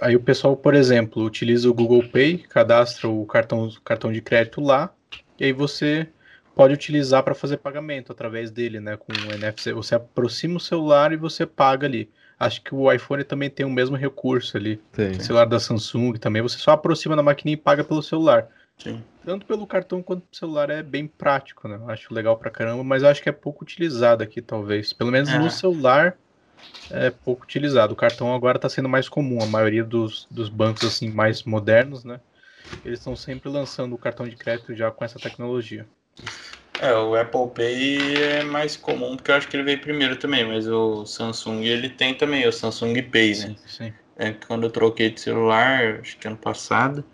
aí 0.00 0.14
o 0.14 0.22
pessoal, 0.22 0.56
por 0.56 0.74
exemplo, 0.74 1.24
utiliza 1.24 1.68
o 1.68 1.74
Google 1.74 2.08
Pay, 2.08 2.38
cadastra 2.38 3.08
o 3.08 3.26
cartão, 3.26 3.68
cartão 3.84 4.12
de 4.12 4.22
crédito 4.22 4.60
lá, 4.60 4.94
e 5.38 5.44
aí 5.44 5.52
você 5.52 6.08
pode 6.54 6.74
utilizar 6.74 7.24
para 7.24 7.34
fazer 7.34 7.56
pagamento 7.58 8.12
através 8.12 8.50
dele, 8.52 8.78
né? 8.80 8.96
Com 8.96 9.12
o 9.12 9.32
NFC. 9.32 9.72
Você 9.72 9.94
aproxima 9.96 10.56
o 10.56 10.60
celular 10.60 11.12
e 11.12 11.16
você 11.16 11.44
paga 11.46 11.86
ali. 11.86 12.12
Acho 12.40 12.62
que 12.62 12.74
o 12.74 12.90
iPhone 12.90 13.22
também 13.22 13.50
tem 13.50 13.66
o 13.66 13.70
mesmo 13.70 13.96
recurso 13.96 14.56
ali. 14.56 14.78
Tem. 14.92 15.10
O 15.10 15.22
celular 15.22 15.44
da 15.44 15.60
Samsung 15.60 16.14
também. 16.14 16.40
Você 16.40 16.56
só 16.56 16.70
aproxima 16.70 17.14
da 17.14 17.22
maquininha 17.22 17.52
e 17.52 17.58
paga 17.58 17.84
pelo 17.84 18.02
celular. 18.02 18.48
Sim. 18.78 19.04
Tanto 19.22 19.44
pelo 19.44 19.66
cartão 19.66 20.02
quanto 20.02 20.22
pelo 20.22 20.34
celular 20.34 20.70
é 20.70 20.82
bem 20.82 21.06
prático, 21.06 21.68
né? 21.68 21.78
Acho 21.88 22.14
legal 22.14 22.38
pra 22.38 22.50
caramba, 22.50 22.82
mas 22.82 23.04
acho 23.04 23.22
que 23.22 23.28
é 23.28 23.32
pouco 23.32 23.62
utilizado 23.62 24.22
aqui, 24.22 24.40
talvez. 24.40 24.90
Pelo 24.94 25.12
menos 25.12 25.28
é. 25.28 25.38
no 25.38 25.50
celular 25.50 26.16
é 26.90 27.10
pouco 27.10 27.44
utilizado. 27.44 27.92
O 27.92 27.96
cartão 27.96 28.34
agora 28.34 28.56
está 28.56 28.70
sendo 28.70 28.88
mais 28.88 29.06
comum. 29.06 29.42
A 29.42 29.46
maioria 29.46 29.84
dos, 29.84 30.26
dos 30.30 30.48
bancos 30.48 30.84
assim 30.84 31.10
mais 31.10 31.42
modernos, 31.42 32.04
né? 32.04 32.20
Eles 32.82 33.00
estão 33.00 33.14
sempre 33.14 33.50
lançando 33.50 33.94
o 33.94 33.98
cartão 33.98 34.26
de 34.26 34.36
crédito 34.36 34.74
já 34.74 34.90
com 34.90 35.04
essa 35.04 35.18
tecnologia. 35.18 35.86
É, 36.82 36.94
o 36.94 37.14
Apple 37.14 37.50
Pay 37.54 38.22
é 38.22 38.42
mais 38.42 38.76
comum 38.76 39.16
porque 39.16 39.30
eu 39.30 39.34
acho 39.34 39.48
que 39.48 39.56
ele 39.56 39.64
veio 39.64 39.80
primeiro 39.80 40.16
também, 40.16 40.46
mas 40.46 40.66
o 40.66 41.04
Samsung 41.04 41.64
ele 41.64 41.90
tem 41.90 42.14
também 42.14 42.46
o 42.48 42.52
Samsung 42.52 43.02
Pay, 43.02 43.30
né? 43.30 43.34
Sim, 43.34 43.56
sim. 43.66 43.92
É, 44.16 44.32
quando 44.32 44.64
eu 44.64 44.70
troquei 44.70 45.10
de 45.10 45.20
celular, 45.20 46.00
acho 46.00 46.16
que 46.18 46.26
ano 46.26 46.36
passado, 46.36 47.04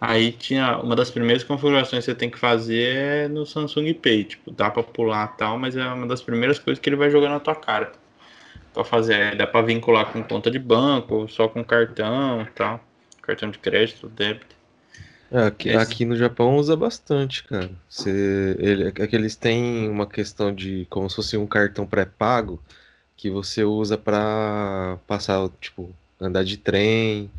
aí 0.00 0.32
tinha 0.32 0.78
uma 0.78 0.96
das 0.96 1.10
primeiras 1.10 1.44
configurações 1.44 2.04
que 2.04 2.10
você 2.10 2.14
tem 2.14 2.30
que 2.30 2.38
fazer 2.38 2.96
é 2.96 3.28
no 3.28 3.44
Samsung 3.44 3.92
Pay, 3.94 4.24
tipo, 4.24 4.50
dá 4.50 4.70
para 4.70 4.82
pular 4.82 5.28
tal, 5.36 5.58
mas 5.58 5.76
é 5.76 5.86
uma 5.86 6.06
das 6.06 6.22
primeiras 6.22 6.58
coisas 6.58 6.80
que 6.80 6.88
ele 6.88 6.96
vai 6.96 7.10
jogar 7.10 7.28
na 7.28 7.40
tua 7.40 7.54
cara 7.54 7.92
para 8.72 8.84
fazer. 8.84 9.36
Dá 9.36 9.46
para 9.46 9.64
vincular 9.66 10.10
com 10.12 10.22
conta 10.22 10.50
de 10.50 10.58
banco, 10.58 11.28
só 11.28 11.48
com 11.48 11.62
cartão 11.64 12.46
tal. 12.54 12.80
Cartão 13.22 13.50
de 13.50 13.58
crédito, 13.58 14.08
débito. 14.08 14.56
É, 15.32 15.46
aqui, 15.46 15.68
Esse... 15.70 15.78
aqui, 15.78 16.04
no 16.04 16.16
Japão 16.16 16.56
usa 16.56 16.76
bastante, 16.76 17.42
cara. 17.44 17.70
Você, 17.88 18.56
ele, 18.58 18.88
é 18.88 19.06
que 19.06 19.16
eles 19.16 19.34
têm 19.34 19.88
uma 19.88 20.06
questão 20.06 20.54
de 20.54 20.86
como 20.90 21.08
se 21.08 21.16
fosse 21.16 21.36
um 21.36 21.46
cartão 21.46 21.86
pré-pago 21.86 22.62
que 23.16 23.30
você 23.30 23.64
usa 23.64 23.96
para 23.96 24.98
passar, 25.06 25.48
tipo, 25.60 25.94
andar 26.20 26.44
de 26.44 26.56
trem 26.58 27.30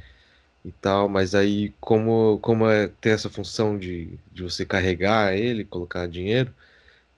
e 0.66 0.72
tal, 0.72 1.10
mas 1.10 1.36
aí 1.36 1.74
como, 1.80 2.40
como 2.42 2.68
é, 2.70 2.88
tem 3.02 3.12
essa 3.14 3.30
função 3.30 3.78
de, 3.78 4.18
de 4.32 4.44
você 4.44 4.66
carregar 4.66 5.36
ele, 5.36 5.66
colocar 5.66 6.08
dinheiro, 6.08 6.54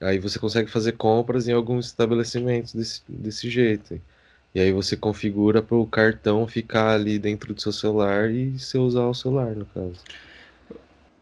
Aí 0.02 0.20
você 0.20 0.38
consegue 0.38 0.70
fazer 0.70 0.94
compras 0.94 1.48
em 1.48 1.54
alguns 1.54 1.88
estabelecimentos 1.88 2.74
desse, 2.74 3.02
desse 3.08 3.50
jeito. 3.50 4.00
E 4.54 4.60
aí 4.60 4.72
você 4.72 4.96
configura 4.96 5.62
para 5.62 5.76
o 5.76 5.88
cartão 5.88 6.48
ficar 6.48 6.94
ali 6.94 7.18
dentro 7.20 7.54
do 7.54 7.62
seu 7.62 7.72
celular 7.72 8.30
e 8.30 8.58
você 8.60 8.78
usar 8.78 9.06
o 9.06 9.14
celular, 9.14 9.56
no 9.56 9.66
caso. 9.66 10.00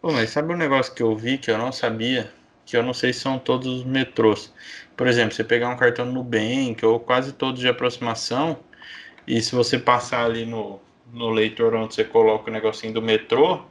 Pô, 0.03 0.11
mas 0.11 0.31
sabe 0.31 0.53
um 0.53 0.57
negócio 0.57 0.93
que 0.93 1.01
eu 1.01 1.15
vi 1.15 1.37
que 1.37 1.49
eu 1.49 1.57
não 1.57 1.71
sabia? 1.71 2.29
Que 2.65 2.75
eu 2.75 2.83
não 2.83 2.93
sei 2.93 3.13
se 3.13 3.21
são 3.21 3.39
todos 3.39 3.67
os 3.67 3.85
metrôs. 3.85 4.53
Por 4.97 5.07
exemplo, 5.07 5.33
você 5.33 5.45
pegar 5.45 5.69
um 5.69 5.77
cartão 5.77 6.05
Nubank 6.05 6.85
ou 6.85 6.99
quase 6.99 7.31
todos 7.31 7.61
de 7.61 7.69
aproximação, 7.69 8.59
e 9.25 9.41
se 9.41 9.55
você 9.55 9.79
passar 9.79 10.25
ali 10.25 10.45
no, 10.45 10.81
no 11.13 11.29
leitor 11.29 11.73
onde 11.75 11.95
você 11.95 12.03
coloca 12.03 12.49
o 12.49 12.53
negocinho 12.53 12.93
do 12.93 13.01
metrô, 13.01 13.65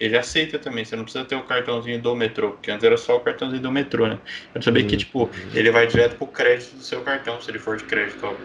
ele 0.00 0.16
aceita 0.16 0.58
também, 0.58 0.86
você 0.86 0.96
não 0.96 1.04
precisa 1.04 1.26
ter 1.26 1.36
o 1.36 1.44
cartãozinho 1.44 2.00
do 2.00 2.16
metrô, 2.16 2.52
porque 2.52 2.70
antes 2.70 2.84
era 2.84 2.96
só 2.96 3.16
o 3.16 3.20
cartãozinho 3.20 3.62
do 3.62 3.70
metrô, 3.70 4.06
né? 4.08 4.18
Eu 4.54 4.62
sabia 4.62 4.84
que, 4.86 4.96
tipo, 4.96 5.30
ele 5.52 5.70
vai 5.70 5.86
direto 5.86 6.16
pro 6.16 6.26
crédito 6.28 6.76
do 6.76 6.82
seu 6.82 7.02
cartão, 7.02 7.38
se 7.42 7.50
ele 7.50 7.58
for 7.58 7.76
de 7.76 7.84
crédito, 7.84 8.24
ó. 8.26 8.40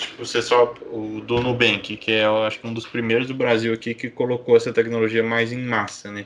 Tipo, 0.00 0.24
você 0.24 0.40
só. 0.40 0.74
O 0.90 1.20
do 1.20 1.40
Nubank, 1.40 1.96
que 1.96 2.12
é, 2.12 2.24
eu 2.24 2.42
acho 2.44 2.58
que 2.58 2.66
um 2.66 2.72
dos 2.72 2.86
primeiros 2.86 3.26
do 3.28 3.34
Brasil 3.34 3.72
aqui 3.72 3.94
que 3.94 4.08
colocou 4.08 4.56
essa 4.56 4.72
tecnologia 4.72 5.22
mais 5.22 5.52
em 5.52 5.60
massa, 5.60 6.10
né? 6.10 6.24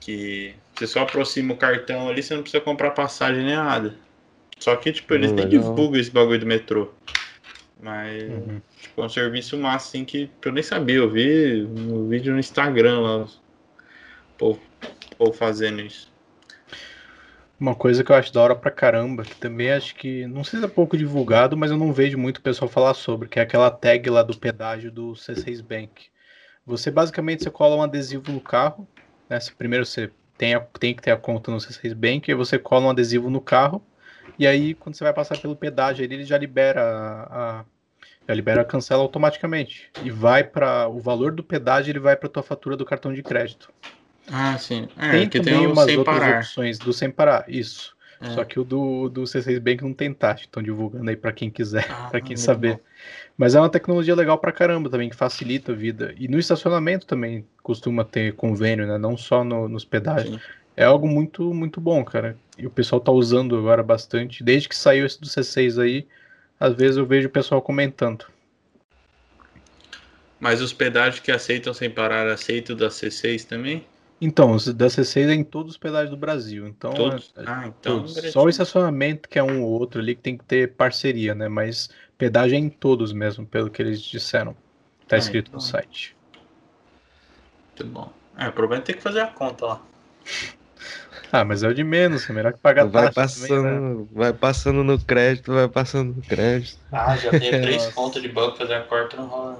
Que 0.00 0.54
você 0.74 0.86
só 0.86 1.02
aproxima 1.02 1.52
o 1.52 1.56
cartão 1.56 2.08
ali, 2.08 2.22
você 2.22 2.34
não 2.34 2.42
precisa 2.42 2.62
comprar 2.62 2.92
passagem 2.92 3.44
nem 3.44 3.56
nada. 3.56 3.94
Só 4.58 4.74
que, 4.76 4.90
tipo, 4.92 5.12
eles 5.12 5.32
nem 5.32 5.46
divulgam 5.46 6.00
esse 6.00 6.10
bagulho 6.10 6.40
do 6.40 6.46
metrô. 6.46 6.90
Mas 7.80 8.22
uhum. 8.22 8.62
tipo, 8.80 9.02
é 9.02 9.04
um 9.04 9.08
serviço 9.10 9.58
massa 9.58 9.88
assim 9.88 10.04
que 10.04 10.30
eu 10.42 10.52
nem 10.52 10.62
sabia. 10.62 10.96
Eu 10.96 11.10
vi 11.10 11.62
um 11.64 12.08
vídeo 12.08 12.32
no 12.32 12.38
Instagram 12.38 13.00
lá, 13.00 13.16
o 13.24 13.28
povo, 14.38 14.60
o 15.12 15.16
povo 15.16 15.32
fazendo 15.34 15.82
isso. 15.82 16.13
Uma 17.58 17.74
coisa 17.74 18.02
que 18.04 18.10
eu 18.10 18.16
acho 18.16 18.32
da 18.32 18.42
hora 18.42 18.56
pra 18.56 18.70
caramba, 18.70 19.22
que 19.24 19.36
também 19.36 19.70
acho 19.70 19.94
que, 19.94 20.26
não 20.26 20.42
sei 20.44 20.58
se 20.58 20.64
é 20.66 20.68
pouco 20.68 20.96
divulgado, 20.96 21.56
mas 21.56 21.70
eu 21.70 21.76
não 21.76 21.92
vejo 21.92 22.18
muito 22.18 22.42
pessoal 22.42 22.68
falar 22.68 22.94
sobre, 22.94 23.28
que 23.28 23.38
é 23.38 23.42
aquela 23.42 23.70
tag 23.70 24.10
lá 24.10 24.22
do 24.22 24.36
pedágio 24.36 24.90
do 24.90 25.14
C6 25.14 25.60
Bank. 25.60 26.10
Você 26.66 26.90
basicamente 26.90 27.42
você 27.44 27.50
cola 27.50 27.76
um 27.76 27.82
adesivo 27.82 28.32
no 28.32 28.40
carro, 28.40 28.88
né? 29.28 29.38
Primeiro 29.56 29.86
você 29.86 30.12
tem, 30.36 30.54
a, 30.54 30.60
tem 30.60 30.94
que 30.94 31.02
ter 31.02 31.12
a 31.12 31.16
conta 31.16 31.50
no 31.50 31.60
C6 31.60 31.94
Bank, 31.94 32.30
aí 32.30 32.36
você 32.36 32.58
cola 32.58 32.86
um 32.86 32.90
adesivo 32.90 33.30
no 33.30 33.40
carro, 33.40 33.86
e 34.38 34.46
aí 34.46 34.74
quando 34.74 34.96
você 34.96 35.04
vai 35.04 35.12
passar 35.14 35.38
pelo 35.38 35.56
pedágio 35.56 36.04
ele 36.04 36.24
já 36.24 36.36
libera 36.38 36.82
a, 36.82 37.60
a 37.60 37.64
já 38.28 38.34
libera 38.34 38.64
cancela 38.64 39.02
automaticamente 39.02 39.92
e 40.00 40.10
vai 40.10 40.44
para 40.44 40.88
o 40.88 41.00
valor 41.00 41.32
do 41.32 41.44
pedágio 41.44 41.90
ele 41.92 42.00
vai 42.00 42.16
para 42.16 42.28
tua 42.28 42.42
fatura 42.42 42.76
do 42.76 42.84
cartão 42.84 43.12
de 43.12 43.22
crédito. 43.22 43.72
Ah, 44.30 44.56
sim. 44.58 44.88
É, 44.98 45.10
tem 45.10 45.28
também 45.28 45.54
tem 45.54 45.66
umas 45.66 45.96
outras 45.96 46.18
parar. 46.18 46.38
opções 46.38 46.78
do 46.78 46.92
sem 46.92 47.10
parar, 47.10 47.44
isso. 47.48 47.94
É. 48.20 48.30
Só 48.30 48.44
que 48.44 48.58
o 48.58 48.64
do, 48.64 49.08
do 49.08 49.22
C6 49.24 49.58
Bank 49.58 49.82
não 49.82 49.92
tem 49.92 50.12
taxa, 50.12 50.44
estão 50.44 50.62
divulgando 50.62 51.10
aí 51.10 51.16
para 51.16 51.32
quem 51.32 51.50
quiser, 51.50 51.86
ah, 51.90 52.08
para 52.10 52.20
quem 52.20 52.36
saber. 52.36 52.74
Bom. 52.74 52.80
Mas 53.36 53.54
é 53.54 53.60
uma 53.60 53.68
tecnologia 53.68 54.14
legal 54.14 54.38
para 54.38 54.52
caramba 54.52 54.88
também, 54.88 55.10
que 55.10 55.16
facilita 55.16 55.72
a 55.72 55.74
vida. 55.74 56.14
E 56.16 56.28
no 56.28 56.38
estacionamento 56.38 57.06
também 57.06 57.44
costuma 57.62 58.04
ter 58.04 58.34
convênio, 58.34 58.86
né? 58.86 58.96
Não 58.96 59.16
só 59.16 59.44
no, 59.44 59.68
nos 59.68 59.84
pedágios. 59.84 60.36
Sim. 60.36 60.40
É 60.76 60.84
algo 60.84 61.06
muito, 61.06 61.52
muito 61.52 61.80
bom, 61.80 62.04
cara. 62.04 62.36
E 62.56 62.66
o 62.66 62.70
pessoal 62.70 63.00
tá 63.00 63.12
usando 63.12 63.56
agora 63.56 63.82
bastante. 63.82 64.42
Desde 64.42 64.68
que 64.68 64.76
saiu 64.76 65.04
esse 65.04 65.20
do 65.20 65.26
C6 65.26 65.78
aí, 65.80 66.06
às 66.58 66.74
vezes 66.74 66.96
eu 66.96 67.06
vejo 67.06 67.28
o 67.28 67.30
pessoal 67.30 67.60
comentando. 67.60 68.24
Mas 70.40 70.60
os 70.60 70.72
pedágios 70.72 71.20
que 71.20 71.30
aceitam 71.30 71.72
sem 71.72 71.90
parar, 71.90 72.26
aceitam 72.28 72.74
da 72.76 72.88
C6 72.88 73.44
também? 73.44 73.84
Então, 74.24 74.56
da 74.74 74.86
C6 74.86 75.28
é 75.28 75.34
em 75.34 75.44
todos 75.44 75.72
os 75.72 75.78
pedágios 75.78 76.08
do 76.08 76.16
Brasil. 76.16 76.66
Então, 76.66 76.94
todos? 76.94 77.30
É, 77.36 77.42
ah, 77.46 77.66
então 77.66 78.00
todos. 78.00 78.32
Só 78.32 78.44
o 78.44 78.48
estacionamento 78.48 79.28
que 79.28 79.38
é 79.38 79.42
um 79.42 79.62
ou 79.62 79.68
outro 79.68 80.00
ali 80.00 80.14
que 80.14 80.22
tem 80.22 80.38
que 80.38 80.44
ter 80.44 80.72
parceria, 80.72 81.34
né? 81.34 81.46
Mas 81.46 81.90
pedágio 82.16 82.56
é 82.56 82.58
em 82.58 82.70
todos 82.70 83.12
mesmo, 83.12 83.44
pelo 83.44 83.68
que 83.68 83.82
eles 83.82 84.00
disseram. 84.00 84.56
Tá 85.06 85.16
ah, 85.16 85.18
escrito 85.18 85.48
então. 85.48 85.56
no 85.56 85.60
site. 85.60 86.16
Muito 87.68 87.92
bom. 87.92 88.10
É, 88.38 88.48
o 88.48 88.52
problema 88.52 88.82
é 88.82 88.86
ter 88.86 88.94
que 88.94 89.02
fazer 89.02 89.20
a 89.20 89.26
conta 89.26 89.66
lá. 89.66 89.82
Ah, 91.30 91.44
mas 91.44 91.62
é 91.62 91.68
o 91.68 91.74
de 91.74 91.84
menos, 91.84 92.28
é 92.30 92.32
melhor 92.32 92.54
que 92.54 92.60
pagar 92.60 92.86
vai 92.86 93.12
passando, 93.12 93.48
também, 93.48 93.80
né? 93.80 94.06
Vai 94.10 94.32
passando 94.32 94.82
no 94.82 94.98
crédito, 94.98 95.52
vai 95.52 95.68
passando 95.68 96.14
no 96.14 96.22
crédito. 96.22 96.78
Ah, 96.90 97.14
já 97.14 97.30
tem 97.30 97.50
três 97.60 97.88
contas 97.88 98.22
de 98.22 98.28
banco 98.30 98.56
fazer 98.56 98.74
a 98.74 98.82
corta 98.84 99.18
não 99.18 99.26
rola. 99.26 99.58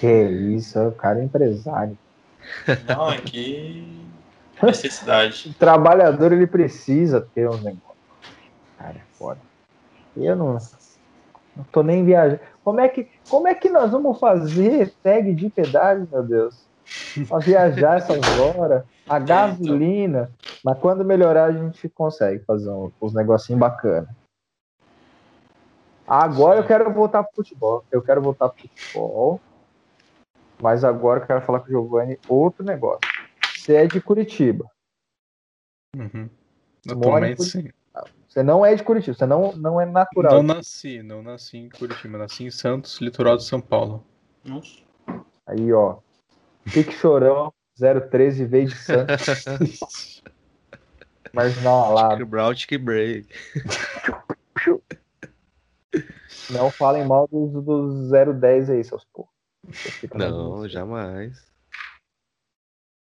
Que 0.00 0.24
isso, 0.56 0.80
o 0.80 0.90
cara 0.90 1.20
é 1.20 1.24
empresário. 1.24 1.96
Não, 2.86 3.10
é 3.10 3.18
que 3.18 4.04
necessidade. 4.62 5.50
o 5.50 5.54
trabalhador 5.54 6.32
ele 6.32 6.46
precisa 6.46 7.20
ter 7.34 7.48
um 7.48 7.56
negócio. 7.56 7.96
Cara, 8.78 8.96
é 8.96 9.16
foda. 9.18 9.40
Eu 10.16 10.36
não, 10.36 10.58
não 11.56 11.64
tô 11.72 11.82
nem 11.82 12.04
viajando. 12.04 12.40
Como 12.62 12.80
é 12.80 12.88
que, 12.88 13.08
como 13.28 13.48
é 13.48 13.54
que 13.54 13.68
nós 13.68 13.90
vamos 13.90 14.18
fazer 14.18 14.92
tag 15.02 15.34
de 15.34 15.50
pedágio, 15.50 16.08
meu 16.10 16.22
Deus? 16.22 16.66
Pra 17.28 17.38
viajar 17.38 17.98
essas 17.98 18.26
horas, 18.38 18.84
a 19.08 19.18
gasolina. 19.18 20.30
Mas 20.64 20.78
quando 20.78 21.04
melhorar, 21.04 21.46
a 21.46 21.52
gente 21.52 21.88
consegue 21.90 22.42
fazer 22.44 22.70
uns, 22.70 22.92
uns 23.00 23.12
negocinhos 23.12 23.60
bacanas. 23.60 24.08
Agora 26.06 26.60
eu 26.60 26.66
quero 26.66 26.92
voltar 26.92 27.22
pro 27.22 27.36
futebol. 27.36 27.84
Eu 27.90 28.02
quero 28.02 28.22
voltar 28.22 28.48
pro 28.48 28.62
futebol. 28.62 29.40
Mas 30.64 30.82
agora 30.82 31.20
eu 31.20 31.26
quero 31.26 31.42
falar 31.42 31.60
com 31.60 31.66
o 31.66 31.68
Giovanni 31.68 32.18
outro 32.26 32.64
negócio. 32.64 33.02
Você 33.54 33.74
é 33.74 33.86
de 33.86 34.00
Curitiba. 34.00 34.64
Uhum. 35.94 36.30
Atualmente 36.88 37.42
sim. 37.42 37.68
Você 38.26 38.42
não 38.42 38.64
é 38.64 38.74
de 38.74 38.82
Curitiba, 38.82 39.14
você 39.14 39.26
não, 39.26 39.52
não 39.52 39.78
é 39.78 39.84
natural. 39.84 40.42
Não 40.42 40.54
nasci, 40.54 41.02
não 41.02 41.22
nasci 41.22 41.58
em 41.58 41.68
Curitiba, 41.68 42.16
nasci 42.16 42.44
em 42.44 42.50
Santos, 42.50 42.98
litoral 42.98 43.36
de 43.36 43.44
São 43.44 43.60
Paulo. 43.60 44.06
Nossa. 44.42 44.78
Aí, 45.46 45.70
ó. 45.70 45.98
Pique 46.72 46.92
Chorão, 46.92 47.52
013 47.78 48.46
veio 48.46 48.68
de 48.68 48.74
Santos. 48.74 50.22
Mas 51.30 51.62
não, 51.62 51.92
lá. 51.92 52.16
Brown, 52.24 52.54
break. 52.80 53.28
Não 56.48 56.70
falem 56.70 57.04
mal 57.04 57.28
dos, 57.28 57.52
dos 57.62 58.10
010 58.40 58.70
aí, 58.70 58.82
seus 58.82 59.04
porra. 59.12 59.33
Não, 60.14 60.68
jamais. 60.68 61.54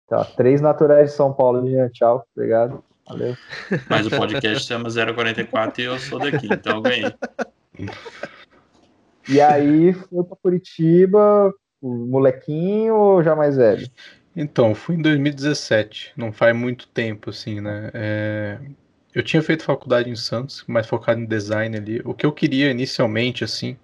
Tá, 0.09 0.25
três 0.25 0.61
naturais 0.61 1.11
de 1.11 1.17
São 1.17 1.33
Paulo, 1.33 1.69
Jean. 1.69 1.89
Tchau, 1.91 2.25
obrigado. 2.35 2.83
Valeu. 3.07 3.37
Mas 3.89 4.07
o 4.07 4.11
podcast 4.11 4.67
chama 4.67 4.89
044 4.91 5.81
e 5.81 5.85
eu 5.85 5.99
sou 5.99 6.19
daqui, 6.19 6.49
então 6.53 6.77
eu 6.77 6.83
ganhei. 6.83 7.15
E 9.29 9.41
aí 9.41 9.93
foi 9.93 10.25
pra 10.25 10.37
Curitiba, 10.43 11.55
molequinho 11.81 12.95
ou 12.97 13.23
já 13.23 13.37
mais 13.37 13.57
velho? 13.57 13.89
Então, 14.35 14.75
fui 14.75 14.97
em 14.97 15.03
2017, 15.03 16.13
não 16.17 16.33
faz 16.33 16.57
muito 16.57 16.89
tempo, 16.89 17.31
assim, 17.31 17.61
né? 17.61 17.91
É... 17.95 18.59
Eu 19.13 19.25
tinha 19.25 19.43
feito 19.43 19.65
faculdade 19.65 20.09
em 20.09 20.15
Santos, 20.15 20.65
mais 20.69 20.87
focado 20.87 21.21
em 21.21 21.27
design 21.27 21.77
ali. 21.77 22.01
O 22.05 22.15
que 22.15 22.25
eu 22.25 22.33
queria 22.33 22.71
inicialmente, 22.71 23.43
assim, 23.43 23.77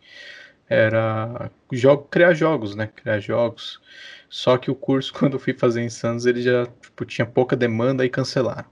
era 0.69 1.51
jogo, 1.73 2.05
criar 2.05 2.35
jogos, 2.35 2.75
né? 2.75 2.89
Criar 2.89 3.21
jogos. 3.21 3.81
Só 4.29 4.59
que 4.59 4.71
o 4.71 4.75
curso, 4.75 5.13
quando 5.15 5.35
eu 5.35 5.39
fui 5.39 5.55
fazer 5.55 5.83
em 5.83 5.89
Santos, 5.89 6.27
ele 6.27 6.43
já 6.43 6.67
tipo, 6.67 7.05
tinha 7.05 7.27
pouca 7.27 7.57
demanda 7.57 8.05
e 8.05 8.11
cancelaram. 8.11 8.69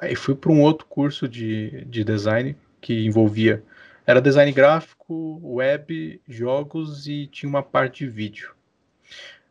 Aí 0.00 0.14
fui 0.14 0.34
para 0.34 0.52
um 0.52 0.60
outro 0.60 0.86
curso 0.86 1.28
de, 1.28 1.84
de 1.86 2.04
design 2.04 2.56
que 2.80 3.06
envolvia. 3.06 3.62
Era 4.06 4.20
design 4.20 4.50
gráfico, 4.52 5.40
web, 5.42 6.20
jogos 6.28 7.06
e 7.06 7.26
tinha 7.26 7.48
uma 7.48 7.62
parte 7.62 8.04
de 8.04 8.10
vídeo. 8.10 8.54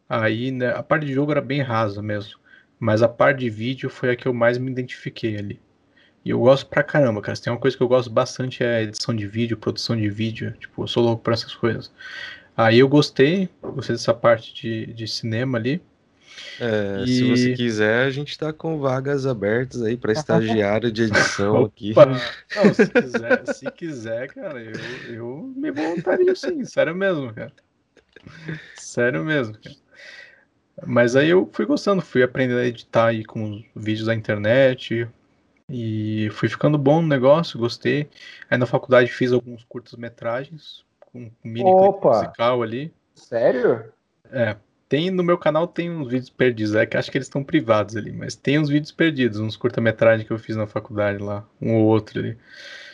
Aí 0.08 0.52
né, 0.52 0.70
a 0.76 0.84
parte 0.84 1.06
de 1.06 1.14
jogo 1.14 1.32
era 1.32 1.42
bem 1.42 1.62
rasa 1.62 2.02
mesmo. 2.02 2.40
Mas 2.80 3.02
a 3.02 3.08
parte 3.08 3.40
de 3.40 3.50
vídeo 3.50 3.90
foi 3.90 4.12
a 4.12 4.16
que 4.16 4.28
eu 4.28 4.34
mais 4.34 4.58
me 4.58 4.72
identifiquei 4.72 5.38
ali. 5.38 5.62
E 6.24 6.30
eu 6.30 6.40
gosto 6.40 6.68
pra 6.68 6.84
caramba, 6.84 7.22
cara. 7.22 7.36
Se 7.36 7.42
tem 7.42 7.52
uma 7.52 7.60
coisa 7.60 7.76
que 7.76 7.82
eu 7.82 7.88
gosto 7.88 8.10
bastante 8.10 8.64
é 8.64 8.84
edição 8.84 9.16
de 9.16 9.28
vídeo, 9.28 9.58
produção 9.58 9.96
de 9.96 10.10
vídeo. 10.10 10.54
Tipo, 10.60 10.84
eu 10.84 10.88
sou 10.88 11.04
louco 11.04 11.24
pra 11.24 11.34
essas 11.34 11.54
coisas. 11.56 11.92
Aí 12.56 12.80
eu 12.80 12.88
gostei, 12.88 13.50
gostei 13.62 13.96
dessa 13.96 14.14
parte 14.14 14.54
de, 14.54 14.94
de 14.94 15.08
cinema 15.08 15.58
ali. 15.58 15.82
É, 16.60 17.04
e... 17.06 17.08
Se 17.08 17.30
você 17.30 17.54
quiser, 17.54 18.06
a 18.06 18.10
gente 18.12 18.38
tá 18.38 18.54
com 18.54 18.78
vagas 18.78 19.26
abertas 19.26 19.82
aí 19.82 19.98
para 19.98 20.12
estagiário 20.12 20.92
de 20.92 21.04
edição 21.04 21.66
aqui. 21.66 21.94
Não, 21.96 22.74
se 22.74 22.88
quiser, 22.88 23.48
se 23.48 23.72
quiser, 23.72 24.28
cara, 24.28 24.62
eu, 24.62 24.74
eu 25.10 25.54
me 25.56 25.72
voluntaria 25.72 26.36
sim, 26.36 26.64
sério 26.66 26.96
mesmo, 26.96 27.34
cara. 27.34 27.52
Sério 28.76 29.24
mesmo, 29.24 29.58
cara. 29.58 29.76
Mas 30.86 31.16
aí 31.16 31.30
eu 31.30 31.50
fui 31.52 31.66
gostando, 31.66 32.02
fui 32.02 32.24
aprendendo 32.24 32.60
a 32.60 32.66
editar 32.66 33.08
aí 33.08 33.24
com 33.24 33.64
vídeos 33.76 34.08
da 34.08 34.16
internet, 34.16 35.08
e 35.72 36.30
fui 36.32 36.50
ficando 36.50 36.78
bom 36.78 37.02
no 37.02 37.08
negócio, 37.08 37.58
gostei. 37.58 38.10
Aí 38.50 38.58
na 38.58 38.66
faculdade 38.66 39.10
fiz 39.10 39.32
alguns 39.32 39.64
curtas-metragens, 39.64 40.84
com 41.00 41.20
um 41.24 41.32
mini 41.44 41.72
musical 41.72 42.62
ali. 42.62 42.94
Sério? 43.16 43.86
É. 44.30 44.58
Tem, 44.90 45.10
no 45.10 45.24
meu 45.24 45.38
canal 45.38 45.68
tem 45.68 45.90
uns 45.90 46.10
vídeos 46.10 46.30
perdidos, 46.30 46.76
é 46.76 46.86
que 46.86 46.98
acho 46.98 47.10
que 47.10 47.18
eles 47.18 47.28
estão 47.28 47.42
privados 47.42 47.96
ali, 47.96 48.12
mas 48.12 48.36
tem 48.36 48.60
uns 48.60 48.68
vídeos 48.68 48.92
perdidos, 48.92 49.40
uns 49.40 49.56
curta-metragens 49.56 50.28
que 50.28 50.34
eu 50.34 50.38
fiz 50.38 50.58
na 50.58 50.68
faculdade 50.68 51.24
lá, 51.24 51.48
um 51.62 51.76
ou 51.76 51.86
outro 51.86 52.20
ali. 52.20 52.38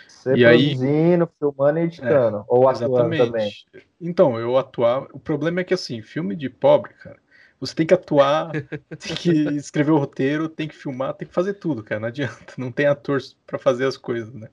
Você 0.08 0.36
e 0.36 0.44
produzindo, 0.44 1.24
aí, 1.24 1.30
filmando 1.40 1.80
e 1.80 1.82
editando, 1.82 2.38
é, 2.38 2.44
ou 2.48 2.70
atuando 2.70 3.14
exatamente. 3.16 3.26
também. 3.26 3.52
Então, 4.00 4.40
eu 4.40 4.56
atuava. 4.60 5.08
O 5.12 5.20
problema 5.20 5.62
é 5.62 5.64
que 5.64 5.74
assim, 5.74 6.04
filme 6.04 6.36
de 6.36 6.52
pobre, 6.52 6.94
cara, 6.94 7.18
você 7.60 7.74
tem 7.76 7.86
que 7.88 7.94
atuar, 7.94 8.52
tem 9.00 9.16
que 9.16 9.32
escrever 9.56 9.92
o 9.92 9.98
roteiro, 9.98 10.48
tem 10.50 10.68
que 10.68 10.76
filmar, 10.76 11.14
tem 11.14 11.28
que 11.28 11.34
fazer 11.34 11.56
tudo, 11.56 11.84
cara. 11.84 12.00
Não 12.00 12.08
adianta. 12.08 12.54
Não 12.58 12.72
tem 12.72 12.86
ator 12.86 13.20
para 13.46 13.58
fazer 13.58 13.86
as 13.86 13.98
coisas, 13.98 14.34
né? 14.34 14.50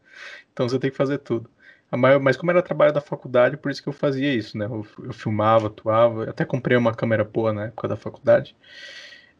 Então 0.52 0.68
você 0.68 0.78
tem 0.78 0.90
que 0.90 0.96
fazer 0.96 1.18
tudo. 1.18 1.50
Mas 2.20 2.36
como 2.36 2.50
era 2.50 2.62
trabalho 2.62 2.92
da 2.92 3.00
faculdade, 3.00 3.56
por 3.56 3.70
isso 3.70 3.82
que 3.82 3.88
eu 3.88 3.92
fazia 3.92 4.32
isso, 4.34 4.58
né? 4.58 4.64
Eu, 4.66 4.86
eu 5.04 5.12
filmava, 5.12 5.68
atuava, 5.68 6.28
até 6.28 6.44
comprei 6.44 6.76
uma 6.76 6.94
câmera 6.94 7.22
boa 7.24 7.52
na 7.52 7.66
época 7.66 7.86
da 7.88 7.96
faculdade. 7.96 8.56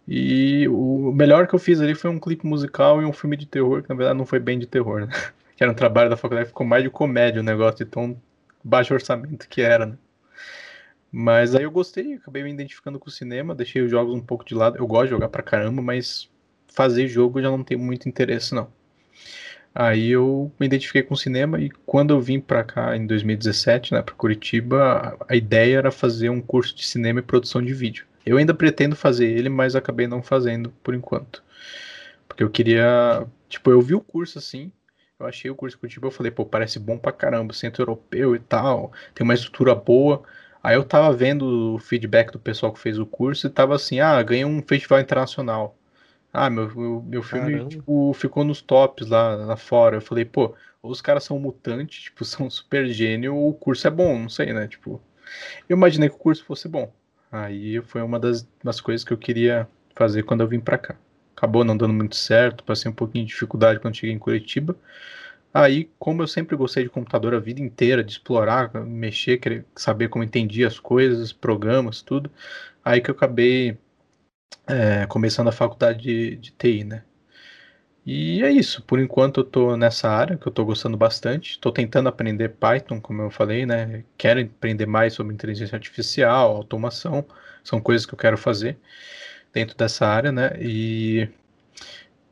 E 0.07 0.69
o 0.69 1.13
melhor 1.13 1.47
que 1.47 1.55
eu 1.55 1.59
fiz 1.59 1.81
ali 1.81 1.95
foi 1.95 2.11
um 2.11 2.21
clipe 2.21 2.47
musical 2.47 3.01
e 3.01 3.05
um 3.05 3.13
filme 3.13 3.37
de 3.37 3.47
terror, 3.47 3.83
que 3.83 3.89
na 3.89 3.95
verdade 3.95 4.19
não 4.19 4.27
foi 4.27 4.39
bem 4.39 4.59
de 4.59 4.67
terror, 4.67 5.07
né? 5.07 5.09
Que 5.57 5.63
era 5.63 5.71
um 5.71 5.75
trabalho 5.75 6.11
da 6.11 6.17
faculdade, 6.17 6.49
ficou 6.49 6.67
mais 6.67 6.83
de 6.83 6.91
comédia 6.91 7.41
o 7.41 7.45
negócio, 7.45 7.85
de 7.85 7.91
tão 7.91 8.21
baixo 8.63 8.93
orçamento 8.93 9.49
que 9.49 9.63
era, 9.63 9.87
né? 9.87 9.97
Mas 11.17 11.55
aí 11.55 11.63
eu 11.63 11.71
gostei, 11.71 12.15
acabei 12.15 12.43
me 12.43 12.51
identificando 12.51 12.99
com 12.99 13.09
o 13.09 13.13
cinema, 13.13 13.55
deixei 13.55 13.81
os 13.81 13.89
jogos 13.89 14.13
um 14.13 14.21
pouco 14.21 14.45
de 14.45 14.53
lado. 14.53 14.77
Eu 14.77 14.85
gosto 14.85 15.05
de 15.05 15.11
jogar 15.11 15.29
pra 15.29 15.45
caramba, 15.45 15.81
mas 15.81 16.29
fazer 16.67 17.07
jogo 17.07 17.41
já 17.41 17.49
não 17.49 17.63
tenho 17.63 17.79
muito 17.79 18.09
interesse, 18.09 18.53
não. 18.53 18.67
Aí 19.73 20.11
eu 20.11 20.51
me 20.59 20.67
identifiquei 20.67 21.05
com 21.05 21.15
o 21.15 21.17
cinema 21.17 21.61
e 21.61 21.71
quando 21.87 22.13
eu 22.13 22.21
vim 22.21 22.41
para 22.41 22.65
cá 22.65 22.97
em 22.97 23.07
2017, 23.07 23.95
né, 23.95 24.03
para 24.03 24.13
Curitiba, 24.17 25.17
a 25.29 25.37
ideia 25.37 25.79
era 25.79 25.93
fazer 25.93 26.31
um 26.31 26.41
curso 26.41 26.75
de 26.75 26.85
cinema 26.85 27.21
e 27.21 27.23
produção 27.23 27.63
de 27.63 27.73
vídeo. 27.73 28.07
Eu 28.27 28.37
ainda 28.37 28.53
pretendo 28.53 28.97
fazer 28.97 29.27
ele, 29.29 29.49
mas 29.49 29.77
acabei 29.77 30.09
não 30.09 30.21
fazendo 30.21 30.71
por 30.83 30.97
enquanto. 30.97 31.45
Porque 32.27 32.43
eu 32.43 32.51
queria, 32.51 33.25
tipo, 33.49 33.71
eu 33.71 33.81
vi 33.81 33.95
o 33.95 34.01
curso 34.01 34.41
assim, 34.41 34.73
eu 35.21 35.27
achei 35.29 35.49
o 35.49 35.55
curso 35.55 35.79
Curitiba, 35.79 36.09
eu 36.09 36.11
falei, 36.11 36.33
pô, 36.33 36.45
parece 36.45 36.81
bom 36.81 36.99
pra 36.99 37.13
caramba, 37.13 37.55
centro 37.55 37.83
europeu 37.83 38.35
e 38.35 38.41
tal, 38.41 38.93
tem 39.15 39.23
uma 39.23 39.35
estrutura 39.35 39.77
boa. 39.77 40.25
Aí 40.65 40.77
eu 40.77 40.85
tava 40.85 41.13
vendo 41.15 41.75
o 41.77 41.79
feedback 41.79 42.33
do 42.33 42.39
pessoal 42.41 42.73
que 42.73 42.81
fez 42.81 42.99
o 42.99 43.07
curso 43.07 43.47
e 43.47 43.51
tava 43.51 43.75
assim, 43.75 44.01
ah, 44.01 44.23
ganhei 44.23 44.47
um 44.47 44.63
festival 44.63 45.01
internacional. 45.01 45.77
Ah, 46.33 46.51
meu, 46.51 46.75
meu, 46.75 47.03
meu 47.03 47.23
filme 47.23 47.65
tipo, 47.69 48.13
ficou 48.15 48.45
nos 48.45 48.63
tops 48.63 49.09
lá, 49.09 49.37
lá 49.37 49.57
fora. 49.57 49.99
Eu 49.99 50.01
falei, 50.01 50.25
pô, 50.25 50.57
ou 50.83 50.91
os 50.91 51.03
caras 51.03 51.25
são 51.25 51.39
mutantes, 51.39 52.05
tipo, 52.05 52.25
são 52.25 52.51
super 52.51 52.89
gênio, 52.89 53.37
ou 53.37 53.51
o 53.51 53.55
curso 53.55 53.87
é 53.87 53.91
bom, 53.91 54.19
não 54.19 54.29
sei, 54.31 54.53
né? 54.55 54.67
Tipo, 54.69 55.03
eu 55.69 55.77
imaginei 55.77 56.09
que 56.09 56.17
o 56.17 56.19
curso 56.19 56.45
fosse 56.45 56.69
bom. 56.69 56.93
Aí 57.31 57.83
foi 57.83 58.03
uma 58.03 58.19
das, 58.21 58.49
das 58.63 58.81
coisas 58.81 59.05
que 59.05 59.13
eu 59.13 59.19
queria 59.19 59.69
fazer 59.95 60.23
quando 60.25 60.43
eu 60.43 60.49
vim 60.49 60.61
pra 60.61 60.79
cá. 60.79 60.97
acabou 61.37 61.65
não 61.65 61.77
dando 61.77 61.95
muito 61.95 62.17
certo, 62.17 62.65
passei 62.65 62.91
um 62.91 62.95
pouquinho 62.95 63.25
de 63.27 63.33
dificuldade 63.33 63.81
quando 63.81 63.97
cheguei 63.97 64.15
em 64.15 64.19
Curitiba. 64.19 64.77
Aí, 65.55 65.91
como 65.99 66.23
eu 66.23 66.27
sempre 66.27 66.57
gostei 66.57 66.85
de 66.85 66.91
computador 66.91 67.35
a 67.35 67.39
vida 67.41 67.61
inteira, 67.61 68.05
de 68.05 68.13
explorar, 68.13 68.75
mexer, 68.85 69.39
querer 69.39 69.65
saber 69.77 70.09
como 70.09 70.25
entendia 70.25 70.67
as 70.67 70.81
coisas, 70.81 71.33
programas, 71.33 72.03
tudo, 72.03 72.31
aí 72.85 73.01
que 73.01 73.11
eu 73.11 73.15
acabei 73.15 73.79
é, 74.67 75.07
começando 75.07 75.49
a 75.49 75.53
faculdade 75.53 76.03
de, 76.03 76.37
de 76.37 76.51
TI, 76.53 76.85
né? 76.85 77.05
E 78.07 78.43
é 78.43 78.51
isso, 78.51 78.83
por 78.83 78.99
enquanto 79.01 79.41
eu 79.41 79.45
tô 79.45 79.77
nessa 79.77 80.11
área 80.11 80.37
que 80.37 80.47
eu 80.47 80.53
tô 80.53 80.65
gostando 80.65 80.97
bastante. 80.97 81.53
Estou 81.53 81.73
tentando 81.73 82.09
aprender 82.09 82.51
Python, 82.51 83.01
como 83.01 83.23
eu 83.23 83.31
falei, 83.31 83.65
né? 83.65 84.05
Quero 84.19 84.41
aprender 84.41 84.87
mais 84.87 85.15
sobre 85.15 85.33
inteligência 85.35 85.77
artificial, 85.77 86.55
automação, 86.55 87.25
são 87.63 87.81
coisas 87.81 88.05
que 88.05 88.13
eu 88.15 88.19
quero 88.19 88.37
fazer 88.37 88.79
dentro 89.53 89.77
dessa 89.77 90.07
área, 90.07 90.33
né? 90.33 90.53
E 90.61 91.29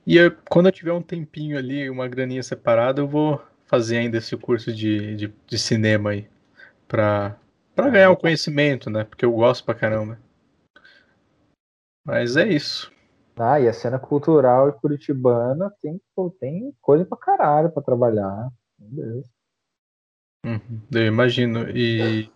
e 0.06 0.16
eu, 0.16 0.34
quando 0.48 0.66
eu 0.66 0.72
tiver 0.72 0.92
um 0.92 1.02
tempinho 1.02 1.56
ali, 1.56 1.88
uma 1.88 2.08
graninha 2.08 2.42
separada, 2.42 3.00
eu 3.00 3.08
vou 3.08 3.40
fazer 3.66 3.98
ainda 3.98 4.18
esse 4.18 4.36
curso 4.36 4.72
de, 4.72 5.16
de, 5.16 5.34
de 5.46 5.58
cinema 5.58 6.10
aí. 6.10 6.28
Pra, 6.88 7.36
pra 7.74 7.88
ganhar 7.88 8.10
o 8.10 8.16
conhecimento, 8.16 8.90
né? 8.90 9.04
Porque 9.04 9.24
eu 9.24 9.32
gosto 9.32 9.64
pra 9.64 9.74
caramba. 9.74 10.18
Mas 12.04 12.36
é 12.36 12.48
isso. 12.48 12.92
Ah, 13.36 13.58
e 13.60 13.66
a 13.66 13.72
cena 13.72 13.98
cultural 13.98 14.68
e 14.68 14.72
curitibana 14.72 15.72
tem, 15.80 16.00
tem 16.38 16.74
coisa 16.80 17.04
pra 17.04 17.16
caralho 17.16 17.70
pra 17.70 17.82
trabalhar. 17.82 18.50
Meu 18.78 18.90
Deus. 18.90 19.26
Uhum, 20.44 20.82
eu 20.92 21.06
imagino. 21.06 21.70
E 21.70 22.30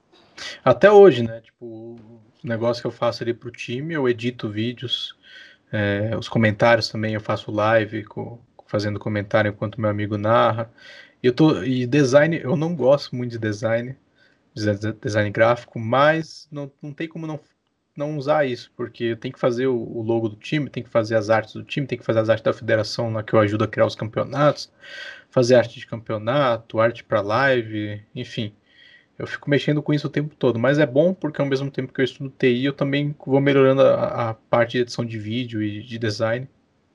até 0.65 0.91
hoje, 0.91 1.23
né? 1.23 1.41
Tipo, 1.41 1.67
o 1.67 2.23
negócio 2.43 2.81
que 2.81 2.87
eu 2.87 2.93
faço 2.93 3.23
ali 3.23 3.35
pro 3.35 3.51
time, 3.51 3.95
eu 3.95 4.09
edito 4.09 4.49
vídeos 4.49 5.16
é, 5.73 6.17
os 6.17 6.29
comentários 6.29 6.89
também 6.89 7.15
eu 7.15 7.21
faço 7.21 7.51
live 7.51 8.05
com, 8.05 8.39
fazendo 8.67 8.99
comentário 8.99 9.51
enquanto 9.51 9.81
meu 9.81 9.91
amigo 9.91 10.17
narra. 10.19 10.71
Eu 11.23 11.33
tô, 11.35 11.63
e 11.63 11.87
design, 11.87 12.39
eu 12.39 12.57
não 12.57 12.75
gosto 12.75 13.15
muito 13.17 13.33
de 13.33 13.39
design, 13.39 13.97
design 15.01 15.31
gráfico, 15.31 15.79
mas 15.79 16.49
não, 16.51 16.71
não 16.83 16.93
tem 16.93 17.09
como 17.09 17.27
não, 17.27 17.41
não 17.97 18.17
usar 18.17 18.45
isso, 18.47 18.71
porque 18.77 19.17
tenho 19.17 19.35
que 19.35 19.41
fazer 19.41 19.67
o 19.67 20.03
logo 20.03 20.29
do 20.29 20.37
time, 20.37 20.71
tem 20.71 20.83
que 20.83 20.91
fazer 20.91 21.17
as 21.17 21.31
artes 21.31 21.55
do 21.55 21.65
time, 21.65 21.87
tem 21.87 21.99
que 21.99 22.05
fazer 22.05 22.21
as 22.21 22.29
artes 22.29 22.45
da 22.45 22.53
federação 22.53 23.11
na 23.11 23.23
que 23.23 23.33
eu 23.35 23.41
ajudo 23.41 23.65
a 23.65 23.69
criar 23.69 23.87
os 23.87 23.95
campeonatos, 23.97 24.71
fazer 25.31 25.57
arte 25.57 25.79
de 25.81 25.87
campeonato, 25.87 26.81
arte 26.81 27.03
para 27.05 27.21
live, 27.21 28.03
enfim. 28.15 28.55
Eu 29.19 29.27
fico 29.27 29.49
mexendo 29.49 29.83
com 29.83 29.95
isso 29.95 30.07
o 30.07 30.11
tempo 30.11 30.35
todo, 30.37 30.59
mas 30.59 30.79
é 30.79 30.85
bom 30.85 31.15
porque 31.15 31.41
ao 31.41 31.49
mesmo 31.49 31.71
tempo 31.71 31.93
que 31.93 32.01
eu 32.01 32.05
estudo 32.05 32.31
TI, 32.31 32.67
eu 32.67 32.73
também 32.73 33.15
vou 33.25 33.41
melhorando 33.41 33.81
a, 33.81 34.31
a 34.31 34.35
parte 34.35 34.73
de 34.73 34.81
edição 34.81 35.05
de 35.05 35.19
vídeo 35.19 35.63
e 35.63 35.83
de 35.83 35.99
design. 35.99 36.47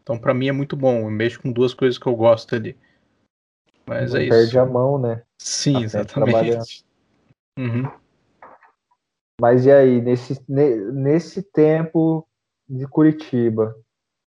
Então, 0.03 0.17
para 0.19 0.33
mim 0.33 0.47
é 0.47 0.51
muito 0.51 0.75
bom. 0.75 1.01
Eu 1.01 1.09
mexo 1.11 1.41
com 1.41 1.51
duas 1.51 1.73
coisas 1.73 1.97
que 1.97 2.05
eu 2.05 2.15
gosto 2.15 2.55
ali. 2.55 2.77
Mas 3.87 4.13
Não 4.13 4.21
é 4.21 4.29
perde 4.29 4.49
isso. 4.49 4.59
a 4.59 4.65
mão, 4.65 4.99
né? 4.99 5.23
Sim, 5.39 5.73
Tá 5.73 5.81
exatamente. 5.81 6.85
Uhum. 7.57 7.89
Mas 9.39 9.65
e 9.65 9.71
aí, 9.71 9.99
nesse, 10.01 10.39
nesse 10.47 11.41
tempo 11.41 12.27
de 12.69 12.87
Curitiba, 12.87 13.75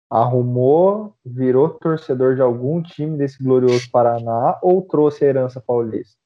arrumou, 0.10 1.16
virou 1.26 1.70
torcedor 1.70 2.36
de 2.36 2.42
algum 2.42 2.82
time 2.82 3.18
desse 3.18 3.42
glorioso 3.42 3.90
Paraná 3.90 4.60
ou 4.62 4.82
trouxe 4.82 5.24
a 5.24 5.30
herança 5.30 5.62
paulista? 5.62 6.18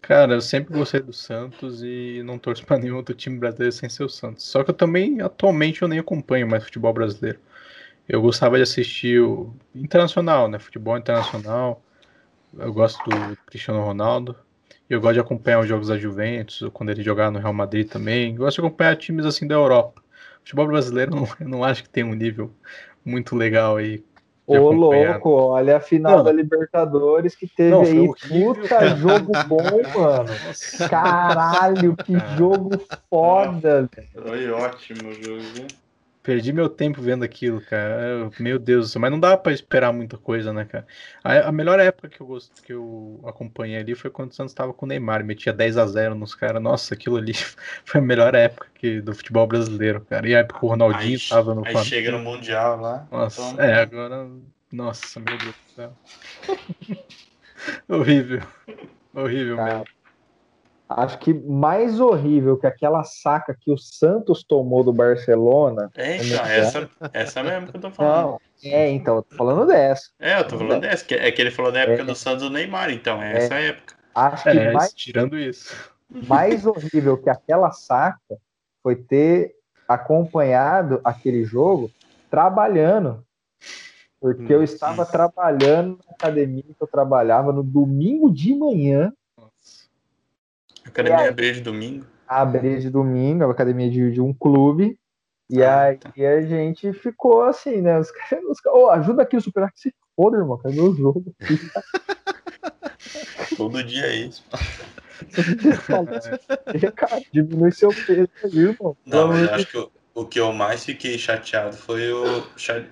Cara, 0.00 0.34
eu 0.34 0.40
sempre 0.40 0.72
gostei 0.72 1.00
do 1.00 1.12
Santos 1.12 1.82
e 1.82 2.22
não 2.24 2.38
torço 2.38 2.64
para 2.64 2.78
nenhum 2.80 2.96
outro 2.96 3.14
time 3.14 3.38
brasileiro 3.38 3.72
sem 3.72 3.88
ser 3.88 4.04
o 4.04 4.08
Santos. 4.08 4.44
Só 4.46 4.64
que 4.64 4.70
eu 4.70 4.74
também, 4.74 5.20
atualmente, 5.20 5.82
eu 5.82 5.88
nem 5.88 5.98
acompanho 5.98 6.48
mais 6.48 6.64
futebol 6.64 6.92
brasileiro. 6.92 7.38
Eu 8.08 8.22
gostava 8.22 8.56
de 8.56 8.62
assistir 8.62 9.20
o 9.20 9.54
internacional, 9.74 10.48
né? 10.48 10.58
Futebol 10.58 10.96
internacional. 10.96 11.82
Eu 12.58 12.72
gosto 12.72 12.98
do 13.04 13.36
Cristiano 13.46 13.82
Ronaldo. 13.82 14.36
Eu 14.88 15.00
gosto 15.00 15.14
de 15.14 15.20
acompanhar 15.20 15.60
os 15.60 15.68
jogos 15.68 15.88
da 15.88 15.98
Juventus, 15.98 16.62
quando 16.72 16.90
ele 16.90 17.02
jogar 17.02 17.30
no 17.30 17.38
Real 17.38 17.52
Madrid 17.52 17.88
também. 17.88 18.32
Eu 18.32 18.38
gosto 18.38 18.62
de 18.62 18.66
acompanhar 18.66 18.96
times 18.96 19.26
assim 19.26 19.46
da 19.46 19.54
Europa. 19.56 20.02
O 20.36 20.40
futebol 20.40 20.66
brasileiro 20.68 21.14
não, 21.14 21.28
eu 21.40 21.48
não 21.48 21.64
acho 21.64 21.82
que 21.82 21.90
tem 21.90 22.04
um 22.04 22.14
nível 22.14 22.52
muito 23.04 23.36
legal 23.36 23.76
aí 23.76 24.02
Ô, 24.48 24.72
louco, 24.72 25.30
olha 25.30 25.76
a 25.76 25.80
final 25.80 26.18
não. 26.18 26.24
da 26.24 26.32
Libertadores 26.32 27.36
que 27.36 27.46
teve 27.46 27.70
não, 27.70 27.82
aí. 27.82 28.08
Puta 28.26 28.96
jogo 28.96 29.32
bom, 29.46 29.82
mano. 29.94 30.30
Caralho, 30.88 31.94
que 31.94 32.14
jogo 32.38 32.80
foda. 33.10 33.90
Foi 34.14 34.50
ótimo 34.50 35.10
o 35.10 35.12
jogo, 35.12 35.40
viu? 35.54 35.66
Perdi 36.28 36.52
meu 36.52 36.68
tempo 36.68 37.00
vendo 37.00 37.24
aquilo, 37.24 37.58
cara. 37.58 38.30
Meu 38.38 38.58
Deus 38.58 38.84
do 38.84 38.92
céu. 38.92 39.00
Mas 39.00 39.10
não 39.10 39.18
dá 39.18 39.34
pra 39.34 39.50
esperar 39.50 39.94
muita 39.94 40.18
coisa, 40.18 40.52
né, 40.52 40.66
cara? 40.66 40.86
A, 41.24 41.48
a 41.48 41.50
melhor 41.50 41.80
época 41.80 42.06
que 42.06 42.20
eu, 42.20 42.26
gost... 42.26 42.52
que 42.62 42.70
eu 42.70 43.18
acompanhei 43.24 43.78
ali 43.78 43.94
foi 43.94 44.10
quando 44.10 44.32
o 44.32 44.34
Santos 44.34 44.52
tava 44.52 44.74
com 44.74 44.84
o 44.84 44.88
Neymar. 44.90 45.24
Metia 45.24 45.54
10 45.54 45.78
a 45.78 45.86
0 45.86 46.14
nos 46.14 46.34
caras. 46.34 46.60
Nossa, 46.60 46.92
aquilo 46.92 47.16
ali 47.16 47.32
foi 47.82 48.02
a 48.02 48.04
melhor 48.04 48.34
época 48.34 48.66
que... 48.74 49.00
do 49.00 49.14
futebol 49.14 49.46
brasileiro, 49.46 50.02
cara. 50.02 50.28
E 50.28 50.36
a 50.36 50.40
época 50.40 50.60
que 50.60 50.66
o 50.66 50.68
Ronaldinho 50.68 51.14
aí, 51.14 51.28
tava 51.30 51.54
no 51.54 51.66
Aí 51.66 51.74
chega 51.82 52.10
no 52.10 52.18
Mundial 52.18 52.78
lá. 52.78 53.08
Nossa, 53.10 53.50
então... 53.50 53.64
é, 53.64 53.80
agora. 53.80 54.28
Nossa, 54.70 55.20
meu 55.20 55.38
Deus 55.38 55.54
do 55.54 55.72
céu. 55.74 55.96
Horrível. 57.88 58.42
Horrível 59.14 59.56
cara, 59.56 59.78
mesmo. 59.78 59.86
Acho 60.88 61.18
que 61.18 61.34
mais 61.34 62.00
horrível 62.00 62.56
que 62.56 62.66
aquela 62.66 63.04
saca 63.04 63.54
que 63.54 63.70
o 63.70 63.76
Santos 63.76 64.42
tomou 64.42 64.82
do 64.82 64.92
Barcelona. 64.92 65.90
É, 65.94 66.16
então, 66.16 66.46
essa, 66.46 66.90
essa 67.12 67.42
mesmo 67.42 67.68
que 67.68 67.76
eu 67.76 67.80
tô 67.80 67.90
falando. 67.90 68.22
Não, 68.22 68.40
é, 68.64 68.88
então, 68.90 69.16
eu 69.16 69.22
tô 69.22 69.36
falando 69.36 69.66
dessa. 69.66 70.10
É, 70.18 70.40
eu 70.40 70.48
tô 70.48 70.56
falando 70.56 70.80
dessa. 70.80 71.04
dessa. 71.06 71.26
É 71.26 71.30
que 71.30 71.42
ele 71.42 71.50
falou 71.50 71.70
da 71.70 71.80
época 71.80 72.02
é. 72.02 72.04
do 72.04 72.14
Santos 72.14 72.44
do 72.44 72.50
Neymar, 72.50 72.90
então, 72.90 73.22
é, 73.22 73.34
é 73.34 73.36
essa 73.36 73.54
época. 73.56 73.94
Acho 74.14 74.42
que 74.44 74.48
é, 74.48 74.72
mais, 74.72 74.94
tirando 74.94 75.38
isso. 75.38 75.92
Mais 76.26 76.64
horrível 76.66 77.18
que 77.18 77.28
aquela 77.28 77.70
saca 77.70 78.38
foi 78.82 78.96
ter 78.96 79.54
acompanhado 79.86 81.02
aquele 81.04 81.44
jogo 81.44 81.90
trabalhando. 82.30 83.22
Porque 84.18 84.52
eu 84.52 84.62
estava 84.62 85.04
trabalhando 85.04 85.98
na 86.06 86.14
academia 86.14 86.62
que 86.62 86.82
eu 86.82 86.88
trabalhava 86.88 87.52
no 87.52 87.62
domingo 87.62 88.32
de 88.32 88.54
manhã 88.54 89.12
Academia 90.88 91.28
abria 91.28 91.52
de 91.52 91.60
domingo. 91.60 92.06
Abria 92.26 92.78
de 92.78 92.90
domingo, 92.90 93.44
a 93.44 93.50
academia 93.50 93.90
de, 93.90 94.12
de 94.12 94.20
um 94.20 94.34
clube. 94.34 94.98
E 95.50 95.62
ah, 95.62 95.84
aí 95.84 95.96
tá. 95.96 96.12
a 96.14 96.40
gente 96.42 96.92
ficou 96.92 97.42
assim, 97.42 97.80
né? 97.80 97.98
Os 97.98 98.10
caras, 98.10 98.44
os, 98.44 98.58
oh, 98.66 98.90
ajuda 98.90 99.22
aqui 99.22 99.36
o 99.36 99.40
Super 99.40 99.70
se 99.74 99.94
foda, 100.14 100.36
irmão. 100.36 100.58
Cadê 100.58 100.80
o 100.80 100.94
jogo? 100.94 101.34
Todo 103.56 103.82
dia 103.82 104.06
é 104.06 104.16
isso. 104.16 104.44
cara, 106.94 107.22
diminui 107.32 107.72
seu 107.72 107.88
peso 107.88 108.28
aí, 108.44 108.58
irmão. 108.58 108.96
Não, 109.06 109.36
eu 109.36 109.54
acho 109.54 109.66
que 109.66 109.88
o 110.18 110.26
que 110.26 110.40
eu 110.40 110.52
mais 110.52 110.84
fiquei 110.84 111.16
chateado 111.16 111.76
foi 111.76 112.12
o. 112.12 112.44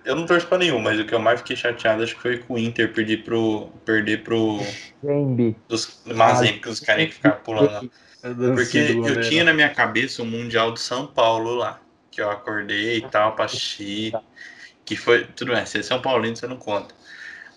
Eu 0.05 0.15
não 0.15 0.27
torço 0.27 0.47
pra 0.47 0.59
nenhum, 0.59 0.79
mas 0.79 1.01
o 1.01 1.05
que 1.05 1.13
eu 1.13 1.19
mais 1.19 1.41
fiquei 1.41 1.57
chateado 1.57 2.05
acho 2.05 2.15
que 2.15 2.23
foi 2.23 2.39
com 2.39 2.55
o 2.55 2.59
Inter 2.59 2.93
perder 2.93 3.25
pro. 3.25 3.69
Perder 3.85 4.23
pro. 4.23 4.61
Zembi. 5.05 5.57
Dos 5.69 6.03
Mazembe, 6.07 6.61
que 6.61 6.69
os 6.69 6.79
caras 6.79 7.03
iam 7.03 7.11
ficar 7.11 7.33
pulando. 7.33 7.91
Porque 8.55 8.79
eu 8.79 9.21
tinha 9.23 9.43
na 9.43 9.53
minha 9.53 9.69
cabeça 9.69 10.23
o 10.23 10.27
Mundial 10.27 10.71
do 10.71 10.79
São 10.79 11.05
Paulo 11.07 11.57
lá. 11.57 11.81
Que 12.13 12.23
eu 12.23 12.31
acordei 12.31 12.99
e 12.99 13.03
tal 13.03 13.35
pra 13.35 13.47
assistir. 13.47 14.15
Que 14.85 14.95
foi. 14.95 15.25
Tudo 15.25 15.53
bem, 15.53 15.67
se 15.67 15.79
é 15.79 15.83
São 15.83 16.01
Paulino 16.01 16.37
você 16.37 16.47
não 16.47 16.57
conta. 16.57 16.95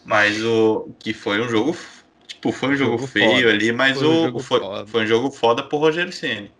Mas 0.03 0.43
o. 0.43 0.89
Que 0.97 1.13
foi 1.13 1.39
um 1.39 1.47
jogo. 1.47 1.77
Tipo, 2.25 2.51
foi 2.51 2.69
um 2.69 2.75
jogo, 2.75 2.91
jogo 2.93 3.07
feio 3.07 3.35
foda. 3.35 3.49
ali, 3.49 3.71
mas 3.71 3.99
foi 3.99 4.07
o. 4.07 4.35
Um 4.35 4.39
foi, 4.39 4.59
foi 4.87 5.03
um 5.03 5.07
jogo 5.07 5.29
foda 5.29 5.61
pro 5.61 5.77
Rogério 5.77 6.11
Ceni. 6.11 6.51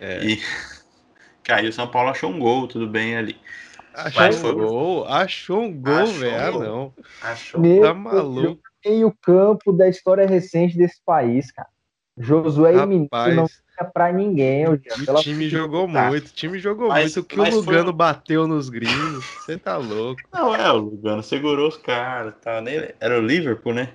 É. 0.00 0.24
E. 0.24 0.42
Caiu, 1.50 1.70
o 1.70 1.72
São 1.72 1.88
Paulo 1.88 2.10
achou 2.10 2.30
um 2.30 2.38
gol, 2.38 2.68
tudo 2.68 2.86
bem 2.86 3.16
ali. 3.16 3.36
Achou 3.92 4.22
Mas 4.22 4.36
um 4.36 4.40
foi... 4.40 4.54
gol? 4.54 5.08
Achou 5.08 5.62
um 5.62 5.72
gol, 5.72 6.06
velho. 6.06 6.36
Ah, 6.36 6.50
não. 6.64 6.94
Achou. 7.22 7.60
Meu 7.60 7.82
tá 7.82 7.92
maluco. 7.92 8.62
Meio 8.86 9.12
campo 9.20 9.72
da 9.72 9.88
história 9.88 10.26
recente 10.26 10.78
desse 10.78 11.00
país, 11.04 11.50
cara. 11.50 11.68
Josué 12.16 12.72
Rapaz, 12.72 12.84
e 12.84 12.86
Mineiro 12.86 13.34
não 13.34 13.48
fica 13.48 13.84
pra 13.92 14.12
ninguém. 14.12 14.68
O 14.68 14.78
time 15.20 15.48
jogou 15.48 15.88
muito, 15.88 16.28
o 16.28 16.32
time 16.32 16.58
jogou 16.58 16.88
mas, 16.88 17.16
muito. 17.16 17.20
O 17.20 17.24
que 17.24 17.40
o 17.40 17.50
Lugano 17.56 17.84
foi... 17.84 17.92
bateu 17.92 18.46
nos 18.46 18.68
gringos, 18.68 19.24
você 19.24 19.58
tá 19.58 19.76
louco. 19.76 20.20
Não, 20.32 20.54
é, 20.54 20.70
o 20.70 20.76
Lugano 20.76 21.22
segurou 21.22 21.68
os 21.68 21.76
caras. 21.76 22.34
Tá, 22.42 22.60
nem... 22.60 22.90
Era 23.00 23.18
o 23.18 23.22
Liverpool, 23.22 23.74
né? 23.74 23.90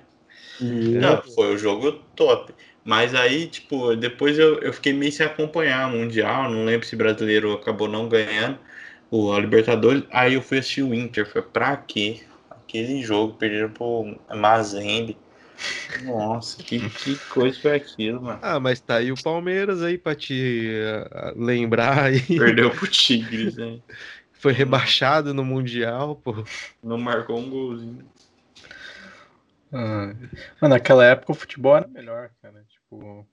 Não, 0.60 1.22
foi 1.22 1.54
o 1.54 1.58
jogo 1.58 1.92
top. 2.14 2.52
Mas 2.84 3.14
aí, 3.14 3.46
tipo, 3.48 3.96
depois 3.96 4.38
eu, 4.38 4.60
eu 4.60 4.72
fiquei 4.72 4.92
meio 4.92 5.10
sem 5.10 5.26
acompanhar 5.26 5.88
o 5.88 5.96
Mundial, 5.96 6.50
não 6.50 6.64
lembro 6.64 6.86
se 6.86 6.94
brasileiro 6.94 7.52
acabou 7.52 7.88
não 7.88 8.08
ganhando 8.08 8.58
o 9.10 9.32
a 9.32 9.40
Libertadores. 9.40 10.04
Aí 10.10 10.34
eu 10.34 10.42
fui 10.42 10.58
assistir 10.58 10.82
o 10.82 10.94
Inter, 10.94 11.26
foi 11.26 11.42
pra 11.42 11.76
quê? 11.76 12.20
Aquele 12.48 13.02
jogo, 13.02 13.34
perderam 13.34 13.70
pro 13.70 14.16
Mazembe. 14.34 15.16
Nossa, 16.04 16.62
que, 16.62 16.88
que 16.90 17.16
coisa 17.28 17.58
foi 17.60 17.74
aquilo, 17.74 18.22
mano. 18.22 18.38
Ah, 18.42 18.60
mas 18.60 18.80
tá 18.80 18.96
aí 18.96 19.10
o 19.10 19.22
Palmeiras 19.22 19.82
aí 19.82 19.96
pra 19.96 20.14
te 20.14 20.70
uh, 20.70 21.42
lembrar 21.42 22.04
aí. 22.04 22.20
Perdeu 22.20 22.70
pro 22.70 22.86
Tigres, 22.86 23.56
né? 23.56 23.78
Foi 24.32 24.52
rebaixado 24.52 25.32
no 25.32 25.44
Mundial, 25.44 26.16
pô. 26.16 26.44
Não 26.82 26.98
marcou 26.98 27.38
um 27.38 27.48
golzinho. 27.48 28.04
Ah, 30.60 30.68
naquela 30.68 31.04
época 31.04 31.32
o 31.32 31.34
futebol 31.34 31.76
era 31.76 31.86
melhor, 31.88 32.30
cara. 32.40 32.64
Tipo, 32.68 33.26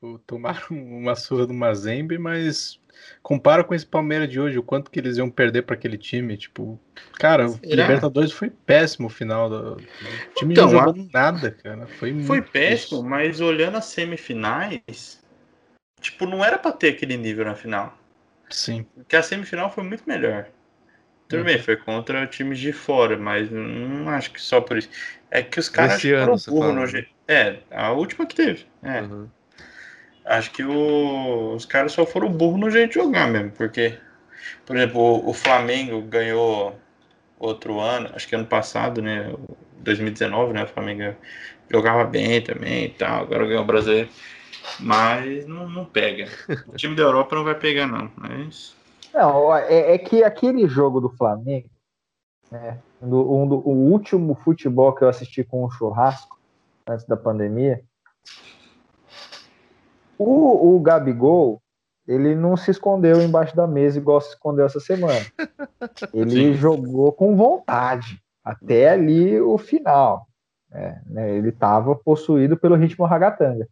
o- 0.00 0.18
tomaram 0.20 0.60
uma 0.70 1.14
surra 1.14 1.46
do 1.46 1.54
Mazembe, 1.54 2.18
mas 2.18 2.78
compara 3.22 3.62
com 3.64 3.74
esse 3.74 3.86
Palmeiras 3.86 4.28
de 4.28 4.40
hoje, 4.40 4.58
o 4.58 4.62
quanto 4.62 4.90
que 4.90 4.98
eles 4.98 5.16
iam 5.16 5.30
perder 5.30 5.62
para 5.62 5.74
aquele 5.74 5.96
time. 5.96 6.36
Tipo, 6.36 6.80
cara, 7.14 7.46
o 7.48 7.58
Será? 7.58 7.82
Libertadores 7.82 8.32
foi 8.32 8.50
péssimo 8.50 9.06
o 9.06 9.10
final. 9.10 9.48
Do... 9.48 9.76
O 9.76 10.34
time 10.34 10.52
Então, 10.54 10.70
não 10.70 10.78
a- 10.78 10.86
jogou 10.86 11.08
nada, 11.12 11.50
cara. 11.50 11.86
Foi, 11.86 12.10
Foi 12.22 12.38
muito 12.38 12.50
péssimo, 12.50 13.02
mas 13.02 13.40
olhando 13.40 13.76
as 13.76 13.86
semifinais, 13.86 15.22
tipo, 16.00 16.26
não 16.26 16.44
era 16.44 16.58
pra 16.58 16.72
ter 16.72 16.90
aquele 16.90 17.16
nível 17.16 17.44
na 17.44 17.54
final. 17.54 17.96
Sim. 18.50 18.86
Porque 18.94 19.16
a 19.16 19.22
semifinal 19.22 19.70
foi 19.70 19.84
muito 19.84 20.04
melhor. 20.06 20.48
Tudo 21.28 21.40
Uhum. 21.40 21.44
bem, 21.44 21.58
foi 21.58 21.76
contra 21.76 22.26
times 22.26 22.58
de 22.58 22.72
fora, 22.72 23.16
mas 23.16 23.50
não 23.50 24.08
acho 24.10 24.30
que 24.32 24.40
só 24.40 24.60
por 24.60 24.76
isso. 24.78 24.88
É 25.30 25.42
que 25.42 25.58
os 25.58 25.68
caras 25.68 26.02
foram 26.18 26.36
burros 26.46 26.74
no 26.74 26.80
né? 26.82 26.86
jeito. 26.86 27.08
É, 27.26 27.58
a 27.70 27.92
última 27.92 28.26
que 28.26 28.34
teve. 28.34 28.66
É. 28.82 29.00
Uhum. 29.00 29.30
Acho 30.24 30.50
que 30.52 30.62
o- 30.64 31.54
os 31.54 31.66
caras 31.66 31.92
só 31.92 32.06
foram 32.06 32.28
burros 32.30 32.58
no 32.60 32.70
jeito 32.70 32.90
de 32.90 32.94
jogar 32.94 33.28
mesmo, 33.28 33.50
porque, 33.52 33.98
por 34.66 34.76
exemplo, 34.76 35.00
o, 35.00 35.30
o 35.30 35.34
Flamengo 35.34 36.02
ganhou 36.02 36.78
outro 37.38 37.80
ano, 37.80 38.10
acho 38.14 38.28
que 38.28 38.34
ano 38.36 38.46
passado, 38.46 39.02
né? 39.02 39.32
2019, 39.78 40.52
né? 40.54 40.64
O 40.64 40.68
Flamengo 40.68 41.16
jogava 41.70 42.04
bem 42.04 42.42
também 42.42 42.86
e 42.86 42.90
tal, 42.90 43.22
agora 43.22 43.46
ganhou 43.46 43.62
o 43.62 43.66
brasileiro. 43.66 44.08
Mas 44.80 45.46
não, 45.46 45.68
não 45.68 45.84
pega. 45.86 46.30
O 46.66 46.72
time 46.76 46.96
da 46.96 47.02
Europa 47.04 47.36
não 47.36 47.44
vai 47.44 47.54
pegar, 47.56 47.86
não. 47.86 48.10
Mas. 48.16 48.74
Não, 49.14 49.54
é, 49.54 49.94
é 49.94 49.98
que 49.98 50.24
aquele 50.24 50.66
jogo 50.66 51.00
do 51.00 51.08
Flamengo, 51.08 51.70
né, 52.50 52.82
do- 53.00 53.32
um 53.32 53.46
do- 53.46 53.60
o 53.60 53.92
último 53.92 54.34
futebol 54.34 54.92
que 54.92 55.04
eu 55.04 55.08
assisti 55.08 55.44
com 55.44 55.64
o 55.64 55.70
churrasco, 55.70 56.36
antes 56.88 57.06
da 57.06 57.16
pandemia, 57.16 57.80
o, 60.18 60.74
o 60.74 60.80
Gabigol, 60.80 61.62
ele 62.08 62.34
não 62.34 62.56
se 62.56 62.72
escondeu 62.72 63.22
embaixo 63.22 63.54
da 63.54 63.66
mesa 63.68 63.98
igual 63.98 64.20
se 64.20 64.30
escondeu 64.30 64.66
essa 64.66 64.80
semana. 64.80 65.24
Ele 66.12 66.52
Sim. 66.52 66.54
jogou 66.54 67.12
com 67.12 67.34
vontade, 67.36 68.20
até 68.44 68.90
ali 68.90 69.40
o 69.40 69.56
final. 69.56 70.26
É, 70.70 71.00
né, 71.06 71.30
ele 71.36 71.50
estava 71.50 71.94
possuído 71.94 72.56
pelo 72.56 72.74
ritmo 72.74 73.04
ragatanga. 73.04 73.68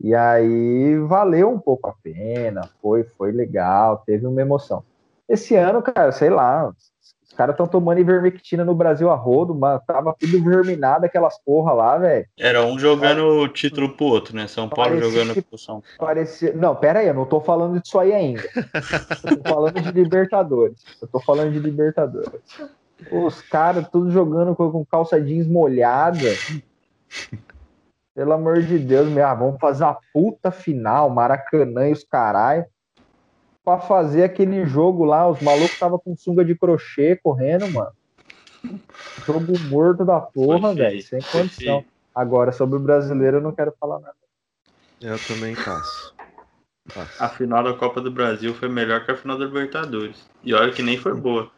E 0.00 0.14
aí 0.14 0.98
valeu 1.00 1.50
um 1.50 1.58
pouco 1.58 1.88
a 1.88 1.94
pena, 2.02 2.68
foi, 2.80 3.04
foi 3.16 3.32
legal, 3.32 4.02
teve 4.06 4.26
uma 4.26 4.40
emoção. 4.40 4.84
Esse 5.28 5.56
ano, 5.56 5.82
cara, 5.82 6.12
sei 6.12 6.30
lá, 6.30 6.68
os 6.68 7.32
caras 7.36 7.54
estão 7.54 7.66
tomando 7.66 8.00
ivermectina 8.00 8.64
no 8.64 8.74
Brasil 8.74 9.10
a 9.10 9.16
rodo, 9.16 9.54
mano, 9.54 9.82
tava 9.86 10.14
tudo 10.18 10.42
verminado 10.42 11.04
aquelas 11.04 11.36
porra 11.44 11.72
lá, 11.72 11.98
velho. 11.98 12.26
Era 12.38 12.64
um 12.64 12.78
jogando 12.78 13.24
o 13.24 13.48
título 13.48 13.90
pro 13.90 14.06
outro, 14.06 14.36
né? 14.36 14.46
São 14.46 14.68
Paulo 14.68 14.92
Parecia 14.92 15.10
jogando 15.10 15.42
pro 15.42 15.58
São 15.58 15.80
Paulo. 15.80 15.96
Parecia... 15.98 16.52
Não, 16.54 16.76
pera 16.76 17.00
aí, 17.00 17.08
eu 17.08 17.14
não 17.14 17.26
tô 17.26 17.40
falando 17.40 17.80
disso 17.80 17.98
aí 17.98 18.12
ainda. 18.12 18.42
Eu 19.28 19.36
tô 19.36 19.48
falando 19.48 19.80
de 19.80 19.90
Libertadores. 19.90 20.84
Eu 21.02 21.08
tô 21.08 21.20
falando 21.20 21.52
de 21.52 21.58
Libertadores. 21.58 22.40
Os 23.12 23.42
caras 23.42 23.88
tudo 23.88 24.10
jogando 24.10 24.54
com, 24.56 24.70
com 24.70 24.84
calça 24.84 25.20
jeans 25.20 25.46
molhada. 25.46 26.28
Pelo 28.18 28.32
amor 28.32 28.64
de 28.64 28.80
Deus, 28.80 29.08
meu, 29.08 29.24
ah, 29.24 29.32
vamos 29.32 29.60
fazer 29.60 29.84
uma 29.84 29.96
puta 30.12 30.50
final, 30.50 31.08
Maracanã 31.08 31.88
e 31.88 31.92
os 31.92 32.02
caralho. 32.02 32.66
Pra 33.64 33.78
fazer 33.78 34.24
aquele 34.24 34.66
jogo 34.66 35.04
lá, 35.04 35.28
os 35.28 35.40
malucos 35.40 35.78
tava 35.78 36.00
com 36.00 36.16
sunga 36.16 36.44
de 36.44 36.56
crochê 36.56 37.14
correndo, 37.22 37.70
mano. 37.70 37.92
Jogo 39.24 39.56
morto 39.60 40.04
da 40.04 40.20
porra, 40.20 40.74
velho, 40.74 41.00
sem 41.00 41.22
condição. 41.22 41.84
Agora, 42.12 42.50
sobre 42.50 42.76
o 42.76 42.80
brasileiro, 42.80 43.36
eu 43.36 43.40
não 43.40 43.52
quero 43.52 43.72
falar 43.78 44.00
nada. 44.00 44.16
Eu 45.00 45.20
também 45.20 45.54
passo. 45.54 46.12
Passo. 46.92 47.22
A 47.22 47.28
final 47.28 47.62
da 47.62 47.72
Copa 47.72 48.00
do 48.00 48.10
Brasil 48.10 48.52
foi 48.52 48.68
melhor 48.68 49.04
que 49.04 49.12
a 49.12 49.16
final 49.16 49.38
da 49.38 49.44
Libertadores. 49.44 50.28
E 50.42 50.52
olha 50.52 50.72
que 50.72 50.82
nem 50.82 50.98
foi 50.98 51.14
boa. 51.14 51.48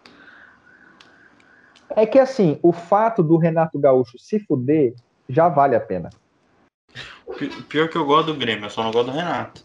É 1.96 2.04
que 2.04 2.18
assim, 2.18 2.60
o 2.62 2.70
fato 2.70 3.22
do 3.22 3.38
Renato 3.38 3.78
Gaúcho 3.78 4.18
se 4.18 4.38
fuder 4.40 4.92
já 5.26 5.48
vale 5.48 5.74
a 5.74 5.80
pena. 5.80 6.10
Pi- 7.38 7.62
Pior 7.68 7.88
que 7.88 7.96
eu 7.96 8.04
gosto 8.04 8.32
do 8.32 8.38
Grêmio, 8.38 8.66
eu 8.66 8.70
só 8.70 8.82
não 8.82 8.90
gosto 8.90 9.10
do 9.10 9.16
Renato. 9.16 9.62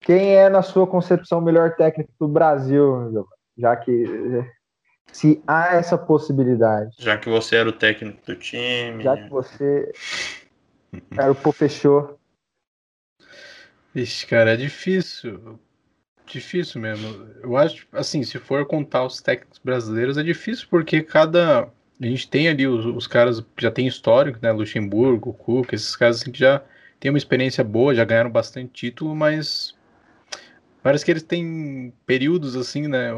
Quem 0.00 0.36
é, 0.36 0.48
na 0.50 0.62
sua 0.62 0.86
concepção, 0.86 1.38
o 1.38 1.42
melhor 1.42 1.74
técnico 1.76 2.12
do 2.20 2.28
Brasil, 2.28 3.26
já 3.56 3.74
que 3.76 4.04
eh, 4.04 4.50
se 5.12 5.42
há 5.46 5.74
essa 5.76 5.96
possibilidade, 5.96 6.94
Já 6.98 7.16
que 7.16 7.28
você 7.28 7.56
era 7.56 7.68
o 7.68 7.72
técnico 7.72 8.24
do 8.26 8.36
time. 8.36 9.02
já 9.02 9.16
que 9.16 9.30
você 9.30 9.90
era 11.16 11.32
o 11.32 11.34
professor, 11.34 12.18
Ixi, 13.94 14.26
cara, 14.26 14.54
é 14.54 14.56
difícil. 14.56 15.58
Difícil 16.26 16.80
mesmo. 16.80 17.28
Eu 17.42 17.56
acho, 17.56 17.86
assim, 17.92 18.24
se 18.24 18.38
for 18.40 18.66
contar 18.66 19.04
os 19.04 19.20
técnicos 19.22 19.60
brasileiros, 19.62 20.18
é 20.18 20.22
difícil 20.22 20.66
porque 20.68 21.00
cada. 21.02 21.68
A 22.00 22.06
gente 22.06 22.28
tem 22.28 22.48
ali 22.48 22.66
os, 22.66 22.84
os 22.86 23.06
caras 23.06 23.40
que 23.40 23.62
já 23.62 23.70
tem 23.70 23.86
histórico, 23.86 24.38
né? 24.42 24.52
Luxemburgo, 24.52 25.32
Cuca, 25.34 25.74
esses 25.74 25.96
caras 25.96 26.20
assim, 26.20 26.30
que 26.32 26.38
já 26.38 26.62
têm 27.00 27.10
uma 27.10 27.18
experiência 27.18 27.64
boa, 27.64 27.94
já 27.94 28.04
ganharam 28.04 28.30
bastante 28.30 28.72
título, 28.72 29.14
mas 29.14 29.74
parece 30.82 31.04
que 31.04 31.10
eles 31.10 31.22
têm 31.22 31.92
períodos 32.06 32.56
assim, 32.56 32.86
né? 32.88 33.10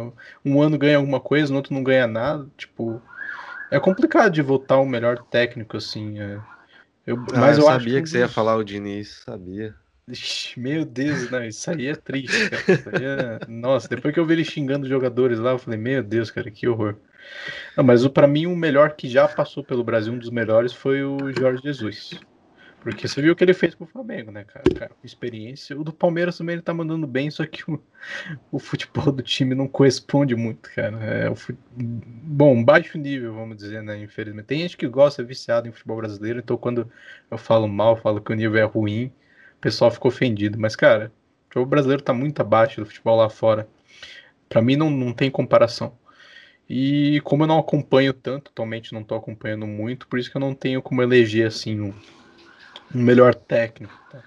Um 0.45 0.61
ano 0.63 0.79
ganha 0.79 0.97
alguma 0.99 1.21
coisa, 1.21 1.51
no 1.51 1.57
outro 1.57 1.75
não 1.75 1.83
ganha 1.83 2.07
nada. 2.07 2.49
Tipo, 2.57 3.03
é 3.71 3.81
complicado 3.81 4.33
de 4.33 4.43
votar 4.43 4.81
o 4.81 4.87
melhor 4.87 5.19
técnico, 5.25 5.77
assim. 5.77 6.21
é. 6.21 6.41
Eu, 7.07 7.19
Ah, 7.33 7.41
mas 7.41 7.59
eu, 7.59 7.61
eu, 7.61 7.63
sabia 7.63 8.03
um 8.03 8.03
que 8.03 8.09
você 8.09 8.19
ia 8.19 8.29
falar 8.29 8.57
o 8.57 8.65
Diniz, 8.65 9.23
sabia. 9.25 9.77
Ixi, 10.09 10.59
Meu 10.61 10.85
Deus, 10.85 11.29
não, 11.29 11.45
isso 11.45 11.71
aí 11.71 11.87
é 11.87 11.95
triste, 11.97 12.45
cara. 12.49 12.65
Aí 12.87 13.03
é- 13.05 13.41
Nossa, 13.47 13.89
depois 13.89 14.13
que 14.15 14.21
eu 14.21 14.27
vi 14.27 14.35
ele 14.35 14.45
xingando 14.45 14.85
os 14.85 14.89
jogadores 14.89 15.39
lá, 15.39 15.51
eu 15.53 15.59
falei, 15.59 15.79
meu 15.79 16.03
Deus, 16.03 16.31
cara, 16.31 16.51
que 16.51 16.69
horror. 16.69 16.97
Não, 17.77 17.85
mas 17.85 18.07
para 18.09 18.27
mim 18.27 18.47
o 18.47 18.57
melhor 18.57 18.93
que 18.93 19.09
já 19.09 19.27
passou 19.29 19.63
pelo 19.63 19.85
Brasil, 19.85 20.13
um 20.13 20.19
dos 20.19 20.31
melhores, 20.31 20.73
foi 20.73 21.03
o 21.03 21.33
Jorge 21.33 21.63
Jesus. 21.63 22.21
Porque 22.87 23.09
você 23.09 23.21
viu 23.21 23.33
o 23.33 23.37
que 23.37 23.43
ele 23.43 23.53
fez 23.53 23.75
com 23.75 23.83
o 23.83 23.87
Flamengo, 23.87 24.31
né, 24.31 24.45
cara? 24.45 24.63
Cara, 24.79 24.93
experiência. 25.03 25.77
O 25.77 25.83
do 25.83 25.93
Palmeiras 25.93 26.39
também 26.39 26.53
ele 26.53 26.63
tá 26.63 26.73
mandando 26.73 27.05
bem, 27.05 27.29
só 27.33 27.45
que 27.45 27.69
o, 27.69 27.83
o 28.53 28.61
futebol 28.61 29.11
do 29.11 29.25
time 29.25 29.57
não 29.57 29.67
corresponde 29.67 30.37
muito, 30.37 30.71
cara. 30.73 30.97
É 31.03 31.29
o 31.29 31.35
Bom, 31.77 32.63
baixo 32.63 32.97
nível, 32.97 33.35
vamos 33.35 33.57
dizer, 33.57 33.83
né? 33.83 34.01
Infelizmente. 34.01 34.47
Tem 34.47 34.61
gente 34.61 34.77
que 34.77 34.87
gosta, 34.87 35.21
é 35.21 35.25
viciado 35.25 35.67
em 35.67 35.73
futebol 35.73 35.97
brasileiro, 35.97 36.39
então 36.39 36.57
quando 36.57 36.89
eu 37.29 37.37
falo 37.37 37.67
mal, 37.67 37.97
falo 37.97 38.21
que 38.21 38.33
o 38.33 38.37
nível 38.37 38.61
é 38.61 38.65
ruim, 38.65 39.07
o 39.57 39.61
pessoal 39.61 39.91
fica 39.91 40.07
ofendido. 40.07 40.57
Mas, 40.57 40.77
cara, 40.77 41.11
o 41.41 41.45
futebol 41.47 41.67
brasileiro 41.67 42.05
tá 42.05 42.15
muito 42.15 42.41
abaixo 42.41 42.81
do 42.81 42.87
futebol 42.87 43.17
lá 43.17 43.29
fora. 43.29 43.69
Pra 44.49 44.63
mim 44.63 44.77
não, 44.77 44.91
não 44.91 45.13
tem 45.13 45.29
comparação. 45.29 45.99
E 46.69 47.21
como 47.23 47.45
eu 47.45 47.47
não 47.47 47.59
acompanho 47.59 48.13
tanto, 48.13 48.51
atualmente 48.51 48.93
não 48.93 49.05
tô 49.05 49.15
acompanhando 49.15 49.67
muito, 49.67 50.07
por 50.09 50.19
isso 50.19 50.31
que 50.31 50.37
eu 50.37 50.41
não 50.41 50.55
tenho 50.55 50.83
como 50.83 51.03
eleger 51.03 51.47
assim 51.47 51.81
um, 51.81 51.95
um 52.95 53.03
melhor 53.03 53.35
técnico. 53.35 53.93
tá? 54.11 54.19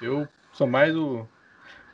Eu 0.00 0.28
sou 0.52 0.66
mais 0.66 0.96
o, 0.96 1.26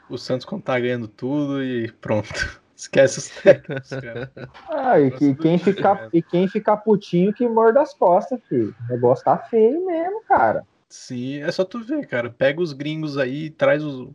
o 0.08 0.18
Santos 0.18 0.44
quando 0.44 0.62
tá 0.62 0.78
ganhando 0.78 1.08
tudo 1.08 1.62
e 1.62 1.90
pronto. 1.92 2.28
Esquece 2.76 3.18
os 3.20 3.28
técnicos, 3.28 3.88
cara. 3.90 4.32
ah, 4.68 5.00
e, 5.00 5.10
que, 5.12 5.34
quem 5.36 5.58
velho. 5.58 6.10
e 6.12 6.22
quem 6.22 6.48
ficar 6.48 6.78
putinho 6.78 7.32
que 7.32 7.48
morda 7.48 7.80
as 7.80 7.94
costas, 7.94 8.40
filho. 8.48 8.74
O 8.88 8.92
negócio 8.92 9.24
tá 9.24 9.38
feio 9.38 9.86
mesmo, 9.86 10.22
cara. 10.28 10.66
Sim, 10.88 11.38
é 11.38 11.50
só 11.50 11.64
tu 11.64 11.80
ver, 11.80 12.06
cara. 12.06 12.30
Pega 12.30 12.60
os 12.60 12.72
gringos 12.72 13.16
aí, 13.16 13.50
traz 13.50 13.82
os- 13.82 14.08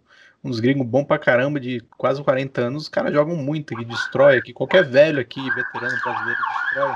uns 0.43 0.59
gringos 0.59 0.85
bons 0.87 1.03
pra 1.05 1.19
caramba 1.19 1.59
de 1.59 1.81
quase 1.97 2.23
40 2.23 2.61
anos, 2.61 2.83
os 2.83 2.89
caras 2.89 3.13
jogam 3.13 3.35
muito 3.35 3.73
aqui, 3.73 3.85
destrói 3.85 4.37
aqui. 4.37 4.53
Qualquer 4.53 4.83
velho 4.85 5.19
aqui, 5.19 5.41
veterano 5.51 5.97
brasileiro, 6.03 6.39
destrói. 6.63 6.93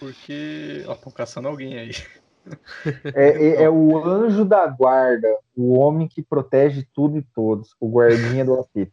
Porque. 0.00 0.84
Ó, 0.86 0.92
estão 0.92 1.12
caçando 1.12 1.48
alguém 1.48 1.78
aí. 1.78 1.90
É, 3.14 3.30
é- 3.30 3.62
é 3.62 3.70
o 3.70 3.96
anjo 4.06 4.44
da 4.44 4.66
guarda, 4.66 5.26
o 5.56 5.78
homem 5.78 6.06
que 6.06 6.22
protege 6.22 6.86
tudo 6.92 7.16
e 7.16 7.22
todos, 7.34 7.74
o 7.80 7.88
guardinha 7.88 8.44
do 8.44 8.60
apito. 8.60 8.92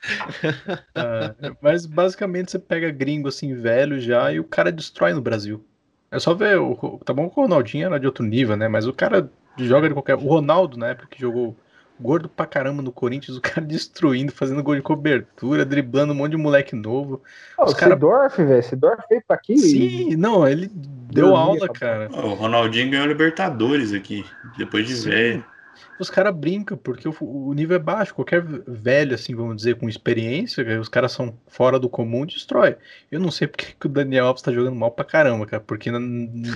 Ah, 0.94 1.34
mas 1.60 1.84
basicamente 1.84 2.50
você 2.50 2.58
pega 2.58 2.90
gringo 2.90 3.28
assim, 3.28 3.54
velho 3.54 4.00
já, 4.00 4.32
e 4.32 4.40
o 4.40 4.44
cara 4.44 4.72
destrói 4.72 5.12
no 5.12 5.20
Brasil. 5.20 5.62
É 6.10 6.18
só 6.18 6.32
ver, 6.32 6.58
o, 6.58 6.98
tá 7.04 7.12
bom 7.12 7.28
que 7.28 7.38
o 7.38 7.42
Ronaldinho 7.42 7.84
era 7.84 8.00
de 8.00 8.06
outro 8.06 8.24
nível, 8.24 8.56
né? 8.56 8.66
Mas 8.66 8.86
o 8.86 8.94
cara 8.94 9.30
joga 9.58 9.88
de 9.88 9.94
qualquer. 9.94 10.14
O 10.14 10.26
Ronaldo, 10.26 10.78
na 10.78 10.88
época 10.88 11.08
que 11.10 11.20
jogou 11.20 11.54
gordo 12.00 12.28
pra 12.28 12.46
caramba 12.46 12.82
no 12.82 12.92
Corinthians, 12.92 13.36
o 13.36 13.40
cara 13.40 13.60
destruindo, 13.66 14.32
fazendo 14.32 14.62
gol 14.62 14.74
de 14.76 14.82
cobertura, 14.82 15.64
driblando 15.64 16.12
um 16.12 16.16
monte 16.16 16.32
de 16.32 16.36
moleque 16.36 16.74
novo. 16.76 17.22
Ó, 17.58 17.64
Os 17.64 17.72
o 17.72 17.76
cara- 17.76 17.94
Sidorf, 17.94 18.36
velho, 18.44 18.62
Sidorf 18.62 19.02
veio 19.08 19.22
pra 19.26 19.36
aqui. 19.36 19.56
Sim, 19.58 20.16
não, 20.16 20.46
ele 20.46 20.68
deu 20.72 21.26
Dormia, 21.28 21.38
aula, 21.40 21.64
acabou. 21.66 21.74
cara. 21.74 22.08
O 22.26 22.34
Ronaldinho 22.34 22.90
ganhou 22.90 23.04
a 23.04 23.08
Libertadores 23.08 23.92
aqui, 23.92 24.24
depois 24.58 24.86
de 24.86 24.94
Sim. 24.96 25.10
velho. 25.10 25.44
Os 25.98 26.10
caras 26.10 26.34
brincam, 26.34 26.76
porque 26.76 27.08
o, 27.08 27.14
o, 27.20 27.52
nível 27.54 27.76
é 27.76 27.78
baixo. 27.78 28.14
Qualquer 28.14 28.42
velho, 28.42 29.14
assim, 29.14 29.34
vamos 29.34 29.56
dizer, 29.56 29.76
com 29.76 29.88
experiência, 29.88 30.80
os 30.80 30.88
caras 30.88 31.12
são 31.12 31.38
fora 31.46 31.78
do 31.78 31.88
comum, 31.88 32.26
destrói. 32.26 32.76
Eu 33.10 33.20
não 33.20 33.30
sei 33.30 33.46
porque 33.46 33.74
que 33.78 33.86
o 33.86 33.90
Daniel 33.90 34.26
Alves 34.26 34.42
tá 34.42 34.52
jogando 34.52 34.76
mal 34.76 34.90
pra 34.90 35.04
caramba, 35.04 35.46
cara. 35.46 35.62
Porque, 35.62 35.90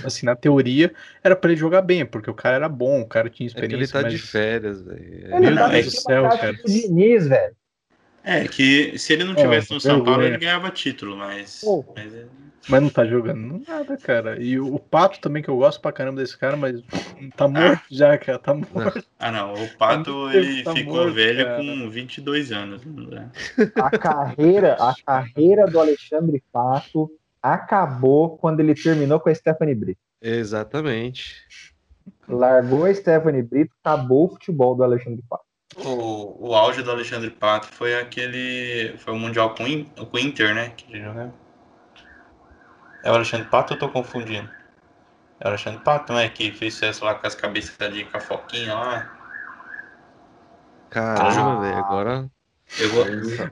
assim, 0.05 0.25
na 0.25 0.35
teoria, 0.35 0.93
era 1.23 1.35
pra 1.35 1.51
ele 1.51 1.59
jogar 1.59 1.81
bem, 1.81 2.05
porque 2.05 2.29
o 2.29 2.35
cara 2.35 2.55
era 2.55 2.69
bom, 2.69 3.01
o 3.01 3.07
cara 3.07 3.29
tinha 3.29 3.47
experiência. 3.47 3.75
É 3.75 3.79
ele 3.79 3.87
tá 3.87 4.01
mas... 4.01 4.13
de 4.13 4.19
férias, 4.19 4.81
velho. 4.81 5.39
Meu 5.39 5.55
tá 5.55 5.67
Deus 5.69 5.85
do 5.85 5.91
céu, 5.91 6.29
cara. 6.29 6.53
Diniz, 6.65 7.27
velho. 7.27 7.60
É, 8.23 8.47
que 8.47 8.97
se 8.97 9.13
ele 9.13 9.23
não 9.23 9.35
tivesse 9.35 9.71
é, 9.71 9.75
no 9.75 9.81
São 9.81 10.03
Paulo, 10.03 10.23
ele 10.23 10.37
ganhava 10.37 10.69
título, 10.69 11.17
mas. 11.17 11.61
Mas, 11.95 12.13
é... 12.13 12.25
mas, 12.69 12.81
não 12.81 12.89
tá 12.89 13.05
jogando 13.05 13.63
nada, 13.67 13.97
cara. 13.97 14.41
E 14.41 14.59
o, 14.59 14.77
Pato 14.77 15.19
também, 15.19 15.41
que 15.41 15.49
eu 15.49 15.57
gosto 15.57 15.81
pra 15.81 15.91
caramba 15.91 16.21
desse 16.21 16.37
cara, 16.37 16.55
mas 16.55 16.83
tá 17.35 17.47
morto 17.47 17.81
ah. 17.81 17.87
já, 17.89 18.17
cara. 18.17 18.37
Tá 18.37 18.53
morto. 18.53 19.03
Ah, 19.17 19.31
não. 19.31 19.53
O 19.53 19.77
Pato, 19.77 20.29
ele 20.31 20.63
tá 20.63 20.73
ficou 20.73 20.95
morto, 20.95 21.13
velho 21.13 21.45
cara. 21.45 21.57
com 21.57 21.89
22 21.89 22.51
anos. 22.51 22.85
Né? 22.85 23.31
A 23.75 23.97
carreira, 23.97 24.73
a 24.79 24.93
carreira 25.03 25.65
do 25.65 25.79
Alexandre 25.79 26.43
Pato 26.51 27.11
acabou 27.41 28.37
quando 28.37 28.59
ele 28.59 28.75
terminou 28.75 29.19
com 29.19 29.29
a 29.29 29.35
Stephanie 29.35 29.73
Brito. 29.73 29.99
Exatamente. 30.21 31.47
Largou 32.27 32.85
a 32.85 32.93
Stephanie 32.93 33.41
Brito, 33.41 33.73
acabou 33.83 34.25
o 34.25 34.29
futebol 34.29 34.75
do 34.75 34.83
Alexandre 34.83 35.23
Pato. 35.27 35.50
O, 35.75 36.49
o 36.49 36.55
auge 36.55 36.83
do 36.83 36.91
Alexandre 36.91 37.29
Pato 37.29 37.67
foi 37.67 37.97
aquele. 37.97 38.95
Foi 38.97 39.13
o 39.13 39.17
Mundial 39.19 39.55
com, 39.55 39.65
com 39.85 40.17
o 40.17 40.19
Inter, 40.19 40.53
né? 40.53 40.69
Que 40.75 40.93
ele 40.93 41.05
É 43.03 43.11
o 43.11 43.15
Alexandre 43.15 43.47
Pato 43.47 43.73
ou 43.73 43.77
eu 43.77 43.79
tô 43.79 43.89
confundindo? 43.89 44.49
É 45.39 45.45
o 45.45 45.47
Alexandre 45.47 45.81
Pato, 45.81 46.13
né? 46.13 46.27
Que 46.29 46.51
fez 46.51 46.73
sucesso 46.73 47.05
lá 47.05 47.15
com 47.15 47.25
as 47.25 47.35
cabeças 47.35 47.75
de 47.93 48.03
com 48.05 48.17
a 48.17 48.19
foquinha 48.19 48.73
lá. 48.73 49.17
Caramba, 50.89 51.57
ah, 51.57 51.59
velho, 51.61 51.77
agora. 51.77 52.29
Eu 52.77 52.89
vou. 52.89 53.05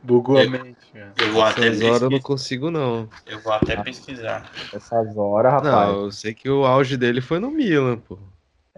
Bugou 0.03 0.39
eu, 0.39 0.47
a 0.47 0.51
mente, 0.51 0.77
Eu 1.17 1.33
vou 1.33 1.43
até 1.43 1.67
Essas 1.67 1.81
horas 1.81 2.01
eu 2.01 2.09
não 2.09 2.19
consigo, 2.19 2.69
não. 2.69 3.09
Eu 3.25 3.39
vou 3.39 3.53
até 3.53 3.81
pesquisar. 3.81 4.49
Essas 4.73 5.15
horas, 5.17 5.53
rapaz. 5.53 5.89
Não, 5.89 6.03
eu 6.03 6.11
sei 6.11 6.33
que 6.33 6.49
o 6.49 6.65
auge 6.65 6.97
dele 6.97 7.21
foi 7.21 7.39
no 7.39 7.49
Milan, 7.49 7.97
pô. 7.97 8.17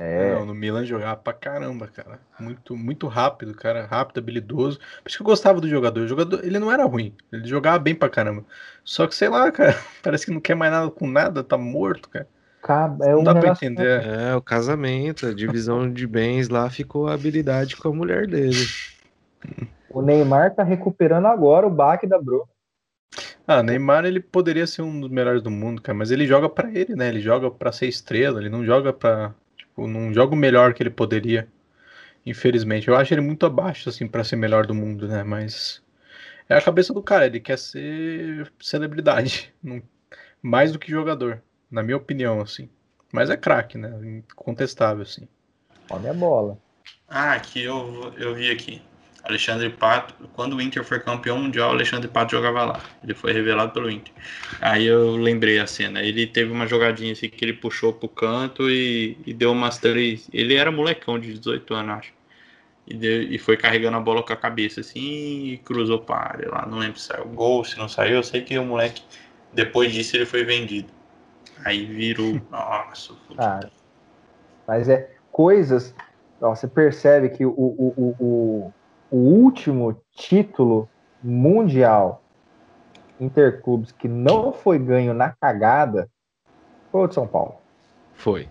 É. 0.04 0.34
Não, 0.34 0.48
no 0.48 0.56
Milan 0.56 0.84
jogava 0.84 1.16
pra 1.16 1.32
caramba, 1.32 1.88
cara. 1.88 2.20
Muito, 2.40 2.76
muito 2.76 3.08
rápido, 3.08 3.54
cara. 3.54 3.86
Rápido, 3.86 4.18
habilidoso. 4.18 4.80
Por 4.80 5.10
isso 5.10 5.18
que 5.18 5.22
eu 5.22 5.28
gostava 5.28 5.62
do 5.62 5.70
jogador. 5.70 6.02
O 6.02 6.08
jogador, 6.08 6.44
ele 6.44 6.58
não 6.58 6.72
era 6.72 6.84
ruim. 6.86 7.14
Ele 7.32 7.48
jogava 7.48 7.78
bem 7.78 7.94
pra 7.94 8.10
caramba. 8.10 8.44
Só 8.84 9.06
que, 9.06 9.14
sei 9.14 9.30
lá, 9.30 9.52
cara, 9.52 9.78
parece 10.02 10.26
que 10.26 10.32
não 10.32 10.42
quer 10.42 10.56
mais 10.56 10.72
nada 10.72 10.90
com 10.90 11.08
nada, 11.08 11.44
tá 11.44 11.56
morto, 11.56 12.10
cara. 12.10 12.28
É 13.02 13.14
não 13.14 13.24
dá 13.24 13.36
pra 13.36 13.50
entender. 13.50 14.04
É, 14.04 14.36
o 14.36 14.42
casamento, 14.42 15.28
a 15.28 15.34
divisão 15.34 15.92
de 15.92 16.08
bens 16.08 16.50
lá 16.50 16.68
ficou 16.70 17.08
a 17.08 17.14
habilidade 17.14 17.76
com 17.76 17.90
a 17.90 17.94
mulher 17.94 18.26
dele. 18.26 18.56
O 19.90 20.02
Neymar 20.02 20.56
tá 20.56 20.64
recuperando 20.64 21.28
agora 21.28 21.68
o 21.68 21.72
baque 21.72 22.08
da 22.08 22.20
Bruna. 22.20 22.44
Ah, 23.48 23.62
Neymar 23.62 24.06
ele 24.06 24.20
poderia 24.20 24.66
ser 24.66 24.82
um 24.84 25.00
dos 25.00 25.10
melhores 25.10 25.42
do 25.42 25.52
mundo, 25.52 25.82
cara, 25.82 25.98
mas 25.98 26.12
ele 26.12 26.26
joga 26.26 26.48
para 26.48 26.72
ele, 26.72 26.96
né? 26.96 27.10
Ele 27.10 27.20
joga 27.20 27.52
para 27.52 27.72
ser 27.72 27.88
estrela, 27.88 28.40
ele 28.40 28.50
não 28.50 28.64
joga 28.64 28.94
para 28.94 29.34
Tipo, 29.72 29.88
não 29.88 30.14
joga 30.14 30.34
o 30.34 30.38
melhor 30.38 30.74
que 30.74 30.84
ele 30.84 30.90
poderia. 30.90 31.48
Infelizmente. 32.26 32.88
Eu 32.88 32.96
acho 32.96 33.14
ele 33.14 33.22
muito 33.22 33.46
abaixo, 33.46 33.90
assim, 33.90 34.08
para 34.08 34.24
ser 34.24 34.36
melhor 34.36 34.68
do 34.68 34.76
mundo, 34.76 35.08
né? 35.08 35.24
Mas. 35.24 35.82
É 36.48 36.56
a 36.56 36.62
cabeça 36.62 36.94
do 36.94 37.02
cara, 37.02 37.26
ele 37.26 37.40
quer 37.40 37.58
ser 37.58 38.52
celebridade. 38.60 39.54
Não... 39.64 39.82
Mais 40.42 40.72
do 40.72 40.80
que 40.80 40.90
jogador, 40.90 41.42
na 41.70 41.84
minha 41.84 41.96
opinião, 41.96 42.42
assim. 42.42 42.68
Mas 43.14 43.30
é 43.30 43.38
craque, 43.38 43.78
né? 43.78 43.92
Incontestável, 44.04 45.04
assim. 45.04 45.28
Olha 45.90 46.12
a 46.12 46.14
bola. 46.14 46.58
Ah, 47.08 47.34
aqui 47.34 47.62
eu, 47.64 48.14
eu 48.18 48.34
vi 48.34 48.50
aqui. 48.50 48.82
Alexandre 49.24 49.70
Pato, 49.70 50.16
quando 50.34 50.56
o 50.56 50.62
Inter 50.62 50.84
foi 50.84 51.00
campeão 51.00 51.38
mundial, 51.38 51.70
Alexandre 51.70 52.08
Pato 52.08 52.32
jogava 52.32 52.66
lá. 52.66 52.80
Ele 53.04 53.14
foi 53.14 53.32
revelado 53.32 53.72
pelo 53.72 53.90
Inter. 53.90 54.14
Aí 54.60 54.86
eu 54.86 55.16
lembrei 55.16 55.60
a 55.60 55.68
cena. 55.68 56.02
Ele 56.02 56.26
teve 56.26 56.52
uma 56.52 56.66
jogadinha 56.66 57.14
assim 57.14 57.30
que 57.30 57.46
ele 57.46 57.54
puxou 57.54 57.94
pro 57.94 58.10
canto 58.10 58.70
e, 58.70 59.18
e 59.26 59.34
deu 59.34 59.52
umas 59.52 59.78
três. 59.78 60.28
Ele 60.34 60.56
era 60.56 60.72
molecão 60.72 61.20
de 61.20 61.34
18 61.34 61.74
anos, 61.74 61.98
acho. 61.98 62.14
E, 62.88 62.96
deu, 62.96 63.22
e 63.22 63.38
foi 63.38 63.56
carregando 63.58 63.98
a 63.98 64.00
bola 64.00 64.24
com 64.24 64.34
a 64.34 64.36
cabeça 64.36 64.82
assim 64.82 65.52
e 65.52 65.58
cruzou 65.64 66.00
para 66.00 66.16
área 66.16 66.50
lá. 66.50 66.66
Não 66.66 66.80
lembro 66.80 67.00
se 67.00 67.08
saiu 67.08 67.26
gol, 67.26 67.64
se 67.64 67.78
não 67.78 67.88
saiu. 67.88 68.16
Eu 68.16 68.24
sei 68.24 68.42
que 68.42 68.58
o 68.58 68.66
moleque, 68.66 69.04
depois 69.54 69.94
disso, 69.94 70.18
ele 70.18 70.26
foi 70.26 70.44
vendido. 70.44 70.90
Aí 71.64 71.86
virou. 71.86 72.42
Nossa, 72.50 73.14
ah, 73.38 73.60
Mas 74.68 74.90
é 74.90 75.12
coisas. 75.32 75.94
Ó, 76.42 76.56
você 76.56 76.68
percebe 76.68 77.30
que 77.30 77.46
o, 77.46 77.52
o, 77.52 77.94
o, 77.96 78.16
o 78.20 78.74
o 79.12 79.18
último 79.18 80.02
título 80.16 80.90
mundial 81.22 82.24
interclubes 83.20 83.92
que 83.92 84.08
não 84.08 84.54
foi 84.54 84.80
ganho 84.80 85.14
na 85.14 85.30
cagada 85.30 86.10
foi 86.92 87.02
o 87.02 87.08
de 87.08 87.14
São 87.14 87.28
Paulo. 87.28 87.56
Foi. 88.14 88.50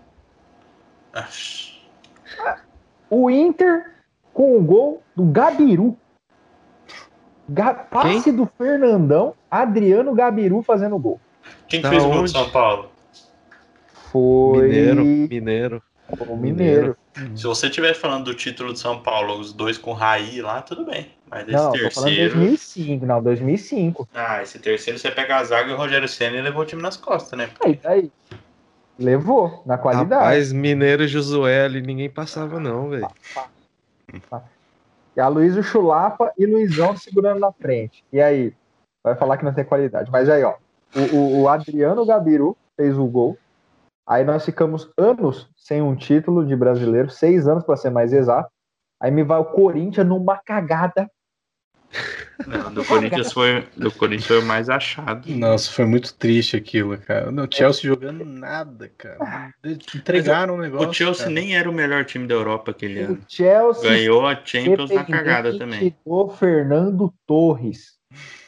O 3.09 3.29
Inter 3.29 3.91
com 4.33 4.57
o 4.57 4.63
gol 4.63 5.03
do 5.15 5.25
Gabiru. 5.25 5.97
Ga 7.49 7.73
passe 7.73 8.23
Quem? 8.25 8.35
do 8.35 8.45
Fernandão, 8.45 9.33
Adriano 9.49 10.13
Gabiru 10.13 10.61
fazendo 10.61 10.97
gol. 10.97 11.19
Quem 11.67 11.81
fez 11.83 12.05
o 12.05 12.09
gol 12.09 12.23
de 12.23 12.31
São 12.31 12.49
Paulo? 12.49 12.91
Foi. 14.11 14.67
Mineiro. 14.67 15.03
Mineiro. 15.03 15.83
O 16.27 16.35
Mineiro. 16.35 16.95
Se 17.35 17.43
você 17.43 17.67
estiver 17.67 17.93
falando 17.93 18.25
do 18.25 18.33
título 18.33 18.73
de 18.73 18.79
São 18.79 19.01
Paulo, 19.01 19.39
os 19.39 19.53
dois 19.53 19.77
com 19.77 19.93
Raí 19.93 20.41
lá, 20.41 20.61
tudo 20.61 20.85
bem. 20.85 21.09
Mas 21.29 21.47
esse 21.47 21.51
não, 21.51 21.71
terceiro. 21.71 21.89
Tô 21.89 22.01
falando 22.01 22.45
2005, 22.45 23.05
não, 23.05 23.23
2005. 23.23 24.09
Ah, 24.13 24.41
esse 24.41 24.59
terceiro 24.59 24.99
você 24.99 25.11
pega 25.11 25.37
a 25.37 25.43
zaga 25.43 25.71
e 25.71 25.73
o 25.73 25.77
Rogério 25.77 26.07
Senna 26.07 26.41
levou 26.41 26.63
o 26.63 26.65
time 26.65 26.81
nas 26.81 26.97
costas, 26.97 27.37
né? 27.37 27.49
Aí, 27.63 27.79
aí. 27.83 28.11
Levou, 28.99 29.63
na 29.65 29.77
qualidade. 29.77 30.13
Rapaz, 30.13 30.51
Mineiro 30.51 31.03
e 31.03 31.07
Josué 31.07 31.65
ali 31.65 31.81
ninguém 31.81 32.09
passava, 32.09 32.59
não, 32.59 32.89
velho. 32.89 33.07
E 35.15 35.19
a 35.19 35.27
Luiz 35.27 35.55
Chulapa 35.65 36.31
e 36.37 36.45
Luizão 36.45 36.95
segurando 36.95 37.39
na 37.39 37.51
frente. 37.51 38.03
E 38.11 38.21
aí? 38.21 38.53
Vai 39.03 39.15
falar 39.15 39.37
que 39.37 39.45
não 39.45 39.53
tem 39.53 39.65
qualidade. 39.65 40.11
Mas 40.11 40.29
aí, 40.29 40.43
ó. 40.43 40.55
O, 40.95 41.15
o, 41.15 41.41
o 41.41 41.49
Adriano 41.49 42.05
Gabiru 42.05 42.55
fez 42.75 42.97
o 42.97 43.05
gol. 43.05 43.37
Aí 44.11 44.25
nós 44.25 44.43
ficamos 44.43 44.91
anos 44.97 45.49
sem 45.55 45.81
um 45.81 45.95
título 45.95 46.45
de 46.45 46.53
brasileiro, 46.53 47.09
seis 47.09 47.47
anos 47.47 47.63
para 47.63 47.77
ser 47.77 47.91
mais 47.91 48.11
exato. 48.11 48.51
Aí 49.01 49.09
me 49.09 49.23
vai 49.23 49.39
o 49.39 49.45
Corinthians 49.45 50.05
numa 50.05 50.37
cagada. 50.37 51.09
Não, 52.45 52.73
do 52.73 52.83
Corinthians 52.83 53.31
foi, 53.31 53.65
do 53.77 53.89
Corinthians 53.89 54.27
foi 54.27 54.39
o 54.39 54.45
mais 54.45 54.69
achado. 54.69 55.29
Nossa, 55.29 55.71
foi 55.71 55.85
muito 55.85 56.13
triste 56.15 56.57
aquilo, 56.57 56.97
cara. 56.97 57.31
O 57.31 57.47
Chelsea 57.49 57.85
é. 57.85 57.87
jogando 57.87 58.25
nada, 58.25 58.91
cara. 58.97 59.53
Entregaram 59.95 60.55
o 60.55 60.57
um 60.57 60.59
negócio. 60.59 60.89
O 60.89 60.93
Chelsea 60.93 61.23
cara. 61.23 61.33
nem 61.33 61.55
era 61.55 61.69
o 61.69 61.73
melhor 61.73 62.03
time 62.03 62.27
da 62.27 62.33
Europa 62.33 62.71
aquele 62.71 63.01
o 63.01 63.05
ano. 63.05 63.19
Chelsea 63.29 63.89
Ganhou 63.89 64.27
a 64.27 64.35
Champions 64.43 64.91
na 64.91 65.05
cagada 65.05 65.57
também. 65.57 65.95
O 66.03 66.27
Fernando 66.27 67.13
Torres. 67.25 67.93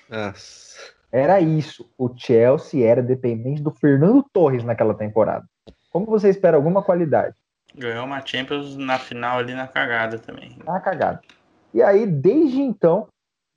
Nossa. 0.09 0.73
Era 1.09 1.39
isso. 1.39 1.89
O 1.97 2.13
Chelsea 2.13 2.85
era 2.85 3.01
dependente 3.01 3.61
do 3.61 3.71
Fernando 3.71 4.25
Torres 4.33 4.65
naquela 4.65 4.93
temporada. 4.93 5.45
Como 5.93 6.07
você 6.07 6.27
espera 6.29 6.57
alguma 6.57 6.81
qualidade? 6.81 7.35
Ganhou 7.75 8.05
uma 8.05 8.25
Champions 8.25 8.75
na 8.75 8.97
final 8.97 9.37
ali 9.37 9.53
na 9.53 9.67
cagada 9.67 10.17
também. 10.17 10.57
Na 10.65 10.79
cagada. 10.79 11.21
E 11.71 11.83
aí, 11.83 12.07
desde 12.07 12.59
então, 12.59 13.07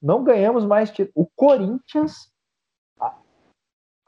não 0.03 0.23
ganhamos 0.23 0.67
mais 0.67 0.91
título. 0.91 1.13
O 1.15 1.27
Corinthians. 1.35 2.31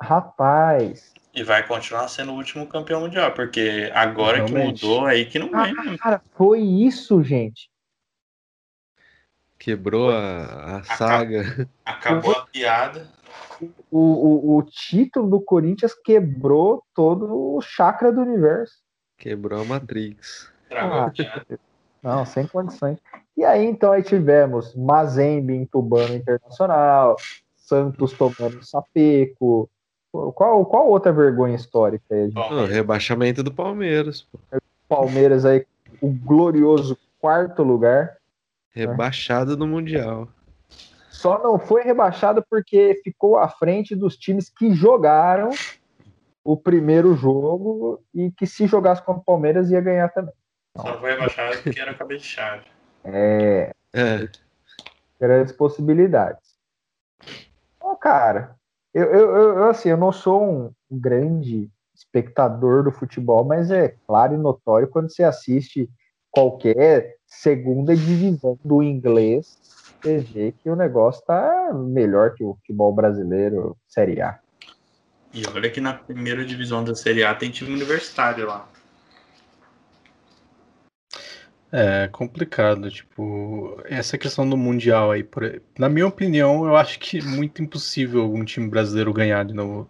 Rapaz. 0.00 1.12
E 1.34 1.42
vai 1.42 1.66
continuar 1.66 2.06
sendo 2.09 2.32
o 2.32 2.36
último 2.36 2.66
campeão 2.66 3.00
mundial, 3.00 3.32
porque 3.32 3.90
agora 3.94 4.36
Realmente. 4.36 4.80
que 4.80 4.86
mudou 4.86 5.06
aí 5.06 5.24
que 5.24 5.38
não 5.38 5.50
ganha. 5.50 5.74
Ah, 5.78 5.98
cara, 5.98 6.22
foi 6.34 6.60
isso, 6.60 7.22
gente. 7.22 7.70
Quebrou 9.59 10.10
a, 10.10 10.76
a 10.76 10.82
saga. 10.84 11.68
Acabou 11.84 12.32
a 12.32 12.46
piada 12.46 13.09
o, 13.90 13.98
o, 13.98 14.56
o 14.59 14.62
título 14.62 15.28
do 15.28 15.40
Corinthians 15.40 15.94
quebrou 15.94 16.82
todo 16.94 17.56
o 17.56 17.60
chakra 17.60 18.12
do 18.12 18.20
universo. 18.20 18.77
Quebrou 19.16 19.62
a 19.62 19.65
Matrix. 19.65 20.52
Ah, 20.70 21.10
não, 22.02 22.24
sem 22.24 22.47
condições. 22.47 22.98
E 23.36 23.44
aí, 23.44 23.65
então, 23.65 23.93
aí 23.93 24.02
tivemos 24.02 24.74
Mazembe 24.74 25.55
entubando 25.55 26.15
Internacional, 26.15 27.16
Santos 27.56 28.12
tomando 28.12 28.65
Sapeco. 28.65 29.69
Qual, 30.10 30.65
qual 30.65 30.89
outra 30.89 31.12
vergonha 31.12 31.55
histórica 31.55 32.15
aí? 32.15 32.32
O 32.35 32.65
rebaixamento 32.65 33.43
do 33.43 33.52
Palmeiras. 33.52 34.23
Pô. 34.23 34.39
Palmeiras 34.89 35.44
aí, 35.44 35.66
o 36.01 36.09
glorioso 36.10 36.97
quarto 37.20 37.62
lugar. 37.62 38.16
Rebaixado 38.70 39.52
né? 39.52 39.56
no 39.59 39.66
Mundial. 39.66 40.28
Só 41.19 41.43
não 41.43 41.59
foi 41.59 41.82
rebaixado 41.82 42.45
porque 42.49 43.01
ficou 43.03 43.36
à 43.36 43.49
frente 43.49 43.97
dos 43.97 44.16
times 44.16 44.49
que 44.49 44.73
jogaram 44.73 45.51
o 46.45 46.57
primeiro 46.57 47.16
jogo 47.16 48.01
e 48.15 48.31
que 48.31 48.47
se 48.47 48.69
jogasse 48.69 49.03
contra 49.03 49.20
o 49.20 49.24
Palmeiras 49.24 49.69
ia 49.69 49.81
ganhar 49.81 50.11
também. 50.11 50.32
Só 50.77 50.97
foi 51.01 51.11
rebaixado 51.11 51.61
porque 51.61 51.81
era 51.81 51.93
cabeça 51.93 52.23
de 52.23 52.28
chave. 52.28 52.65
É, 53.03 53.73
É, 53.93 54.28
grandes 55.19 55.53
possibilidades. 55.53 56.57
Ó, 57.81 57.97
cara, 57.97 58.55
eu, 58.95 59.07
eu, 59.07 59.36
eu, 59.36 59.59
eu, 59.59 59.65
assim, 59.70 59.89
eu 59.89 59.97
não 59.97 60.12
sou 60.12 60.40
um 60.40 60.73
grande 60.89 61.69
espectador 61.93 62.85
do 62.85 62.93
futebol, 62.93 63.45
mas 63.45 63.73
é 63.73 63.97
claro 64.07 64.35
e 64.35 64.39
notório 64.39 64.86
quando 64.86 65.11
você 65.11 65.24
assiste 65.24 65.90
qualquer 66.31 67.16
segunda 67.27 67.97
divisão 67.97 68.57
do 68.65 68.85
inglês, 68.85 69.59
você 70.02 70.18
vê 70.18 70.52
que 70.52 70.70
o 70.70 70.76
negócio 70.76 71.24
tá 71.24 71.72
melhor 71.74 72.34
que 72.34 72.44
o 72.44 72.54
futebol 72.54 72.92
brasileiro 72.92 73.76
Série 73.88 74.20
A. 74.20 74.38
E 75.32 75.42
olha 75.54 75.70
que 75.70 75.80
na 75.80 75.92
primeira 75.92 76.44
divisão 76.44 76.82
da 76.82 76.94
Série 76.94 77.22
A 77.24 77.34
tem 77.34 77.50
time 77.50 77.72
universitário 77.72 78.46
lá. 78.46 78.68
É 81.70 82.08
complicado, 82.08 82.90
tipo, 82.90 83.78
essa 83.84 84.16
questão 84.16 84.48
do 84.48 84.56
Mundial 84.56 85.10
aí, 85.10 85.22
por- 85.22 85.60
na 85.78 85.86
minha 85.86 86.06
opinião, 86.06 86.64
eu 86.64 86.74
acho 86.74 86.98
que 86.98 87.18
é 87.18 87.22
muito 87.22 87.62
impossível 87.62 88.22
algum 88.22 88.42
time 88.42 88.68
brasileiro 88.70 89.12
ganhar 89.12 89.44
de 89.44 89.52
novo. 89.52 89.86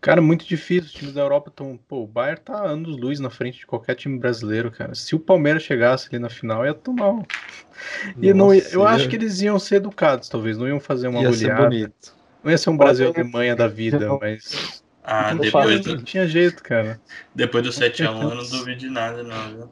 Cara, 0.00 0.22
muito 0.22 0.46
difícil, 0.46 0.86
os 0.86 0.92
times 0.94 1.14
da 1.14 1.20
Europa 1.22 1.50
estão, 1.50 1.76
pô, 1.76 2.02
o 2.04 2.06
Bayern 2.06 2.40
tá 2.40 2.64
anos 2.64 2.96
luz 2.96 3.18
na 3.18 3.30
frente 3.30 3.58
de 3.58 3.66
qualquer 3.66 3.94
time 3.96 4.18
brasileiro, 4.18 4.70
cara. 4.70 4.94
Se 4.94 5.14
o 5.16 5.20
Palmeiras 5.20 5.62
chegasse 5.64 6.08
ali 6.08 6.18
na 6.20 6.28
final, 6.30 6.64
ia 6.64 6.74
tomar 6.74 7.10
um... 7.10 7.22
E 8.22 8.32
não, 8.34 8.54
ia- 8.54 8.68
eu 8.72 8.84
acho 8.84 9.08
que 9.08 9.16
eles 9.16 9.40
iam 9.40 9.58
ser 9.58 9.76
educados, 9.76 10.28
talvez, 10.28 10.56
não 10.58 10.68
iam 10.68 10.80
fazer 10.80 11.08
uma 11.08 11.22
ia 11.22 11.32
ser 11.32 11.50
goleada. 11.50 11.50
bonito. 11.50 12.16
Não 12.42 12.50
ia 12.50 12.58
ser 12.58 12.70
um 12.70 12.76
Pode- 12.76 12.98
Brasil 12.98 13.06
e 13.06 13.20
Alemanha 13.20 13.56
da 13.56 13.68
vida, 13.68 14.12
mas 14.12 14.84
Ah, 15.02 15.34
Não 15.34 15.40
depois 15.40 15.80
do, 15.80 15.96
não 15.96 16.04
tinha 16.04 16.26
jeito, 16.26 16.62
cara. 16.62 17.02
depois 17.34 17.62
do 17.64 17.72
7x1 17.72 18.30
eu 18.30 18.34
não 18.36 18.48
duvido 18.48 18.80
de 18.80 18.88
nada, 18.90 19.22
não. 19.22 19.54
viu? 19.54 19.70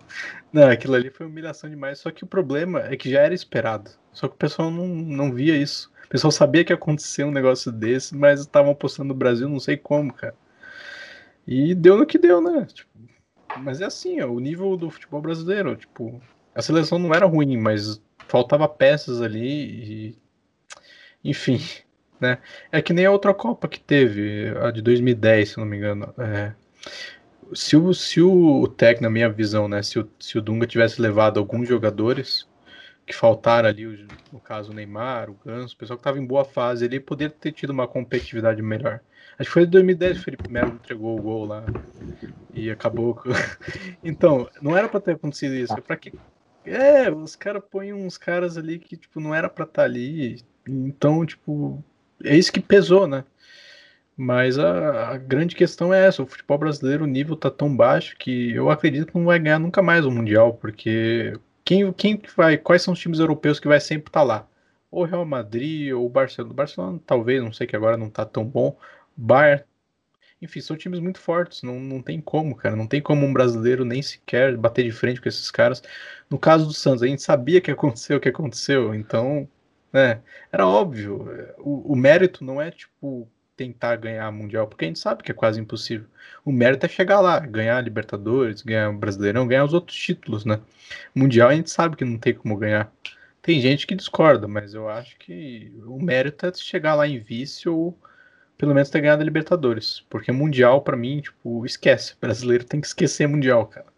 Não, 0.53 0.69
aquilo 0.71 0.95
ali 0.95 1.11
foi 1.11 1.27
humilhação 1.27 1.69
demais. 1.69 1.99
Só 2.01 2.11
que 2.11 2.25
o 2.25 2.27
problema 2.27 2.81
é 2.81 2.97
que 2.97 3.11
já 3.11 3.21
era 3.23 3.35
esperado. 3.35 3.91
Só 4.13 4.29
que 4.29 4.35
o 4.35 4.39
pessoal 4.39 4.71
não, 4.71 4.87
não 4.87 5.33
via 5.33 5.57
isso. 5.57 5.91
O 6.05 6.09
pessoal 6.09 6.31
sabia 6.31 6.65
que 6.65 6.73
ia 6.73 6.77
acontecer 6.77 7.25
um 7.25 7.31
negócio 7.31 7.73
desse, 7.73 8.17
mas 8.17 8.41
estavam 8.41 8.73
apostando 8.73 9.09
no 9.09 9.15
Brasil, 9.15 9.49
não 9.49 9.61
sei 9.61 9.77
como, 9.77 10.13
cara. 10.13 10.35
E 11.47 11.75
deu 11.75 11.97
no 11.97 12.07
que 12.07 12.19
deu, 12.19 12.41
né? 12.41 12.67
Tipo, 12.73 12.91
mas 13.59 13.81
é 13.81 13.85
assim, 13.85 14.21
ó, 14.21 14.29
o 14.29 14.41
nível 14.41 14.77
do 14.77 14.91
futebol 14.91 15.21
brasileiro. 15.21 15.77
Tipo, 15.77 16.21
a 16.55 16.63
seleção 16.63 16.99
não 16.99 17.13
era 17.15 17.27
ruim, 17.27 17.57
mas 17.57 18.01
faltava 18.29 18.69
peças 18.69 19.21
ali 19.21 20.11
e. 20.11 20.19
Enfim, 21.25 21.61
né? 22.21 22.39
É 22.71 22.83
que 22.83 22.93
nem 22.93 23.07
a 23.07 23.11
outra 23.11 23.33
Copa 23.35 23.69
que 23.69 23.81
teve, 23.81 24.53
a 24.63 24.71
de 24.71 24.83
2010, 24.83 25.51
se 25.51 25.59
não 25.59 25.65
me 25.67 25.77
engano. 25.77 26.13
É, 26.19 26.53
se 27.55 27.77
o, 27.77 27.93
se 27.93 28.21
o 28.21 28.67
Tec, 28.69 29.01
na 29.01 29.11
minha 29.11 29.29
visão, 29.29 29.69
né, 29.69 29.83
se 29.83 29.99
o, 29.99 30.09
se 30.19 30.39
o 30.39 30.43
Dunga 30.43 30.67
tivesse 30.67 31.01
levado 31.01 31.39
alguns 31.39 31.69
jogadores 31.69 32.47
que 33.07 33.15
faltaram 33.15 33.69
ali, 33.69 34.07
no 34.33 34.41
caso 34.41 34.73
o 34.73 34.75
Neymar, 34.75 35.31
o 35.31 35.37
Ganso, 35.45 35.75
o 35.75 35.79
pessoal 35.79 35.97
que 35.97 36.01
estava 36.01 36.19
em 36.19 36.27
boa 36.27 36.45
fase, 36.45 36.85
ele 36.85 36.99
poderia 36.99 37.35
ter 37.35 37.53
tido 37.53 37.71
uma 37.71 37.87
competitividade 37.87 38.63
melhor. 38.63 39.01
Acho 39.39 39.51
que 39.51 39.55
foi 39.55 39.63
em 39.65 39.71
2010 39.71 40.19
o 40.19 40.23
Felipe 40.23 40.51
Melo 40.51 40.75
entregou 40.75 41.19
o 41.19 41.23
gol 41.23 41.45
lá 41.45 41.65
e 42.53 42.71
acabou. 42.71 43.21
então, 44.03 44.49
não 44.63 44.77
era 44.77 44.89
para 44.89 45.01
ter 45.01 45.13
acontecido 45.13 45.55
isso. 45.55 45.75
Para 45.83 45.97
que. 45.97 46.13
É, 46.65 47.11
os 47.11 47.37
caras 47.37 47.63
põem 47.71 47.93
uns 47.93 48.17
caras 48.17 48.57
ali 48.57 48.79
que 48.79 48.97
tipo 48.97 49.21
não 49.21 49.35
era 49.35 49.49
para 49.51 49.65
estar 49.65 49.83
ali. 49.83 50.43
Então, 50.67 51.27
tipo, 51.27 51.83
é 52.23 52.37
isso 52.37 52.53
que 52.53 52.61
pesou, 52.61 53.07
né? 53.07 53.25
Mas 54.17 54.59
a, 54.59 55.11
a 55.11 55.17
grande 55.19 55.57
questão 55.57 55.93
é 55.93 56.07
essa: 56.07 56.23
o 56.23 56.27
futebol 56.27 56.57
brasileiro, 56.57 57.05
o 57.05 57.09
nível 57.09 57.37
tá 57.37 57.51
tão 57.51 57.75
baixo 57.75 58.17
que 58.17 58.53
eu 58.53 58.71
acredito 58.71 59.09
que 59.09 59.19
não 59.19 59.27
vai 59.27 59.39
ganhar 59.39 59.59
nunca 59.59 59.83
mais 59.83 60.07
o 60.07 60.11
Mundial, 60.11 60.55
porque 60.55 61.35
quem, 61.65 61.93
quem 61.93 62.17
que 62.17 62.35
vai, 62.37 62.59
quais 62.59 62.83
são 62.83 62.95
os 62.95 63.01
times 63.01 63.19
europeus 63.19 63.59
que 63.61 63.69
vai 63.69 63.81
sempre 63.81 64.09
estar 64.11 64.23
lá? 64.23 64.47
Ou 64.91 65.05
Real 65.05 65.25
Madrid, 65.25 65.93
ou 65.93 66.09
Barcelona. 66.09 66.55
Barcelona 66.55 67.01
talvez, 67.07 67.43
não 67.43 67.53
sei 67.53 67.67
que 67.67 67.77
agora 67.77 67.97
não 67.97 68.11
tá 68.11 68.25
tão 68.25 68.45
bom. 68.45 68.77
Bayern. 69.17 69.65
Enfim, 70.43 70.61
são 70.61 70.77
times 70.77 71.01
muito 71.01 71.19
fortes, 71.21 71.63
não, 71.63 71.81
não 71.81 72.03
tem 72.03 72.21
como, 72.21 72.55
cara. 72.55 72.77
Não 72.77 72.87
tem 72.87 73.01
como 73.01 73.25
um 73.27 73.33
brasileiro 73.33 73.85
nem 73.85 74.03
sequer 74.03 74.57
bater 74.57 74.85
de 74.85 74.93
frente 74.93 75.21
com 75.21 75.29
esses 75.29 75.51
caras. 75.51 75.83
No 76.29 76.39
caso 76.39 76.67
do 76.67 76.73
Santos, 76.75 77.03
a 77.03 77.07
gente 77.07 77.23
sabia 77.23 77.61
que 77.61 77.71
aconteceu 77.73 78.19
o 78.19 78.21
que 78.21 78.29
aconteceu, 78.29 78.95
então, 78.95 79.49
né, 79.93 80.23
era 80.53 80.67
óbvio. 80.67 81.27
O, 81.59 81.93
o 81.93 81.97
mérito 81.97 82.45
não 82.45 82.61
é, 82.61 82.71
tipo, 82.71 83.29
tentar 83.57 83.97
ganhar 83.97 84.31
Mundial, 84.33 84.67
porque 84.67 84.85
a 84.85 84.89
gente 84.89 84.99
sabe 84.99 85.23
que 85.23 85.31
é 85.31 85.35
quase 85.35 85.61
impossível. 85.61 86.07
O 86.45 86.53
mérito 86.53 86.87
é 86.87 86.89
chegar 86.89 87.21
lá, 87.21 87.39
ganhar 87.41 87.81
Libertadores, 87.83 88.63
ganhar 88.63 88.91
o 88.91 88.99
Brasileirão, 88.99 89.47
ganhar 89.47 89.65
os 89.65 89.75
outros 89.75 89.97
títulos, 89.97 90.45
né? 90.45 90.61
Mundial 91.15 91.51
a 91.51 91.55
gente 91.55 91.71
sabe 91.71 91.97
que 91.97 92.05
não 92.05 92.19
tem 92.19 92.35
como 92.35 92.57
ganhar. 92.57 92.93
Tem 93.43 93.61
gente 93.61 93.87
que 93.87 93.95
discorda, 93.95 94.49
mas 94.49 94.75
eu 94.75 94.89
acho 94.89 95.17
que 95.19 95.73
o 95.87 96.03
mérito 96.03 96.47
é 96.47 96.53
chegar 96.55 96.95
lá 96.95 97.07
em 97.07 97.19
vice 97.19 97.69
ou 97.69 97.97
pelo 98.57 98.75
menos 98.75 98.91
ter 98.91 99.01
ganhado 99.01 99.23
a 99.23 99.25
Libertadores. 99.25 100.01
Porque 100.09 100.33
Mundial, 100.33 100.83
pra 100.83 100.97
mim, 100.97 101.21
tipo, 101.21 101.65
esquece. 101.67 102.15
O 102.15 102.21
brasileiro 102.21 102.65
tem 102.65 102.81
que 102.81 102.87
esquecer 102.87 103.27
Mundial, 103.29 103.67
cara. 103.67 103.94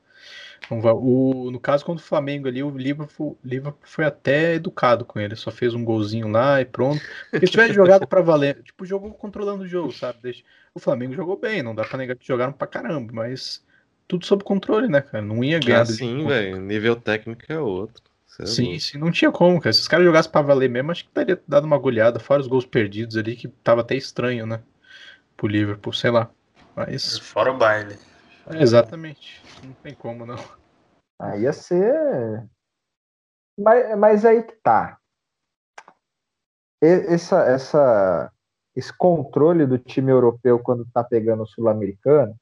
Não 0.70 0.80
vai- 0.80 0.92
o, 0.94 1.50
no 1.50 1.60
caso, 1.60 1.84
contra 1.84 2.02
o 2.02 2.06
Flamengo 2.06 2.48
ali, 2.48 2.62
o 2.62 2.70
Liverpool, 2.70 3.38
Liverpool 3.44 3.78
foi 3.84 4.04
até 4.04 4.54
educado 4.54 5.04
com 5.04 5.18
ele. 5.20 5.36
Só 5.36 5.50
fez 5.50 5.74
um 5.74 5.84
golzinho 5.84 6.28
lá 6.28 6.60
e 6.60 6.64
pronto. 6.64 7.00
Porque 7.30 7.46
se 7.46 7.52
tivesse 7.52 7.72
jogado 7.74 8.06
pra 8.06 8.20
valer, 8.20 8.62
tipo, 8.62 8.84
jogou 8.84 9.12
controlando 9.14 9.62
o 9.64 9.68
jogo, 9.68 9.92
sabe? 9.92 10.18
Deixa- 10.22 10.42
O 10.74 10.80
Flamengo 10.80 11.14
jogou 11.14 11.36
bem, 11.38 11.62
não 11.62 11.74
dá 11.74 11.84
pra 11.84 11.96
negar 11.98 12.16
que 12.16 12.26
jogaram 12.26 12.52
pra 12.52 12.66
caramba, 12.66 13.12
mas 13.12 13.64
tudo 14.08 14.26
sob 14.26 14.42
controle, 14.44 14.88
né, 14.88 15.00
cara? 15.00 15.22
Não 15.24 15.42
ia 15.42 15.58
ganhar. 15.58 15.80
Ah, 15.82 15.86
sim, 15.86 16.26
velho. 16.26 16.60
Nível 16.60 16.96
técnico 16.96 17.42
é 17.48 17.58
outro. 17.58 18.02
É 18.38 18.44
Sim, 18.44 18.78
sim, 18.78 18.98
não 18.98 19.10
tinha 19.10 19.30
como, 19.32 19.58
cara. 19.60 19.72
Se 19.72 19.80
os 19.80 19.88
caras 19.88 20.04
jogassem 20.04 20.30
pra 20.30 20.42
valer 20.42 20.68
mesmo, 20.68 20.90
acho 20.90 21.04
que 21.04 21.10
teria 21.10 21.40
dado 21.48 21.64
uma 21.64 21.78
goleada, 21.78 22.18
fora 22.20 22.40
os 22.42 22.46
gols 22.46 22.66
perdidos 22.66 23.16
ali, 23.16 23.34
que 23.34 23.48
tava 23.48 23.80
até 23.80 23.94
estranho, 23.94 24.44
né? 24.46 24.60
Pro 25.36 25.46
Liverpool, 25.46 25.92
sei 25.92 26.10
lá. 26.10 26.28
Mas, 26.74 27.18
Fora 27.18 27.50
o 27.52 27.56
baile. 27.56 27.96
É, 28.48 28.62
exatamente. 28.62 29.42
Não 29.64 29.72
tem 29.74 29.94
como, 29.94 30.24
não. 30.24 30.36
Aí 31.18 31.42
ia 31.42 31.52
ser. 31.52 32.48
Mas, 33.58 33.98
mas 33.98 34.24
aí 34.24 34.42
que 34.42 34.54
tá. 34.56 34.98
Essa, 36.80 37.42
essa, 37.44 38.32
esse 38.74 38.92
controle 38.96 39.66
do 39.66 39.78
time 39.78 40.12
europeu 40.12 40.58
quando 40.58 40.86
tá 40.92 41.02
pegando 41.02 41.42
o 41.42 41.46
sul-americano 41.46 42.36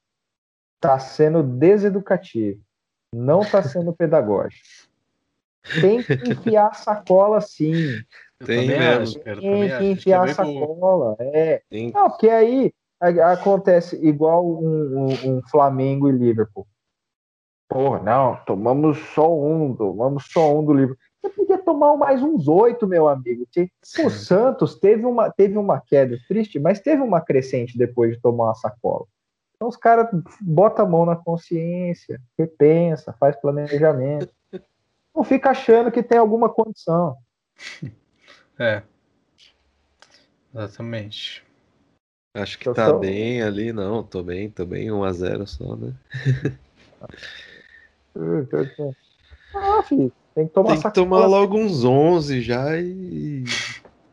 tá 0.79 0.99
sendo 0.99 1.41
deseducativo, 1.41 2.61
não 3.13 3.39
tá 3.39 3.63
sendo 3.63 3.93
pedagógico. 3.95 4.63
Tem 5.81 6.03
que 6.03 6.13
enfiar 6.13 6.67
a 6.67 6.73
sacola 6.73 7.41
sim. 7.41 8.03
Tem 8.45 8.67
mesmo. 8.67 9.23
Tem 9.23 9.39
que 9.39 9.73
é 9.73 9.83
enfiar 9.83 10.29
a 10.29 10.33
sacola. 10.33 11.15
É. 11.19 11.63
Tem- 11.69 11.91
Não, 11.91 12.09
porque 12.09 12.29
aí 12.29 12.71
acontece 13.05 13.95
igual 14.05 14.45
um, 14.45 15.05
um- 15.07 15.37
um 15.37 15.41
Flamengo 15.49 16.09
e 16.09 16.11
Liverpool. 16.11 16.67
Porra, 17.67 17.99
não, 18.01 18.35
tomamos 18.45 18.97
só 19.13 19.33
um, 19.35 19.75
tomamos 19.75 20.25
só 20.31 20.55
um 20.55 20.63
do 20.63 20.73
Liverpool. 20.73 20.97
Você 21.21 21.29
podia 21.29 21.57
tomar 21.57 21.97
mais 21.97 22.21
uns 22.21 22.47
oito, 22.47 22.85
meu 22.87 23.07
amigo. 23.07 23.47
O 24.05 24.09
Santos 24.11 24.75
teve 24.79 25.05
uma, 25.05 25.31
teve 25.31 25.57
uma 25.57 25.81
queda 25.81 26.17
triste, 26.27 26.59
mas 26.59 26.79
teve 26.79 27.01
uma 27.01 27.19
crescente 27.21 27.77
depois 27.77 28.13
de 28.15 28.21
tomar 28.21 28.45
uma 28.45 28.53
sacola. 28.55 29.05
Então 29.55 29.67
os 29.67 29.77
caras 29.77 30.07
botam 30.41 30.85
a 30.85 30.89
mão 30.89 31.05
na 31.05 31.15
consciência, 31.15 32.21
repensa, 32.37 33.13
faz 33.13 33.35
planejamento. 33.37 34.29
Não 35.15 35.23
fica 35.23 35.49
achando 35.49 35.91
que 35.91 36.03
tem 36.03 36.17
alguma 36.17 36.49
condição. 36.49 37.15
É. 38.59 38.83
Exatamente. 40.53 41.44
Acho 42.35 42.59
que 42.59 42.67
Eu 42.67 42.73
tá 42.73 42.89
sou- 42.89 42.99
bem 42.99 43.41
ali, 43.41 43.71
não. 43.71 44.03
Tô 44.03 44.21
bem, 44.21 44.49
tô 44.49 44.65
bem. 44.65 44.91
1x0 44.91 45.47
só, 45.47 45.75
né? 45.77 45.93
Ah, 49.53 49.81
filho, 49.83 50.11
tem 50.33 50.47
que 50.47 50.53
tomar 50.53 50.69
Tem 50.69 50.75
que 50.77 50.81
sacola. 50.83 50.93
tomar 51.05 51.25
logo 51.27 51.57
uns 51.57 51.83
11 51.85 52.41
já 52.41 52.77
e. 52.77 53.45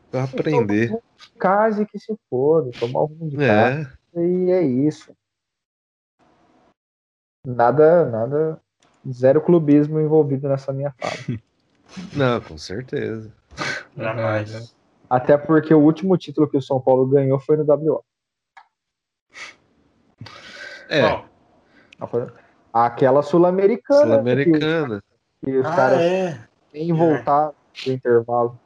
pra 0.09 0.23
aprender. 0.23 0.97
Case 1.39 1.85
que 1.85 1.99
se 1.99 2.15
for, 2.29 2.71
tomar 2.79 3.03
um 3.03 3.27
de 3.27 3.35
casa 3.37 3.97
É, 4.15 4.21
e 4.21 4.51
é 4.51 4.61
isso. 4.61 5.11
Nada, 7.45 8.05
nada, 8.09 8.61
zero 9.11 9.41
clubismo 9.41 9.99
envolvido 9.99 10.47
nessa 10.47 10.71
minha 10.71 10.93
fala. 10.97 11.13
não, 12.15 12.39
com 12.39 12.57
certeza. 12.57 13.33
Jamais. 13.97 14.73
Até 15.09 15.37
porque 15.37 15.73
o 15.73 15.79
último 15.81 16.17
título 16.17 16.49
que 16.49 16.57
o 16.57 16.61
São 16.61 16.79
Paulo 16.79 17.05
ganhou 17.05 17.37
foi 17.39 17.57
no 17.57 17.65
WO. 17.65 18.03
É, 20.89 21.23
Aquela 22.71 23.21
sul-americana 23.21 24.01
Sul-Americana. 24.01 25.03
que, 25.43 25.51
que 25.51 25.57
os 25.57 25.65
ah, 25.65 25.75
caras 25.75 25.99
é. 26.01 26.47
nem 26.73 26.91
voltaram 26.91 27.53
do 27.85 27.91
intervalo. 27.91 28.59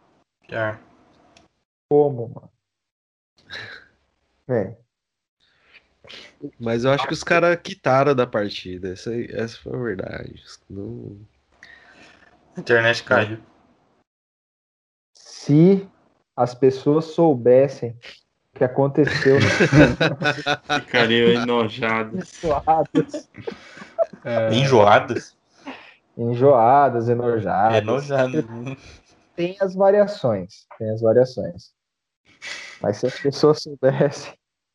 Como, 1.89 2.29
mano? 2.29 2.51
É. 4.47 4.75
Mas 6.59 6.85
eu 6.85 6.91
acho 6.91 7.05
que 7.07 7.13
os 7.13 7.23
caras 7.23 7.59
quitaram 7.61 8.15
da 8.15 8.25
partida. 8.25 8.93
Essa, 8.93 9.13
essa 9.31 9.57
foi 9.57 9.73
a 9.73 9.81
verdade. 9.81 10.43
Não... 10.69 11.19
A 12.55 12.59
internet 12.59 13.03
caiu. 13.03 13.39
Se 15.15 15.87
as 16.35 16.55
pessoas 16.55 17.05
soubessem 17.05 17.97
que 18.57 18.63
aconteceu 18.63 19.39
no 19.39 19.49
Ficariam 20.81 21.29
enojadas. 21.29 22.37
enjoadas, 22.43 23.29
É, 24.25 24.53
Enjoadas? 24.53 25.35
enjoadas, 26.17 27.09
enojadas. 27.09 27.77
Enojadas. 27.83 28.45
Tem 29.35 29.55
as 29.61 29.75
variações, 29.75 30.65
tem 30.79 30.89
as 30.89 31.01
variações. 31.01 31.71
Mas 32.81 32.97
se 32.97 33.07
as 33.07 33.19
pessoas 33.19 33.61
soubessem 33.61 34.33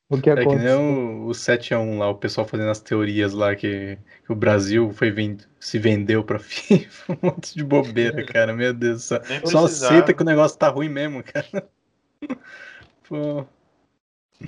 o 0.08 0.18
que 0.20 0.28
é 0.30 0.34
que 0.34 0.38
nem 0.40 0.58
aconteceu, 0.58 0.80
o, 0.80 1.26
o 1.28 1.34
7x1 1.34 1.98
lá, 1.98 2.08
o 2.10 2.14
pessoal 2.14 2.46
fazendo 2.46 2.70
as 2.70 2.80
teorias 2.80 3.32
lá 3.32 3.54
que, 3.56 3.98
que 4.24 4.32
o 4.32 4.36
Brasil 4.36 4.90
foi 4.92 5.10
vend- 5.10 5.46
se 5.58 5.78
vendeu 5.78 6.22
pra 6.22 6.38
FIFA. 6.40 7.12
Um 7.14 7.26
monte 7.28 7.54
de 7.54 7.64
bobeira, 7.64 8.24
cara. 8.24 8.52
Meu 8.52 8.72
Deus 8.74 9.04
Só 9.04 9.18
precisava. 9.18 9.64
aceita 9.66 10.14
que 10.14 10.22
o 10.22 10.26
negócio 10.26 10.58
tá 10.58 10.68
ruim 10.68 10.88
mesmo, 10.88 11.22
cara. 11.22 11.68
Pô, 13.08 13.44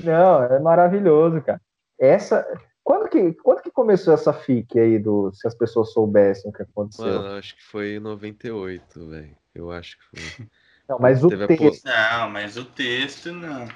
Não, 0.02 0.42
é 0.42 0.58
maravilhoso, 0.58 1.40
cara. 1.42 1.60
Essa. 1.98 2.46
Quando 2.82 3.08
que, 3.08 3.32
quando 3.34 3.62
que 3.62 3.70
começou 3.70 4.12
essa 4.12 4.32
fique 4.32 4.78
aí 4.78 4.98
do 4.98 5.32
se 5.32 5.46
as 5.46 5.54
pessoas 5.54 5.92
soubessem 5.92 6.50
o 6.50 6.52
que 6.52 6.62
aconteceu? 6.62 7.06
Mano, 7.06 7.38
acho 7.38 7.56
que 7.56 7.62
foi 7.64 7.94
em 7.94 8.00
98, 8.00 9.08
velho. 9.08 9.36
Eu 9.54 9.70
acho 9.70 9.96
que 9.98 10.20
foi. 10.20 10.46
não, 10.88 10.98
mas 10.98 11.24
o 11.24 11.28
teve 11.28 11.44
a 11.44 11.46
texto. 11.46 11.84
Não, 11.86 12.30
mas 12.30 12.56
o 12.56 12.64
texto 12.64 13.32
não. 13.32 13.66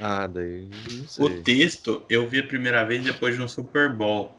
Ah, 0.00 0.26
daí 0.26 0.68
não 1.18 1.26
O 1.26 1.42
texto 1.42 2.04
eu 2.08 2.28
vi 2.28 2.40
a 2.40 2.46
primeira 2.46 2.84
vez 2.84 3.02
depois 3.02 3.36
de 3.36 3.42
um 3.42 3.48
Super 3.48 3.92
Bowl. 3.92 4.32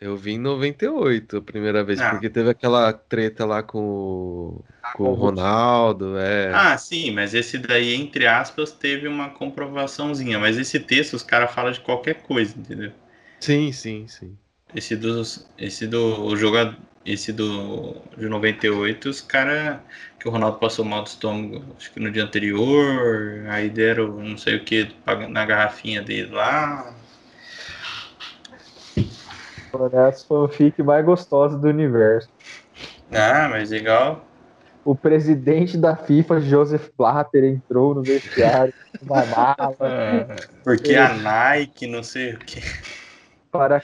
Eu 0.00 0.16
vi 0.16 0.32
em 0.32 0.38
98 0.38 1.36
a 1.38 1.42
primeira 1.42 1.84
vez, 1.84 2.00
Ah. 2.00 2.10
porque 2.10 2.30
teve 2.30 2.48
aquela 2.50 2.90
treta 2.92 3.44
lá 3.44 3.62
com, 3.62 3.78
o- 3.78 4.64
com 4.94 5.04
o 5.04 5.14
Ronaldo, 5.14 6.16
é. 6.18 6.50
Ah, 6.54 6.78
sim, 6.78 7.10
mas 7.10 7.34
esse 7.34 7.58
daí, 7.58 7.94
entre 7.94 8.26
aspas, 8.26 8.72
teve 8.72 9.06
uma 9.06 9.28
comprovaçãozinha. 9.30 10.38
Mas 10.38 10.56
esse 10.56 10.80
texto 10.80 11.14
os 11.14 11.22
caras 11.22 11.52
falam 11.52 11.70
de 11.72 11.80
qualquer 11.80 12.22
coisa, 12.22 12.58
entendeu? 12.58 12.92
Sim, 13.40 13.72
sim, 13.72 14.06
sim. 14.08 14.36
Esse 14.74 14.96
do. 14.96 15.22
Esse 15.58 15.86
do 15.86 16.24
o 16.24 16.36
jogador. 16.36 16.76
Esse 17.04 17.32
do. 17.32 17.96
De 18.16 18.28
98, 18.28 19.08
os 19.10 19.20
caras. 19.20 19.80
Que 20.18 20.28
o 20.28 20.30
Ronaldo 20.30 20.58
passou 20.58 20.84
mal 20.84 21.02
do 21.02 21.06
estômago, 21.06 21.64
acho 21.78 21.90
que 21.92 21.98
no 22.00 22.10
dia 22.10 22.24
anterior. 22.24 23.46
Aí 23.48 23.70
deram 23.70 24.08
não 24.18 24.36
sei 24.36 24.56
o 24.56 24.64
que 24.64 24.88
na 25.30 25.46
garrafinha 25.46 26.02
dele 26.02 26.30
lá. 26.30 26.94
Essa 29.92 30.26
fanfic 30.26 30.82
mais 30.82 31.04
gostosa 31.04 31.56
do 31.56 31.68
universo. 31.68 32.28
Ah, 33.12 33.48
mas 33.48 33.72
igual. 33.72 34.24
O 34.84 34.94
presidente 34.94 35.76
da 35.76 35.94
FIFA, 35.94 36.40
Joseph 36.40 36.88
Blatter, 36.96 37.44
entrou 37.44 37.94
no 37.94 38.02
vestiário 38.02 38.72
com 38.98 39.04
uma 39.04 39.26
mala 39.26 39.76
é, 39.80 40.36
Porque 40.64 40.94
a 40.94 41.14
Nike, 41.14 41.86
não 41.86 42.02
sei 42.02 42.34
o 42.34 42.38
que. 42.38 42.60
para 43.52 43.82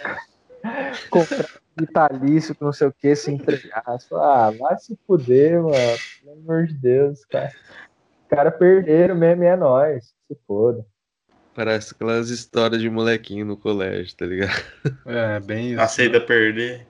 comprar 1.10 1.48
vitalício 1.76 2.54
com 2.54 2.64
não 2.64 2.72
sei 2.72 2.88
o 2.88 2.92
que, 2.92 3.14
se 3.14 3.30
entregar. 3.30 3.84
Ah, 4.12 4.52
vai 4.58 4.78
se 4.78 4.98
fuder, 5.06 5.62
mano. 5.62 5.98
Pelo 6.20 6.32
amor 6.32 6.66
de 6.66 6.74
Deus, 6.74 7.24
cara. 7.26 7.52
Os 8.22 8.28
caras 8.28 8.56
perderam 8.56 9.14
mesmo 9.14 9.44
e 9.44 9.46
é 9.46 9.56
nóis. 9.56 10.14
Se 10.26 10.36
foda. 10.46 10.84
Parece 11.56 11.94
aquelas 11.94 12.28
histórias 12.28 12.82
de 12.82 12.90
molequinho 12.90 13.46
no 13.46 13.56
colégio, 13.56 14.14
tá 14.14 14.26
ligado? 14.26 14.52
é, 15.06 15.40
bem 15.40 15.72
isso. 15.72 15.80
Aceita 15.80 16.20
perder. 16.20 16.86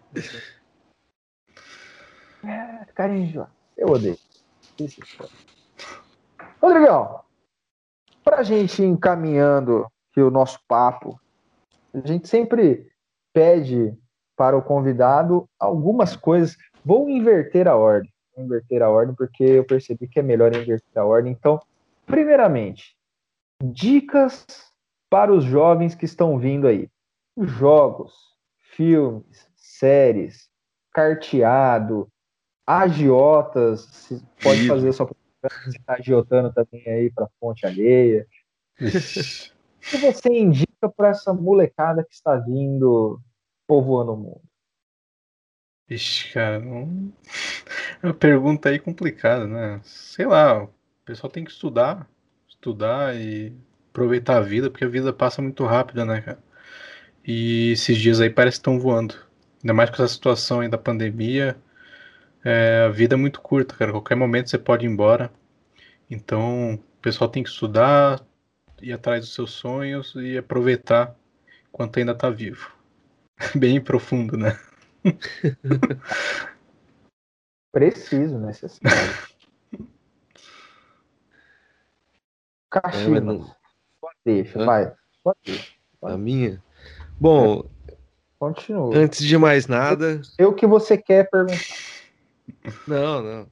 Cara 2.97 3.14
enjoado. 3.14 3.52
Eu 3.76 3.88
odeio. 3.90 4.18
Isso 4.80 5.01
é. 5.22 5.28
Rodrigão, 6.60 7.20
pra 8.24 8.43
gente 8.43 8.82
ir 8.82 8.86
encaminhando 8.86 9.86
aqui 10.10 10.20
o 10.20 10.32
nosso 10.32 10.59
papo, 10.66 11.20
a 11.94 12.05
gente 12.05 12.26
sempre 12.26 12.90
pede 13.32 13.97
para 14.34 14.56
o 14.56 14.62
convidado 14.62 15.48
algumas 15.60 16.16
coisas. 16.16 16.56
Vou 16.84 17.09
inverter 17.09 17.68
a 17.68 17.76
ordem. 17.76 18.12
Vou 18.34 18.44
inverter 18.44 18.82
a 18.82 18.90
ordem 18.90 19.14
porque 19.14 19.44
eu 19.44 19.64
percebi 19.64 20.09
que 20.09 20.18
é 20.18 20.22
melhor 20.22 20.52
inverter 20.56 20.98
a 21.01 21.05
ordem. 21.05 21.30
Então, 21.30 21.60
primeiramente, 22.05 22.95
dicas 23.62 24.47
para 25.11 25.33
os 25.33 25.45
jovens 25.45 25.95
que 25.95 26.05
estão 26.05 26.39
vindo 26.39 26.66
aí. 26.66 26.89
Jogos, 27.39 28.12
filmes, 28.59 29.51
séries, 29.57 30.49
carteado, 30.93 32.09
agiotas, 32.66 33.83
se 33.83 34.23
pode 34.43 34.66
fazer 34.66 34.93
sua 34.93 35.07
propaganda, 35.07 35.70
você 35.70 35.78
tá 35.85 35.95
agiotando 35.95 36.53
também 36.53 36.87
aí 36.89 37.11
para 37.11 37.28
fonte 37.39 37.66
alheia. 37.66 38.27
O 38.81 39.89
que 39.89 39.97
você 39.99 40.28
indica 40.31 40.89
para 40.89 41.11
essa 41.11 41.33
molecada 41.33 42.05
que 42.05 42.15
está 42.15 42.37
vindo 42.37 43.20
povoando 43.66 44.15
o 44.15 44.16
mundo? 44.16 44.43
Ixi, 45.89 46.33
cara, 46.33 46.59
não... 46.59 47.12
é 48.03 48.07
uma 48.07 48.15
pergunta 48.15 48.69
aí 48.69 48.78
complicada, 48.78 49.47
né? 49.47 49.81
Sei 49.85 50.27
lá, 50.27 50.65
o 50.65 50.70
pessoal 51.05 51.31
tem 51.31 51.45
que 51.45 51.53
estudar, 51.53 52.09
estudar 52.57 53.15
e 53.16 53.53
aproveitar 53.91 54.39
a 54.39 54.41
vida, 54.41 54.70
porque 54.70 54.85
a 54.85 54.89
vida 54.89 55.12
passa 55.12 55.41
muito 55.41 55.65
rápida, 55.65 56.05
né, 56.05 56.20
cara? 56.20 56.39
E 57.27 57.73
esses 57.73 57.97
dias 57.97 58.20
aí 58.20 58.31
parece 58.31 58.57
que 58.57 58.61
estão 58.61 58.78
voando. 58.78 59.15
Ainda 59.62 59.74
mais 59.74 59.91
com 59.91 59.97
essa 59.97 60.09
situação 60.09 60.61
aí 60.61 60.69
da 60.69 60.78
pandemia, 60.78 61.57
é, 62.45 62.85
a 62.87 62.89
vida 62.89 63.15
é 63.15 63.19
muito 63.19 63.41
curta, 63.41 63.74
cara. 63.74 63.91
Qualquer 63.91 64.15
momento 64.15 64.51
você 64.51 64.59
pode 64.59 64.87
ir 64.87 64.89
embora. 64.89 65.33
Então, 66.09 66.74
o 66.74 67.01
pessoal 67.03 67.28
tem 67.28 67.43
que 67.43 67.49
estudar, 67.49 68.24
ir 68.81 68.93
atrás 68.93 69.23
dos 69.23 69.35
seus 69.35 69.51
sonhos 69.53 70.15
e 70.15 70.39
aproveitar 70.39 71.16
enquanto 71.69 71.99
ainda 71.99 72.15
tá 72.15 72.31
vivo. 72.31 72.70
Bem 73.57 73.81
profundo, 73.81 74.37
né? 74.37 74.59
Preciso, 77.73 78.39
necessário. 78.39 79.27
É, 82.77 82.81
Caxias, 82.81 83.09
mas 83.09 83.23
não- 83.24 83.44
só 83.44 84.09
deixa, 84.24 84.59
Hã? 84.61 84.66
vai. 84.66 84.93
Só 85.23 85.35
deixa. 85.44 85.77
A 86.03 86.16
minha? 86.16 86.62
Bom, 87.19 87.65
Continua. 88.39 88.94
antes 88.97 89.24
de 89.24 89.39
mais 89.39 89.66
nada. 89.66 90.20
É 90.39 90.47
o 90.47 90.55
que 90.55 90.66
você 90.66 90.98
quer 90.98 91.28
perguntar. 91.31 91.57
Não, 92.86 93.23
não. 93.23 93.47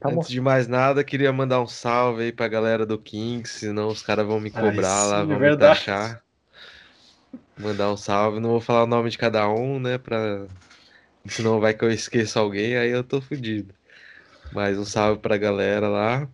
Tá 0.00 0.08
Antes 0.10 0.28
de 0.28 0.40
mais 0.40 0.66
nada, 0.66 1.04
queria 1.04 1.32
mandar 1.32 1.60
um 1.60 1.66
salve 1.66 2.24
aí 2.24 2.32
pra 2.32 2.48
galera 2.48 2.84
do 2.84 2.98
Kings, 2.98 3.60
senão 3.60 3.88
os 3.88 4.02
caras 4.02 4.26
vão 4.26 4.40
me 4.40 4.50
Ai, 4.54 4.62
cobrar 4.62 5.04
lá, 5.06 5.16
sim, 5.18 5.22
é 5.22 5.26
vão 5.26 5.34
me 5.38 5.40
verdade. 5.40 5.78
taxar. 5.78 6.22
Mandar 7.58 7.92
um 7.92 7.96
salve, 7.96 8.40
não 8.40 8.50
vou 8.50 8.60
falar 8.60 8.84
o 8.84 8.86
nome 8.86 9.10
de 9.10 9.18
cada 9.18 9.48
um, 9.48 9.78
né, 9.78 9.98
pra... 9.98 10.46
Senão 11.28 11.60
vai 11.60 11.74
que 11.74 11.84
eu 11.84 11.90
esqueço 11.90 12.38
alguém, 12.38 12.76
aí 12.76 12.90
eu 12.90 13.04
tô 13.04 13.20
fudido. 13.20 13.74
Mas 14.52 14.78
um 14.78 14.84
salve 14.84 15.20
pra 15.20 15.36
galera 15.36 15.88
lá. 15.88 16.28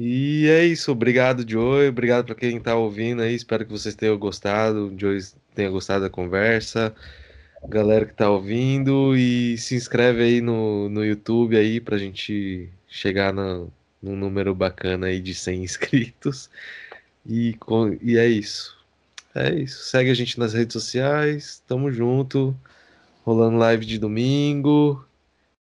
E 0.00 0.46
é 0.46 0.64
isso, 0.64 0.92
obrigado, 0.92 1.44
Joey, 1.44 1.88
obrigado 1.88 2.26
pra 2.26 2.34
quem 2.36 2.60
tá 2.60 2.76
ouvindo 2.76 3.20
aí, 3.20 3.34
espero 3.34 3.66
que 3.66 3.72
vocês 3.72 3.96
tenham 3.96 4.16
gostado, 4.16 4.86
o 4.86 4.96
Joey 4.96 5.18
tenha 5.56 5.68
gostado 5.68 6.04
da 6.04 6.08
conversa. 6.08 6.94
Galera 7.68 8.06
que 8.06 8.14
tá 8.14 8.30
ouvindo 8.30 9.16
e 9.16 9.58
se 9.58 9.74
inscreve 9.74 10.22
aí 10.22 10.40
no, 10.40 10.88
no 10.88 11.04
YouTube 11.04 11.56
aí 11.56 11.80
pra 11.80 11.98
gente 11.98 12.70
chegar 12.86 13.32
na, 13.32 13.66
num 14.00 14.14
número 14.14 14.54
bacana 14.54 15.08
aí 15.08 15.20
de 15.20 15.34
100 15.34 15.64
inscritos. 15.66 16.48
E, 17.26 17.54
com, 17.54 17.98
e 18.00 18.16
é 18.16 18.28
isso. 18.28 18.78
É 19.34 19.52
isso. 19.52 19.82
Segue 19.90 20.12
a 20.12 20.14
gente 20.14 20.38
nas 20.38 20.54
redes 20.54 20.74
sociais. 20.74 21.60
Tamo 21.66 21.90
junto. 21.90 22.56
Rolando 23.24 23.58
live 23.58 23.84
de 23.84 23.98
domingo. 23.98 25.04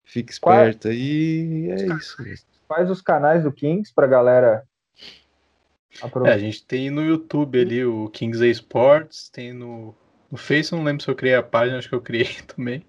Fique 0.06 0.32
esperto 0.32 0.90
aí. 0.90 1.66
E 1.66 1.72
é 1.72 1.88
isso. 1.88 2.22
mesmo. 2.22 2.57
Faz 2.68 2.90
os 2.90 3.02
canais 3.02 3.44
do 3.44 3.52
Kings 3.52 3.94
pra 3.94 4.08
galera 4.08 4.64
É, 6.28 6.34
a 6.34 6.38
gente 6.38 6.66
tem 6.66 6.90
no 6.90 7.04
YouTube 7.04 7.60
ali 7.60 7.86
o 7.86 8.10
Kings 8.10 8.46
Esports, 8.46 9.30
tem 9.30 9.54
no, 9.54 9.96
no 10.32 10.38
Face, 10.38 10.72
não 10.72 10.84
lembro 10.84 11.04
se 11.04 11.10
eu 11.10 11.16
criei 11.16 11.36
a 11.36 11.44
página, 11.44 11.78
acho 11.78 11.90
que 11.90 11.96
eu 11.96 12.02
criei 12.02 12.36
também. 12.56 12.86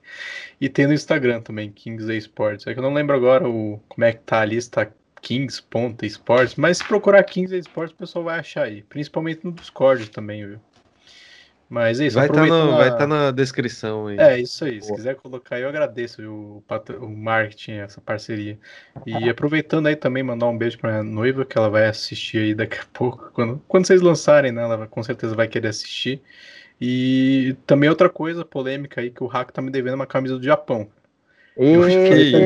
E 0.61 0.69
tem 0.69 0.87
no 0.87 0.93
Instagram 0.93 1.41
também, 1.41 1.71
Kings 1.71 2.13
Esports. 2.13 2.67
É 2.67 2.73
que 2.75 2.79
eu 2.79 2.83
não 2.83 2.93
lembro 2.93 3.17
agora 3.17 3.49
o, 3.49 3.81
como 3.89 4.05
é 4.05 4.13
que 4.13 4.21
tá 4.21 4.41
ali, 4.41 4.61
se 4.61 4.71
tá 4.71 4.87
Kings.esports, 5.21 6.55
mas 6.55 6.79
se 6.79 6.85
procurar 6.85 7.25
Kings 7.25 7.55
Esports 7.55 7.93
o 7.93 7.97
pessoal 7.97 8.25
vai 8.25 8.39
achar 8.39 8.65
aí, 8.65 8.83
principalmente 8.83 9.45
no 9.45 9.53
Discord 9.53 10.11
também, 10.11 10.47
viu? 10.47 10.61
Mas 11.69 12.01
é 12.01 12.07
isso, 12.07 12.17
Vai 12.17 12.27
estar 12.27 12.43
aproveitando 12.43 12.77
vai 12.77 12.89
a- 12.89 12.97
tá 12.97 13.07
na 13.07 13.31
descrição 13.31 14.07
aí. 14.07 14.17
É, 14.19 14.41
isso 14.41 14.65
aí. 14.65 14.81
Se 14.81 14.89
Boa. 14.89 14.97
quiser 14.97 15.17
colocar 15.17 15.61
eu 15.61 15.69
agradeço 15.69 16.23
viu, 16.23 16.33
o, 16.59 16.65
patro- 16.67 17.05
o 17.05 17.15
marketing, 17.15 17.73
essa 17.73 18.01
parceria. 18.01 18.59
E 19.07 19.29
aproveitando 19.29 19.87
aí 19.87 19.95
também, 19.95 20.23
mandar 20.23 20.47
um 20.47 20.57
beijo 20.57 20.79
pra 20.79 20.91
minha 20.91 21.03
noiva, 21.03 21.45
que 21.45 21.59
ela 21.59 21.69
vai 21.69 21.87
assistir 21.87 22.39
aí 22.39 22.55
daqui 22.55 22.79
a 22.79 22.87
pouco. 22.93 23.31
Quando, 23.35 23.63
quando 23.69 23.87
vocês 23.87 24.01
lançarem, 24.01 24.51
né? 24.51 24.63
Ela 24.63 24.77
vai- 24.79 24.89
com 24.89 25.03
certeza 25.03 25.35
vai 25.37 25.47
querer 25.47 25.69
assistir. 25.69 26.23
E 26.81 27.55
também 27.67 27.91
outra 27.91 28.09
coisa 28.09 28.45
polêmica 28.45 29.01
aí, 29.01 29.11
que 29.11 29.23
o 29.23 29.27
Hack 29.27 29.51
tá 29.53 29.61
me 29.61 29.71
devendo 29.71 29.95
uma 29.95 30.07
camisa 30.07 30.39
do 30.39 30.45
Japão. 30.45 30.89
Eu 31.57 31.83
acho 31.83 31.97
que 31.97 32.03
ele, 32.05 32.37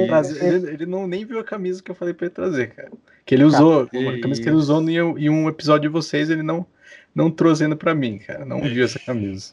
ele, 0.40 0.70
ele, 0.70 0.86
não 0.86 1.06
nem 1.06 1.24
viu 1.24 1.38
a 1.38 1.44
camisa 1.44 1.82
que 1.82 1.90
eu 1.90 1.94
falei 1.94 2.14
pra 2.14 2.26
ele 2.26 2.34
trazer, 2.34 2.68
cara. 2.74 2.90
Que 3.26 3.34
ele 3.34 3.44
usou, 3.44 3.86
cara, 3.86 4.02
uma 4.02 4.18
camisa 4.18 4.40
que 4.42 4.48
ele 4.48 4.56
usou 4.56 4.80
em, 4.88 5.28
um 5.28 5.48
episódio 5.50 5.82
de 5.90 5.92
vocês, 5.92 6.30
ele 6.30 6.42
não, 6.42 6.66
não 7.14 7.30
trouxe 7.30 7.64
ainda 7.64 7.76
pra 7.76 7.94
mim, 7.94 8.18
cara. 8.18 8.44
Não 8.44 8.60
viu 8.60 8.84
essa 8.84 8.98
camisa. 8.98 9.52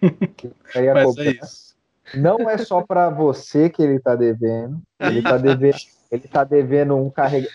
Mas 0.00 1.18
é 1.18 1.30
isso. 1.30 1.76
Não 2.14 2.48
é 2.48 2.56
só 2.58 2.82
para 2.82 3.10
você 3.10 3.68
que 3.68 3.82
ele 3.82 3.98
tá 3.98 4.14
devendo. 4.14 4.80
Ele 5.00 5.22
tá 5.22 5.36
devendo, 5.36 5.76
ele 6.10 6.28
tá 6.28 6.44
devendo 6.44 6.96
um 6.96 7.10
carregador. 7.10 7.52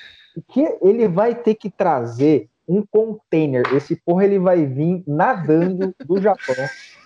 Que 0.50 0.78
ele 0.82 1.08
vai 1.08 1.36
ter 1.36 1.56
que 1.56 1.70
trazer 1.70 2.50
um 2.68 2.86
container. 2.86 3.64
Esse 3.74 3.96
porra 3.96 4.26
ele 4.26 4.40
vai 4.40 4.66
vir 4.66 5.04
nadando 5.08 5.94
do 6.06 6.22
Japão, 6.22 6.56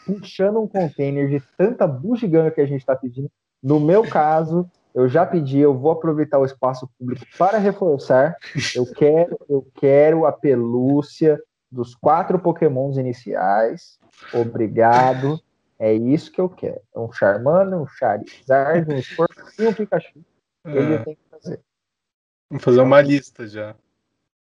puxando 0.05 0.61
um 0.61 0.67
container 0.67 1.29
de 1.29 1.43
tanta 1.57 1.87
bugiganga 1.87 2.51
que 2.51 2.61
a 2.61 2.65
gente 2.65 2.81
está 2.81 2.95
pedindo. 2.95 3.29
No 3.61 3.79
meu 3.79 4.03
caso, 4.07 4.69
eu 4.93 5.07
já 5.07 5.25
pedi, 5.25 5.59
eu 5.59 5.77
vou 5.77 5.91
aproveitar 5.91 6.39
o 6.39 6.45
espaço 6.45 6.89
público 6.97 7.25
para 7.37 7.57
reforçar. 7.57 8.35
Eu 8.75 8.85
quero, 8.85 9.39
eu 9.49 9.67
quero 9.75 10.25
a 10.25 10.31
pelúcia 10.31 11.39
dos 11.75 11.93
quatro 11.93 12.39
Pokémons 12.39 12.97
iniciais. 12.97 13.99
Obrigado. 14.33 15.39
É 15.77 15.93
isso 15.93 16.31
que 16.31 16.39
eu 16.39 16.47
quero. 16.47 16.81
Um 16.95 17.11
Charmander, 17.11 17.79
um 17.79 17.85
Charizard, 17.85 18.91
um 18.91 19.01
Squirtle 19.01 19.45
e 19.59 19.67
um 19.67 19.73
Pikachu. 19.73 20.25
Ele 20.65 20.93
é. 20.93 20.97
tem 20.99 21.15
que 21.15 21.29
fazer. 21.29 21.59
Vamos 22.49 22.63
fazer 22.63 22.81
uma 22.81 23.01
lista 23.01 23.45
já. 23.45 23.75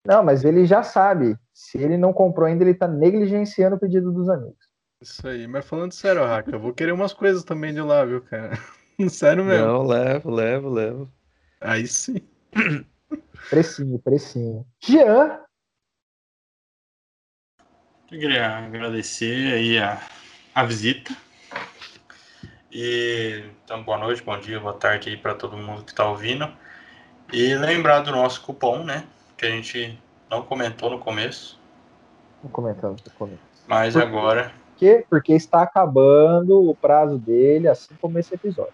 Não, 0.06 0.23
mas 0.23 0.45
ele 0.45 0.65
já 0.65 0.84
sabe. 0.84 1.38
Se 1.53 1.77
ele 1.77 1.98
não 1.98 2.14
comprou 2.14 2.48
ainda, 2.48 2.64
ele 2.64 2.73
tá 2.73 2.88
negligenciando 2.88 3.76
o 3.76 3.80
pedido 3.80 4.11
dos 4.11 4.30
amigos. 4.30 4.68
Isso 5.02 5.27
aí, 5.27 5.48
mas 5.48 5.65
falando 5.65 5.91
sério, 5.91 6.23
Raca, 6.23 6.52
eu 6.52 6.60
vou 6.60 6.73
querer 6.73 6.91
umas 6.91 7.14
coisas 7.14 7.44
também 7.44 7.73
de 7.73 7.81
lá, 7.81 8.06
viu, 8.06 8.22
cara? 8.22 8.57
sério 9.10 9.44
mesmo. 9.44 9.65
Não, 9.65 9.84
levo, 9.84 10.30
levo, 10.30 10.69
levo. 10.69 11.11
Aí 11.60 11.88
sim. 11.88 12.22
Precinho, 13.49 13.99
precinho. 13.99 14.65
Jean! 14.80 15.39
Eu 18.10 18.20
queria 18.20 18.58
agradecer 18.58 19.54
aí 19.54 19.78
a, 19.78 20.00
a 20.56 20.64
visita. 20.64 21.14
E 22.72 23.44
então, 23.64 23.84
boa 23.84 23.98
noite, 23.98 24.24
bom 24.24 24.40
dia, 24.40 24.60
boa 24.60 24.74
tarde 24.74 25.10
aí 25.10 25.18
para 25.18 25.36
todo 25.36 25.58
mundo 25.58 25.84
que 25.84 25.92
está 25.92 26.06
ouvindo. 26.10 26.50
E 27.34 27.54
lembrar 27.56 28.00
do 28.00 28.12
nosso 28.12 28.42
cupom, 28.42 28.84
né? 28.84 29.04
que 29.38 29.46
a 29.46 29.50
gente 29.50 29.98
não 30.30 30.42
comentou 30.42 30.90
no 30.90 31.00
começo. 31.00 31.60
Não 32.44 32.50
comentamos 32.50 33.02
no 33.04 33.12
começo. 33.12 33.40
Mas 33.68 33.94
Por 33.94 34.02
agora. 34.02 34.52
quê? 34.78 35.06
Porque 35.10 35.34
está 35.34 35.62
acabando 35.62 36.70
o 36.70 36.76
prazo 36.76 37.18
dele, 37.18 37.68
assim 37.68 37.94
como 38.02 38.18
esse 38.18 38.34
episódio. 38.34 38.74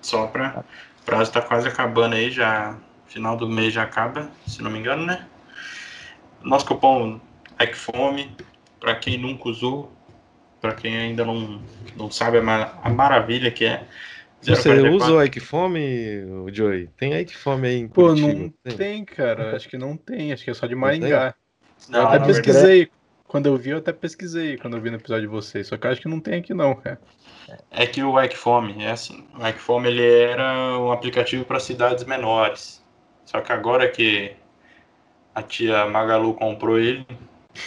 Só 0.00 0.26
para. 0.26 0.64
O 1.02 1.04
prazo 1.04 1.24
está 1.24 1.42
quase 1.42 1.68
acabando 1.68 2.14
aí, 2.14 2.30
já. 2.30 2.78
Final 3.06 3.36
do 3.36 3.48
mês 3.48 3.72
já 3.72 3.82
acaba, 3.82 4.30
se 4.46 4.62
não 4.62 4.70
me 4.70 4.78
engano, 4.78 5.04
né? 5.04 5.28
Nosso 6.42 6.66
cupom 6.66 7.20
ECFOME, 7.58 8.30
para 8.80 8.94
quem 8.96 9.18
nunca 9.18 9.48
usou, 9.48 9.92
para 10.60 10.74
quem 10.74 10.96
ainda 10.96 11.24
não, 11.24 11.60
não 11.96 12.10
sabe 12.10 12.38
a, 12.38 12.78
a 12.82 12.90
maravilha 12.90 13.50
que 13.50 13.64
é 13.64 13.86
você 14.52 14.78
usa 14.80 15.12
o 15.12 15.22
Ike 15.22 15.40
Fome, 15.40 15.80
Joey? 16.52 16.88
Tem 16.98 17.14
Ike 17.14 17.36
Fome 17.36 17.66
aí 17.66 17.76
em 17.76 17.88
Pô, 17.88 18.14
não 18.14 18.50
tem? 18.62 18.76
tem? 18.76 19.04
cara. 19.04 19.56
Acho 19.56 19.68
que 19.68 19.78
não 19.78 19.96
tem. 19.96 20.32
Acho 20.32 20.44
que 20.44 20.50
é 20.50 20.54
só 20.54 20.66
de 20.66 20.74
Maringá. 20.74 21.34
Não, 21.88 22.00
eu 22.00 22.06
até 22.08 22.26
pesquisei. 22.26 22.90
Quando 23.24 23.46
eu 23.46 23.56
vi, 23.56 23.70
eu 23.70 23.78
até 23.78 23.92
pesquisei 23.92 24.56
quando 24.58 24.76
eu 24.76 24.82
vi 24.82 24.90
no 24.90 24.96
episódio 24.96 25.22
de 25.22 25.28
vocês. 25.28 25.66
Só 25.66 25.76
que 25.76 25.86
eu 25.86 25.90
acho 25.90 26.00
que 26.00 26.08
não 26.08 26.20
tem 26.20 26.34
aqui 26.34 26.52
não, 26.52 26.74
cara. 26.74 27.00
É 27.70 27.86
que 27.86 28.02
o 28.02 28.14
Fome 28.34 28.84
é 28.84 28.90
assim. 28.90 29.26
O 29.34 29.52
Fome 29.58 29.88
ele 29.88 30.06
era 30.06 30.78
um 30.78 30.92
aplicativo 30.92 31.44
para 31.44 31.58
cidades 31.58 32.04
menores. 32.04 32.84
Só 33.24 33.40
que 33.40 33.52
agora 33.52 33.88
que 33.88 34.32
a 35.34 35.42
tia 35.42 35.86
Magalu 35.86 36.34
comprou 36.34 36.78
ele, 36.78 37.06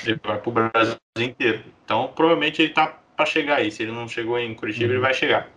ele 0.06 0.20
vai 0.24 0.40
pro 0.40 0.52
Brasil 0.52 0.98
inteiro. 1.20 1.64
Então, 1.84 2.12
provavelmente 2.16 2.62
ele 2.62 2.74
tá 2.74 2.88
para 3.16 3.26
chegar 3.26 3.58
aí. 3.58 3.72
Se 3.72 3.84
ele 3.84 3.92
não 3.92 4.08
chegou 4.08 4.38
em 4.40 4.54
Curitiba, 4.54 4.86
uhum. 4.86 4.92
ele 4.94 5.00
vai 5.02 5.14
chegar. 5.14 5.50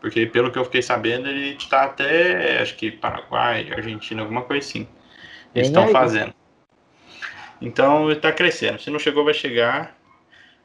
Porque 0.00 0.26
pelo 0.26 0.50
que 0.50 0.58
eu 0.58 0.64
fiquei 0.64 0.82
sabendo, 0.82 1.28
ele 1.28 1.56
está 1.56 1.84
até, 1.84 2.60
acho 2.60 2.76
que 2.76 2.90
Paraguai, 2.90 3.70
Argentina, 3.72 4.22
alguma 4.22 4.42
coisa 4.42 4.66
assim. 4.66 4.86
Eles 5.54 5.68
estão 5.68 5.88
fazendo. 5.88 6.34
Então 7.60 8.04
ele 8.04 8.18
está 8.18 8.30
crescendo. 8.30 8.80
Se 8.80 8.90
não 8.90 8.98
chegou, 8.98 9.24
vai 9.24 9.34
chegar. 9.34 9.96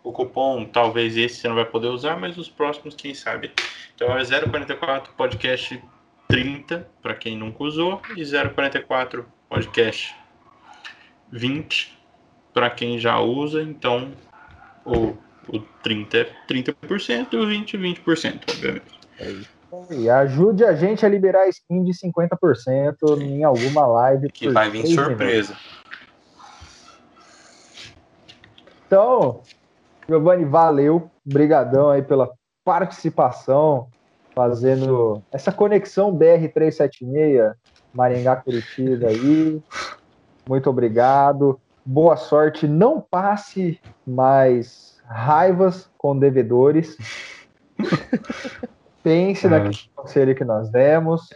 O 0.04 0.12
cupom, 0.12 0.66
talvez 0.66 1.16
esse 1.16 1.36
você 1.36 1.48
não 1.48 1.56
vai 1.56 1.66
poder 1.66 1.88
usar, 1.88 2.18
mas 2.18 2.38
os 2.38 2.50
próximos, 2.50 2.96
quem 2.96 3.14
sabe. 3.14 3.52
Então 3.96 4.18
é 4.18 4.26
044 4.26 5.14
podcast 5.14 5.82
30, 6.28 6.90
para 7.02 7.14
quem 7.14 7.38
nunca 7.38 7.64
usou, 7.64 8.02
e 8.18 8.26
044 8.26 9.26
podcast 9.48 10.16
20, 11.32 12.01
para 12.54 12.70
quem 12.70 13.00
já 13.00 13.20
usa. 13.20 13.62
Então 13.62 14.12
o, 14.86 15.16
o 15.48 15.60
30 15.84 16.18
é 16.18 16.30
30% 16.50 17.34
e 17.34 17.38
o 17.38 17.48
20 17.48 17.78
20%, 17.78 18.42
obviamente. 18.50 19.00
É 19.20 19.62
e 19.90 20.10
ajude 20.10 20.66
a 20.66 20.74
gente 20.74 21.06
a 21.06 21.10
liberar 21.10 21.48
skin 21.48 21.84
de 21.84 21.94
50% 21.94 23.22
em 23.22 23.44
alguma 23.44 23.88
live. 23.88 24.30
Que 24.30 24.50
vai 24.50 24.70
vir 24.70 24.86
surpresa. 24.88 25.54
Minutos. 25.54 25.82
Então, 28.86 29.42
Giovanni, 30.10 30.44
valeu. 30.44 31.10
Obrigadão 31.26 31.90
aí 31.90 32.02
pela 32.02 32.30
participação, 32.66 33.88
fazendo 34.36 35.24
essa 35.32 35.52
conexão 35.52 36.14
BR-376, 36.14 37.54
Maringá 37.94 38.36
Curitiba 38.36 39.08
aí. 39.08 39.62
Muito 40.50 40.70
obrigado. 40.70 41.58
Boa 41.86 42.16
sorte. 42.16 42.68
Não 42.68 43.02
passe 43.02 43.80
mais 44.06 45.00
raivas 45.06 45.90
com 45.98 46.18
devedores. 46.18 46.96
Pense 49.04 49.48
é. 49.48 49.50
naquele 49.50 49.90
conselho 49.96 50.36
que 50.36 50.46
nós 50.46 50.70
demos 50.70 51.28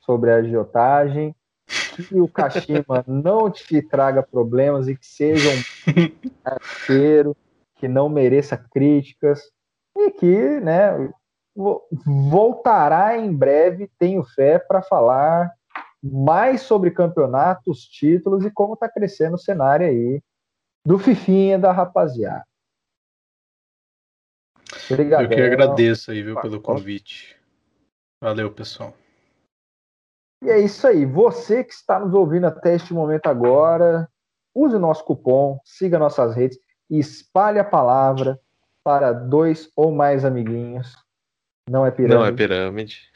sobre 0.00 0.30
a 0.30 0.36
agiotagem, 0.36 1.34
que 1.66 2.20
o 2.20 2.28
Kashima 2.28 3.02
não 3.08 3.50
te 3.50 3.80
traga 3.80 4.22
problemas 4.22 4.86
e 4.86 4.94
que 4.94 5.06
seja 5.06 5.48
um 5.88 6.30
parceiro, 6.44 7.34
que 7.76 7.88
não 7.88 8.08
mereça 8.08 8.56
críticas 8.56 9.50
e 9.96 10.10
que, 10.10 10.60
né, 10.60 11.10
voltará 12.04 13.16
em 13.16 13.34
breve, 13.34 13.90
tenho 13.98 14.22
fé, 14.22 14.58
para 14.58 14.82
falar 14.82 15.55
mais 16.12 16.62
sobre 16.62 16.90
campeonatos, 16.90 17.82
títulos 17.84 18.44
e 18.44 18.50
como 18.50 18.74
está 18.74 18.88
crescendo 18.88 19.34
o 19.34 19.38
cenário 19.38 19.86
aí 19.86 20.22
do 20.84 20.98
Fifinha 20.98 21.58
da 21.58 21.72
rapaziada. 21.72 22.44
Obrigado. 24.90 25.22
Eu 25.22 25.28
que 25.28 25.40
agradeço 25.40 26.10
aí, 26.10 26.22
viu, 26.22 26.40
pelo 26.40 26.60
convite. 26.60 27.36
Valeu, 28.20 28.52
pessoal. 28.52 28.94
E 30.42 30.50
é 30.50 30.60
isso 30.60 30.86
aí. 30.86 31.04
Você 31.04 31.64
que 31.64 31.72
está 31.72 31.98
nos 31.98 32.14
ouvindo 32.14 32.46
até 32.46 32.74
este 32.74 32.92
momento 32.92 33.26
agora, 33.26 34.08
use 34.54 34.76
o 34.76 34.80
nosso 34.80 35.04
cupom, 35.04 35.58
siga 35.64 35.98
nossas 35.98 36.34
redes 36.34 36.58
e 36.88 36.98
espalhe 36.98 37.58
a 37.58 37.64
palavra 37.64 38.40
para 38.84 39.12
dois 39.12 39.70
ou 39.74 39.92
mais 39.92 40.24
amiguinhos. 40.24 40.94
Não 41.68 41.84
é 41.84 41.90
pirâmide. 41.90 42.14
Não 42.14 42.26
é 42.26 42.32
pirâmide. 42.32 43.10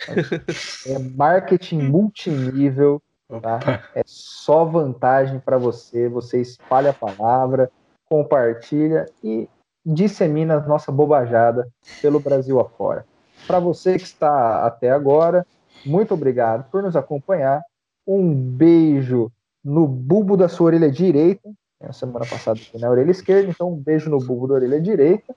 É 0.86 0.98
marketing 0.98 1.82
multinível. 1.82 3.00
Tá? 3.40 3.60
É 3.94 4.02
só 4.04 4.64
vantagem 4.64 5.38
para 5.38 5.56
você. 5.56 6.08
Você 6.08 6.40
espalha 6.40 6.90
a 6.90 6.94
palavra, 6.94 7.70
compartilha 8.08 9.06
e 9.22 9.48
dissemina 9.86 10.56
a 10.56 10.60
nossa 10.60 10.90
bobajada 10.90 11.68
pelo 12.02 12.18
Brasil 12.18 12.58
afora. 12.58 13.06
Para 13.46 13.60
você 13.60 13.96
que 13.96 14.04
está 14.04 14.66
até 14.66 14.90
agora, 14.90 15.46
muito 15.86 16.12
obrigado 16.12 16.68
por 16.70 16.82
nos 16.82 16.96
acompanhar. 16.96 17.62
Um 18.06 18.34
beijo 18.34 19.30
no 19.64 19.86
bulbo 19.86 20.36
da 20.36 20.48
sua 20.48 20.66
orelha 20.66 20.90
direita. 20.90 21.48
A 21.82 21.92
semana 21.92 22.26
passada 22.26 22.58
foi 22.58 22.80
na 22.80 22.90
orelha 22.90 23.10
esquerda, 23.10 23.48
então 23.48 23.72
um 23.72 23.76
beijo 23.76 24.10
no 24.10 24.18
bulbo 24.18 24.48
da 24.48 24.54
orelha 24.54 24.80
direita. 24.80 25.34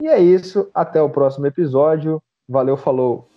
E 0.00 0.06
é 0.06 0.20
isso. 0.20 0.70
Até 0.74 1.00
o 1.00 1.10
próximo 1.10 1.46
episódio. 1.46 2.22
Valeu, 2.48 2.76
falou. 2.76 3.31